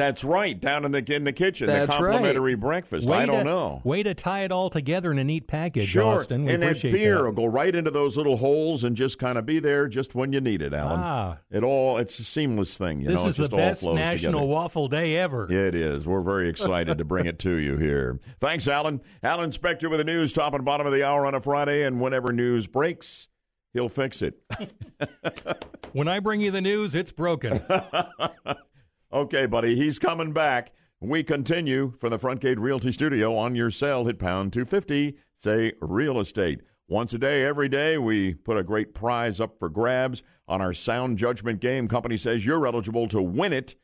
That's 0.00 0.24
right, 0.24 0.58
down 0.58 0.86
in 0.86 0.92
the 0.92 1.14
in 1.14 1.24
the 1.24 1.32
kitchen, 1.32 1.66
That's 1.66 1.94
the 1.94 1.98
complimentary 1.98 2.54
right. 2.54 2.60
breakfast. 2.60 3.06
Way 3.06 3.18
I 3.18 3.26
don't 3.26 3.40
to- 3.40 3.44
know. 3.44 3.82
Way 3.84 4.02
to 4.02 4.14
tie 4.14 4.44
it 4.44 4.50
all 4.50 4.70
together 4.70 5.12
in 5.12 5.18
a 5.18 5.24
neat 5.24 5.46
package, 5.46 5.88
Sure, 5.88 6.20
Austin. 6.20 6.46
We 6.46 6.54
and 6.54 6.62
that 6.62 6.80
beer 6.80 7.16
that. 7.18 7.24
will 7.24 7.32
go 7.32 7.44
right 7.44 7.74
into 7.74 7.90
those 7.90 8.16
little 8.16 8.38
holes 8.38 8.82
and 8.82 8.96
just 8.96 9.18
kind 9.18 9.36
of 9.36 9.44
be 9.44 9.58
there 9.58 9.88
just 9.88 10.14
when 10.14 10.32
you 10.32 10.40
need 10.40 10.62
it, 10.62 10.72
Alan. 10.72 11.00
Ah. 11.02 11.36
It 11.50 11.62
all 11.62 11.98
it's 11.98 12.18
a 12.18 12.24
seamless 12.24 12.78
thing. 12.78 13.02
You 13.02 13.08
this 13.08 13.16
know, 13.16 13.26
is 13.26 13.36
the 13.36 13.42
all 13.44 13.58
best 13.58 13.82
flows 13.82 13.96
National 13.96 14.32
together. 14.40 14.46
Waffle 14.46 14.88
Day 14.88 15.16
ever. 15.16 15.52
It 15.52 15.74
is. 15.74 16.06
We're 16.06 16.22
very 16.22 16.48
excited 16.48 16.96
to 16.96 17.04
bring 17.04 17.26
it 17.26 17.38
to 17.40 17.56
you 17.56 17.76
here. 17.76 18.20
Thanks, 18.40 18.68
Alan. 18.68 19.02
Alan 19.22 19.50
Spector 19.50 19.90
with 19.90 19.98
the 19.98 20.04
news, 20.04 20.32
top 20.32 20.54
and 20.54 20.64
bottom 20.64 20.86
of 20.86 20.94
the 20.94 21.04
hour 21.04 21.26
on 21.26 21.34
a 21.34 21.40
Friday, 21.42 21.82
and 21.84 22.00
whenever 22.00 22.32
news 22.32 22.66
breaks, 22.66 23.28
he'll 23.74 23.90
fix 23.90 24.22
it. 24.22 24.40
When 25.92 26.06
I 26.06 26.20
bring 26.20 26.40
you 26.40 26.52
the 26.52 26.60
news, 26.60 26.94
it's 26.94 27.10
broken. 27.10 27.60
okay, 29.12 29.46
buddy, 29.46 29.76
he's 29.76 29.98
coming 29.98 30.32
back. 30.32 30.72
We 31.00 31.22
continue 31.22 31.94
from 31.98 32.10
the 32.10 32.18
Front 32.18 32.40
Gate 32.40 32.58
Realty 32.58 32.92
Studio 32.92 33.34
on 33.36 33.54
your 33.54 33.70
cell. 33.70 34.04
Hit 34.04 34.18
pound 34.18 34.52
250, 34.52 35.16
say 35.34 35.72
real 35.80 36.20
estate. 36.20 36.60
Once 36.88 37.14
a 37.14 37.18
day, 37.18 37.44
every 37.44 37.68
day, 37.68 37.96
we 37.96 38.34
put 38.34 38.56
a 38.56 38.62
great 38.62 38.92
prize 38.92 39.40
up 39.40 39.58
for 39.58 39.68
grabs 39.68 40.22
on 40.48 40.60
our 40.60 40.74
sound 40.74 41.16
judgment 41.16 41.60
game. 41.60 41.88
Company 41.88 42.16
says 42.16 42.44
you're 42.44 42.66
eligible 42.66 43.06
to 43.08 43.22
win 43.22 43.52
it 43.52 43.76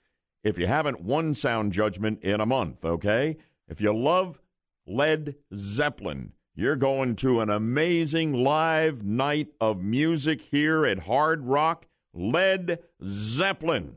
if 0.43 0.59
you 0.59 0.67
haven't 0.67 1.01
won 1.01 1.33
sound 1.33 1.73
judgment 1.73 2.23
in 2.23 2.41
a 2.41 2.47
month, 2.47 2.85
okay? 2.85 3.37
If 3.69 3.81
you 3.81 3.97
love 3.97 4.39
Led 4.87 5.37
Zeppelin, 5.55 6.33
you're 6.55 6.77
going 6.77 7.17
to 7.17 7.41
an 7.41 7.51
amazing 7.51 8.33
live 8.33 9.05
night 9.05 9.49
of 9.61 9.83
music 9.83 10.41
here 10.41 10.85
at 10.85 11.01
Hard 11.01 11.45
Rock. 11.45 11.87
Led 12.13 12.81
Zeppelin. 13.05 13.97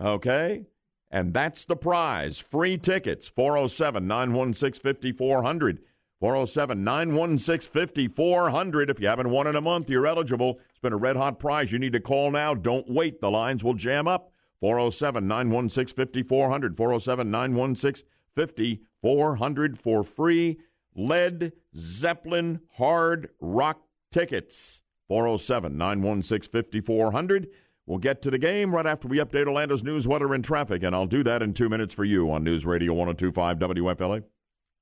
Okay? 0.00 0.66
And 1.10 1.34
that's 1.34 1.64
the 1.64 1.76
prize. 1.76 2.38
Free 2.38 2.78
tickets, 2.78 3.28
407 3.28 4.06
916 4.06 4.80
5400. 4.80 5.80
407 6.20 6.84
916 6.84 7.70
5400. 7.70 8.90
If 8.90 9.00
you 9.00 9.08
haven't 9.08 9.30
won 9.30 9.46
in 9.46 9.56
a 9.56 9.60
month, 9.60 9.88
you're 9.88 10.06
eligible. 10.06 10.60
It's 10.68 10.78
been 10.78 10.92
a 10.92 10.98
red 10.98 11.16
hot 11.16 11.38
prize. 11.38 11.72
You 11.72 11.78
need 11.78 11.94
to 11.94 12.00
call 12.00 12.30
now. 12.30 12.54
Don't 12.54 12.88
wait. 12.90 13.20
The 13.20 13.30
lines 13.30 13.64
will 13.64 13.74
jam 13.74 14.06
up. 14.06 14.32
407 14.60 15.26
916 15.26 15.96
5400. 15.96 16.76
407 16.76 17.30
916 17.30 18.06
5400 18.36 19.78
for 19.78 20.04
free 20.04 20.58
Led 20.94 21.52
Zeppelin 21.74 22.60
Hard 22.76 23.30
Rock 23.40 23.80
tickets. 24.12 24.82
407 25.08 25.76
916 25.76 26.50
5400. 26.50 27.48
We'll 27.90 27.98
get 27.98 28.22
to 28.22 28.30
the 28.30 28.38
game 28.38 28.72
right 28.72 28.86
after 28.86 29.08
we 29.08 29.18
update 29.18 29.48
Orlando's 29.48 29.82
news, 29.82 30.06
weather, 30.06 30.32
and 30.32 30.44
traffic, 30.44 30.84
and 30.84 30.94
I'll 30.94 31.08
do 31.08 31.24
that 31.24 31.42
in 31.42 31.52
two 31.52 31.68
minutes 31.68 31.92
for 31.92 32.04
you 32.04 32.30
on 32.30 32.44
News 32.44 32.64
Radio 32.64 32.94
1025 32.94 33.58
WFLA. 33.58 34.22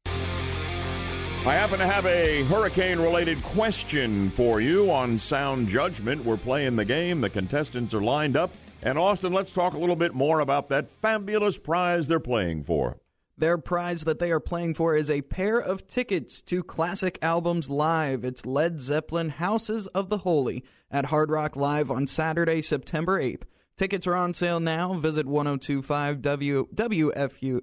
I 0.05 1.55
happen 1.55 1.79
to 1.79 1.87
have 1.87 2.05
a 2.05 2.43
hurricane 2.43 2.99
related 2.99 3.43
question 3.43 4.29
for 4.29 4.61
you 4.61 4.91
on 4.91 5.19
sound 5.19 5.69
judgment. 5.69 6.23
We're 6.23 6.37
playing 6.37 6.77
the 6.77 6.85
game, 6.85 7.23
the 7.23 7.31
contestants 7.31 7.95
are 7.95 8.03
lined 8.03 8.37
up. 8.37 8.51
And 8.83 8.99
Austin, 8.99 9.33
let's 9.33 9.53
talk 9.53 9.73
a 9.73 9.79
little 9.79 9.97
bit 9.97 10.13
more 10.13 10.41
about 10.41 10.69
that 10.69 10.91
fabulous 10.91 11.57
prize 11.57 12.09
they're 12.09 12.21
playing 12.21 12.65
for. 12.65 12.99
Their 13.39 13.57
prize 13.57 14.05
that 14.05 14.19
they 14.19 14.31
are 14.33 14.41
playing 14.41 14.75
for 14.75 14.95
is 14.95 15.09
a 15.09 15.23
pair 15.23 15.59
of 15.59 15.89
tickets 15.89 16.43
to 16.43 16.63
Classic 16.63 17.19
Albums 17.23 17.71
Live. 17.71 18.23
It's 18.23 18.45
Led 18.45 18.83
Zeppelin 18.83 19.31
Houses 19.31 19.87
of 19.87 20.11
the 20.11 20.19
Holy 20.19 20.63
at 20.91 21.07
Hard 21.07 21.31
Rock 21.31 21.57
Live 21.57 21.91
on 21.91 22.07
Saturday, 22.07 22.63
September 22.63 23.21
8th. 23.21 23.43
Tickets 23.77 24.07
are 24.07 24.15
on 24.17 24.35
sale 24.35 24.61
now. 24.61 24.95
Visit 24.95 25.27
1025 25.27 26.19
WFUFLA.com, 26.19 27.63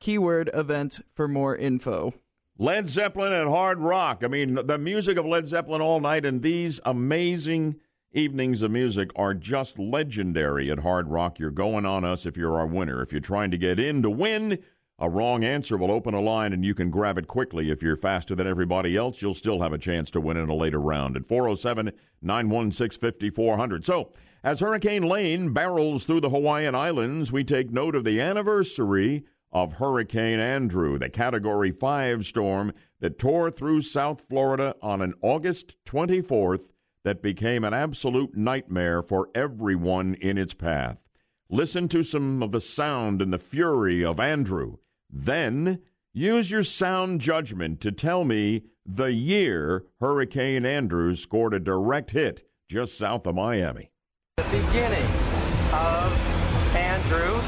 keyword 0.00 0.50
events 0.54 1.00
for 1.14 1.28
more 1.28 1.56
info. 1.56 2.14
Led 2.60 2.88
Zeppelin 2.88 3.32
and 3.32 3.48
Hard 3.48 3.78
Rock. 3.78 4.22
I 4.24 4.28
mean, 4.28 4.58
the 4.66 4.78
music 4.78 5.16
of 5.16 5.26
Led 5.26 5.46
Zeppelin 5.46 5.80
all 5.80 6.00
night, 6.00 6.24
and 6.24 6.42
these 6.42 6.80
amazing 6.84 7.76
evenings 8.12 8.62
of 8.62 8.70
music 8.70 9.10
are 9.14 9.34
just 9.34 9.78
legendary 9.78 10.70
at 10.70 10.80
Hard 10.80 11.08
Rock. 11.08 11.38
You're 11.38 11.50
going 11.50 11.86
on 11.86 12.04
us 12.04 12.26
if 12.26 12.36
you're 12.36 12.58
our 12.58 12.66
winner. 12.66 13.00
If 13.02 13.12
you're 13.12 13.20
trying 13.20 13.50
to 13.52 13.58
get 13.58 13.78
in 13.78 14.02
to 14.02 14.10
win, 14.10 14.58
a 15.00 15.08
wrong 15.08 15.44
answer 15.44 15.76
will 15.76 15.92
open 15.92 16.12
a 16.12 16.20
line 16.20 16.52
and 16.52 16.64
you 16.64 16.74
can 16.74 16.90
grab 16.90 17.18
it 17.18 17.28
quickly. 17.28 17.70
If 17.70 17.82
you're 17.82 17.94
faster 17.94 18.34
than 18.34 18.48
everybody 18.48 18.96
else, 18.96 19.22
you'll 19.22 19.32
still 19.32 19.60
have 19.62 19.72
a 19.72 19.78
chance 19.78 20.10
to 20.10 20.20
win 20.20 20.36
in 20.36 20.48
a 20.48 20.54
later 20.54 20.80
round 20.80 21.16
at 21.16 21.24
407 21.24 21.92
916 22.20 23.00
5400. 23.00 23.84
So, 23.84 24.12
as 24.42 24.58
Hurricane 24.58 25.04
Lane 25.04 25.52
barrels 25.52 26.04
through 26.04 26.20
the 26.20 26.30
Hawaiian 26.30 26.74
Islands, 26.74 27.30
we 27.30 27.44
take 27.44 27.70
note 27.70 27.94
of 27.94 28.02
the 28.02 28.20
anniversary 28.20 29.24
of 29.52 29.74
Hurricane 29.74 30.40
Andrew, 30.40 30.98
the 30.98 31.08
Category 31.08 31.70
5 31.70 32.26
storm 32.26 32.72
that 33.00 33.18
tore 33.20 33.52
through 33.52 33.82
South 33.82 34.24
Florida 34.28 34.74
on 34.82 35.00
an 35.00 35.14
August 35.22 35.76
24th 35.86 36.70
that 37.04 37.22
became 37.22 37.62
an 37.62 37.72
absolute 37.72 38.36
nightmare 38.36 39.02
for 39.02 39.28
everyone 39.32 40.14
in 40.14 40.36
its 40.36 40.54
path. 40.54 41.04
Listen 41.48 41.88
to 41.88 42.02
some 42.02 42.42
of 42.42 42.50
the 42.50 42.60
sound 42.60 43.22
and 43.22 43.32
the 43.32 43.38
fury 43.38 44.04
of 44.04 44.18
Andrew. 44.18 44.76
Then 45.10 45.80
use 46.12 46.50
your 46.50 46.62
sound 46.62 47.20
judgment 47.20 47.80
to 47.80 47.92
tell 47.92 48.24
me 48.24 48.64
the 48.84 49.12
year 49.12 49.84
Hurricane 50.00 50.64
Andrew 50.64 51.14
scored 51.14 51.54
a 51.54 51.60
direct 51.60 52.10
hit 52.10 52.48
just 52.68 52.96
south 52.96 53.26
of 53.26 53.34
Miami. 53.34 53.90
The 54.36 54.42
beginnings 54.44 55.42
of 55.72 56.76
Andrew. 56.76 57.40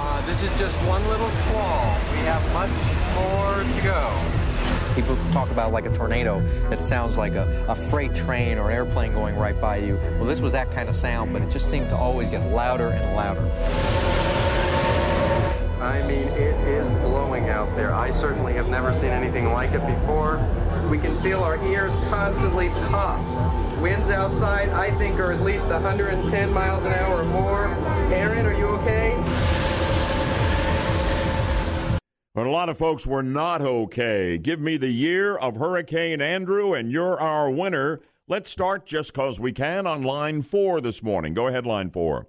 Uh, 0.00 0.26
this 0.26 0.42
is 0.42 0.58
just 0.58 0.76
one 0.86 1.06
little 1.08 1.30
squall. 1.30 1.96
We 2.12 2.18
have 2.18 2.42
much 2.52 2.70
more 3.14 3.62
to 3.62 3.82
go. 3.82 4.94
People 4.94 5.16
talk 5.32 5.50
about 5.50 5.72
like 5.72 5.86
a 5.86 5.94
tornado 5.94 6.40
that 6.70 6.84
sounds 6.84 7.16
like 7.16 7.34
a, 7.34 7.66
a 7.68 7.74
freight 7.74 8.14
train 8.14 8.58
or 8.58 8.70
an 8.70 8.76
airplane 8.76 9.12
going 9.12 9.36
right 9.36 9.58
by 9.60 9.76
you. 9.76 9.96
Well, 10.18 10.24
this 10.24 10.40
was 10.40 10.52
that 10.52 10.70
kind 10.72 10.88
of 10.88 10.96
sound, 10.96 11.32
but 11.32 11.42
it 11.42 11.50
just 11.50 11.70
seemed 11.70 11.88
to 11.90 11.96
always 11.96 12.28
get 12.28 12.46
louder 12.48 12.88
and 12.88 13.16
louder. 13.16 14.37
I 15.80 16.02
mean, 16.08 16.26
it 16.28 16.56
is 16.66 16.88
blowing 17.02 17.48
out 17.50 17.68
there. 17.76 17.94
I 17.94 18.10
certainly 18.10 18.52
have 18.54 18.68
never 18.68 18.92
seen 18.92 19.10
anything 19.10 19.52
like 19.52 19.70
it 19.70 19.86
before. 19.86 20.44
We 20.90 20.98
can 20.98 21.16
feel 21.22 21.40
our 21.44 21.56
ears 21.66 21.94
constantly 22.08 22.70
pop. 22.90 23.20
Winds 23.78 24.10
outside, 24.10 24.70
I 24.70 24.90
think, 24.98 25.20
are 25.20 25.30
at 25.30 25.40
least 25.40 25.66
110 25.66 26.52
miles 26.52 26.84
an 26.84 26.92
hour 26.94 27.20
or 27.20 27.24
more. 27.24 27.66
Aaron, 28.12 28.44
are 28.44 28.52
you 28.52 28.66
okay? 28.66 29.14
But 32.34 32.46
a 32.48 32.50
lot 32.50 32.68
of 32.68 32.76
folks 32.76 33.06
were 33.06 33.22
not 33.22 33.62
okay. 33.62 34.36
Give 34.36 34.60
me 34.60 34.78
the 34.78 34.90
year 34.90 35.36
of 35.36 35.56
Hurricane 35.56 36.20
Andrew, 36.20 36.74
and 36.74 36.90
you're 36.90 37.20
our 37.20 37.50
winner. 37.50 38.00
Let's 38.26 38.50
start 38.50 38.84
just 38.84 39.12
because 39.12 39.38
we 39.38 39.52
can 39.52 39.86
on 39.86 40.02
line 40.02 40.42
four 40.42 40.80
this 40.80 41.04
morning. 41.04 41.34
Go 41.34 41.46
ahead, 41.46 41.66
line 41.66 41.90
four. 41.90 42.26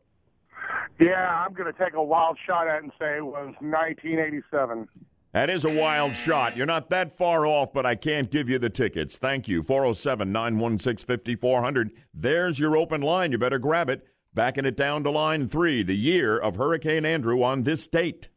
Yeah, 0.99 1.45
I'm 1.45 1.53
going 1.53 1.71
to 1.71 1.79
take 1.79 1.93
a 1.93 2.03
wild 2.03 2.37
shot 2.45 2.67
at 2.67 2.77
it 2.77 2.83
and 2.83 2.91
say 2.99 3.17
it 3.17 3.25
was 3.25 3.53
1987. 3.61 4.87
That 5.31 5.49
is 5.49 5.63
a 5.63 5.69
wild 5.69 6.13
shot. 6.15 6.57
You're 6.57 6.65
not 6.65 6.89
that 6.89 7.15
far 7.15 7.45
off, 7.45 7.71
but 7.71 7.85
I 7.85 7.95
can't 7.95 8.31
give 8.31 8.49
you 8.49 8.59
the 8.59 8.69
tickets. 8.69 9.17
Thank 9.17 9.47
you. 9.47 9.63
407 9.63 10.29
916 10.31 11.05
5400. 11.05 11.91
There's 12.13 12.59
your 12.59 12.75
open 12.75 13.01
line. 13.01 13.31
You 13.31 13.37
better 13.37 13.59
grab 13.59 13.89
it. 13.89 14.05
Backing 14.33 14.65
it 14.65 14.75
down 14.75 15.03
to 15.03 15.11
line 15.11 15.47
three, 15.47 15.83
the 15.83 15.95
year 15.95 16.37
of 16.37 16.55
Hurricane 16.55 17.05
Andrew 17.05 17.43
on 17.43 17.63
this 17.63 17.87
date. 17.87 18.27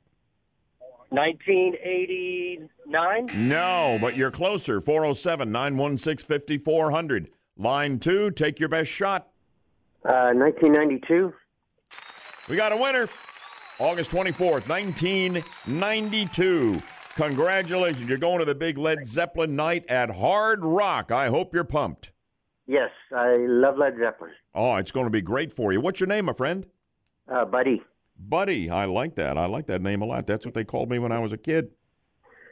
1989? 1.09 3.49
No, 3.49 3.99
but 4.01 4.17
you're 4.17 4.31
closer. 4.31 4.81
407 4.81 5.51
916 5.51 6.27
5400. 6.27 7.29
Line 7.59 7.99
two, 7.99 8.31
take 8.31 8.61
your 8.61 8.71
best 8.71 8.91
shot. 8.91 9.29
Uh, 10.05 10.33
1992? 10.35 11.33
We 12.49 12.57
got 12.57 12.73
a 12.73 12.77
winner. 12.77 13.09
August 13.79 14.11
24th, 14.11 14.69
1992. 14.69 16.81
Congratulations. 17.15 18.09
You're 18.09 18.19
going 18.19 18.41
to 18.41 18.45
the 18.45 18.55
big 18.55 18.79
Led 18.79 19.07
Zeppelin 19.07 19.57
night 19.57 19.85
at 19.89 20.11
Hard 20.11 20.65
Rock. 20.65 21.13
I 21.13 21.29
hope 21.29 21.55
you're 21.55 21.65
pumped. 21.65 22.11
Yes, 22.67 22.91
I 23.15 23.37
love 23.39 23.79
Led 23.79 23.95
Zeppelin. 24.01 24.31
Oh, 24.55 24.77
it's 24.77 24.93
going 24.93 25.07
to 25.07 25.11
be 25.11 25.21
great 25.21 25.53
for 25.53 25.73
you. 25.73 25.81
What's 25.81 26.01
your 26.01 26.07
name, 26.07 26.27
my 26.27 26.33
friend? 26.33 26.67
Uh, 27.33 27.45
Buddy. 27.45 27.83
Buddy. 28.19 28.71
I 28.71 28.87
like 28.87 29.15
that. 29.17 29.37
I 29.39 29.47
like 29.47 29.67
that 29.67 29.83
name 29.83 30.03
a 30.03 30.07
lot. 30.07 30.27
That's 30.27 30.45
what 30.45 30.55
they 30.55 30.65
called 30.65 30.91
me 30.91 30.99
when 30.99 31.13
I 31.13 31.19
was 31.19 31.33
a 31.33 31.39
kid. 31.39 31.69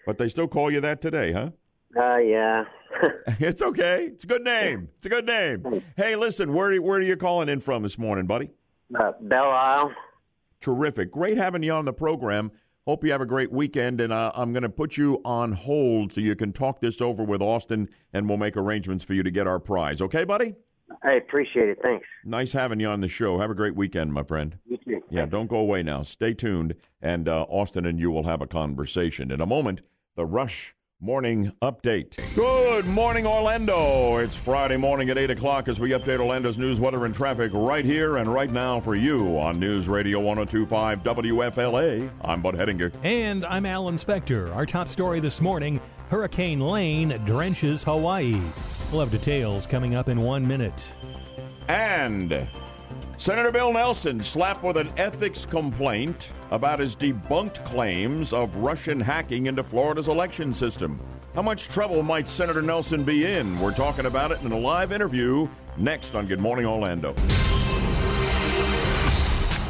But 0.06 0.18
they 0.18 0.28
still 0.28 0.48
call 0.48 0.70
you 0.70 0.80
that 0.80 1.00
today, 1.00 1.32
huh? 1.32 1.50
Uh, 1.96 2.18
yeah. 2.18 2.64
it's 3.38 3.62
okay. 3.62 4.10
It's 4.12 4.24
a 4.24 4.26
good 4.26 4.42
name. 4.42 4.88
It's 4.96 5.06
a 5.06 5.10
good 5.10 5.26
name. 5.26 5.82
Hey, 5.96 6.16
listen, 6.16 6.52
where, 6.52 6.76
where 6.80 6.98
are 6.98 7.02
you 7.02 7.16
calling 7.16 7.48
in 7.48 7.60
from 7.60 7.82
this 7.82 7.98
morning, 7.98 8.26
buddy? 8.26 8.50
Uh, 8.98 9.12
Belle 9.20 9.50
Isle. 9.50 9.92
Terrific. 10.60 11.10
Great 11.10 11.36
having 11.36 11.62
you 11.62 11.72
on 11.72 11.84
the 11.84 11.92
program. 11.92 12.50
Hope 12.86 13.04
you 13.04 13.12
have 13.12 13.20
a 13.20 13.26
great 13.26 13.52
weekend, 13.52 14.00
and 14.00 14.12
uh, 14.12 14.32
I'm 14.34 14.52
going 14.52 14.62
to 14.62 14.68
put 14.68 14.96
you 14.96 15.20
on 15.24 15.52
hold 15.52 16.12
so 16.12 16.20
you 16.20 16.34
can 16.34 16.52
talk 16.52 16.80
this 16.80 17.00
over 17.00 17.22
with 17.22 17.42
Austin, 17.42 17.88
and 18.12 18.28
we'll 18.28 18.38
make 18.38 18.56
arrangements 18.56 19.04
for 19.04 19.14
you 19.14 19.22
to 19.22 19.30
get 19.30 19.46
our 19.46 19.58
prize. 19.58 20.00
Okay, 20.00 20.24
buddy? 20.24 20.54
I 21.04 21.12
appreciate 21.12 21.68
it. 21.68 21.78
Thanks. 21.82 22.06
Nice 22.24 22.52
having 22.52 22.80
you 22.80 22.88
on 22.88 23.00
the 23.00 23.08
show. 23.08 23.38
Have 23.38 23.50
a 23.50 23.54
great 23.54 23.76
weekend, 23.76 24.12
my 24.12 24.22
friend. 24.22 24.58
You 24.66 24.76
too. 24.78 25.02
Yeah, 25.08 25.26
don't 25.26 25.46
go 25.46 25.58
away 25.58 25.82
now. 25.82 26.02
Stay 26.02 26.34
tuned, 26.34 26.74
and 27.00 27.28
uh, 27.28 27.42
Austin 27.48 27.86
and 27.86 27.98
you 28.00 28.10
will 28.10 28.24
have 28.24 28.42
a 28.42 28.46
conversation. 28.46 29.30
In 29.30 29.40
a 29.40 29.46
moment, 29.46 29.82
the 30.16 30.26
Rush 30.26 30.74
Morning 31.02 31.50
Update. 31.62 32.18
Good 32.34 32.86
morning, 32.86 33.26
Orlando. 33.26 34.18
It's 34.18 34.36
Friday 34.36 34.76
morning 34.76 35.08
at 35.08 35.16
8 35.16 35.30
o'clock 35.30 35.66
as 35.66 35.80
we 35.80 35.92
update 35.92 36.20
Orlando's 36.20 36.58
news, 36.58 36.78
weather, 36.78 37.06
and 37.06 37.14
traffic 37.14 37.52
right 37.54 37.86
here 37.86 38.18
and 38.18 38.30
right 38.30 38.52
now 38.52 38.80
for 38.80 38.94
you 38.94 39.38
on 39.38 39.58
News 39.58 39.88
Radio 39.88 40.20
1025 40.20 41.02
WFLA. 41.02 42.10
I'm 42.20 42.42
Bud 42.42 42.54
Hedinger. 42.54 42.92
And 43.02 43.46
I'm 43.46 43.64
Alan 43.64 43.96
Spector. 43.96 44.54
Our 44.54 44.66
top 44.66 44.88
story 44.88 45.20
this 45.20 45.40
morning 45.40 45.80
Hurricane 46.10 46.60
Lane 46.60 47.18
drenches 47.24 47.82
Hawaii. 47.82 48.38
We'll 48.92 49.00
have 49.00 49.10
details 49.10 49.66
coming 49.66 49.94
up 49.94 50.10
in 50.10 50.20
one 50.20 50.46
minute. 50.46 50.84
And 51.68 52.46
Senator 53.20 53.52
Bill 53.52 53.70
Nelson 53.70 54.22
slapped 54.22 54.62
with 54.64 54.78
an 54.78 54.90
ethics 54.96 55.44
complaint 55.44 56.28
about 56.52 56.78
his 56.78 56.96
debunked 56.96 57.62
claims 57.66 58.32
of 58.32 58.56
Russian 58.56 58.98
hacking 58.98 59.44
into 59.44 59.62
Florida's 59.62 60.08
election 60.08 60.54
system. 60.54 60.98
How 61.34 61.42
much 61.42 61.68
trouble 61.68 62.02
might 62.02 62.30
Senator 62.30 62.62
Nelson 62.62 63.04
be 63.04 63.26
in? 63.26 63.60
We're 63.60 63.74
talking 63.74 64.06
about 64.06 64.32
it 64.32 64.40
in 64.40 64.52
a 64.52 64.58
live 64.58 64.90
interview 64.90 65.46
next 65.76 66.14
on 66.14 66.28
Good 66.28 66.40
Morning 66.40 66.64
Orlando. 66.64 67.10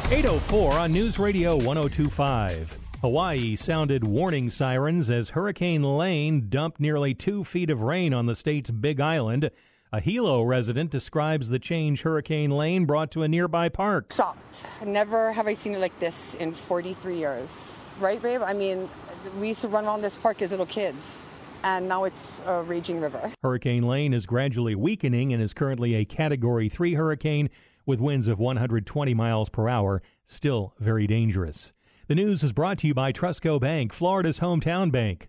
804 0.09 0.71
on 0.71 0.93
News 0.93 1.19
Radio 1.19 1.57
1025. 1.57 2.79
Hawaii 3.01 3.57
sounded 3.57 4.07
warning 4.07 4.49
sirens 4.49 5.09
as 5.09 5.31
Hurricane 5.31 5.83
Lane 5.83 6.47
dumped 6.47 6.79
nearly 6.79 7.13
two 7.13 7.43
feet 7.43 7.69
of 7.69 7.81
rain 7.81 8.13
on 8.13 8.27
the 8.27 8.35
state's 8.35 8.71
Big 8.71 9.01
Island. 9.01 9.51
A 9.93 9.99
Hilo 9.99 10.41
resident 10.43 10.89
describes 10.89 11.49
the 11.49 11.59
change 11.59 12.03
Hurricane 12.03 12.49
Lane 12.49 12.85
brought 12.85 13.11
to 13.11 13.23
a 13.23 13.27
nearby 13.27 13.67
park. 13.67 14.13
Shocked. 14.13 14.65
Never 14.85 15.33
have 15.33 15.47
I 15.47 15.53
seen 15.53 15.75
it 15.75 15.79
like 15.79 15.99
this 15.99 16.33
in 16.35 16.53
43 16.53 17.17
years. 17.17 17.49
Right, 17.99 18.21
babe? 18.21 18.39
I 18.41 18.53
mean, 18.53 18.89
we 19.37 19.49
used 19.49 19.59
to 19.61 19.67
run 19.67 19.83
around 19.83 20.01
this 20.01 20.15
park 20.15 20.41
as 20.41 20.51
little 20.51 20.65
kids, 20.65 21.19
and 21.65 21.89
now 21.89 22.05
it's 22.05 22.39
a 22.45 22.63
raging 22.63 23.01
river. 23.01 23.33
Hurricane 23.43 23.83
Lane 23.83 24.13
is 24.13 24.25
gradually 24.25 24.75
weakening 24.75 25.33
and 25.33 25.43
is 25.43 25.53
currently 25.53 25.95
a 25.95 26.05
Category 26.05 26.69
3 26.69 26.93
hurricane 26.93 27.49
with 27.85 27.99
winds 27.99 28.29
of 28.29 28.39
120 28.39 29.13
miles 29.13 29.49
per 29.49 29.67
hour, 29.67 30.01
still 30.23 30.73
very 30.79 31.05
dangerous. 31.05 31.73
The 32.07 32.15
news 32.15 32.43
is 32.43 32.53
brought 32.53 32.77
to 32.77 32.87
you 32.87 32.93
by 32.93 33.11
TrustCo 33.11 33.59
Bank, 33.59 33.91
Florida's 33.91 34.39
hometown 34.39 34.89
bank. 34.89 35.27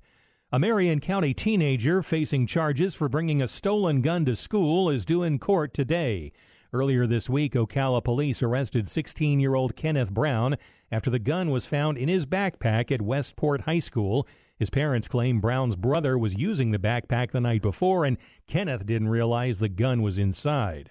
A 0.55 0.59
Marion 0.59 1.01
County 1.01 1.33
teenager 1.33 2.03
facing 2.03 2.47
charges 2.47 2.95
for 2.95 3.09
bringing 3.09 3.41
a 3.41 3.49
stolen 3.49 4.03
gun 4.03 4.27
to 4.27 4.37
school 4.37 4.91
is 4.91 5.07
due 5.07 5.23
in 5.23 5.39
court 5.39 5.73
today. 5.73 6.31
Earlier 6.75 7.07
this 7.07 7.31
week, 7.31 7.55
Ocala 7.55 8.05
police 8.05 8.43
arrested 8.43 8.91
16 8.91 9.41
year 9.41 9.55
old 9.55 9.77
Kenneth 9.77 10.11
Brown 10.11 10.59
after 10.91 11.09
the 11.09 11.19
gun 11.19 11.51
was 11.51 11.65
found 11.65 11.97
in 11.97 12.11
his 12.11 12.27
backpack 12.27 12.93
at 12.93 13.01
Westport 13.01 13.63
High 13.63 13.79
School. 13.79 14.29
His 14.59 14.69
parents 14.69 15.09
claim 15.09 15.41
Brown's 15.41 15.75
brother 15.75 16.19
was 16.19 16.35
using 16.35 16.71
the 16.71 16.79
backpack 16.79 17.31
the 17.31 17.41
night 17.41 17.63
before 17.63 18.05
and 18.05 18.19
Kenneth 18.47 18.85
didn't 18.85 19.09
realize 19.09 19.57
the 19.57 19.71
gun 19.71 20.03
was 20.03 20.19
inside. 20.19 20.91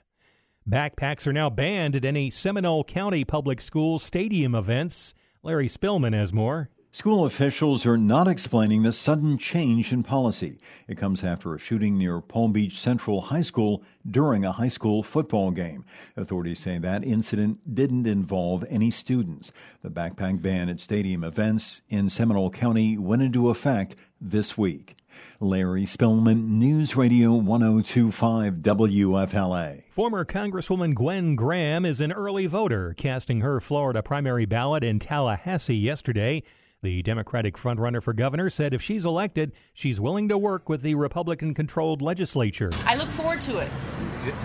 Backpacks 0.67 1.27
are 1.27 1.33
now 1.33 1.51
banned 1.51 1.95
at 1.95 2.03
any 2.03 2.31
Seminole 2.31 2.83
County 2.83 3.23
Public 3.23 3.61
Schools 3.61 4.01
stadium 4.01 4.55
events. 4.55 5.13
Larry 5.43 5.67
Spillman 5.67 6.15
has 6.15 6.33
more. 6.33 6.71
School 6.93 7.23
officials 7.23 7.85
are 7.85 7.97
not 7.97 8.27
explaining 8.27 8.83
the 8.83 8.91
sudden 8.91 9.37
change 9.37 9.93
in 9.93 10.03
policy. 10.03 10.57
It 10.89 10.97
comes 10.97 11.23
after 11.23 11.55
a 11.55 11.57
shooting 11.57 11.97
near 11.97 12.19
Palm 12.19 12.51
Beach 12.51 12.77
Central 12.77 13.21
High 13.21 13.43
School 13.43 13.81
during 14.09 14.43
a 14.43 14.51
high 14.51 14.67
school 14.67 15.01
football 15.01 15.51
game. 15.51 15.85
Authorities 16.17 16.59
say 16.59 16.79
that 16.79 17.05
incident 17.05 17.73
didn't 17.73 18.07
involve 18.07 18.65
any 18.67 18.91
students. 18.91 19.53
The 19.83 19.89
backpack 19.89 20.41
ban 20.41 20.67
at 20.67 20.81
stadium 20.81 21.23
events 21.23 21.81
in 21.87 22.09
Seminole 22.09 22.49
County 22.49 22.97
went 22.97 23.21
into 23.21 23.49
effect 23.49 23.95
this 24.19 24.57
week. 24.57 24.97
Larry 25.39 25.85
Spillman, 25.85 26.49
News 26.49 26.97
Radio 26.97 27.31
1025 27.35 28.55
WFLA. 28.55 29.83
Former 29.91 30.25
Congresswoman 30.25 30.93
Gwen 30.93 31.35
Graham 31.35 31.85
is 31.85 32.01
an 32.01 32.11
early 32.11 32.47
voter, 32.47 32.93
casting 32.97 33.39
her 33.39 33.61
Florida 33.61 34.03
primary 34.03 34.45
ballot 34.45 34.83
in 34.83 34.99
Tallahassee 34.99 35.73
yesterday. 35.73 36.43
The 36.83 37.03
Democratic 37.03 37.57
frontrunner 37.57 38.01
for 38.01 38.11
governor 38.11 38.49
said 38.49 38.73
if 38.73 38.81
she's 38.81 39.05
elected, 39.05 39.51
she's 39.71 39.99
willing 39.99 40.27
to 40.29 40.37
work 40.37 40.67
with 40.67 40.81
the 40.81 40.95
Republican 40.95 41.53
controlled 41.53 42.01
legislature. 42.01 42.71
I 42.87 42.95
look 42.95 43.09
forward 43.09 43.39
to 43.41 43.59
it. 43.59 43.69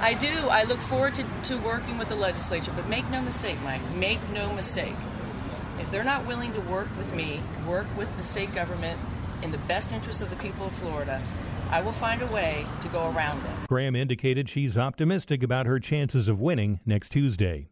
I 0.01 0.12
do. 0.12 0.28
I 0.51 0.64
look 0.64 0.80
forward 0.80 1.14
to, 1.14 1.24
to 1.45 1.57
working 1.57 1.97
with 1.97 2.11
the 2.11 2.14
legislature. 2.14 2.72
But 2.76 2.91
make 2.91 3.09
no 3.09 3.22
mistake, 3.22 3.57
Mike, 3.64 3.80
make 3.95 4.18
no 4.34 4.53
mistake. 4.53 4.97
If 5.80 5.91
they're 5.91 6.05
not 6.05 6.26
willing 6.26 6.53
to 6.53 6.61
work 6.61 6.95
with 6.99 7.14
me, 7.14 7.41
work 7.66 7.87
with 7.97 8.14
the 8.18 8.22
state 8.22 8.55
government 8.55 9.01
in 9.43 9.51
the 9.51 9.59
best 9.59 9.91
interest 9.91 10.20
of 10.20 10.28
the 10.28 10.37
people 10.37 10.66
of 10.66 10.74
Florida, 10.74 11.22
I 11.70 11.80
will 11.80 11.93
find 11.93 12.20
a 12.20 12.26
way 12.26 12.66
to 12.82 12.89
go 12.89 13.11
around 13.12 13.43
them. 13.45 13.57
Graham 13.66 13.97
indicated 13.97 14.51
she's 14.51 14.76
optimistic 14.76 15.43
about 15.43 15.64
her 15.64 15.80
chances 15.80 16.28
of 16.28 16.39
winning 16.39 16.80
next 16.84 17.09
Tuesday. 17.09 17.68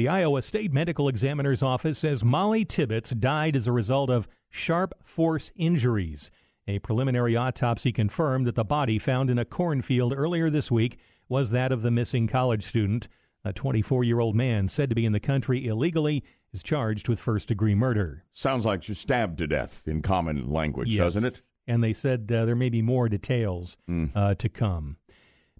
The 0.00 0.08
Iowa 0.08 0.40
State 0.40 0.72
Medical 0.72 1.08
Examiner's 1.08 1.62
Office 1.62 1.98
says 1.98 2.24
Molly 2.24 2.64
Tibbetts 2.64 3.10
died 3.10 3.54
as 3.54 3.66
a 3.66 3.72
result 3.72 4.08
of 4.08 4.28
sharp 4.48 4.94
force 5.04 5.52
injuries. 5.56 6.30
A 6.66 6.78
preliminary 6.78 7.36
autopsy 7.36 7.92
confirmed 7.92 8.46
that 8.46 8.54
the 8.54 8.64
body 8.64 8.98
found 8.98 9.28
in 9.28 9.38
a 9.38 9.44
cornfield 9.44 10.14
earlier 10.16 10.48
this 10.48 10.70
week 10.70 10.98
was 11.28 11.50
that 11.50 11.70
of 11.70 11.82
the 11.82 11.90
missing 11.90 12.26
college 12.26 12.64
student. 12.64 13.08
A 13.44 13.52
24 13.52 14.02
year 14.02 14.20
old 14.20 14.34
man 14.34 14.68
said 14.68 14.88
to 14.88 14.94
be 14.94 15.04
in 15.04 15.12
the 15.12 15.20
country 15.20 15.66
illegally 15.66 16.24
is 16.50 16.62
charged 16.62 17.10
with 17.10 17.20
first 17.20 17.48
degree 17.48 17.74
murder. 17.74 18.24
Sounds 18.32 18.64
like 18.64 18.82
she 18.82 18.94
stabbed 18.94 19.36
to 19.36 19.46
death 19.46 19.82
in 19.84 20.00
common 20.00 20.50
language, 20.50 20.88
yes. 20.88 21.12
doesn't 21.12 21.26
it? 21.26 21.40
And 21.66 21.84
they 21.84 21.92
said 21.92 22.32
uh, 22.32 22.46
there 22.46 22.56
may 22.56 22.70
be 22.70 22.80
more 22.80 23.10
details 23.10 23.76
mm. 23.86 24.10
uh, 24.16 24.34
to 24.36 24.48
come. 24.48 24.96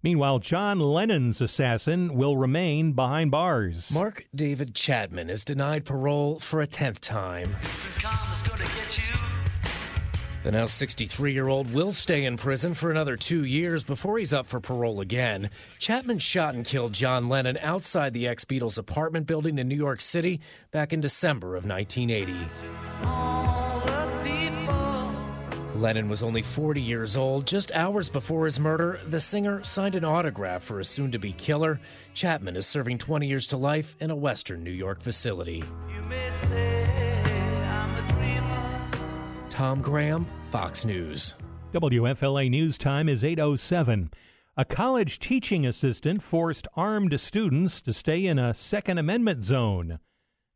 Meanwhile, 0.02 0.38
John 0.38 0.80
Lennon's 0.80 1.42
assassin 1.42 2.14
will 2.14 2.36
remain 2.36 2.92
behind 2.92 3.30
bars. 3.30 3.92
Mark 3.92 4.24
David 4.34 4.74
Chapman 4.74 5.28
is 5.28 5.44
denied 5.44 5.84
parole 5.84 6.40
for 6.40 6.62
a 6.62 6.66
10th 6.66 7.00
time. 7.00 7.54
The 10.42 10.52
now 10.52 10.64
63 10.64 11.34
year 11.34 11.48
old 11.48 11.70
will 11.74 11.92
stay 11.92 12.24
in 12.24 12.38
prison 12.38 12.72
for 12.72 12.90
another 12.90 13.14
two 13.14 13.44
years 13.44 13.84
before 13.84 14.18
he's 14.18 14.32
up 14.32 14.46
for 14.46 14.58
parole 14.58 15.02
again. 15.02 15.50
Chapman 15.78 16.18
shot 16.18 16.54
and 16.54 16.64
killed 16.64 16.94
John 16.94 17.28
Lennon 17.28 17.58
outside 17.60 18.14
the 18.14 18.26
ex 18.26 18.46
Beatles 18.46 18.78
apartment 18.78 19.26
building 19.26 19.58
in 19.58 19.68
New 19.68 19.76
York 19.76 20.00
City 20.00 20.40
back 20.70 20.94
in 20.94 21.02
December 21.02 21.56
of 21.56 21.66
1980. 21.66 23.69
Lennon 25.80 26.08
was 26.10 26.22
only 26.22 26.42
40 26.42 26.80
years 26.80 27.16
old. 27.16 27.46
Just 27.46 27.72
hours 27.72 28.10
before 28.10 28.44
his 28.44 28.60
murder, 28.60 29.00
the 29.08 29.18
singer 29.18 29.64
signed 29.64 29.94
an 29.94 30.04
autograph 30.04 30.62
for 30.62 30.80
a 30.80 30.84
soon 30.84 31.10
to 31.10 31.18
be 31.18 31.32
killer. 31.32 31.80
Chapman 32.12 32.54
is 32.54 32.66
serving 32.66 32.98
20 32.98 33.26
years 33.26 33.46
to 33.48 33.56
life 33.56 33.96
in 33.98 34.10
a 34.10 34.16
Western 34.16 34.62
New 34.62 34.70
York 34.70 35.00
facility. 35.00 35.64
Tom 39.48 39.80
Graham, 39.80 40.26
Fox 40.50 40.84
News. 40.84 41.34
WFLA 41.72 42.50
News 42.50 42.76
Time 42.76 43.08
is 43.08 43.24
807. 43.24 44.10
A 44.56 44.64
college 44.66 45.18
teaching 45.18 45.64
assistant 45.64 46.22
forced 46.22 46.68
armed 46.74 47.18
students 47.18 47.80
to 47.82 47.92
stay 47.94 48.26
in 48.26 48.38
a 48.38 48.52
Second 48.52 48.98
Amendment 48.98 49.44
zone. 49.44 49.98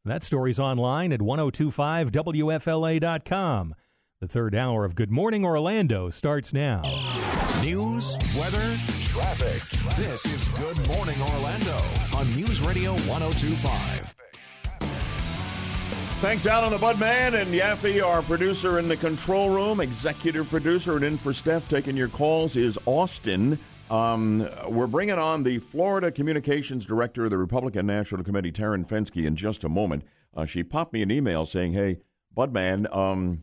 That 0.04 0.22
story's 0.22 0.58
online 0.58 1.12
at 1.12 1.20
1025WFLA.com. 1.20 3.74
The 4.24 4.28
third 4.28 4.54
hour 4.54 4.86
of 4.86 4.94
Good 4.94 5.10
Morning 5.10 5.44
Orlando 5.44 6.08
starts 6.08 6.54
now. 6.54 6.80
News, 7.60 8.16
weather, 8.34 8.74
traffic. 9.02 9.60
This 9.98 10.24
is 10.24 10.48
Good 10.58 10.88
Morning 10.96 11.20
Orlando 11.20 11.78
on 12.16 12.28
News 12.28 12.62
Radio 12.62 12.92
1025. 12.92 14.16
Thanks, 16.22 16.46
Alan 16.46 16.72
the 16.72 16.78
Bud 16.78 16.98
Man 16.98 17.34
and 17.34 17.50
Yaffe, 17.52 18.02
our 18.02 18.22
producer 18.22 18.78
in 18.78 18.88
the 18.88 18.96
control 18.96 19.50
room, 19.50 19.80
executive 19.80 20.48
producer, 20.48 20.96
and 20.96 21.04
in 21.04 21.18
for 21.18 21.34
Steph 21.34 21.68
taking 21.68 21.94
your 21.94 22.08
calls 22.08 22.56
is 22.56 22.78
Austin. 22.86 23.58
Um, 23.90 24.48
we're 24.66 24.86
bringing 24.86 25.18
on 25.18 25.42
the 25.42 25.58
Florida 25.58 26.10
Communications 26.10 26.86
Director 26.86 27.24
of 27.24 27.30
the 27.30 27.36
Republican 27.36 27.84
National 27.84 28.24
Committee, 28.24 28.52
Taryn 28.52 28.88
Fenske, 28.88 29.26
in 29.26 29.36
just 29.36 29.64
a 29.64 29.68
moment. 29.68 30.02
Uh, 30.34 30.46
she 30.46 30.62
popped 30.62 30.94
me 30.94 31.02
an 31.02 31.10
email 31.10 31.44
saying, 31.44 31.74
"Hey, 31.74 31.98
Budman, 32.34 32.90
um, 32.96 33.42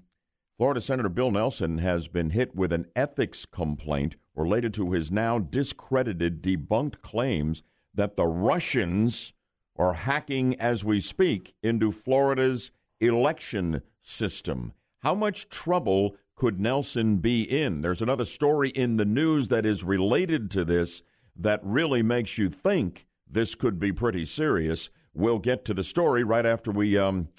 Florida 0.57 0.81
Senator 0.81 1.09
Bill 1.09 1.31
Nelson 1.31 1.79
has 1.79 2.07
been 2.07 2.31
hit 2.31 2.55
with 2.55 2.71
an 2.71 2.85
ethics 2.95 3.45
complaint 3.45 4.15
related 4.35 4.73
to 4.75 4.91
his 4.91 5.11
now 5.11 5.39
discredited, 5.39 6.41
debunked 6.41 7.01
claims 7.01 7.63
that 7.93 8.15
the 8.15 8.27
Russians 8.27 9.33
are 9.77 9.93
hacking 9.93 10.59
as 10.59 10.83
we 10.85 10.99
speak 10.99 11.55
into 11.63 11.91
Florida's 11.91 12.71
election 12.99 13.81
system. 14.01 14.73
How 14.99 15.15
much 15.15 15.49
trouble 15.49 16.15
could 16.35 16.59
Nelson 16.59 17.17
be 17.17 17.41
in? 17.41 17.81
There's 17.81 18.01
another 18.01 18.25
story 18.25 18.69
in 18.69 18.97
the 18.97 19.05
news 19.05 19.47
that 19.47 19.65
is 19.65 19.83
related 19.83 20.51
to 20.51 20.63
this 20.63 21.01
that 21.35 21.59
really 21.63 22.03
makes 22.03 22.37
you 22.37 22.49
think 22.49 23.07
this 23.27 23.55
could 23.55 23.79
be 23.79 23.91
pretty 23.91 24.25
serious. 24.25 24.89
We'll 25.13 25.39
get 25.39 25.65
to 25.65 25.73
the 25.73 25.83
story 25.83 26.23
right 26.23 26.45
after 26.45 26.71
we 26.71 26.97
um, 26.97 27.29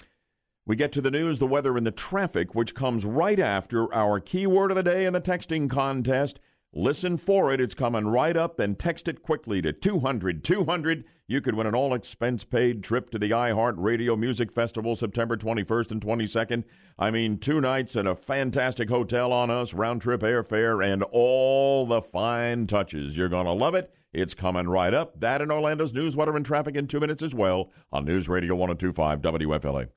we 0.65 0.75
get 0.77 0.93
to 0.93 1.01
the 1.01 1.11
news, 1.11 1.39
the 1.39 1.47
weather, 1.47 1.75
and 1.75 1.85
the 1.85 1.91
traffic, 1.91 2.55
which 2.55 2.73
comes 2.73 3.03
right 3.03 3.39
after 3.39 3.93
our 3.93 4.19
keyword 4.21 4.71
of 4.71 4.75
the 4.75 4.83
day 4.83 5.05
in 5.05 5.11
the 5.11 5.19
texting 5.19 5.69
contest. 5.69 6.39
Listen 6.75 7.17
for 7.17 7.53
it. 7.53 7.61
It's 7.61 7.75
coming 7.75 8.07
right 8.07 8.35
up 8.35 8.57
Then 8.57 8.75
text 8.75 9.07
it 9.07 9.21
quickly 9.21 9.61
to 9.61 9.73
200 9.73 10.43
200. 10.43 11.03
You 11.27 11.41
could 11.41 11.55
win 11.55 11.67
an 11.67 11.75
all 11.75 11.93
expense 11.93 12.43
paid 12.43 12.81
trip 12.81 13.09
to 13.11 13.19
the 13.19 13.29
iHeart 13.31 13.75
Radio 13.77 14.15
Music 14.15 14.51
Festival 14.51 14.95
September 14.95 15.37
21st 15.37 15.91
and 15.91 16.01
22nd. 16.01 16.63
I 16.97 17.11
mean, 17.11 17.37
two 17.37 17.61
nights 17.61 17.95
in 17.95 18.07
a 18.07 18.15
fantastic 18.15 18.89
hotel 18.89 19.31
on 19.31 19.51
us, 19.51 19.73
round 19.73 20.01
trip 20.01 20.21
airfare, 20.21 20.83
and 20.83 21.03
all 21.11 21.85
the 21.85 22.01
fine 22.01 22.67
touches. 22.67 23.17
You're 23.17 23.29
going 23.29 23.45
to 23.45 23.51
love 23.51 23.75
it. 23.75 23.93
It's 24.13 24.33
coming 24.33 24.67
right 24.67 24.93
up. 24.93 25.19
That 25.19 25.41
in 25.41 25.51
Orlando's 25.51 25.93
news, 25.93 26.15
weather, 26.15 26.35
and 26.35 26.45
traffic 26.45 26.75
in 26.75 26.87
two 26.87 26.99
minutes 26.99 27.21
as 27.21 27.35
well 27.35 27.71
on 27.91 28.05
News 28.05 28.29
Radio 28.29 28.55
1025 28.55 29.21
WFLA. 29.21 29.89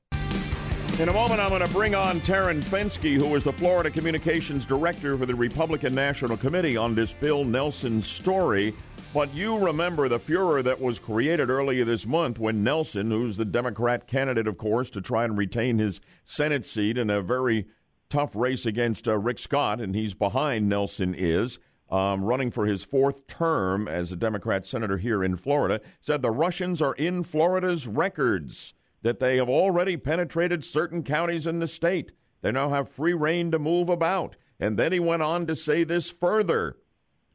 In 0.99 1.09
a 1.09 1.13
moment, 1.13 1.39
I'm 1.39 1.49
going 1.49 1.61
to 1.61 1.71
bring 1.71 1.93
on 1.93 2.19
Taryn 2.21 2.59
Fenske, 2.59 3.17
who 3.17 3.35
is 3.35 3.43
the 3.43 3.53
Florida 3.53 3.91
Communications 3.91 4.65
Director 4.65 5.15
for 5.15 5.27
the 5.27 5.35
Republican 5.35 5.93
National 5.93 6.35
Committee 6.35 6.75
on 6.75 6.95
this 6.95 7.13
Bill 7.13 7.45
Nelson 7.45 8.01
story. 8.01 8.73
But 9.13 9.31
you 9.31 9.59
remember 9.59 10.09
the 10.09 10.17
furor 10.17 10.63
that 10.63 10.81
was 10.81 10.97
created 10.97 11.51
earlier 11.51 11.85
this 11.85 12.07
month 12.07 12.39
when 12.39 12.63
Nelson, 12.63 13.11
who's 13.11 13.37
the 13.37 13.45
Democrat 13.45 14.07
candidate, 14.07 14.47
of 14.47 14.57
course, 14.57 14.89
to 14.89 14.99
try 14.99 15.23
and 15.23 15.37
retain 15.37 15.77
his 15.77 16.01
Senate 16.23 16.65
seat 16.65 16.97
in 16.97 17.11
a 17.11 17.21
very 17.21 17.67
tough 18.09 18.35
race 18.35 18.65
against 18.65 19.07
uh, 19.07 19.19
Rick 19.19 19.37
Scott, 19.37 19.79
and 19.79 19.93
he's 19.93 20.15
behind 20.15 20.67
Nelson 20.67 21.13
is. 21.13 21.59
Um, 21.91 22.23
running 22.23 22.49
for 22.49 22.65
his 22.65 22.83
fourth 22.83 23.27
term 23.27 23.87
as 23.87 24.11
a 24.11 24.15
Democrat 24.15 24.65
senator 24.65 24.97
here 24.97 25.23
in 25.23 25.35
Florida, 25.35 25.79
said 26.01 26.23
the 26.23 26.31
Russians 26.31 26.81
are 26.81 26.95
in 26.95 27.21
Florida's 27.21 27.85
records 27.85 28.73
that 29.01 29.19
they 29.19 29.37
have 29.37 29.49
already 29.49 29.97
penetrated 29.97 30.63
certain 30.63 31.03
counties 31.03 31.47
in 31.47 31.59
the 31.59 31.67
state. 31.67 32.11
They 32.41 32.51
now 32.51 32.69
have 32.69 32.89
free 32.89 33.13
reign 33.13 33.51
to 33.51 33.59
move 33.59 33.89
about. 33.89 34.35
And 34.59 34.77
then 34.77 34.91
he 34.91 34.99
went 34.99 35.21
on 35.21 35.45
to 35.47 35.55
say 35.55 35.83
this 35.83 36.09
further, 36.09 36.77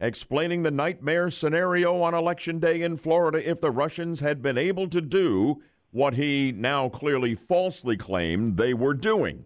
explaining 0.00 0.62
the 0.62 0.70
nightmare 0.70 1.30
scenario 1.30 2.00
on 2.02 2.14
Election 2.14 2.58
Day 2.58 2.82
in 2.82 2.96
Florida 2.96 3.48
if 3.48 3.60
the 3.60 3.70
Russians 3.70 4.20
had 4.20 4.42
been 4.42 4.58
able 4.58 4.88
to 4.88 5.00
do 5.00 5.62
what 5.92 6.14
he 6.14 6.52
now 6.52 6.88
clearly 6.88 7.34
falsely 7.34 7.96
claimed 7.96 8.56
they 8.56 8.74
were 8.74 8.94
doing. 8.94 9.44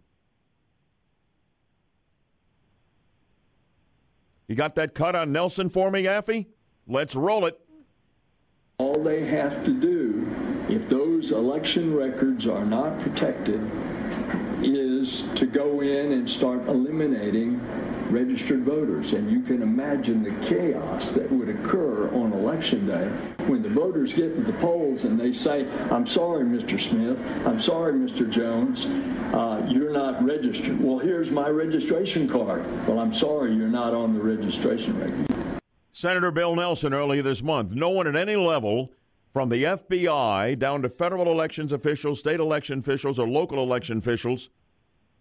You 4.49 4.55
got 4.55 4.77
that 4.77 4.95
cut 4.95 5.17
on 5.17 5.33
Nelson 5.33 5.69
for 5.69 5.91
me, 5.91 6.05
Yaffe? 6.05 6.47
Let's 6.87 7.17
roll 7.17 7.47
it. 7.47 7.59
All 8.79 9.03
they 9.03 9.25
have 9.25 9.65
to 9.65 9.73
do, 9.73 9.96
if 11.27 11.31
those 11.31 11.39
election 11.39 11.95
records 11.95 12.47
are 12.47 12.65
not 12.65 13.01
protected, 13.01 13.61
is 14.63 15.29
to 15.35 15.47
go 15.47 15.81
in 15.81 16.13
and 16.13 16.29
start 16.29 16.67
eliminating 16.69 17.61
registered 18.11 18.63
voters. 18.63 19.13
And 19.13 19.31
you 19.31 19.41
can 19.41 19.63
imagine 19.63 20.23
the 20.23 20.47
chaos 20.47 21.11
that 21.13 21.31
would 21.31 21.49
occur 21.49 22.09
on 22.15 22.33
election 22.33 22.87
day 22.87 23.09
when 23.47 23.63
the 23.63 23.69
voters 23.69 24.13
get 24.13 24.35
to 24.37 24.43
the 24.43 24.53
polls 24.59 25.05
and 25.05 25.19
they 25.19 25.33
say, 25.33 25.69
I'm 25.91 26.07
sorry, 26.07 26.45
Mr. 26.45 26.81
Smith, 26.81 27.19
I'm 27.47 27.61
sorry, 27.61 27.93
Mr. 27.93 28.29
Jones, 28.29 28.87
uh, 29.35 29.67
you're 29.69 29.93
not 29.93 30.25
registered. 30.25 30.81
Well, 30.81 30.99
here's 30.99 31.31
my 31.31 31.49
registration 31.49 32.29
card. 32.29 32.65
Well, 32.87 32.99
I'm 32.99 33.13
sorry, 33.13 33.53
you're 33.53 33.69
not 33.69 33.95
on 33.95 34.15
the 34.15 34.21
registration 34.21 34.99
record. 34.99 35.61
Senator 35.93 36.31
Bill 36.31 36.55
Nelson 36.55 36.93
earlier 36.95 37.23
this 37.23 37.43
month. 37.43 37.73
No 37.73 37.89
one 37.89 38.07
at 38.07 38.17
any 38.17 38.37
level, 38.37 38.93
from 39.37 39.51
the 39.51 39.65
FBI 39.65 40.59
down 40.59 40.81
to 40.81 40.89
federal 40.89 41.31
elections 41.31 41.71
officials, 41.71 42.19
state 42.19 42.41
election 42.41 42.79
officials, 42.79 43.19
or 43.19 43.29
local 43.29 43.63
election 43.63 43.99
officials, 43.99 44.49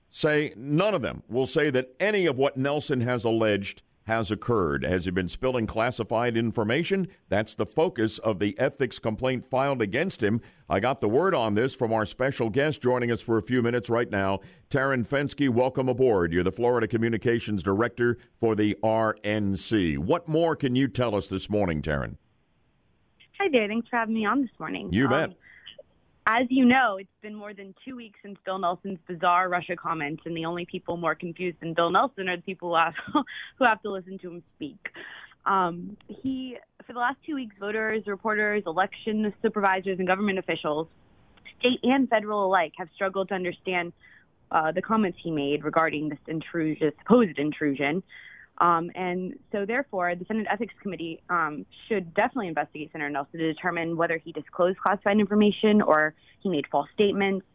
say 0.09 0.53
none 0.55 0.95
of 0.95 1.01
them 1.01 1.21
will 1.27 1.45
say 1.45 1.69
that 1.69 1.89
any 1.99 2.25
of 2.25 2.37
what 2.37 2.55
Nelson 2.55 3.01
has 3.01 3.25
alleged 3.25 3.81
has 4.05 4.31
occurred. 4.31 4.85
Has 4.85 5.03
he 5.03 5.11
been 5.11 5.27
spilling 5.27 5.67
classified 5.67 6.37
information? 6.37 7.09
That's 7.27 7.55
the 7.55 7.65
focus 7.65 8.17
of 8.19 8.39
the 8.39 8.57
ethics 8.57 8.99
complaint 8.99 9.43
filed 9.43 9.81
against 9.81 10.23
him. 10.23 10.39
I 10.69 10.79
got 10.79 11.01
the 11.01 11.09
word 11.09 11.35
on 11.35 11.53
this 11.53 11.75
from 11.75 11.91
our 11.91 12.05
special 12.05 12.49
guest 12.49 12.81
joining 12.81 13.11
us 13.11 13.19
for 13.19 13.37
a 13.37 13.43
few 13.43 13.61
minutes 13.61 13.89
right 13.89 14.09
now. 14.09 14.39
Taryn 14.69 15.05
Fenske. 15.05 15.49
welcome 15.49 15.89
aboard. 15.89 16.31
You're 16.31 16.45
the 16.45 16.53
Florida 16.53 16.87
Communications 16.87 17.61
Director 17.61 18.17
for 18.39 18.55
the 18.55 18.77
RNC. 18.81 19.97
What 19.97 20.29
more 20.29 20.55
can 20.55 20.73
you 20.73 20.87
tell 20.87 21.15
us 21.15 21.27
this 21.27 21.49
morning, 21.49 21.81
Taryn? 21.81 22.15
Hi 23.39 23.47
there. 23.51 23.67
Thanks 23.67 23.87
for 23.89 23.97
having 23.97 24.15
me 24.15 24.25
on 24.25 24.41
this 24.41 24.51
morning. 24.59 24.89
You 24.93 25.07
bet. 25.07 25.29
Um, 25.29 25.35
as 26.27 26.47
you 26.49 26.65
know, 26.65 26.97
it's 26.97 27.09
been 27.21 27.35
more 27.35 27.53
than 27.53 27.75
two 27.85 27.95
weeks 27.95 28.17
since 28.23 28.37
Bill 28.45 28.57
Nelson's 28.57 28.97
bizarre 29.07 29.47
Russia 29.47 29.75
comments, 29.75 30.23
and 30.25 30.35
the 30.35 30.45
only 30.45 30.65
people 30.65 30.97
more 30.97 31.13
confused 31.13 31.57
than 31.59 31.73
Bill 31.73 31.91
Nelson 31.91 32.27
are 32.29 32.37
the 32.37 32.41
people 32.41 32.69
who 32.69 32.75
have, 32.75 32.93
who 33.59 33.65
have 33.65 33.81
to 33.83 33.91
listen 33.91 34.17
to 34.19 34.31
him 34.31 34.43
speak. 34.55 34.79
Um, 35.45 35.97
he, 36.07 36.57
for 36.87 36.93
the 36.93 36.99
last 36.99 37.17
two 37.25 37.35
weeks, 37.35 37.55
voters, 37.59 38.03
reporters, 38.07 38.63
election 38.65 39.31
supervisors, 39.41 39.99
and 39.99 40.07
government 40.07 40.39
officials, 40.39 40.87
state 41.59 41.79
and 41.83 42.09
federal 42.09 42.45
alike, 42.45 42.73
have 42.77 42.87
struggled 42.95 43.29
to 43.29 43.35
understand 43.35 43.93
uh, 44.49 44.71
the 44.71 44.81
comments 44.81 45.17
he 45.21 45.29
made 45.29 45.63
regarding 45.63 46.09
this 46.09 46.19
intrusion, 46.27 46.91
supposed 47.03 47.37
intrusion. 47.37 48.01
Um, 48.59 48.89
and 48.95 49.33
so, 49.51 49.65
therefore, 49.65 50.15
the 50.15 50.25
Senate 50.25 50.47
Ethics 50.49 50.73
Committee 50.81 51.21
um, 51.29 51.65
should 51.87 52.13
definitely 52.13 52.47
investigate 52.47 52.91
Senator 52.91 53.09
Nelson 53.09 53.39
to 53.39 53.53
determine 53.53 53.97
whether 53.97 54.17
he 54.17 54.31
disclosed 54.31 54.77
classified 54.79 55.19
information 55.19 55.81
or 55.81 56.13
he 56.39 56.49
made 56.49 56.65
false 56.71 56.87
statements 56.93 57.45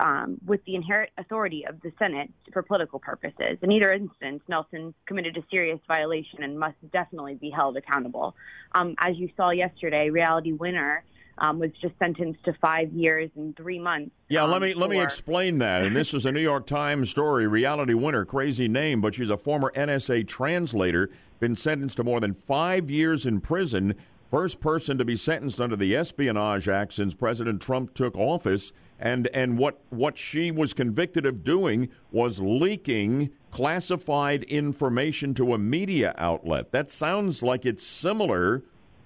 um, 0.00 0.38
with 0.44 0.64
the 0.64 0.74
inherent 0.74 1.10
authority 1.18 1.64
of 1.66 1.80
the 1.82 1.92
Senate 1.98 2.30
for 2.52 2.62
political 2.62 2.98
purposes. 2.98 3.58
In 3.62 3.70
either 3.72 3.92
instance, 3.92 4.42
Nelson 4.48 4.92
committed 5.06 5.36
a 5.36 5.44
serious 5.50 5.80
violation 5.86 6.42
and 6.42 6.58
must 6.58 6.76
definitely 6.92 7.36
be 7.36 7.50
held 7.50 7.76
accountable. 7.76 8.34
Um, 8.72 8.96
as 8.98 9.16
you 9.16 9.30
saw 9.36 9.50
yesterday, 9.50 10.10
Reality 10.10 10.52
Winner 10.52 11.04
um, 11.38 11.58
was 11.58 11.70
just 11.80 11.98
sentenced 11.98 12.44
to 12.44 12.52
five 12.54 12.92
years 12.92 13.30
and 13.36 13.56
three 13.56 13.78
months. 13.78 14.10
Yeah, 14.28 14.44
um, 14.44 14.50
let 14.50 14.62
me 14.62 14.74
let 14.74 14.90
me 14.90 15.00
explain 15.00 15.58
that. 15.58 15.82
And 15.82 15.96
this 15.96 16.14
is 16.14 16.24
a 16.24 16.32
New 16.32 16.40
York 16.40 16.66
Times 16.66 17.10
story. 17.10 17.46
Reality 17.46 17.94
Winner, 17.94 18.24
crazy 18.24 18.68
name, 18.68 19.00
but 19.00 19.14
she's 19.14 19.30
a 19.30 19.36
former 19.36 19.72
NSA 19.76 20.26
translator, 20.28 21.10
been 21.40 21.56
sentenced 21.56 21.96
to 21.96 22.04
more 22.04 22.20
than 22.20 22.34
five 22.34 22.90
years 22.90 23.26
in 23.26 23.40
prison. 23.40 23.94
First 24.30 24.60
person 24.60 24.98
to 24.98 25.04
be 25.04 25.16
sentenced 25.16 25.60
under 25.60 25.76
the 25.76 25.94
Espionage 25.94 26.68
Act 26.68 26.94
since 26.94 27.14
President 27.14 27.60
Trump 27.60 27.94
took 27.94 28.16
office. 28.16 28.72
And 28.98 29.28
and 29.34 29.58
what 29.58 29.80
what 29.90 30.16
she 30.16 30.50
was 30.50 30.72
convicted 30.72 31.26
of 31.26 31.44
doing 31.44 31.88
was 32.10 32.38
leaking 32.40 33.30
classified 33.50 34.44
information 34.44 35.34
to 35.34 35.54
a 35.54 35.58
media 35.58 36.14
outlet. 36.16 36.72
That 36.72 36.90
sounds 36.90 37.42
like 37.42 37.66
it's 37.66 37.86
similar 37.86 38.64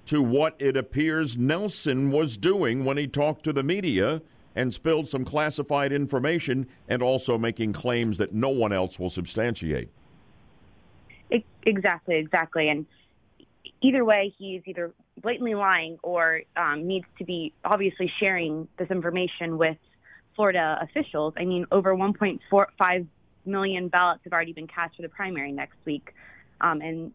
to 0.08 0.22
what 0.22 0.56
it 0.58 0.76
appears 0.76 1.36
Nelson 1.36 2.10
was 2.10 2.36
doing 2.36 2.84
when 2.84 2.96
he 2.96 3.06
talked 3.06 3.44
to 3.44 3.52
the 3.52 3.62
media 3.62 4.22
and 4.56 4.72
spilled 4.72 5.06
some 5.06 5.24
classified 5.24 5.92
information 5.92 6.66
and 6.88 7.02
also 7.02 7.36
making 7.36 7.72
claims 7.72 8.16
that 8.18 8.32
no 8.32 8.48
one 8.48 8.72
else 8.72 8.98
will 8.98 9.10
substantiate. 9.10 9.88
Exactly, 11.64 12.16
exactly. 12.16 12.70
And 12.70 12.86
either 13.82 14.04
way, 14.04 14.34
he's 14.38 14.62
either 14.64 14.92
blatantly 15.20 15.54
lying 15.54 15.98
or 16.02 16.40
um, 16.56 16.86
needs 16.86 17.06
to 17.18 17.24
be 17.24 17.52
obviously 17.64 18.10
sharing 18.18 18.66
this 18.78 18.90
information 18.90 19.58
with 19.58 19.76
Florida 20.34 20.78
officials. 20.80 21.34
I 21.36 21.44
mean, 21.44 21.66
over 21.70 21.94
1.45 21.94 23.06
million 23.44 23.88
ballots 23.88 24.22
have 24.24 24.32
already 24.32 24.54
been 24.54 24.66
cast 24.68 24.96
for 24.96 25.02
the 25.02 25.08
primary 25.08 25.52
next 25.52 25.76
week. 25.84 26.14
Um, 26.60 26.80
and 26.80 27.12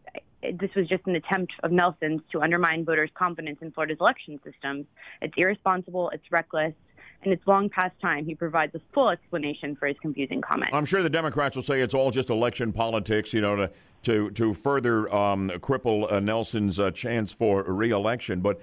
this 0.58 0.70
was 0.74 0.88
just 0.88 1.06
an 1.06 1.16
attempt 1.16 1.52
of 1.62 1.72
Nelson's 1.72 2.20
to 2.32 2.42
undermine 2.42 2.84
voters' 2.84 3.10
confidence 3.14 3.58
in 3.62 3.70
Florida's 3.72 3.98
election 4.00 4.40
systems. 4.44 4.86
It's 5.22 5.34
irresponsible, 5.36 6.10
it's 6.10 6.24
reckless, 6.30 6.74
and 7.22 7.32
it's 7.32 7.46
long 7.46 7.70
past 7.70 7.98
time 8.00 8.26
he 8.26 8.34
provides 8.34 8.74
a 8.74 8.80
full 8.92 9.08
explanation 9.08 9.76
for 9.76 9.86
his 9.86 9.96
confusing 10.00 10.40
comments. 10.40 10.74
I'm 10.74 10.84
sure 10.84 11.02
the 11.02 11.10
Democrats 11.10 11.56
will 11.56 11.62
say 11.62 11.80
it's 11.80 11.94
all 11.94 12.10
just 12.10 12.30
election 12.30 12.72
politics, 12.72 13.32
you 13.32 13.40
know, 13.40 13.56
to 13.56 13.70
to 14.04 14.30
to 14.32 14.54
further 14.54 15.12
um, 15.14 15.50
cripple 15.60 16.10
uh, 16.12 16.20
Nelson's 16.20 16.78
uh, 16.78 16.90
chance 16.90 17.32
for 17.32 17.62
reelection. 17.62 18.40
But 18.40 18.60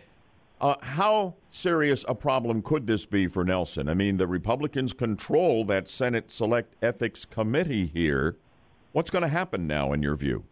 uh, 0.59 0.75
how 0.81 1.33
serious 1.49 2.05
a 2.07 2.13
problem 2.13 2.61
could 2.61 2.85
this 2.85 3.07
be 3.07 3.25
for 3.25 3.43
Nelson? 3.43 3.89
I 3.89 3.95
mean, 3.95 4.17
the 4.17 4.27
Republicans 4.27 4.93
control 4.93 5.65
that 5.65 5.89
Senate 5.89 6.29
Select 6.29 6.75
Ethics 6.83 7.25
Committee 7.25 7.87
here. 7.87 8.37
What's 8.91 9.09
going 9.09 9.23
to 9.23 9.29
happen 9.29 9.65
now, 9.65 9.93
in 9.93 10.03
your 10.03 10.15
view? 10.15 10.43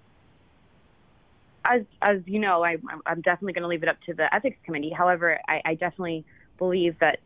As 1.69 1.83
as 2.01 2.17
you 2.25 2.39
know, 2.39 2.63
I, 2.63 2.77
I'm 3.05 3.21
definitely 3.21 3.53
going 3.53 3.63
to 3.63 3.67
leave 3.67 3.83
it 3.83 3.89
up 3.89 4.01
to 4.07 4.13
the 4.13 4.33
ethics 4.33 4.57
committee. 4.65 4.91
However, 4.95 5.39
I, 5.47 5.61
I 5.65 5.73
definitely 5.75 6.25
believe 6.57 6.97
that, 6.99 7.19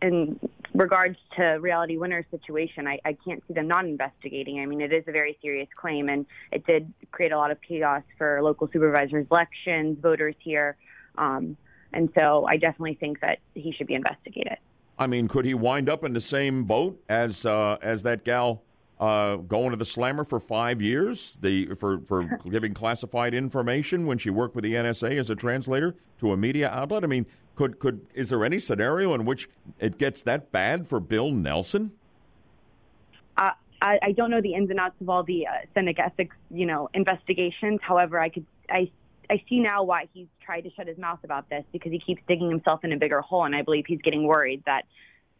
in 0.00 0.38
regards 0.74 1.18
to 1.36 1.44
reality 1.60 1.96
winner's 1.96 2.24
situation, 2.30 2.86
I, 2.86 2.98
I 3.04 3.16
can't 3.24 3.42
see 3.46 3.54
them 3.54 3.68
not 3.68 3.84
investigating. 3.84 4.60
I 4.60 4.66
mean, 4.66 4.80
it 4.80 4.92
is 4.92 5.04
a 5.06 5.12
very 5.12 5.36
serious 5.42 5.68
claim, 5.76 6.08
and 6.08 6.26
it 6.52 6.66
did 6.66 6.92
create 7.10 7.32
a 7.32 7.36
lot 7.36 7.50
of 7.50 7.58
chaos 7.62 8.02
for 8.18 8.42
local 8.42 8.68
supervisors' 8.72 9.26
elections, 9.30 9.98
voters 10.00 10.36
here. 10.38 10.76
Um, 11.16 11.56
and 11.92 12.08
so 12.14 12.46
I 12.46 12.56
definitely 12.56 12.94
think 12.94 13.20
that 13.20 13.38
he 13.54 13.72
should 13.72 13.86
be 13.86 13.94
investigated. 13.94 14.58
I 14.98 15.06
mean, 15.06 15.28
could 15.28 15.44
he 15.44 15.54
wind 15.54 15.88
up 15.88 16.04
in 16.04 16.12
the 16.12 16.20
same 16.20 16.64
boat 16.64 17.02
as 17.08 17.44
uh, 17.44 17.78
as 17.82 18.04
that 18.04 18.24
gal 18.24 18.62
uh, 19.04 19.36
going 19.36 19.70
to 19.70 19.76
the 19.76 19.84
slammer 19.84 20.24
for 20.24 20.40
five 20.40 20.80
years 20.80 21.36
the 21.42 21.66
for, 21.74 22.00
for 22.00 22.24
giving 22.50 22.72
classified 22.72 23.34
information 23.34 24.06
when 24.06 24.16
she 24.16 24.30
worked 24.30 24.54
with 24.54 24.64
the 24.64 24.74
NSA 24.74 25.18
as 25.18 25.30
a 25.30 25.34
translator 25.34 25.94
to 26.20 26.32
a 26.32 26.36
media 26.36 26.70
outlet? 26.70 27.04
I 27.04 27.06
mean, 27.06 27.26
could 27.54 27.78
could 27.78 28.06
is 28.14 28.30
there 28.30 28.44
any 28.44 28.58
scenario 28.58 29.14
in 29.14 29.24
which 29.26 29.48
it 29.78 29.98
gets 29.98 30.22
that 30.22 30.50
bad 30.52 30.88
for 30.88 31.00
Bill 31.00 31.30
Nelson? 31.30 31.92
Uh, 33.36 33.50
I, 33.82 33.98
I 34.02 34.12
don't 34.12 34.30
know 34.30 34.40
the 34.40 34.54
ins 34.54 34.70
and 34.70 34.80
outs 34.80 34.98
of 35.00 35.08
all 35.08 35.22
the 35.22 35.46
uh, 35.46 35.50
Senate 35.74 35.98
ethics, 35.98 36.36
you 36.50 36.64
know, 36.64 36.88
investigations. 36.94 37.80
However, 37.82 38.18
I 38.18 38.30
could 38.30 38.46
I 38.70 38.90
I 39.28 39.42
see 39.50 39.60
now 39.60 39.82
why 39.82 40.08
he's 40.14 40.28
tried 40.42 40.62
to 40.62 40.70
shut 40.70 40.86
his 40.86 40.96
mouth 40.96 41.20
about 41.24 41.50
this 41.50 41.64
because 41.72 41.92
he 41.92 41.98
keeps 41.98 42.22
digging 42.26 42.48
himself 42.48 42.84
in 42.84 42.92
a 42.92 42.96
bigger 42.96 43.20
hole, 43.20 43.44
and 43.44 43.54
I 43.54 43.62
believe 43.62 43.84
he's 43.86 44.00
getting 44.02 44.26
worried 44.26 44.62
that, 44.64 44.84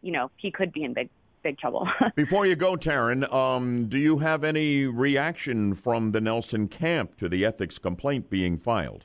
you 0.02 0.12
know, 0.12 0.30
he 0.36 0.50
could 0.50 0.72
be 0.72 0.84
in 0.84 0.92
big 0.92 1.08
big 1.44 1.58
trouble. 1.58 1.86
Before 2.16 2.46
you 2.46 2.56
go, 2.56 2.74
Taryn, 2.74 3.32
um, 3.32 3.88
do 3.88 3.98
you 3.98 4.18
have 4.18 4.42
any 4.42 4.86
reaction 4.86 5.74
from 5.74 6.10
the 6.10 6.20
Nelson 6.20 6.66
camp 6.66 7.16
to 7.18 7.28
the 7.28 7.44
ethics 7.44 7.78
complaint 7.78 8.30
being 8.30 8.56
filed? 8.56 9.04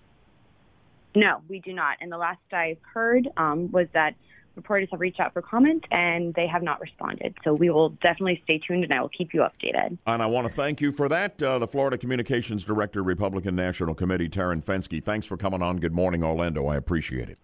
No, 1.16 1.42
we 1.48 1.60
do 1.60 1.74
not. 1.74 1.98
And 2.02 2.12
the 2.12 2.18
last 2.18 2.40
I've 2.52 2.78
heard 2.94 3.28
um, 3.38 3.72
was 3.72 3.88
that 3.94 4.16
reporters 4.56 4.90
have 4.92 5.00
reached 5.00 5.20
out 5.20 5.34
for 5.34 5.42
comment 5.42 5.86
and 5.92 6.34
they 6.34 6.48
have 6.48 6.64
not 6.64 6.80
responded. 6.82 7.36
So 7.44 7.54
we 7.54 7.70
will 7.70 7.90
definitely 7.90 8.42
stay 8.44 8.60
tuned 8.60 8.84
and 8.84 8.94
I 8.94 9.02
will 9.02 9.10
keep 9.10 9.34
you 9.34 9.42
updated. 9.42 9.98
And 10.06 10.22
I 10.22 10.26
want 10.26 10.48
to 10.48 10.54
thank 10.54 10.82
you 10.82 10.92
for 10.92 11.08
that. 11.10 11.42
Uh, 11.42 11.60
the 11.60 11.68
Florida 11.68 11.98
Communications 11.98 12.64
Director, 12.64 13.04
Republican 13.04 13.56
National 13.56 13.94
Committee, 13.94 14.30
Taryn 14.30 14.64
Fenske. 14.64 15.04
Thanks 15.04 15.28
for 15.28 15.38
coming 15.38 15.62
on. 15.62 15.78
Good 15.78 15.94
morning, 15.94 16.24
Orlando. 16.24 16.68
I 16.68 16.76
appreciate 16.76 17.30
it. 17.30 17.38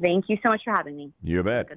Thank 0.00 0.26
you 0.28 0.38
so 0.42 0.50
much 0.50 0.62
for 0.64 0.74
having 0.74 0.96
me. 0.96 1.12
You 1.22 1.42
bet. 1.42 1.68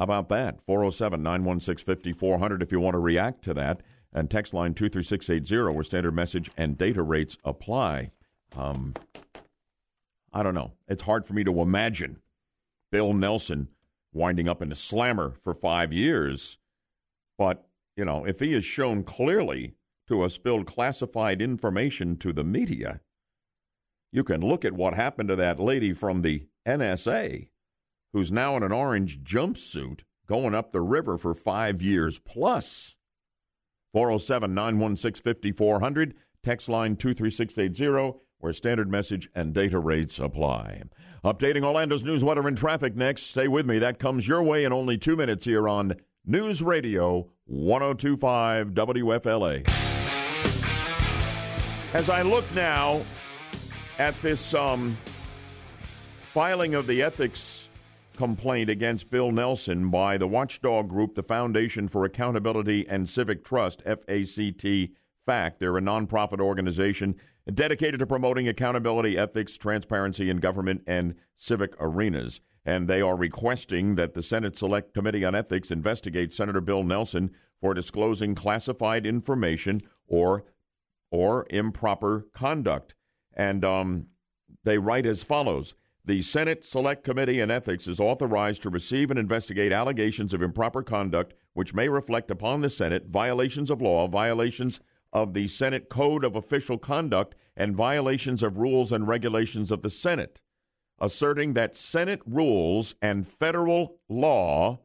How 0.00 0.04
about 0.04 0.30
that? 0.30 0.62
407 0.64 1.22
916 1.22 1.84
5400 1.84 2.62
if 2.62 2.72
you 2.72 2.80
want 2.80 2.94
to 2.94 2.98
react 2.98 3.44
to 3.44 3.52
that. 3.52 3.82
And 4.14 4.30
text 4.30 4.54
line 4.54 4.72
23680 4.72 5.74
where 5.74 5.84
standard 5.84 6.14
message 6.14 6.50
and 6.56 6.78
data 6.78 7.02
rates 7.02 7.36
apply. 7.44 8.10
Um, 8.56 8.94
I 10.32 10.42
don't 10.42 10.54
know. 10.54 10.72
It's 10.88 11.02
hard 11.02 11.26
for 11.26 11.34
me 11.34 11.44
to 11.44 11.60
imagine 11.60 12.16
Bill 12.90 13.12
Nelson 13.12 13.68
winding 14.10 14.48
up 14.48 14.62
in 14.62 14.72
a 14.72 14.74
slammer 14.74 15.34
for 15.44 15.52
five 15.52 15.92
years. 15.92 16.56
But, 17.36 17.68
you 17.94 18.06
know, 18.06 18.24
if 18.24 18.40
he 18.40 18.54
has 18.54 18.64
shown 18.64 19.02
clearly 19.02 19.74
to 20.08 20.22
have 20.22 20.32
spilled 20.32 20.64
classified 20.64 21.42
information 21.42 22.16
to 22.20 22.32
the 22.32 22.42
media, 22.42 23.00
you 24.12 24.24
can 24.24 24.40
look 24.40 24.64
at 24.64 24.72
what 24.72 24.94
happened 24.94 25.28
to 25.28 25.36
that 25.36 25.60
lady 25.60 25.92
from 25.92 26.22
the 26.22 26.46
NSA 26.66 27.48
who's 28.12 28.32
now 28.32 28.56
in 28.56 28.62
an 28.62 28.72
orange 28.72 29.20
jumpsuit 29.22 30.00
going 30.26 30.54
up 30.54 30.72
the 30.72 30.80
river 30.80 31.18
for 31.18 31.34
five 31.34 31.82
years 31.82 32.18
plus. 32.18 32.96
407 33.92 34.54
916 34.54 35.22
5400, 35.22 36.14
text 36.44 36.68
line 36.68 36.94
23680, 36.96 38.20
where 38.38 38.52
standard 38.52 38.88
message 38.88 39.28
and 39.34 39.52
data 39.52 39.78
rates 39.78 40.18
apply. 40.20 40.82
Updating 41.24 41.64
Orlando's 41.64 42.04
news, 42.04 42.22
weather, 42.22 42.46
and 42.46 42.56
traffic 42.56 42.94
next. 42.94 43.24
Stay 43.24 43.48
with 43.48 43.66
me. 43.66 43.78
That 43.80 43.98
comes 43.98 44.26
your 44.26 44.42
way 44.42 44.64
in 44.64 44.72
only 44.72 44.96
two 44.96 45.16
minutes 45.16 45.44
here 45.44 45.68
on 45.68 45.94
News 46.24 46.62
Radio 46.62 47.28
1025 47.46 48.68
WFLA. 48.68 49.68
As 51.92 52.08
I 52.08 52.22
look 52.22 52.44
now 52.54 53.02
at 53.98 54.20
this 54.22 54.54
um, 54.54 54.96
filing 55.80 56.74
of 56.74 56.86
the 56.86 57.02
ethics 57.02 57.59
complaint 58.20 58.68
against 58.68 59.08
Bill 59.08 59.32
Nelson 59.32 59.88
by 59.88 60.18
the 60.18 60.26
watchdog 60.26 60.90
group, 60.90 61.14
the 61.14 61.22
Foundation 61.22 61.88
for 61.88 62.04
Accountability 62.04 62.86
and 62.86 63.08
Civic 63.08 63.42
Trust, 63.42 63.80
FACT 63.80 64.90
FACT. 65.24 65.58
They're 65.58 65.78
a 65.78 65.80
nonprofit 65.80 66.38
organization 66.38 67.14
dedicated 67.54 67.98
to 67.98 68.06
promoting 68.06 68.46
accountability, 68.46 69.16
ethics, 69.16 69.56
transparency 69.56 70.28
in 70.28 70.36
government 70.36 70.82
and 70.86 71.14
civic 71.34 71.74
arenas. 71.80 72.42
And 72.66 72.86
they 72.86 73.00
are 73.00 73.16
requesting 73.16 73.94
that 73.94 74.12
the 74.12 74.22
Senate 74.22 74.54
Select 74.54 74.92
Committee 74.92 75.24
on 75.24 75.34
Ethics 75.34 75.70
investigate 75.70 76.34
Senator 76.34 76.60
Bill 76.60 76.84
Nelson 76.84 77.30
for 77.58 77.72
disclosing 77.72 78.34
classified 78.34 79.06
information 79.06 79.80
or 80.06 80.44
or 81.10 81.46
improper 81.48 82.26
conduct. 82.34 82.94
And 83.32 83.64
um, 83.64 84.08
they 84.64 84.76
write 84.76 85.06
as 85.06 85.22
follows. 85.22 85.72
The 86.04 86.22
Senate 86.22 86.64
Select 86.64 87.04
Committee 87.04 87.42
on 87.42 87.50
Ethics 87.50 87.86
is 87.86 88.00
authorized 88.00 88.62
to 88.62 88.70
receive 88.70 89.10
and 89.10 89.18
investigate 89.18 89.70
allegations 89.70 90.32
of 90.32 90.40
improper 90.40 90.82
conduct 90.82 91.34
which 91.52 91.74
may 91.74 91.88
reflect 91.88 92.30
upon 92.30 92.62
the 92.62 92.70
Senate 92.70 93.08
violations 93.08 93.70
of 93.70 93.82
law, 93.82 94.06
violations 94.06 94.80
of 95.12 95.34
the 95.34 95.46
Senate 95.46 95.90
Code 95.90 96.24
of 96.24 96.36
Official 96.36 96.78
Conduct 96.78 97.34
and 97.54 97.76
violations 97.76 98.42
of 98.42 98.56
rules 98.56 98.92
and 98.92 99.06
regulations 99.06 99.70
of 99.70 99.82
the 99.82 99.90
Senate, 99.90 100.40
asserting 100.98 101.52
that 101.52 101.76
Senate 101.76 102.22
rules 102.24 102.94
and 103.02 103.26
federal 103.26 103.98
law 104.08 104.80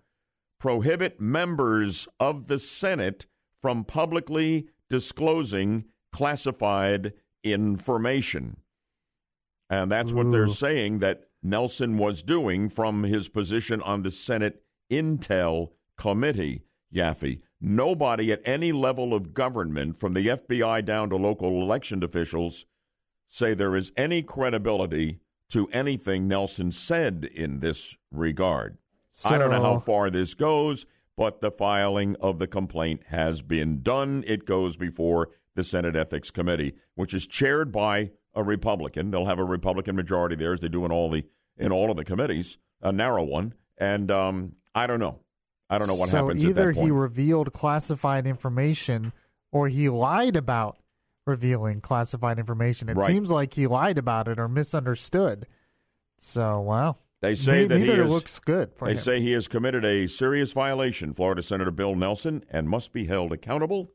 prohibit 0.60 1.22
members 1.22 2.10
of 2.20 2.48
the 2.48 2.60
Senate 2.60 3.26
from 3.62 3.86
publicly 3.86 4.68
disclosing 4.90 5.86
classified 6.12 7.14
information. 7.44 8.58
And 9.70 9.92
that's 9.92 10.12
Ooh. 10.12 10.18
what 10.18 10.32
they're 10.32 10.48
saying 10.48 11.00
that 11.00 11.24
Nelson 11.42 11.98
was 11.98 12.24
doing 12.24 12.70
from 12.70 13.04
his 13.04 13.28
position 13.28 13.82
on 13.82 14.04
the 14.04 14.12
Senate 14.12 14.64
Intel 14.92 15.72
Committee, 15.98 16.64
Yaffe. 16.94 17.42
Nobody 17.62 18.32
at 18.32 18.42
any 18.46 18.72
level 18.72 19.14
of 19.14 19.34
government, 19.34 20.00
from 20.00 20.14
the 20.14 20.28
FBI 20.28 20.86
down 20.86 21.10
to 21.10 21.16
local 21.16 21.62
election 21.62 22.04
officials, 22.04 22.66
say 23.28 23.54
there 23.54 23.76
is 23.76 23.92
any 23.98 24.22
credibility 24.22 25.20
to 25.50 25.68
anything 25.70 26.28
Nelson 26.28 26.72
said 26.72 27.30
in 27.34 27.60
this 27.60 27.96
regard. 28.12 28.78
So, 29.10 29.30
I 29.30 29.38
don't 29.38 29.52
know 29.52 29.62
how 29.62 29.80
far 29.80 30.10
this 30.10 30.34
goes, 30.34 30.86
but 31.16 31.42
the 31.42 31.52
filing 31.52 32.16
of 32.20 32.40
the 32.40 32.48
complaint 32.48 33.02
has 33.08 33.42
been 33.42 33.82
done. 33.82 34.24
It 34.28 34.46
goes 34.46 34.76
before 34.76 35.30
the 35.56 35.64
Senate 35.64 35.96
Ethics 35.96 36.32
Committee, 36.32 36.74
which 36.96 37.14
is 37.14 37.26
chaired 37.26 37.72
by 37.72 38.12
a 38.36 38.44
Republican. 38.44 39.12
They'll 39.12 39.26
have 39.26 39.40
a 39.40 39.44
Republican 39.44 39.95
majority 39.95 40.36
there, 40.36 40.53
as 40.53 40.60
they 40.60 40.70
do 40.70 40.86
in 40.86 40.91
all 40.91 41.10
the 41.10 41.24
in 41.57 41.72
all 41.72 41.90
of 41.90 41.98
the 41.98 42.03
committees, 42.03 42.57
a 42.82 42.91
narrow 42.91 43.24
one. 43.24 43.53
And 43.78 44.12
um, 44.12 44.53
I 44.74 44.88
don't 44.88 44.99
know. 44.99 45.20
I 45.70 45.78
don't 45.78 45.88
know 45.88 45.95
what 45.95 46.10
so 46.10 46.26
happens. 46.28 46.45
Either 46.45 46.72
he 46.72 46.91
revealed 46.91 47.53
classified 47.53 48.28
information 48.28 49.14
or 49.52 49.68
he 49.68 49.90
lied 49.90 50.36
about 50.36 50.78
revealing 51.26 51.82
classified 51.82 52.38
information. 52.38 52.90
It 52.90 52.98
right. 52.98 53.07
seems 53.07 53.32
like 53.32 53.53
he 53.53 53.68
lied 53.68 53.98
about 53.98 54.28
it 54.28 54.38
or 54.38 54.48
misunderstood. 54.48 55.48
So 56.18 56.60
wow. 56.62 56.98
They 57.22 57.34
say 57.34 57.66
that 57.66 57.80
neither 57.80 58.03
he 58.03 58.10
looks 58.10 58.38
good. 58.38 58.72
they 58.80 58.91
him. 58.91 58.98
say 58.98 59.22
he 59.22 59.32
has 59.32 59.48
committed 59.48 59.84
a 59.84 60.06
serious 60.06 60.52
violation, 60.52 61.14
Florida 61.14 61.41
Senator 61.41 61.72
Bill 61.72 61.95
Nelson, 61.95 62.44
and 62.52 62.70
must 62.70 62.94
be 62.94 63.06
held 63.06 63.32
accountable. 63.32 63.91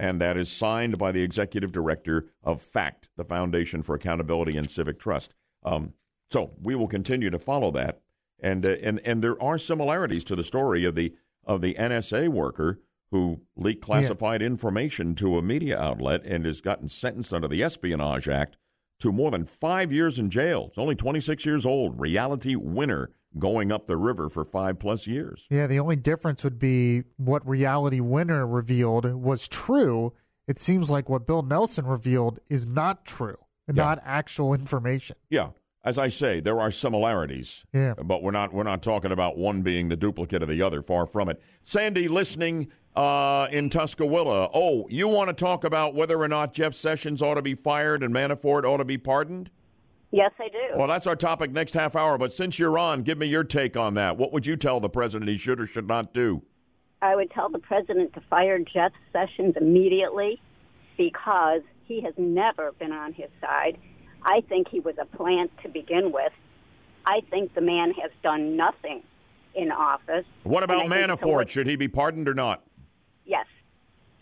And 0.00 0.20
that 0.20 0.36
is 0.36 0.50
signed 0.50 0.96
by 0.98 1.12
the 1.12 1.22
executive 1.22 1.72
director 1.72 2.26
of 2.42 2.62
FACT, 2.62 3.08
the 3.16 3.24
Foundation 3.24 3.82
for 3.82 3.94
Accountability 3.94 4.56
and 4.56 4.70
Civic 4.70 4.98
Trust. 4.98 5.34
Um, 5.62 5.92
so 6.30 6.52
we 6.62 6.74
will 6.74 6.88
continue 6.88 7.28
to 7.30 7.38
follow 7.38 7.70
that 7.72 8.00
and 8.42 8.64
uh, 8.66 8.76
and 8.82 9.00
and 9.04 9.22
there 9.22 9.40
are 9.42 9.58
similarities 9.58 10.24
to 10.24 10.36
the 10.36 10.44
story 10.44 10.84
of 10.84 10.94
the 10.94 11.14
of 11.44 11.60
the 11.60 11.74
NSA 11.74 12.28
worker 12.28 12.80
who 13.10 13.40
leaked 13.56 13.82
classified 13.82 14.40
yeah. 14.40 14.46
information 14.46 15.14
to 15.16 15.36
a 15.36 15.42
media 15.42 15.78
outlet 15.78 16.24
and 16.24 16.44
has 16.44 16.60
gotten 16.60 16.86
sentenced 16.86 17.32
under 17.32 17.48
the 17.48 17.62
Espionage 17.62 18.28
Act 18.28 18.56
to 19.00 19.10
more 19.10 19.30
than 19.32 19.44
five 19.44 19.92
years 19.92 20.18
in 20.18 20.30
jail. 20.30 20.66
It's 20.68 20.78
only 20.78 20.94
26 20.94 21.44
years 21.44 21.66
old. 21.66 21.98
Reality 21.98 22.54
winner 22.54 23.10
going 23.38 23.70
up 23.70 23.86
the 23.86 23.96
river 23.96 24.28
for 24.28 24.44
five 24.44 24.78
plus 24.78 25.06
years. 25.06 25.46
Yeah, 25.50 25.66
the 25.66 25.78
only 25.78 25.96
difference 25.96 26.42
would 26.44 26.58
be 26.58 27.04
what 27.16 27.46
Reality 27.48 28.00
Winner 28.00 28.46
revealed 28.46 29.12
was 29.14 29.48
true. 29.48 30.12
It 30.48 30.58
seems 30.58 30.90
like 30.90 31.08
what 31.08 31.26
Bill 31.26 31.42
Nelson 31.42 31.86
revealed 31.86 32.40
is 32.48 32.66
not 32.66 33.04
true, 33.04 33.38
yeah. 33.68 33.74
not 33.74 34.02
actual 34.04 34.54
information. 34.54 35.16
Yeah 35.28 35.50
as 35.82 35.98
I 35.98 36.08
say, 36.08 36.40
there 36.40 36.60
are 36.60 36.70
similarities. 36.70 37.64
Yeah. 37.72 37.94
But 37.94 38.22
we're 38.22 38.32
not 38.32 38.52
we're 38.52 38.64
not 38.64 38.82
talking 38.82 39.12
about 39.12 39.38
one 39.38 39.62
being 39.62 39.88
the 39.88 39.96
duplicate 39.96 40.42
of 40.42 40.48
the 40.48 40.62
other. 40.62 40.82
Far 40.82 41.06
from 41.06 41.28
it. 41.28 41.40
Sandy, 41.62 42.08
listening 42.08 42.68
uh, 42.96 43.46
in 43.50 43.70
Tuscaloosa. 43.70 44.50
Oh, 44.52 44.86
you 44.90 45.08
want 45.08 45.28
to 45.28 45.34
talk 45.34 45.64
about 45.64 45.94
whether 45.94 46.20
or 46.20 46.28
not 46.28 46.52
Jeff 46.52 46.74
Sessions 46.74 47.22
ought 47.22 47.34
to 47.34 47.42
be 47.42 47.54
fired 47.54 48.02
and 48.02 48.14
Manafort 48.14 48.64
ought 48.64 48.78
to 48.78 48.84
be 48.84 48.98
pardoned? 48.98 49.50
Yes, 50.12 50.32
I 50.40 50.48
do. 50.48 50.76
Well, 50.76 50.88
that's 50.88 51.06
our 51.06 51.14
topic 51.16 51.52
next 51.52 51.74
half 51.74 51.94
hour. 51.94 52.18
But 52.18 52.32
since 52.32 52.58
you're 52.58 52.78
on, 52.78 53.02
give 53.02 53.18
me 53.18 53.26
your 53.26 53.44
take 53.44 53.76
on 53.76 53.94
that. 53.94 54.16
What 54.16 54.32
would 54.32 54.44
you 54.44 54.56
tell 54.56 54.80
the 54.80 54.88
president 54.88 55.30
he 55.30 55.36
should 55.36 55.60
or 55.60 55.66
should 55.66 55.86
not 55.86 56.12
do? 56.12 56.42
I 57.02 57.14
would 57.16 57.30
tell 57.30 57.48
the 57.48 57.60
president 57.60 58.12
to 58.14 58.20
fire 58.28 58.58
Jeff 58.58 58.92
Sessions 59.12 59.54
immediately 59.58 60.40
because 60.98 61.62
he 61.84 62.02
has 62.02 62.14
never 62.18 62.72
been 62.72 62.92
on 62.92 63.12
his 63.12 63.30
side. 63.40 63.78
I 64.22 64.42
think 64.48 64.68
he 64.68 64.80
was 64.80 64.96
a 65.00 65.06
plant 65.16 65.50
to 65.62 65.68
begin 65.68 66.12
with. 66.12 66.32
I 67.06 67.20
think 67.30 67.54
the 67.54 67.62
man 67.62 67.92
has 67.94 68.10
done 68.22 68.56
nothing 68.56 69.02
in 69.54 69.72
office. 69.72 70.26
What 70.42 70.62
about 70.62 70.86
Manafort? 70.86 71.48
Should 71.48 71.66
he 71.66 71.76
be 71.76 71.88
pardoned 71.88 72.28
or 72.28 72.34
not? 72.34 72.62
Yes. 73.24 73.46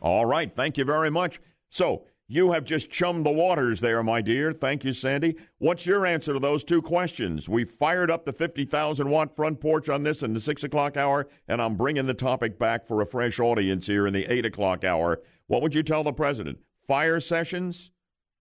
All 0.00 0.24
right. 0.24 0.54
Thank 0.54 0.78
you 0.78 0.84
very 0.84 1.10
much. 1.10 1.40
So, 1.70 2.04
you 2.30 2.52
have 2.52 2.64
just 2.64 2.90
chummed 2.90 3.24
the 3.24 3.30
waters 3.30 3.80
there, 3.80 4.02
my 4.02 4.20
dear. 4.20 4.52
Thank 4.52 4.84
you, 4.84 4.92
Sandy. 4.92 5.34
What's 5.56 5.86
your 5.86 6.04
answer 6.04 6.34
to 6.34 6.38
those 6.38 6.62
two 6.62 6.82
questions? 6.82 7.48
We 7.48 7.64
fired 7.64 8.10
up 8.10 8.26
the 8.26 8.32
50,000 8.32 9.08
watt 9.08 9.34
front 9.34 9.60
porch 9.60 9.88
on 9.88 10.02
this 10.02 10.22
in 10.22 10.34
the 10.34 10.40
6 10.40 10.62
o'clock 10.62 10.98
hour, 10.98 11.26
and 11.48 11.62
I'm 11.62 11.76
bringing 11.76 12.06
the 12.06 12.12
topic 12.12 12.58
back 12.58 12.86
for 12.86 13.00
a 13.00 13.06
fresh 13.06 13.40
audience 13.40 13.86
here 13.86 14.06
in 14.06 14.12
the 14.12 14.30
8 14.30 14.44
o'clock 14.44 14.84
hour. 14.84 15.22
What 15.46 15.62
would 15.62 15.74
you 15.74 15.82
tell 15.82 16.04
the 16.04 16.12
president? 16.12 16.58
Fire 16.86 17.18
sessions? 17.18 17.90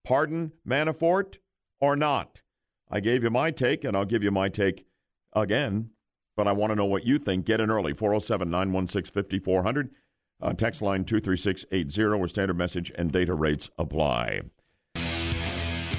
Pardon 0.03 0.51
Manafort? 0.67 1.35
Or 1.79 1.95
not? 1.95 2.41
I 2.91 2.99
gave 2.99 3.23
you 3.23 3.29
my 3.29 3.51
take, 3.51 3.85
and 3.85 3.95
I'll 3.95 4.05
give 4.05 4.23
you 4.23 4.31
my 4.31 4.49
take 4.49 4.85
again, 5.31 5.91
but 6.35 6.47
I 6.47 6.51
want 6.51 6.71
to 6.71 6.75
know 6.75 6.85
what 6.85 7.05
you 7.05 7.19
think. 7.19 7.45
Get 7.45 7.61
in 7.61 7.71
early, 7.71 7.93
407 7.93 8.49
916 8.49 9.13
5400. 9.13 9.91
Uh, 10.41 10.53
text 10.53 10.81
line 10.81 11.03
23680 11.03 12.19
where 12.19 12.27
standard 12.27 12.57
message 12.57 12.91
and 12.95 13.11
data 13.11 13.33
rates 13.33 13.69
apply. 13.77 14.41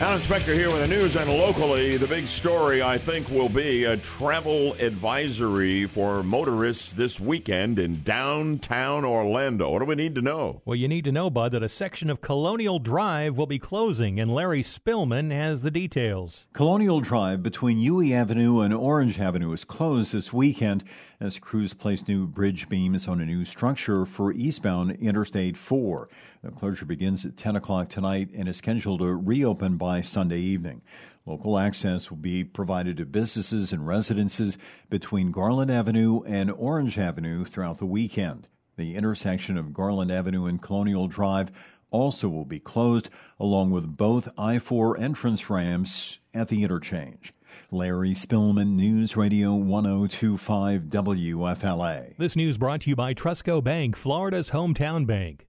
Alan 0.00 0.20
Spector 0.20 0.54
here 0.54 0.68
with 0.68 0.78
the 0.78 0.86
news, 0.86 1.16
and 1.16 1.28
locally, 1.28 1.96
the 1.96 2.06
big 2.06 2.28
story 2.28 2.80
I 2.80 2.98
think 2.98 3.28
will 3.30 3.48
be 3.48 3.82
a 3.82 3.96
travel 3.96 4.74
advisory 4.74 5.86
for 5.86 6.22
motorists 6.22 6.92
this 6.92 7.18
weekend 7.18 7.80
in 7.80 8.04
downtown 8.04 9.04
Orlando. 9.04 9.72
What 9.72 9.80
do 9.80 9.86
we 9.86 9.96
need 9.96 10.14
to 10.14 10.22
know? 10.22 10.62
Well, 10.64 10.76
you 10.76 10.86
need 10.86 11.02
to 11.06 11.10
know, 11.10 11.30
Bud, 11.30 11.50
that 11.50 11.64
a 11.64 11.68
section 11.68 12.10
of 12.10 12.20
Colonial 12.20 12.78
Drive 12.78 13.36
will 13.36 13.48
be 13.48 13.58
closing, 13.58 14.20
and 14.20 14.32
Larry 14.32 14.62
Spillman 14.62 15.32
has 15.32 15.62
the 15.62 15.70
details. 15.72 16.46
Colonial 16.52 17.00
Drive 17.00 17.42
between 17.42 17.78
Hughey 17.78 18.12
Avenue 18.14 18.60
and 18.60 18.72
Orange 18.72 19.18
Avenue 19.18 19.52
is 19.52 19.64
closed 19.64 20.14
this 20.14 20.32
weekend 20.32 20.84
as 21.20 21.38
crews 21.38 21.74
place 21.74 22.06
new 22.06 22.26
bridge 22.26 22.68
beams 22.68 23.08
on 23.08 23.20
a 23.20 23.26
new 23.26 23.44
structure 23.44 24.06
for 24.06 24.32
eastbound 24.32 24.92
Interstate 24.92 25.56
4. 25.56 26.08
The 26.42 26.50
closure 26.52 26.84
begins 26.84 27.24
at 27.24 27.36
10 27.36 27.56
o'clock 27.56 27.88
tonight 27.88 28.30
and 28.36 28.48
is 28.48 28.58
scheduled 28.58 29.00
to 29.00 29.16
reopen 29.16 29.76
by 29.76 30.00
Sunday 30.00 30.38
evening. 30.38 30.80
Local 31.26 31.58
access 31.58 32.08
will 32.08 32.18
be 32.18 32.44
provided 32.44 32.96
to 32.98 33.04
businesses 33.04 33.72
and 33.72 33.86
residences 33.86 34.56
between 34.88 35.32
Garland 35.32 35.72
Avenue 35.72 36.22
and 36.22 36.52
Orange 36.52 36.98
Avenue 36.98 37.44
throughout 37.44 37.78
the 37.78 37.86
weekend. 37.86 38.48
The 38.76 38.94
intersection 38.94 39.58
of 39.58 39.74
Garland 39.74 40.12
Avenue 40.12 40.46
and 40.46 40.62
Colonial 40.62 41.08
Drive 41.08 41.50
also 41.90 42.28
will 42.28 42.44
be 42.44 42.60
closed, 42.60 43.10
along 43.40 43.72
with 43.72 43.96
both 43.96 44.28
I 44.38 44.60
4 44.60 44.96
entrance 44.98 45.50
ramps 45.50 46.18
at 46.32 46.46
the 46.48 46.62
interchange. 46.62 47.32
Larry 47.70 48.12
Spillman, 48.12 48.76
News 48.76 49.16
Radio 49.16 49.54
1025 49.54 50.82
WFLA. 50.82 52.16
This 52.16 52.36
news 52.36 52.58
brought 52.58 52.82
to 52.82 52.90
you 52.90 52.96
by 52.96 53.14
TrustCo 53.14 53.62
Bank, 53.62 53.96
Florida's 53.96 54.50
hometown 54.50 55.06
bank. 55.06 55.46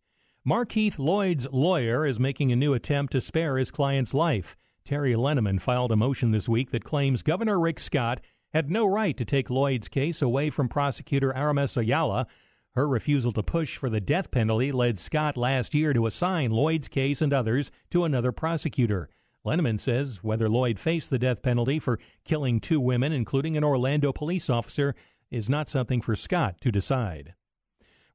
Markeith 0.47 0.97
Lloyd's 0.97 1.47
lawyer 1.51 2.05
is 2.05 2.19
making 2.19 2.51
a 2.51 2.55
new 2.55 2.73
attempt 2.73 3.11
to 3.13 3.21
spare 3.21 3.57
his 3.57 3.71
client's 3.71 4.13
life. 4.13 4.55
Terry 4.85 5.13
Lenamon 5.13 5.61
filed 5.61 5.91
a 5.91 5.95
motion 5.95 6.31
this 6.31 6.49
week 6.49 6.71
that 6.71 6.83
claims 6.83 7.21
Governor 7.21 7.59
Rick 7.59 7.79
Scott 7.79 8.21
had 8.53 8.71
no 8.71 8.85
right 8.85 9.15
to 9.17 9.25
take 9.25 9.49
Lloyd's 9.49 9.87
case 9.87 10.21
away 10.21 10.49
from 10.49 10.67
prosecutor 10.67 11.35
Aramis 11.35 11.77
Ayala. 11.77 12.25
Her 12.73 12.87
refusal 12.87 13.31
to 13.33 13.43
push 13.43 13.77
for 13.77 13.89
the 13.89 14.01
death 14.01 14.31
penalty 14.31 14.71
led 14.71 14.99
Scott 14.99 15.37
last 15.37 15.75
year 15.75 15.93
to 15.93 16.07
assign 16.07 16.51
Lloyd's 16.51 16.87
case 16.87 17.21
and 17.21 17.33
others 17.33 17.71
to 17.91 18.03
another 18.03 18.31
prosecutor. 18.31 19.09
Lenamon 19.45 19.79
says 19.79 20.23
whether 20.23 20.49
Lloyd 20.49 20.79
faced 20.79 21.09
the 21.09 21.19
death 21.19 21.41
penalty 21.41 21.79
for 21.79 21.99
killing 22.25 22.59
two 22.59 22.79
women, 22.79 23.11
including 23.11 23.55
an 23.55 23.63
Orlando 23.63 24.11
police 24.11 24.49
officer, 24.49 24.95
is 25.31 25.49
not 25.49 25.69
something 25.69 26.01
for 26.01 26.15
Scott 26.15 26.59
to 26.61 26.71
decide. 26.71 27.33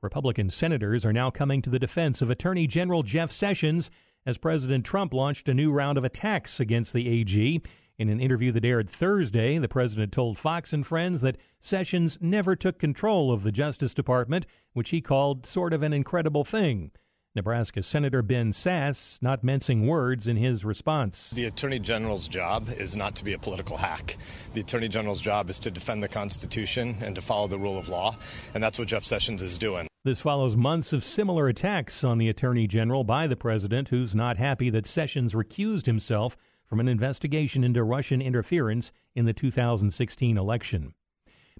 Republican 0.03 0.51
senators 0.51 1.05
are 1.05 1.13
now 1.13 1.31
coming 1.31 1.63
to 1.63 1.71
the 1.71 1.79
defense 1.79 2.21
of 2.21 2.29
Attorney 2.29 2.67
General 2.67 3.03
Jeff 3.03 3.33
Sessions 3.33 3.91
as 4.27 4.37
President 4.37 4.85
Trump 4.85 5.15
launched 5.15 5.49
a 5.49 5.55
new 5.55 5.73
round 5.73 5.97
of 5.97 6.05
attacks 6.05 6.61
against 6.61 6.93
the 6.93 7.09
AG. 7.09 7.63
In 7.97 8.09
an 8.09 8.21
interview 8.21 8.51
that 8.53 8.65
aired 8.65 8.91
Thursday, 8.91 9.57
the 9.57 9.69
president 9.69 10.13
told 10.13 10.37
Fox 10.37 10.73
and 10.73 10.87
Friends 10.87 11.21
that 11.21 11.37
Sessions 11.61 12.19
never 12.21 12.57
took 12.57 12.79
control 12.79 13.33
of 13.33 13.45
the 13.45 13.53
Justice 13.53 13.95
Department, 13.95 14.47
which 14.73 14.91
he 14.91 15.01
called 15.01 15.47
sort 15.47 15.73
of 15.73 15.83
an 15.83 15.93
incredible 15.93 16.45
thing. 16.45 16.91
Nebraska 17.37 17.83
Senator 17.83 18.23
Ben 18.23 18.53
Sasse 18.53 19.21
not 19.21 19.43
mincing 19.43 19.89
words 19.89 20.29
in 20.29 20.37
his 20.37 20.65
response. 20.65 21.31
The 21.31 21.47
Attorney 21.47 21.81
General's 21.81 22.29
job 22.29 22.69
is 22.69 22.95
not 22.95 23.17
to 23.17 23.25
be 23.25 23.33
a 23.33 23.39
political 23.39 23.77
hack. 23.77 24.17
The 24.53 24.61
Attorney 24.61 24.87
General's 24.87 25.21
job 25.21 25.51
is 25.51 25.59
to 25.61 25.71
defend 25.73 26.01
the 26.01 26.09
Constitution 26.09 26.97
and 27.01 27.13
to 27.17 27.21
follow 27.21 27.49
the 27.49 27.59
rule 27.59 27.77
of 27.77 27.89
law, 27.89 28.17
and 28.55 28.63
that's 28.63 28.79
what 28.79 28.87
Jeff 28.87 29.03
Sessions 29.03 29.43
is 29.43 29.59
doing. 29.59 29.89
This 30.05 30.21
follows 30.21 30.57
months 30.57 30.93
of 30.93 31.05
similar 31.05 31.49
attacks 31.49 32.05
on 32.05 32.19
the 32.19 32.29
Attorney 32.29 32.69
General 32.69 33.03
by 33.03 33.27
the 33.27 33.37
president, 33.37 33.89
who's 33.89 34.15
not 34.15 34.37
happy 34.37 34.71
that 34.71 34.87
Sessions 34.87 35.33
recused 35.35 35.87
himself 35.87 36.37
from 36.67 36.79
an 36.79 36.87
investigation 36.87 37.65
into 37.65 37.83
Russian 37.83 38.23
interference 38.23 38.93
in 39.17 39.25
the 39.25 39.33
2016 39.33 40.39
election. 40.39 40.95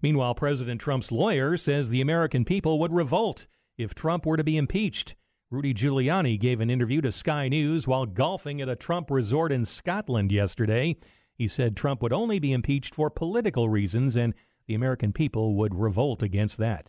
Meanwhile, 0.01 0.37
President 0.37 0.81
Trump's 0.81 1.11
lawyer 1.11 1.57
says 1.57 1.89
the 1.89 2.01
American 2.01 2.45
people 2.45 2.79
would 2.79 2.93
revolt 2.93 3.47
if 3.77 3.93
Trump 3.93 4.25
were 4.25 4.37
to 4.37 4.45
be 4.45 4.57
impeached. 4.57 5.17
Rudy 5.55 5.73
Giuliani 5.73 6.37
gave 6.37 6.61
an 6.61 6.69
interview 6.69 7.01
to 7.03 7.13
Sky 7.13 7.49
News 7.49 7.87
while 7.87 8.07
golfing 8.07 8.61
at 8.61 8.69
a 8.69 8.75
Trump 8.75 9.09
resort 9.09 9.53
in 9.53 9.65
Scotland 9.65 10.33
yesterday. 10.33 10.97
He 11.33 11.47
said 11.47 11.77
Trump 11.77 12.03
would 12.03 12.13
only 12.13 12.41
be 12.41 12.53
impeached 12.53 12.93
for 12.93 13.09
political 13.09 13.69
reasons 13.69 14.17
and 14.17 14.35
the 14.67 14.75
American 14.75 15.13
people 15.13 15.55
would 15.55 15.73
revolt 15.73 16.25
against 16.25 16.59
that. 16.59 16.89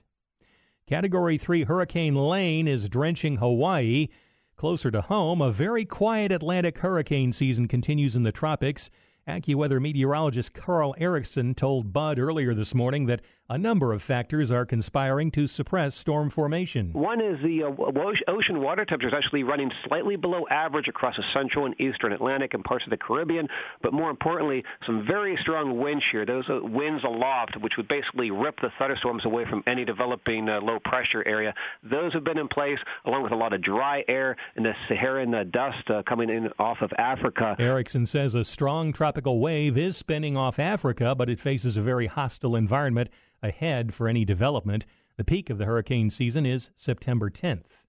Category 0.88 1.38
3 1.38 1.66
Hurricane 1.66 2.16
Lane 2.16 2.68
is 2.68 2.90
drenching 2.90 3.38
Hawaii. 3.38 4.08
Closer 4.56 4.90
to 4.90 5.02
home, 5.02 5.44
a 5.44 5.52
very 5.52 5.86
quiet 5.86 6.32
Atlantic 6.32 6.80
hurricane 6.80 7.34
season 7.34 7.68
continues 7.68 8.16
in 8.16 8.24
the 8.24 8.32
tropics. 8.32 8.90
AccuWeather 9.28 9.80
meteorologist 9.80 10.56
Carl 10.56 10.96
Erickson 10.98 11.54
told 11.54 11.94
Bud 11.94 12.18
earlier 12.18 12.56
this 12.56 12.74
morning 12.74 13.06
that 13.06 13.22
a 13.48 13.58
number 13.58 13.94
of 13.94 14.02
factors 14.02 14.50
are 14.50 14.66
conspiring 14.66 15.30
to 15.30 15.46
suppress 15.46 15.96
storm 15.96 16.32
formation. 16.32 16.92
One 16.94 17.22
is 17.22 17.38
the 17.44 17.64
uh, 17.64 18.32
ocean 18.32 18.60
water 18.60 18.86
temperature 18.86 19.10
is 19.10 19.14
actually 19.16 19.44
running 19.44 19.70
slightly 19.88 20.16
below 20.16 20.46
average 20.50 20.88
across 20.88 21.16
the 21.16 21.24
central 21.34 21.66
and 21.66 21.80
eastern 21.80 22.12
Atlantic 22.12 22.56
and 22.56 22.64
parts 22.64 22.86
of 22.86 22.90
the 22.90 22.98
Caribbean, 22.98 23.48
but 23.84 23.94
more 23.94 24.10
importantly, 24.10 24.64
some 24.88 25.06
very 25.08 25.38
strong 25.42 25.78
wind 25.78 26.02
shear. 26.12 26.26
Those 26.26 26.46
winds 26.50 27.04
aloft, 27.04 27.56
which 27.62 27.74
would 27.78 27.88
basically 27.88 28.32
rip 28.32 28.56
the 28.62 28.70
thunderstorms 28.80 29.26
away 29.26 29.46
from 29.48 29.64
any 29.68 29.86
developing 29.86 30.50
uh, 30.50 30.60
low 30.62 30.80
pressure 30.84 31.24
area. 31.28 31.54
Those 31.84 32.14
have 32.14 32.24
been 32.24 32.40
in 32.40 32.48
place, 32.48 32.80
along 33.06 33.22
with 33.22 33.32
a 33.32 33.36
lot 33.36 33.54
of 33.54 33.62
dry 33.62 34.04
air 34.08 34.36
and 34.56 34.66
the 34.66 34.74
Saharan 34.88 35.34
uh, 35.36 35.44
dust 35.44 35.88
uh, 35.90 36.02
coming 36.10 36.32
in 36.32 36.50
off 36.58 36.78
of 36.82 36.92
Africa. 36.98 37.56
Erickson 37.60 38.08
says 38.08 38.34
a 38.34 38.44
strong 38.44 38.92
tropical 38.92 39.40
wave 39.40 39.78
is 39.78 39.96
spinning 39.96 40.36
off 40.36 40.58
Africa, 40.58 41.14
but 41.14 41.30
it 41.30 41.40
faces 41.40 41.78
a 41.78 41.82
very 41.84 42.08
hostile 42.08 42.56
environment 42.56 43.10
ahead 43.42 43.94
for 43.94 44.08
any 44.08 44.26
development. 44.26 44.86
The 45.18 45.24
peak 45.24 45.50
of 45.50 45.58
the 45.58 45.66
hurricane 45.66 46.10
season 46.10 46.46
is 46.46 46.70
September 46.76 47.30
10th. 47.30 47.82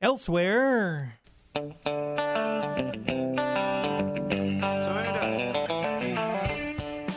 Elsewhere. 0.00 1.14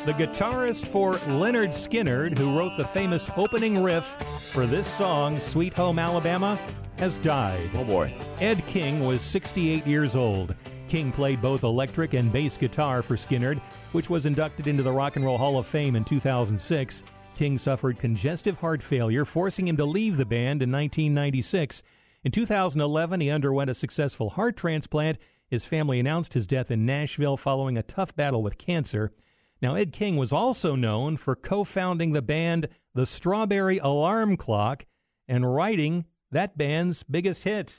The 0.04 0.14
guitarist 0.14 0.88
for 0.88 1.14
Lynyrd 1.14 1.70
Skynyrd, 1.70 2.38
who 2.38 2.58
wrote 2.58 2.76
the 2.76 2.86
famous 2.86 3.30
opening 3.38 3.84
riff 3.84 4.18
for 4.52 4.66
this 4.66 4.88
song, 4.96 5.40
Sweet 5.40 5.74
Home 5.76 6.00
Alabama, 6.00 6.60
has 6.98 7.20
died. 7.20 7.70
Oh 7.76 7.84
boy. 7.84 8.14
Ed 8.40 8.66
King 8.66 9.06
was 9.06 9.22
68 9.22 9.86
years 9.86 10.16
old. 10.16 10.56
King 10.88 11.12
played 11.12 11.42
both 11.42 11.64
electric 11.64 12.14
and 12.14 12.34
bass 12.34 12.58
guitar 12.58 13.02
for 13.02 13.16
Skynyrd, 13.16 13.62
which 13.92 14.10
was 14.10 14.26
inducted 14.26 14.68
into 14.68 14.84
the 14.84 14.92
Rock 14.92 15.16
and 15.16 15.24
Roll 15.24 15.38
Hall 15.38 15.58
of 15.58 15.68
Fame 15.68 15.96
in 15.96 16.04
2006. 16.04 17.04
King 17.42 17.58
suffered 17.58 17.98
congestive 17.98 18.60
heart 18.60 18.84
failure, 18.84 19.26
forcing 19.26 19.68
him 19.68 19.76
to 19.78 19.84
leave 19.84 20.18
the 20.18 20.26
band 20.26 20.62
in 20.62 20.72
1996. 20.72 21.82
In 22.24 22.32
2011, 22.32 23.20
he 23.20 23.32
underwent 23.32 23.68
a 23.68 23.74
successful 23.74 24.30
heart 24.30 24.56
transplant. 24.56 25.18
His 25.48 25.66
family 25.66 26.00
announced 26.00 26.36
his 26.36 26.46
death 26.46 26.70
in 26.70 26.86
Nashville 26.86 27.38
following 27.38 27.80
a 27.80 27.82
tough 27.82 28.16
battle 28.16 28.44
with 28.44 28.60
cancer. 28.60 29.12
Now, 29.60 29.74
Ed 29.74 29.92
King 29.92 30.18
was 30.18 30.32
also 30.32 30.76
known 30.76 31.18
for 31.18 31.36
co 31.36 31.64
founding 31.64 32.12
the 32.12 32.22
band 32.22 32.68
The 32.94 33.08
Strawberry 33.08 33.80
Alarm 33.80 34.38
Clock 34.38 34.86
and 35.28 35.52
writing 35.52 36.06
that 36.30 36.60
band's 36.60 37.02
biggest 37.02 37.42
hit. 37.42 37.74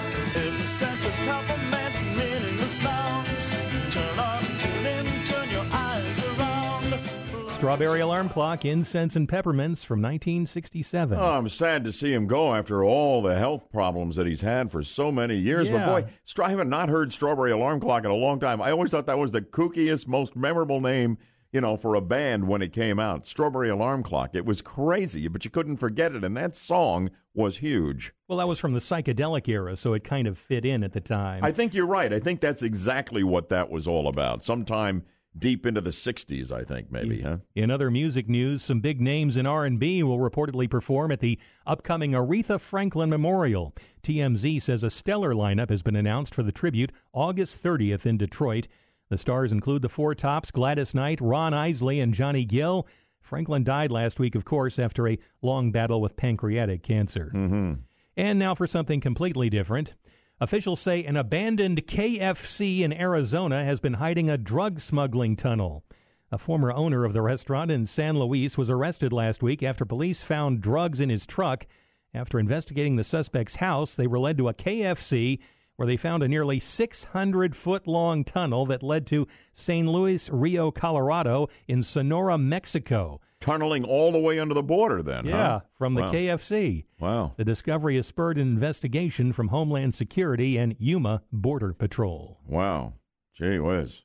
Strawberry 7.62 8.00
Alarm 8.00 8.28
Clock, 8.28 8.64
Incense 8.64 9.14
and 9.14 9.28
Peppermints 9.28 9.84
from 9.84 10.02
1967. 10.02 11.16
Oh, 11.16 11.34
I'm 11.34 11.48
sad 11.48 11.84
to 11.84 11.92
see 11.92 12.12
him 12.12 12.26
go 12.26 12.52
after 12.56 12.82
all 12.82 13.22
the 13.22 13.38
health 13.38 13.70
problems 13.70 14.16
that 14.16 14.26
he's 14.26 14.40
had 14.40 14.68
for 14.68 14.82
so 14.82 15.12
many 15.12 15.36
years. 15.36 15.68
Yeah. 15.68 15.86
But 15.86 16.06
boy, 16.06 16.42
I 16.42 16.50
haven't 16.50 16.70
not 16.70 16.88
heard 16.88 17.12
Strawberry 17.12 17.52
Alarm 17.52 17.78
Clock 17.78 18.04
in 18.04 18.10
a 18.10 18.16
long 18.16 18.40
time. 18.40 18.60
I 18.60 18.72
always 18.72 18.90
thought 18.90 19.06
that 19.06 19.16
was 19.16 19.30
the 19.30 19.42
kookiest, 19.42 20.08
most 20.08 20.34
memorable 20.34 20.80
name, 20.80 21.18
you 21.52 21.60
know, 21.60 21.76
for 21.76 21.94
a 21.94 22.00
band 22.00 22.48
when 22.48 22.62
it 22.62 22.72
came 22.72 22.98
out. 22.98 23.28
Strawberry 23.28 23.68
Alarm 23.68 24.02
Clock. 24.02 24.34
It 24.34 24.44
was 24.44 24.60
crazy, 24.60 25.28
but 25.28 25.44
you 25.44 25.50
couldn't 25.52 25.76
forget 25.76 26.16
it. 26.16 26.24
And 26.24 26.36
that 26.36 26.56
song 26.56 27.10
was 27.32 27.58
huge. 27.58 28.12
Well, 28.26 28.38
that 28.38 28.48
was 28.48 28.58
from 28.58 28.72
the 28.72 28.80
psychedelic 28.80 29.46
era, 29.46 29.76
so 29.76 29.94
it 29.94 30.02
kind 30.02 30.26
of 30.26 30.36
fit 30.36 30.64
in 30.64 30.82
at 30.82 30.94
the 30.94 31.00
time. 31.00 31.44
I 31.44 31.52
think 31.52 31.74
you're 31.74 31.86
right. 31.86 32.12
I 32.12 32.18
think 32.18 32.40
that's 32.40 32.64
exactly 32.64 33.22
what 33.22 33.50
that 33.50 33.70
was 33.70 33.86
all 33.86 34.08
about. 34.08 34.42
Sometime 34.42 35.04
deep 35.36 35.64
into 35.66 35.80
the 35.80 35.90
60s, 35.90 36.52
I 36.52 36.64
think, 36.64 36.90
maybe, 36.92 37.22
huh? 37.22 37.38
In 37.54 37.70
other 37.70 37.90
music 37.90 38.28
news, 38.28 38.62
some 38.62 38.80
big 38.80 39.00
names 39.00 39.36
in 39.36 39.46
R&B 39.46 40.02
will 40.02 40.18
reportedly 40.18 40.68
perform 40.68 41.10
at 41.10 41.20
the 41.20 41.38
upcoming 41.66 42.12
Aretha 42.12 42.60
Franklin 42.60 43.08
Memorial. 43.08 43.74
TMZ 44.02 44.60
says 44.60 44.82
a 44.82 44.90
stellar 44.90 45.32
lineup 45.32 45.70
has 45.70 45.82
been 45.82 45.96
announced 45.96 46.34
for 46.34 46.42
the 46.42 46.52
tribute 46.52 46.92
August 47.12 47.62
30th 47.62 48.04
in 48.04 48.18
Detroit. 48.18 48.68
The 49.08 49.18
stars 49.18 49.52
include 49.52 49.82
the 49.82 49.88
Four 49.88 50.14
Tops, 50.14 50.50
Gladys 50.50 50.94
Knight, 50.94 51.20
Ron 51.20 51.54
Isley, 51.54 52.00
and 52.00 52.14
Johnny 52.14 52.44
Gill. 52.44 52.86
Franklin 53.20 53.64
died 53.64 53.90
last 53.90 54.18
week, 54.18 54.34
of 54.34 54.44
course, 54.44 54.78
after 54.78 55.08
a 55.08 55.18
long 55.40 55.72
battle 55.72 56.00
with 56.00 56.16
pancreatic 56.16 56.82
cancer. 56.82 57.30
Mm-hmm. 57.34 57.72
And 58.16 58.38
now 58.38 58.54
for 58.54 58.66
something 58.66 59.00
completely 59.00 59.48
different. 59.48 59.94
Officials 60.42 60.80
say 60.80 61.04
an 61.04 61.16
abandoned 61.16 61.86
KFC 61.86 62.80
in 62.80 62.92
Arizona 62.92 63.64
has 63.64 63.78
been 63.78 63.92
hiding 63.94 64.28
a 64.28 64.36
drug 64.36 64.80
smuggling 64.80 65.36
tunnel. 65.36 65.84
A 66.32 66.36
former 66.36 66.72
owner 66.72 67.04
of 67.04 67.12
the 67.12 67.22
restaurant 67.22 67.70
in 67.70 67.86
San 67.86 68.18
Luis 68.18 68.58
was 68.58 68.68
arrested 68.68 69.12
last 69.12 69.40
week 69.40 69.62
after 69.62 69.84
police 69.84 70.24
found 70.24 70.60
drugs 70.60 70.98
in 70.98 71.10
his 71.10 71.26
truck. 71.26 71.64
After 72.12 72.40
investigating 72.40 72.96
the 72.96 73.04
suspect's 73.04 73.54
house, 73.54 73.94
they 73.94 74.08
were 74.08 74.18
led 74.18 74.36
to 74.38 74.48
a 74.48 74.52
KFC 74.52 75.38
where 75.76 75.86
they 75.86 75.96
found 75.96 76.22
a 76.22 76.28
nearly 76.28 76.60
600 76.60 77.56
foot 77.56 77.86
long 77.86 78.24
tunnel 78.24 78.66
that 78.66 78.82
led 78.82 79.06
to 79.08 79.26
San 79.52 79.88
Luis 79.90 80.28
Rio, 80.30 80.70
Colorado, 80.70 81.48
in 81.66 81.82
Sonora, 81.82 82.36
Mexico. 82.38 83.20
Tunneling 83.40 83.84
all 83.84 84.12
the 84.12 84.18
way 84.20 84.38
under 84.38 84.54
the 84.54 84.62
border, 84.62 85.02
then, 85.02 85.26
Yeah, 85.26 85.34
huh? 85.48 85.60
from 85.76 85.94
the 85.94 86.02
Wow. 86.02 86.12
KFC. 86.12 86.84
Wow. 87.00 87.32
The 87.36 87.44
discovery 87.44 87.96
has 87.96 88.06
spurred 88.06 88.36
an 88.38 88.46
investigation 88.46 89.32
from 89.32 89.48
Homeland 89.48 89.94
Security 89.96 90.56
and 90.56 90.76
Yuma 90.78 91.22
Border 91.32 91.72
Patrol. 91.72 92.38
Wow. 92.46 92.92
Gee 93.34 93.58
whiz. 93.58 94.02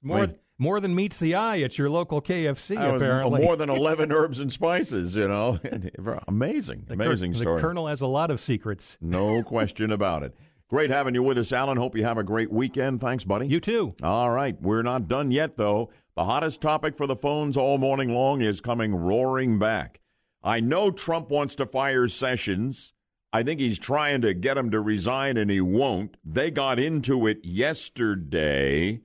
More, 0.00 0.20
Wait. 0.20 0.38
more 0.56 0.80
than 0.80 0.94
meets 0.94 1.18
the 1.18 1.34
eye 1.34 1.60
at 1.60 1.76
your 1.76 1.90
local 1.90 2.22
KFC, 2.22 2.76
apparently. 2.76 3.42
More 3.42 3.56
than 3.56 3.68
11 3.76 4.10
herbs 4.10 4.38
and 4.38 4.50
spices, 4.50 5.16
you 5.16 5.28
know. 5.28 5.58
amazing. 6.28 6.84
The 6.86 6.94
amazing 6.94 7.32
the 7.32 7.38
story. 7.40 7.60
colonel 7.60 7.88
has 7.88 8.00
a 8.00 8.06
lot 8.06 8.30
of 8.30 8.40
secrets. 8.40 8.96
No 9.02 9.42
question 9.42 9.92
about 9.92 10.22
it. 10.22 10.34
Great 10.68 10.90
having 10.90 11.14
you 11.14 11.22
with 11.22 11.38
us, 11.38 11.50
Alan. 11.50 11.78
Hope 11.78 11.96
you 11.96 12.04
have 12.04 12.18
a 12.18 12.22
great 12.22 12.52
weekend. 12.52 13.00
Thanks, 13.00 13.24
buddy. 13.24 13.46
You 13.46 13.58
too. 13.58 13.94
All 14.02 14.30
right. 14.30 14.60
We're 14.60 14.82
not 14.82 15.08
done 15.08 15.30
yet, 15.30 15.56
though. 15.56 15.90
The 16.14 16.26
hottest 16.26 16.60
topic 16.60 16.94
for 16.94 17.06
the 17.06 17.16
phones 17.16 17.56
all 17.56 17.78
morning 17.78 18.12
long 18.12 18.42
is 18.42 18.60
coming 18.60 18.94
roaring 18.94 19.58
back. 19.58 20.00
I 20.42 20.60
know 20.60 20.90
Trump 20.90 21.30
wants 21.30 21.54
to 21.56 21.66
fire 21.66 22.06
Sessions. 22.06 22.92
I 23.32 23.42
think 23.42 23.60
he's 23.60 23.78
trying 23.78 24.20
to 24.20 24.34
get 24.34 24.58
him 24.58 24.70
to 24.70 24.80
resign, 24.80 25.38
and 25.38 25.50
he 25.50 25.60
won't. 25.62 26.18
They 26.22 26.50
got 26.50 26.78
into 26.78 27.26
it 27.26 27.42
yesterday. 27.42 29.00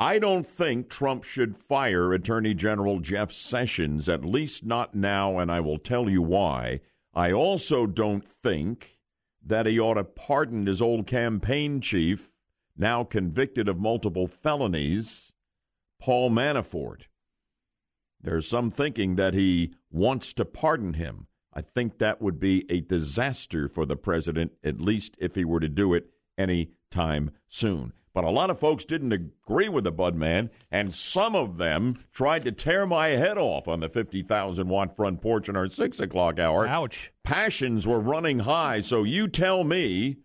I 0.00 0.18
don't 0.18 0.46
think 0.46 0.88
Trump 0.88 1.22
should 1.22 1.56
fire 1.56 2.12
Attorney 2.12 2.54
General 2.54 2.98
Jeff 2.98 3.30
Sessions, 3.30 4.08
at 4.08 4.24
least 4.24 4.64
not 4.64 4.96
now, 4.96 5.38
and 5.38 5.50
I 5.50 5.60
will 5.60 5.78
tell 5.78 6.08
you 6.08 6.22
why. 6.22 6.80
I 7.14 7.32
also 7.32 7.86
don't 7.86 8.26
think 8.26 8.97
that 9.48 9.66
he 9.66 9.80
ought 9.80 9.94
to 9.94 10.04
pardon 10.04 10.66
his 10.66 10.80
old 10.80 11.06
campaign 11.06 11.80
chief, 11.80 12.30
now 12.76 13.02
convicted 13.02 13.66
of 13.66 13.80
multiple 13.80 14.26
felonies, 14.26 15.32
Paul 15.98 16.30
Manafort. 16.30 17.02
There's 18.20 18.46
some 18.46 18.70
thinking 18.70 19.16
that 19.16 19.34
he 19.34 19.74
wants 19.90 20.32
to 20.34 20.44
pardon 20.44 20.94
him. 20.94 21.26
I 21.52 21.62
think 21.62 21.98
that 21.98 22.20
would 22.20 22.38
be 22.38 22.66
a 22.70 22.80
disaster 22.80 23.68
for 23.68 23.86
the 23.86 23.96
president, 23.96 24.52
at 24.62 24.80
least 24.80 25.16
if 25.18 25.34
he 25.34 25.44
were 25.44 25.60
to 25.60 25.68
do 25.68 25.94
it 25.94 26.10
any 26.36 26.72
time 26.90 27.30
soon. 27.48 27.92
But 28.18 28.24
a 28.24 28.30
lot 28.30 28.50
of 28.50 28.58
folks 28.58 28.84
didn't 28.84 29.12
agree 29.12 29.68
with 29.68 29.84
the 29.84 29.92
Bud 29.92 30.16
man, 30.16 30.50
and 30.72 30.92
some 30.92 31.36
of 31.36 31.56
them 31.56 32.04
tried 32.12 32.42
to 32.46 32.50
tear 32.50 32.84
my 32.84 33.10
head 33.10 33.38
off 33.38 33.68
on 33.68 33.78
the 33.78 33.88
50,000 33.88 34.66
watt 34.66 34.96
front 34.96 35.20
porch 35.20 35.48
in 35.48 35.54
our 35.54 35.68
6 35.68 36.00
o'clock 36.00 36.40
hour. 36.40 36.66
Ouch. 36.66 37.12
Passions 37.22 37.84
Passions 37.84 37.86
were 37.86 38.00
running 38.00 38.40
high. 38.40 38.80
So 38.80 39.04
you 39.04 39.28
tell 39.28 39.62
me 39.62 40.16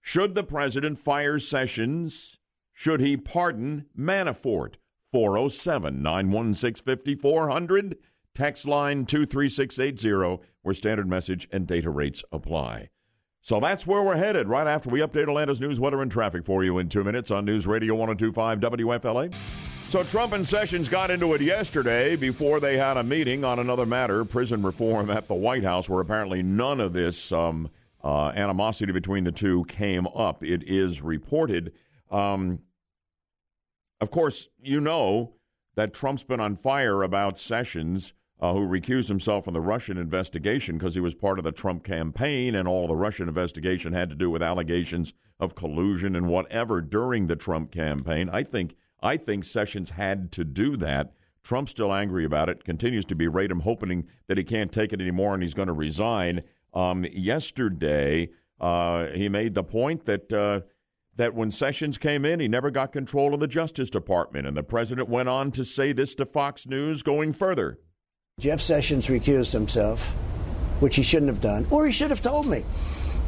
should 0.00 0.34
the 0.34 0.42
president 0.42 0.96
fire 0.96 1.38
Sessions? 1.38 2.38
Should 2.72 3.00
he 3.02 3.18
pardon 3.18 3.84
Manafort? 3.94 4.76
407 5.12 6.02
916 6.02 6.82
5400. 6.82 7.98
Text 8.34 8.66
line 8.66 9.04
23680, 9.04 10.42
where 10.62 10.74
standard 10.74 11.06
message 11.06 11.46
and 11.52 11.66
data 11.66 11.90
rates 11.90 12.24
apply. 12.32 12.88
So 13.42 13.58
that's 13.58 13.86
where 13.86 14.02
we're 14.02 14.16
headed 14.16 14.48
right 14.48 14.66
after 14.66 14.90
we 14.90 15.00
update 15.00 15.22
Atlanta's 15.22 15.60
news, 15.60 15.80
weather, 15.80 16.02
and 16.02 16.10
traffic 16.10 16.44
for 16.44 16.62
you 16.62 16.78
in 16.78 16.88
two 16.88 17.02
minutes 17.02 17.30
on 17.30 17.44
News 17.44 17.66
Radio 17.66 17.94
1025 17.94 18.60
WFLA. 18.60 19.34
So 19.88 20.04
Trump 20.04 20.34
and 20.34 20.46
Sessions 20.46 20.88
got 20.88 21.10
into 21.10 21.34
it 21.34 21.40
yesterday 21.40 22.14
before 22.14 22.60
they 22.60 22.76
had 22.76 22.96
a 22.96 23.02
meeting 23.02 23.42
on 23.42 23.58
another 23.58 23.86
matter, 23.86 24.24
prison 24.24 24.62
reform 24.62 25.10
at 25.10 25.26
the 25.26 25.34
White 25.34 25.64
House, 25.64 25.88
where 25.88 26.00
apparently 26.00 26.42
none 26.42 26.80
of 26.80 26.92
this 26.92 27.32
um, 27.32 27.70
uh, 28.04 28.28
animosity 28.28 28.92
between 28.92 29.24
the 29.24 29.32
two 29.32 29.64
came 29.64 30.06
up. 30.08 30.44
It 30.44 30.62
is 30.64 31.02
reported. 31.02 31.72
Um, 32.10 32.60
of 34.00 34.10
course, 34.10 34.48
you 34.62 34.80
know 34.80 35.32
that 35.74 35.92
Trump's 35.92 36.22
been 36.22 36.40
on 36.40 36.56
fire 36.56 37.02
about 37.02 37.38
Sessions, 37.38 38.12
uh, 38.40 38.54
who 38.54 38.60
recused 38.60 39.08
himself 39.08 39.44
from 39.44 39.54
the 39.54 39.60
Russian 39.60 39.98
investigation 39.98 40.78
because 40.78 40.94
he 40.94 41.00
was 41.00 41.14
part 41.14 41.38
of 41.38 41.44
the 41.44 41.52
Trump 41.52 41.84
campaign, 41.84 42.54
and 42.54 42.66
all 42.66 42.88
the 42.88 42.96
Russian 42.96 43.28
investigation 43.28 43.92
had 43.92 44.08
to 44.08 44.16
do 44.16 44.30
with 44.30 44.42
allegations 44.42 45.12
of 45.38 45.54
collusion 45.54 46.16
and 46.16 46.26
whatever 46.26 46.80
during 46.80 47.26
the 47.26 47.36
Trump 47.36 47.70
campaign. 47.70 48.30
I 48.30 48.42
think 48.42 48.76
I 49.02 49.16
think 49.16 49.44
Sessions 49.44 49.90
had 49.90 50.32
to 50.32 50.44
do 50.44 50.76
that. 50.78 51.12
Trump's 51.42 51.70
still 51.70 51.92
angry 51.92 52.24
about 52.24 52.48
it, 52.48 52.64
continues 52.64 53.04
to 53.06 53.14
berate 53.14 53.50
him, 53.50 53.60
hoping 53.60 54.06
that 54.26 54.36
he 54.36 54.44
can't 54.44 54.72
take 54.72 54.92
it 54.92 55.00
anymore 55.00 55.34
and 55.34 55.42
he's 55.42 55.54
going 55.54 55.68
to 55.68 55.74
resign. 55.74 56.42
Um, 56.74 57.06
yesterday, 57.12 58.30
uh, 58.60 59.06
he 59.08 59.28
made 59.28 59.54
the 59.54 59.64
point 59.64 60.06
that. 60.06 60.32
Uh, 60.32 60.60
that 61.16 61.34
when 61.34 61.50
Sessions 61.50 61.98
came 61.98 62.24
in, 62.24 62.40
he 62.40 62.48
never 62.48 62.70
got 62.70 62.92
control 62.92 63.34
of 63.34 63.40
the 63.40 63.46
Justice 63.46 63.90
Department. 63.90 64.46
And 64.46 64.56
the 64.56 64.62
president 64.62 65.06
went 65.06 65.28
on 65.28 65.50
to 65.52 65.66
say 65.66 65.92
this 65.92 66.14
to 66.14 66.24
Fox 66.24 66.66
News 66.66 67.02
going 67.02 67.34
further. 67.34 67.78
Jeff 68.40 68.60
Sessions 68.62 69.08
recused 69.08 69.52
himself, 69.52 70.12
which 70.80 70.96
he 70.96 71.02
shouldn't 71.02 71.28
have 71.28 71.42
done, 71.42 71.66
or 71.70 71.84
he 71.84 71.92
should 71.92 72.08
have 72.08 72.22
told 72.22 72.46
me. 72.46 72.64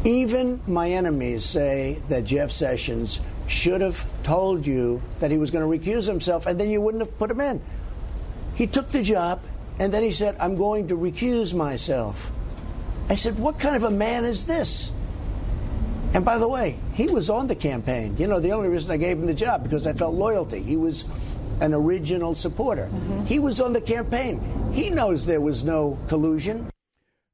Even 0.04 0.58
my 0.66 0.90
enemies 0.90 1.44
say 1.44 1.98
that 2.08 2.24
Jeff 2.24 2.50
Sessions 2.50 3.20
should 3.46 3.82
have 3.82 4.02
told 4.22 4.66
you 4.66 5.02
that 5.20 5.30
he 5.30 5.36
was 5.36 5.50
going 5.50 5.62
to 5.62 5.90
recuse 5.90 6.08
himself, 6.08 6.46
and 6.46 6.58
then 6.58 6.70
you 6.70 6.80
wouldn't 6.80 7.06
have 7.06 7.18
put 7.18 7.30
him 7.30 7.42
in. 7.42 7.60
He 8.54 8.66
took 8.66 8.88
the 8.88 9.02
job, 9.02 9.42
and 9.78 9.92
then 9.92 10.02
he 10.02 10.12
said, 10.12 10.34
I'm 10.40 10.56
going 10.56 10.88
to 10.88 10.96
recuse 10.96 11.54
myself. 11.54 12.30
I 13.10 13.14
said, 13.14 13.38
What 13.38 13.58
kind 13.58 13.76
of 13.76 13.84
a 13.84 13.90
man 13.90 14.24
is 14.24 14.44
this? 14.44 14.90
And 16.14 16.24
by 16.24 16.38
the 16.38 16.48
way, 16.48 16.76
he 16.94 17.06
was 17.06 17.28
on 17.28 17.48
the 17.48 17.54
campaign. 17.54 18.16
You 18.16 18.26
know, 18.26 18.40
the 18.40 18.52
only 18.52 18.68
reason 18.70 18.90
I 18.90 18.96
gave 18.96 19.18
him 19.18 19.26
the 19.26 19.34
job 19.34 19.62
because 19.62 19.86
I 19.86 19.92
felt 19.92 20.14
loyalty. 20.14 20.62
He 20.62 20.76
was 20.76 21.04
an 21.62 21.72
original 21.72 22.34
supporter. 22.34 22.90
He 23.24 23.38
was 23.38 23.60
on 23.60 23.72
the 23.72 23.80
campaign. 23.80 24.40
He 24.72 24.90
knows 24.90 25.24
there 25.24 25.40
was 25.40 25.64
no 25.64 25.96
collusion. 26.08 26.68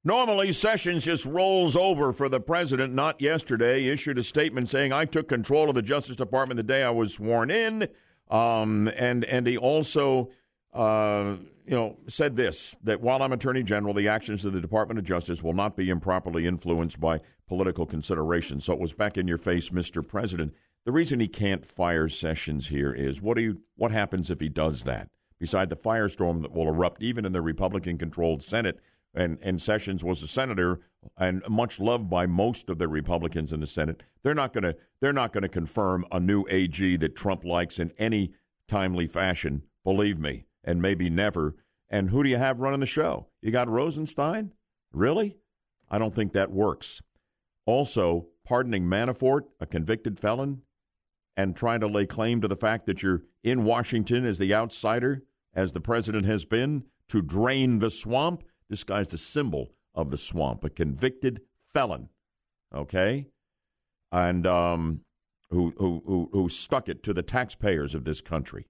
Normally, 0.04 0.52
Sessions 0.52 1.04
just 1.04 1.24
rolls 1.24 1.76
over 1.76 2.12
for 2.12 2.28
the 2.28 2.38
president. 2.38 2.94
Not 2.94 3.20
yesterday. 3.20 3.80
He 3.80 3.90
issued 3.90 4.18
a 4.18 4.22
statement 4.22 4.68
saying, 4.68 4.92
"I 4.92 5.06
took 5.06 5.28
control 5.28 5.68
of 5.68 5.74
the 5.74 5.82
Justice 5.82 6.16
Department 6.16 6.56
the 6.56 6.62
day 6.62 6.82
I 6.82 6.90
was 6.90 7.14
sworn 7.14 7.50
in," 7.50 7.88
um, 8.30 8.88
and 8.96 9.24
and 9.24 9.46
he 9.46 9.56
also, 9.56 10.30
uh, 10.72 11.34
you 11.66 11.74
know, 11.74 11.96
said 12.06 12.36
this: 12.36 12.76
that 12.84 13.00
while 13.00 13.22
I'm 13.22 13.32
Attorney 13.32 13.62
General, 13.62 13.92
the 13.92 14.08
actions 14.08 14.44
of 14.44 14.52
the 14.52 14.60
Department 14.60 14.98
of 14.98 15.04
Justice 15.04 15.42
will 15.42 15.52
not 15.54 15.76
be 15.76 15.90
improperly 15.90 16.46
influenced 16.46 17.00
by 17.00 17.20
political 17.48 17.84
considerations. 17.84 18.64
So 18.64 18.74
it 18.74 18.78
was 18.78 18.92
back 18.92 19.18
in 19.18 19.26
your 19.26 19.38
face, 19.38 19.70
Mr. 19.70 20.06
President. 20.06 20.54
The 20.88 20.92
reason 20.92 21.20
he 21.20 21.28
can't 21.28 21.66
fire 21.66 22.08
Sessions 22.08 22.68
here 22.68 22.94
is 22.94 23.20
what 23.20 23.36
do 23.36 23.42
you 23.42 23.60
what 23.76 23.90
happens 23.90 24.30
if 24.30 24.40
he 24.40 24.48
does 24.48 24.84
that? 24.84 25.10
Beside 25.38 25.68
the 25.68 25.76
firestorm 25.76 26.40
that 26.40 26.52
will 26.52 26.66
erupt 26.66 27.02
even 27.02 27.26
in 27.26 27.32
the 27.32 27.42
Republican-controlled 27.42 28.42
Senate 28.42 28.80
and, 29.12 29.36
and 29.42 29.60
Sessions 29.60 30.02
was 30.02 30.22
a 30.22 30.26
senator 30.26 30.80
and 31.18 31.42
much 31.46 31.78
loved 31.78 32.08
by 32.08 32.24
most 32.24 32.70
of 32.70 32.78
the 32.78 32.88
Republicans 32.88 33.52
in 33.52 33.60
the 33.60 33.66
Senate. 33.66 34.02
They're 34.22 34.34
not 34.34 34.54
going 34.54 34.64
to 34.64 34.76
they're 34.98 35.12
not 35.12 35.34
going 35.34 35.42
to 35.42 35.48
confirm 35.50 36.06
a 36.10 36.18
new 36.18 36.46
AG 36.48 36.96
that 36.96 37.14
Trump 37.14 37.44
likes 37.44 37.78
in 37.78 37.92
any 37.98 38.32
timely 38.66 39.06
fashion. 39.06 39.64
Believe 39.84 40.18
me, 40.18 40.46
and 40.64 40.80
maybe 40.80 41.10
never. 41.10 41.54
And 41.90 42.08
who 42.08 42.22
do 42.22 42.30
you 42.30 42.38
have 42.38 42.60
running 42.60 42.80
the 42.80 42.86
show? 42.86 43.26
You 43.42 43.50
got 43.50 43.68
Rosenstein? 43.68 44.52
Really? 44.94 45.36
I 45.90 45.98
don't 45.98 46.14
think 46.14 46.32
that 46.32 46.50
works. 46.50 47.02
Also, 47.66 48.28
pardoning 48.42 48.84
Manafort, 48.84 49.42
a 49.60 49.66
convicted 49.66 50.18
felon, 50.18 50.62
and 51.38 51.54
trying 51.54 51.78
to 51.78 51.86
lay 51.86 52.04
claim 52.04 52.40
to 52.40 52.48
the 52.48 52.56
fact 52.56 52.84
that 52.84 53.00
you're 53.00 53.22
in 53.44 53.62
Washington 53.62 54.26
as 54.26 54.38
the 54.38 54.52
outsider, 54.52 55.22
as 55.54 55.70
the 55.70 55.80
president 55.80 56.26
has 56.26 56.44
been, 56.44 56.82
to 57.08 57.22
drain 57.22 57.78
the 57.78 57.90
swamp. 57.90 58.42
This 58.68 58.82
guy's 58.82 59.06
the 59.06 59.18
symbol 59.18 59.70
of 59.94 60.10
the 60.10 60.18
swamp, 60.18 60.64
a 60.64 60.68
convicted 60.68 61.40
felon. 61.64 62.08
Okay? 62.74 63.28
And 64.10 64.48
um, 64.48 65.02
who, 65.50 65.72
who, 65.78 66.02
who, 66.04 66.28
who 66.32 66.48
stuck 66.48 66.88
it 66.88 67.04
to 67.04 67.14
the 67.14 67.22
taxpayers 67.22 67.94
of 67.94 68.04
this 68.04 68.20
country. 68.20 68.66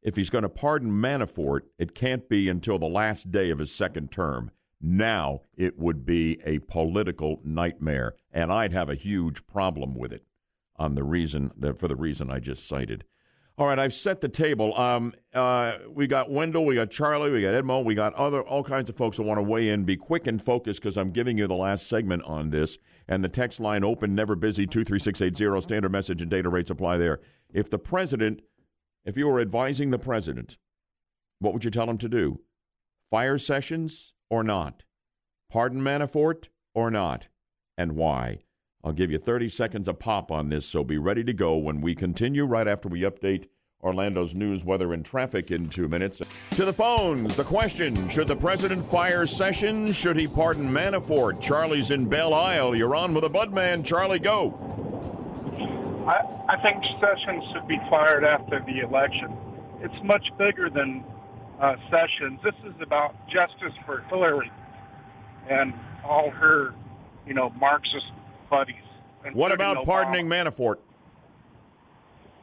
If 0.00 0.14
he's 0.14 0.30
going 0.30 0.42
to 0.42 0.48
pardon 0.48 0.92
Manafort, 0.92 1.62
it 1.76 1.92
can't 1.92 2.28
be 2.28 2.48
until 2.48 2.78
the 2.78 2.86
last 2.86 3.32
day 3.32 3.50
of 3.50 3.58
his 3.58 3.74
second 3.74 4.12
term. 4.12 4.52
Now 4.80 5.40
it 5.56 5.76
would 5.76 6.06
be 6.06 6.38
a 6.44 6.60
political 6.60 7.40
nightmare, 7.42 8.14
and 8.30 8.52
I'd 8.52 8.72
have 8.72 8.88
a 8.88 8.94
huge 8.94 9.44
problem 9.48 9.96
with 9.96 10.12
it 10.12 10.24
on 10.76 10.94
the 10.94 11.02
reason 11.02 11.50
that 11.58 11.78
for 11.78 11.88
the 11.88 11.96
reason 11.96 12.30
I 12.30 12.38
just 12.38 12.68
cited. 12.68 13.04
All 13.58 13.66
right, 13.66 13.78
I've 13.78 13.92
set 13.92 14.22
the 14.22 14.30
table. 14.30 14.76
Um, 14.78 15.12
uh, 15.34 15.74
we 15.90 16.06
got 16.06 16.30
Wendell, 16.30 16.64
we 16.64 16.74
got 16.74 16.90
Charlie, 16.90 17.30
we 17.30 17.42
got 17.42 17.52
Edmo, 17.52 17.84
we 17.84 17.94
got 17.94 18.14
other 18.14 18.40
all 18.42 18.64
kinds 18.64 18.88
of 18.88 18.96
folks 18.96 19.18
that 19.18 19.24
want 19.24 19.36
to 19.38 19.42
weigh 19.42 19.68
in. 19.68 19.84
Be 19.84 19.96
quick 19.96 20.26
and 20.26 20.42
focused 20.42 20.80
because 20.80 20.96
I'm 20.96 21.10
giving 21.10 21.36
you 21.36 21.46
the 21.46 21.54
last 21.54 21.86
segment 21.86 22.22
on 22.22 22.48
this. 22.48 22.78
And 23.08 23.22
the 23.22 23.28
text 23.28 23.60
line 23.60 23.84
open, 23.84 24.14
never 24.14 24.34
busy, 24.34 24.66
two 24.66 24.84
three 24.84 24.98
six 24.98 25.20
eight 25.20 25.36
zero. 25.36 25.60
Standard 25.60 25.92
message 25.92 26.22
and 26.22 26.30
data 26.30 26.48
rates 26.48 26.70
apply 26.70 26.96
there. 26.96 27.20
If 27.52 27.68
the 27.68 27.78
president, 27.78 28.40
if 29.04 29.18
you 29.18 29.28
were 29.28 29.40
advising 29.40 29.90
the 29.90 29.98
president, 29.98 30.56
what 31.38 31.52
would 31.52 31.64
you 31.64 31.70
tell 31.70 31.90
him 31.90 31.98
to 31.98 32.08
do? 32.08 32.40
Fire 33.10 33.36
Sessions 33.36 34.14
or 34.30 34.42
not? 34.42 34.84
Pardon 35.50 35.82
Manafort 35.82 36.46
or 36.74 36.90
not? 36.90 37.28
And 37.76 37.92
why? 37.92 38.44
I'll 38.84 38.92
give 38.92 39.12
you 39.12 39.18
30 39.18 39.48
seconds 39.48 39.86
a 39.86 39.94
pop 39.94 40.32
on 40.32 40.48
this, 40.48 40.66
so 40.66 40.82
be 40.82 40.98
ready 40.98 41.22
to 41.24 41.32
go 41.32 41.56
when 41.56 41.80
we 41.80 41.94
continue 41.94 42.44
right 42.44 42.66
after 42.66 42.88
we 42.88 43.02
update 43.02 43.46
Orlando's 43.80 44.34
news, 44.34 44.64
weather, 44.64 44.92
and 44.92 45.04
traffic 45.04 45.52
in 45.52 45.68
two 45.68 45.86
minutes. 45.88 46.20
To 46.52 46.64
the 46.64 46.72
phones, 46.72 47.36
the 47.36 47.44
question 47.44 48.08
Should 48.08 48.26
the 48.26 48.36
president 48.36 48.84
fire 48.84 49.24
Sessions? 49.24 49.94
Should 49.94 50.16
he 50.16 50.26
pardon 50.26 50.68
Manafort? 50.68 51.40
Charlie's 51.40 51.92
in 51.92 52.08
Belle 52.08 52.34
Isle. 52.34 52.74
You're 52.74 52.96
on 52.96 53.14
with 53.14 53.22
a 53.24 53.28
Budman. 53.28 53.84
Charlie, 53.84 54.18
go. 54.18 54.58
I, 56.08 56.54
I 56.54 56.60
think 56.60 56.82
Sessions 57.00 57.44
should 57.52 57.68
be 57.68 57.78
fired 57.88 58.24
after 58.24 58.64
the 58.66 58.80
election. 58.80 59.36
It's 59.80 59.94
much 60.04 60.26
bigger 60.38 60.68
than 60.70 61.04
uh, 61.60 61.76
Sessions. 61.88 62.40
This 62.42 62.54
is 62.66 62.74
about 62.80 63.14
justice 63.28 63.74
for 63.86 64.00
Hillary 64.08 64.50
and 65.48 65.72
all 66.04 66.30
her, 66.30 66.74
you 67.26 67.34
know, 67.34 67.50
Marxist 67.50 68.06
buddies. 68.52 68.76
What 69.32 69.50
about 69.50 69.78
Obama. 69.78 69.86
pardoning 69.86 70.26
Manafort? 70.26 70.76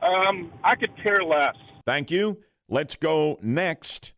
Um, 0.01 0.51
I 0.63 0.75
could 0.75 0.91
care 1.01 1.23
less. 1.23 1.55
Thank 1.85 2.09
you. 2.09 2.39
Let's 2.67 2.95
go 2.95 3.37
next 3.43 4.13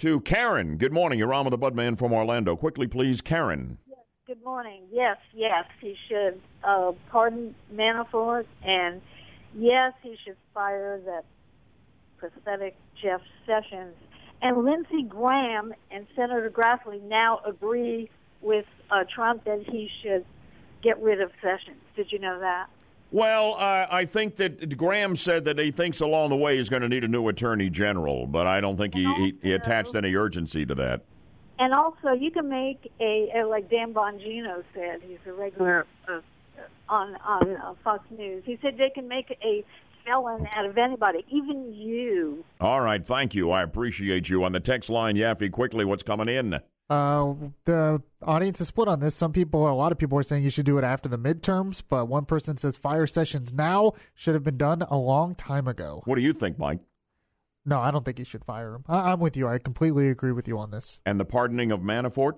to 0.00 0.20
Karen. 0.20 0.76
Good 0.76 0.92
morning. 0.92 1.18
You're 1.18 1.32
on 1.32 1.44
with 1.44 1.52
the 1.52 1.58
Budman 1.58 1.96
from 1.96 2.12
Orlando. 2.12 2.56
Quickly, 2.56 2.88
please, 2.88 3.20
Karen. 3.20 3.78
Good 4.26 4.42
morning. 4.42 4.82
Yes, 4.90 5.18
yes, 5.34 5.66
he 5.80 5.94
should 6.08 6.40
uh, 6.64 6.92
pardon 7.10 7.54
Manafort, 7.72 8.46
and 8.64 9.00
yes, 9.54 9.92
he 10.02 10.16
should 10.24 10.36
fire 10.52 11.00
that 11.04 11.24
pathetic 12.18 12.74
Jeff 13.00 13.20
Sessions. 13.46 13.94
And 14.40 14.64
Lindsey 14.64 15.02
Graham 15.06 15.74
and 15.90 16.06
Senator 16.16 16.50
Grassley 16.50 17.02
now 17.02 17.40
agree 17.46 18.10
with 18.40 18.64
uh, 18.90 19.04
Trump 19.14 19.44
that 19.44 19.62
he 19.70 19.90
should 20.02 20.24
get 20.84 21.02
rid 21.02 21.20
of 21.20 21.32
Sessions. 21.42 21.80
Did 21.96 22.12
you 22.12 22.20
know 22.20 22.38
that? 22.38 22.68
Well, 23.10 23.54
uh, 23.54 23.86
I 23.90 24.06
think 24.06 24.36
that 24.36 24.76
Graham 24.76 25.16
said 25.16 25.44
that 25.44 25.58
he 25.58 25.70
thinks 25.70 26.00
along 26.00 26.30
the 26.30 26.36
way 26.36 26.56
he's 26.56 26.68
going 26.68 26.82
to 26.82 26.88
need 26.88 27.04
a 27.04 27.08
new 27.08 27.28
attorney 27.28 27.70
general, 27.70 28.26
but 28.26 28.46
I 28.46 28.60
don't 28.60 28.76
think 28.76 28.94
he, 28.94 29.04
he, 29.14 29.34
he 29.40 29.52
attached 29.52 29.94
any 29.94 30.14
urgency 30.14 30.66
to 30.66 30.74
that. 30.74 31.02
And 31.58 31.72
also, 31.72 32.10
you 32.10 32.32
can 32.32 32.48
make 32.48 32.90
a, 33.00 33.30
a 33.36 33.46
like 33.46 33.70
Dan 33.70 33.94
Bongino 33.94 34.64
said. 34.74 35.00
He's 35.06 35.18
a 35.26 35.32
regular 35.32 35.86
uh, 36.08 36.20
on 36.88 37.14
on 37.24 37.56
uh, 37.56 37.74
Fox 37.84 38.04
News. 38.10 38.42
He 38.44 38.58
said 38.60 38.76
they 38.76 38.90
can 38.90 39.06
make 39.06 39.30
a 39.42 39.64
felon 40.04 40.48
out 40.52 40.66
of 40.66 40.76
anybody, 40.76 41.24
even 41.30 41.72
you. 41.72 42.44
All 42.60 42.80
right, 42.80 43.06
thank 43.06 43.34
you. 43.34 43.52
I 43.52 43.62
appreciate 43.62 44.28
you. 44.28 44.42
On 44.42 44.50
the 44.50 44.58
text 44.58 44.90
line, 44.90 45.14
Yaffe, 45.14 45.52
quickly, 45.52 45.84
what's 45.84 46.02
coming 46.02 46.28
in? 46.28 46.58
Uh, 46.90 47.34
the 47.64 48.02
audience 48.22 48.60
is 48.60 48.68
split 48.68 48.88
on 48.88 49.00
this. 49.00 49.14
Some 49.14 49.32
people, 49.32 49.68
a 49.68 49.72
lot 49.72 49.90
of 49.92 49.98
people 49.98 50.18
are 50.18 50.22
saying 50.22 50.44
you 50.44 50.50
should 50.50 50.66
do 50.66 50.76
it 50.78 50.84
after 50.84 51.08
the 51.08 51.18
midterms, 51.18 51.82
but 51.88 52.06
one 52.08 52.24
person 52.26 52.56
says 52.56 52.76
fire 52.76 53.06
sessions 53.06 53.52
now 53.54 53.92
should 54.14 54.34
have 54.34 54.44
been 54.44 54.58
done 54.58 54.82
a 54.82 54.96
long 54.96 55.34
time 55.34 55.66
ago. 55.66 56.02
What 56.04 56.16
do 56.16 56.20
you 56.22 56.32
think, 56.32 56.58
Mike? 56.58 56.80
No, 57.64 57.80
I 57.80 57.90
don't 57.90 58.04
think 58.04 58.18
he 58.18 58.24
should 58.24 58.44
fire 58.44 58.74
him. 58.74 58.84
I- 58.88 59.12
I'm 59.12 59.20
with 59.20 59.36
you. 59.36 59.48
I 59.48 59.58
completely 59.58 60.08
agree 60.10 60.32
with 60.32 60.46
you 60.46 60.58
on 60.58 60.70
this. 60.70 61.00
And 61.06 61.18
the 61.18 61.24
pardoning 61.24 61.72
of 61.72 61.80
Manafort? 61.80 62.34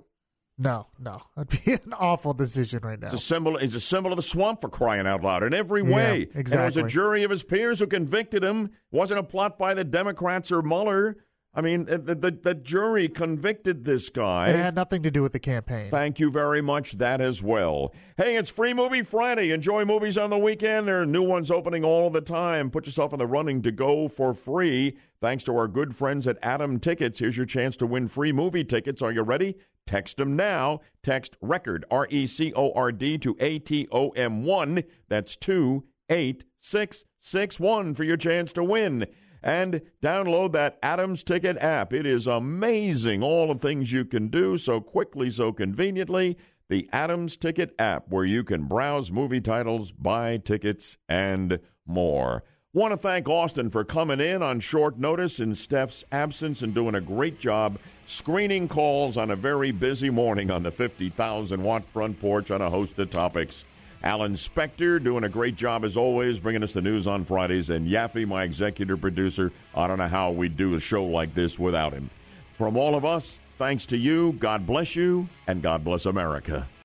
No, 0.59 0.87
no, 0.99 1.21
that'd 1.37 1.65
be 1.65 1.73
an 1.73 1.93
awful 1.93 2.33
decision 2.33 2.81
right 2.83 2.99
now. 2.99 3.09
It's 3.09 3.17
a 3.17 3.19
symbol. 3.19 3.59
He's 3.59 3.75
a 3.75 3.81
symbol 3.81 4.13
of 4.13 4.17
the 4.17 4.23
swamp 4.23 4.61
for 4.63 4.69
crying 4.71 5.07
out 5.07 5.23
loud 5.23 5.43
in 5.43 5.53
every 5.53 5.83
Yeah, 5.83 5.95
way. 5.97 6.29
And 6.35 6.47
it 6.51 6.65
was 6.65 6.77
a 6.77 6.85
jury 6.89 7.25
of 7.25 7.31
his 7.31 7.43
peers 7.43 7.81
who 7.81 7.87
convicted 7.89 8.43
him. 8.45 8.67
It 8.67 8.71
wasn't 8.97 9.21
a 9.21 9.23
plot 9.25 9.59
by 9.59 9.75
the 9.75 9.85
Democrats 9.85 10.51
or 10.53 10.63
Mueller. 10.63 11.17
I 11.57 11.63
mean, 11.63 11.89
uh, 11.89 11.97
the, 11.97 12.15
the, 12.15 12.31
the 12.31 12.55
jury 12.55 13.09
convicted 13.09 13.87
this 13.87 14.11
guy. 14.11 14.49
It 14.49 14.57
had 14.57 14.75
nothing 14.75 15.03
to 15.05 15.11
do 15.11 15.23
with 15.23 15.33
the 15.33 15.41
campaign. 15.41 15.91
Thank 15.91 16.21
you 16.21 16.31
very 16.31 16.61
much. 16.61 16.99
That 16.99 17.23
as 17.23 17.43
well. 17.43 17.95
Hey, 18.19 18.37
it's 18.37 18.51
Free 18.51 18.75
Movie 18.75 19.03
Friday. 19.03 19.53
Enjoy 19.53 19.87
movies 19.87 20.19
on 20.19 20.29
the 20.29 20.37
weekend. 20.37 20.87
There 20.87 21.01
are 21.01 21.07
new 21.07 21.23
ones 21.23 21.51
opening 21.51 21.83
all 21.83 22.11
the 22.11 22.21
time. 22.21 22.71
Put 22.71 22.85
yourself 22.85 23.15
in 23.15 23.19
the 23.19 23.27
running 23.27 23.63
to 23.63 23.73
go 23.73 24.07
for 24.07 24.35
free. 24.35 24.99
Thanks 25.23 25.45
to 25.45 25.57
our 25.57 25.67
good 25.67 25.97
friends 25.97 26.27
at 26.27 26.37
Atom 26.43 26.79
Tickets. 26.79 27.19
Here's 27.19 27.39
your 27.39 27.47
chance 27.47 27.75
to 27.79 27.87
win 27.87 28.07
free 28.07 28.33
movie 28.33 28.65
tickets. 28.65 29.01
Are 29.01 29.13
you 29.13 29.23
ready? 29.23 29.57
Text 29.87 30.19
them 30.19 30.37
now. 30.37 30.81
Text 31.03 31.39
record 31.41 31.87
R 31.91 32.07
E 32.11 32.27
C 32.27 32.53
O 32.55 32.73
R 32.73 32.93
D 32.93 33.17
to 33.19 33.35
A 33.41 33.59
T 33.61 33.89
O 33.91 34.11
M 34.11 34.45
one. 34.45 34.83
That's 35.09 35.37
two 35.37 35.85
eight 36.11 36.45
six 36.61 37.05
six 37.19 37.59
one 37.59 37.95
for 37.95 38.05
your 38.05 38.19
chance 38.19 38.53
to 38.53 38.63
win 38.63 39.07
and 39.43 39.81
download 40.03 40.53
that 40.53 40.79
Atom 40.83 41.17
Tickets 41.17 41.59
app. 41.61 41.93
It 41.93 42.07
is 42.07 42.27
amazing 42.27 43.23
all 43.23 43.53
the 43.53 43.59
things 43.59 43.93
you 43.93 44.05
can 44.05 44.29
do 44.29 44.57
so 44.57 44.81
quickly, 44.81 45.31
so 45.31 45.53
conveniently. 45.53 46.37
The 46.69 46.89
Atom 46.93 47.29
Tickets 47.29 47.73
app, 47.79 48.09
where 48.09 48.25
you 48.25 48.43
can 48.43 48.65
browse 48.65 49.11
movie 49.11 49.41
titles, 49.41 49.93
buy 49.93 50.39
tickets, 50.39 50.97
and 51.09 51.61
more. 51.87 52.43
Want 52.73 52.93
to 52.93 52.99
thank 52.99 53.27
Austin 53.29 53.71
for 53.71 53.85
coming 53.85 54.21
in 54.21 54.43
on 54.43 54.61
short 54.61 54.99
notice 54.99 55.41
in 55.41 55.55
Steph's 55.55 56.05
absence 56.13 56.61
and 56.61 56.75
doing 56.75 56.97
a 56.97 57.01
great 57.01 57.39
job 57.39 57.79
screening 58.07 58.69
calls 58.69 59.17
on 59.17 59.31
a 59.31 59.37
very 59.37 59.71
busy 59.71 60.11
morning 60.11 60.51
on 60.51 60.63
the 60.63 60.71
50,000 60.71 61.63
watt 61.63 61.85
front 61.87 62.21
porch 62.21 62.51
on 62.51 62.61
a 62.61 62.69
host 62.69 62.99
of 62.99 63.09
topics. 63.11 63.65
Alan 64.07 64.35
Spector 64.35 65.03
doing 65.03 65.25
a 65.25 65.29
great 65.29 65.57
job 65.57 65.85
as 65.85 65.97
always, 65.97 66.39
bringing 66.39 66.63
us 66.63 66.73
the 66.73 66.81
news 66.81 67.09
on 67.09 67.25
Fridays, 67.25 67.71
and 67.71 67.89
Yaffe, 67.89 68.25
my 68.25 68.45
executive 68.45 69.01
producer. 69.01 69.51
I 69.75 69.89
don't 69.89 69.99
know 69.99 70.07
how 70.07 70.31
we'd 70.31 70.57
do 70.57 70.77
a 70.77 70.81
show 70.81 71.05
like 71.05 71.35
this 71.35 71.59
without 71.59 71.93
him. 71.93 72.09
From 72.57 72.77
all 72.77 72.95
of 72.95 73.05
us, 73.05 73.41
thanks 73.59 73.85
to 73.87 73.97
you, 73.97 74.35
God 74.35 74.65
bless 74.65 74.95
you, 74.95 75.29
and 75.49 75.61
God 75.61 75.83
bless 75.83 76.07
America. 76.07 76.69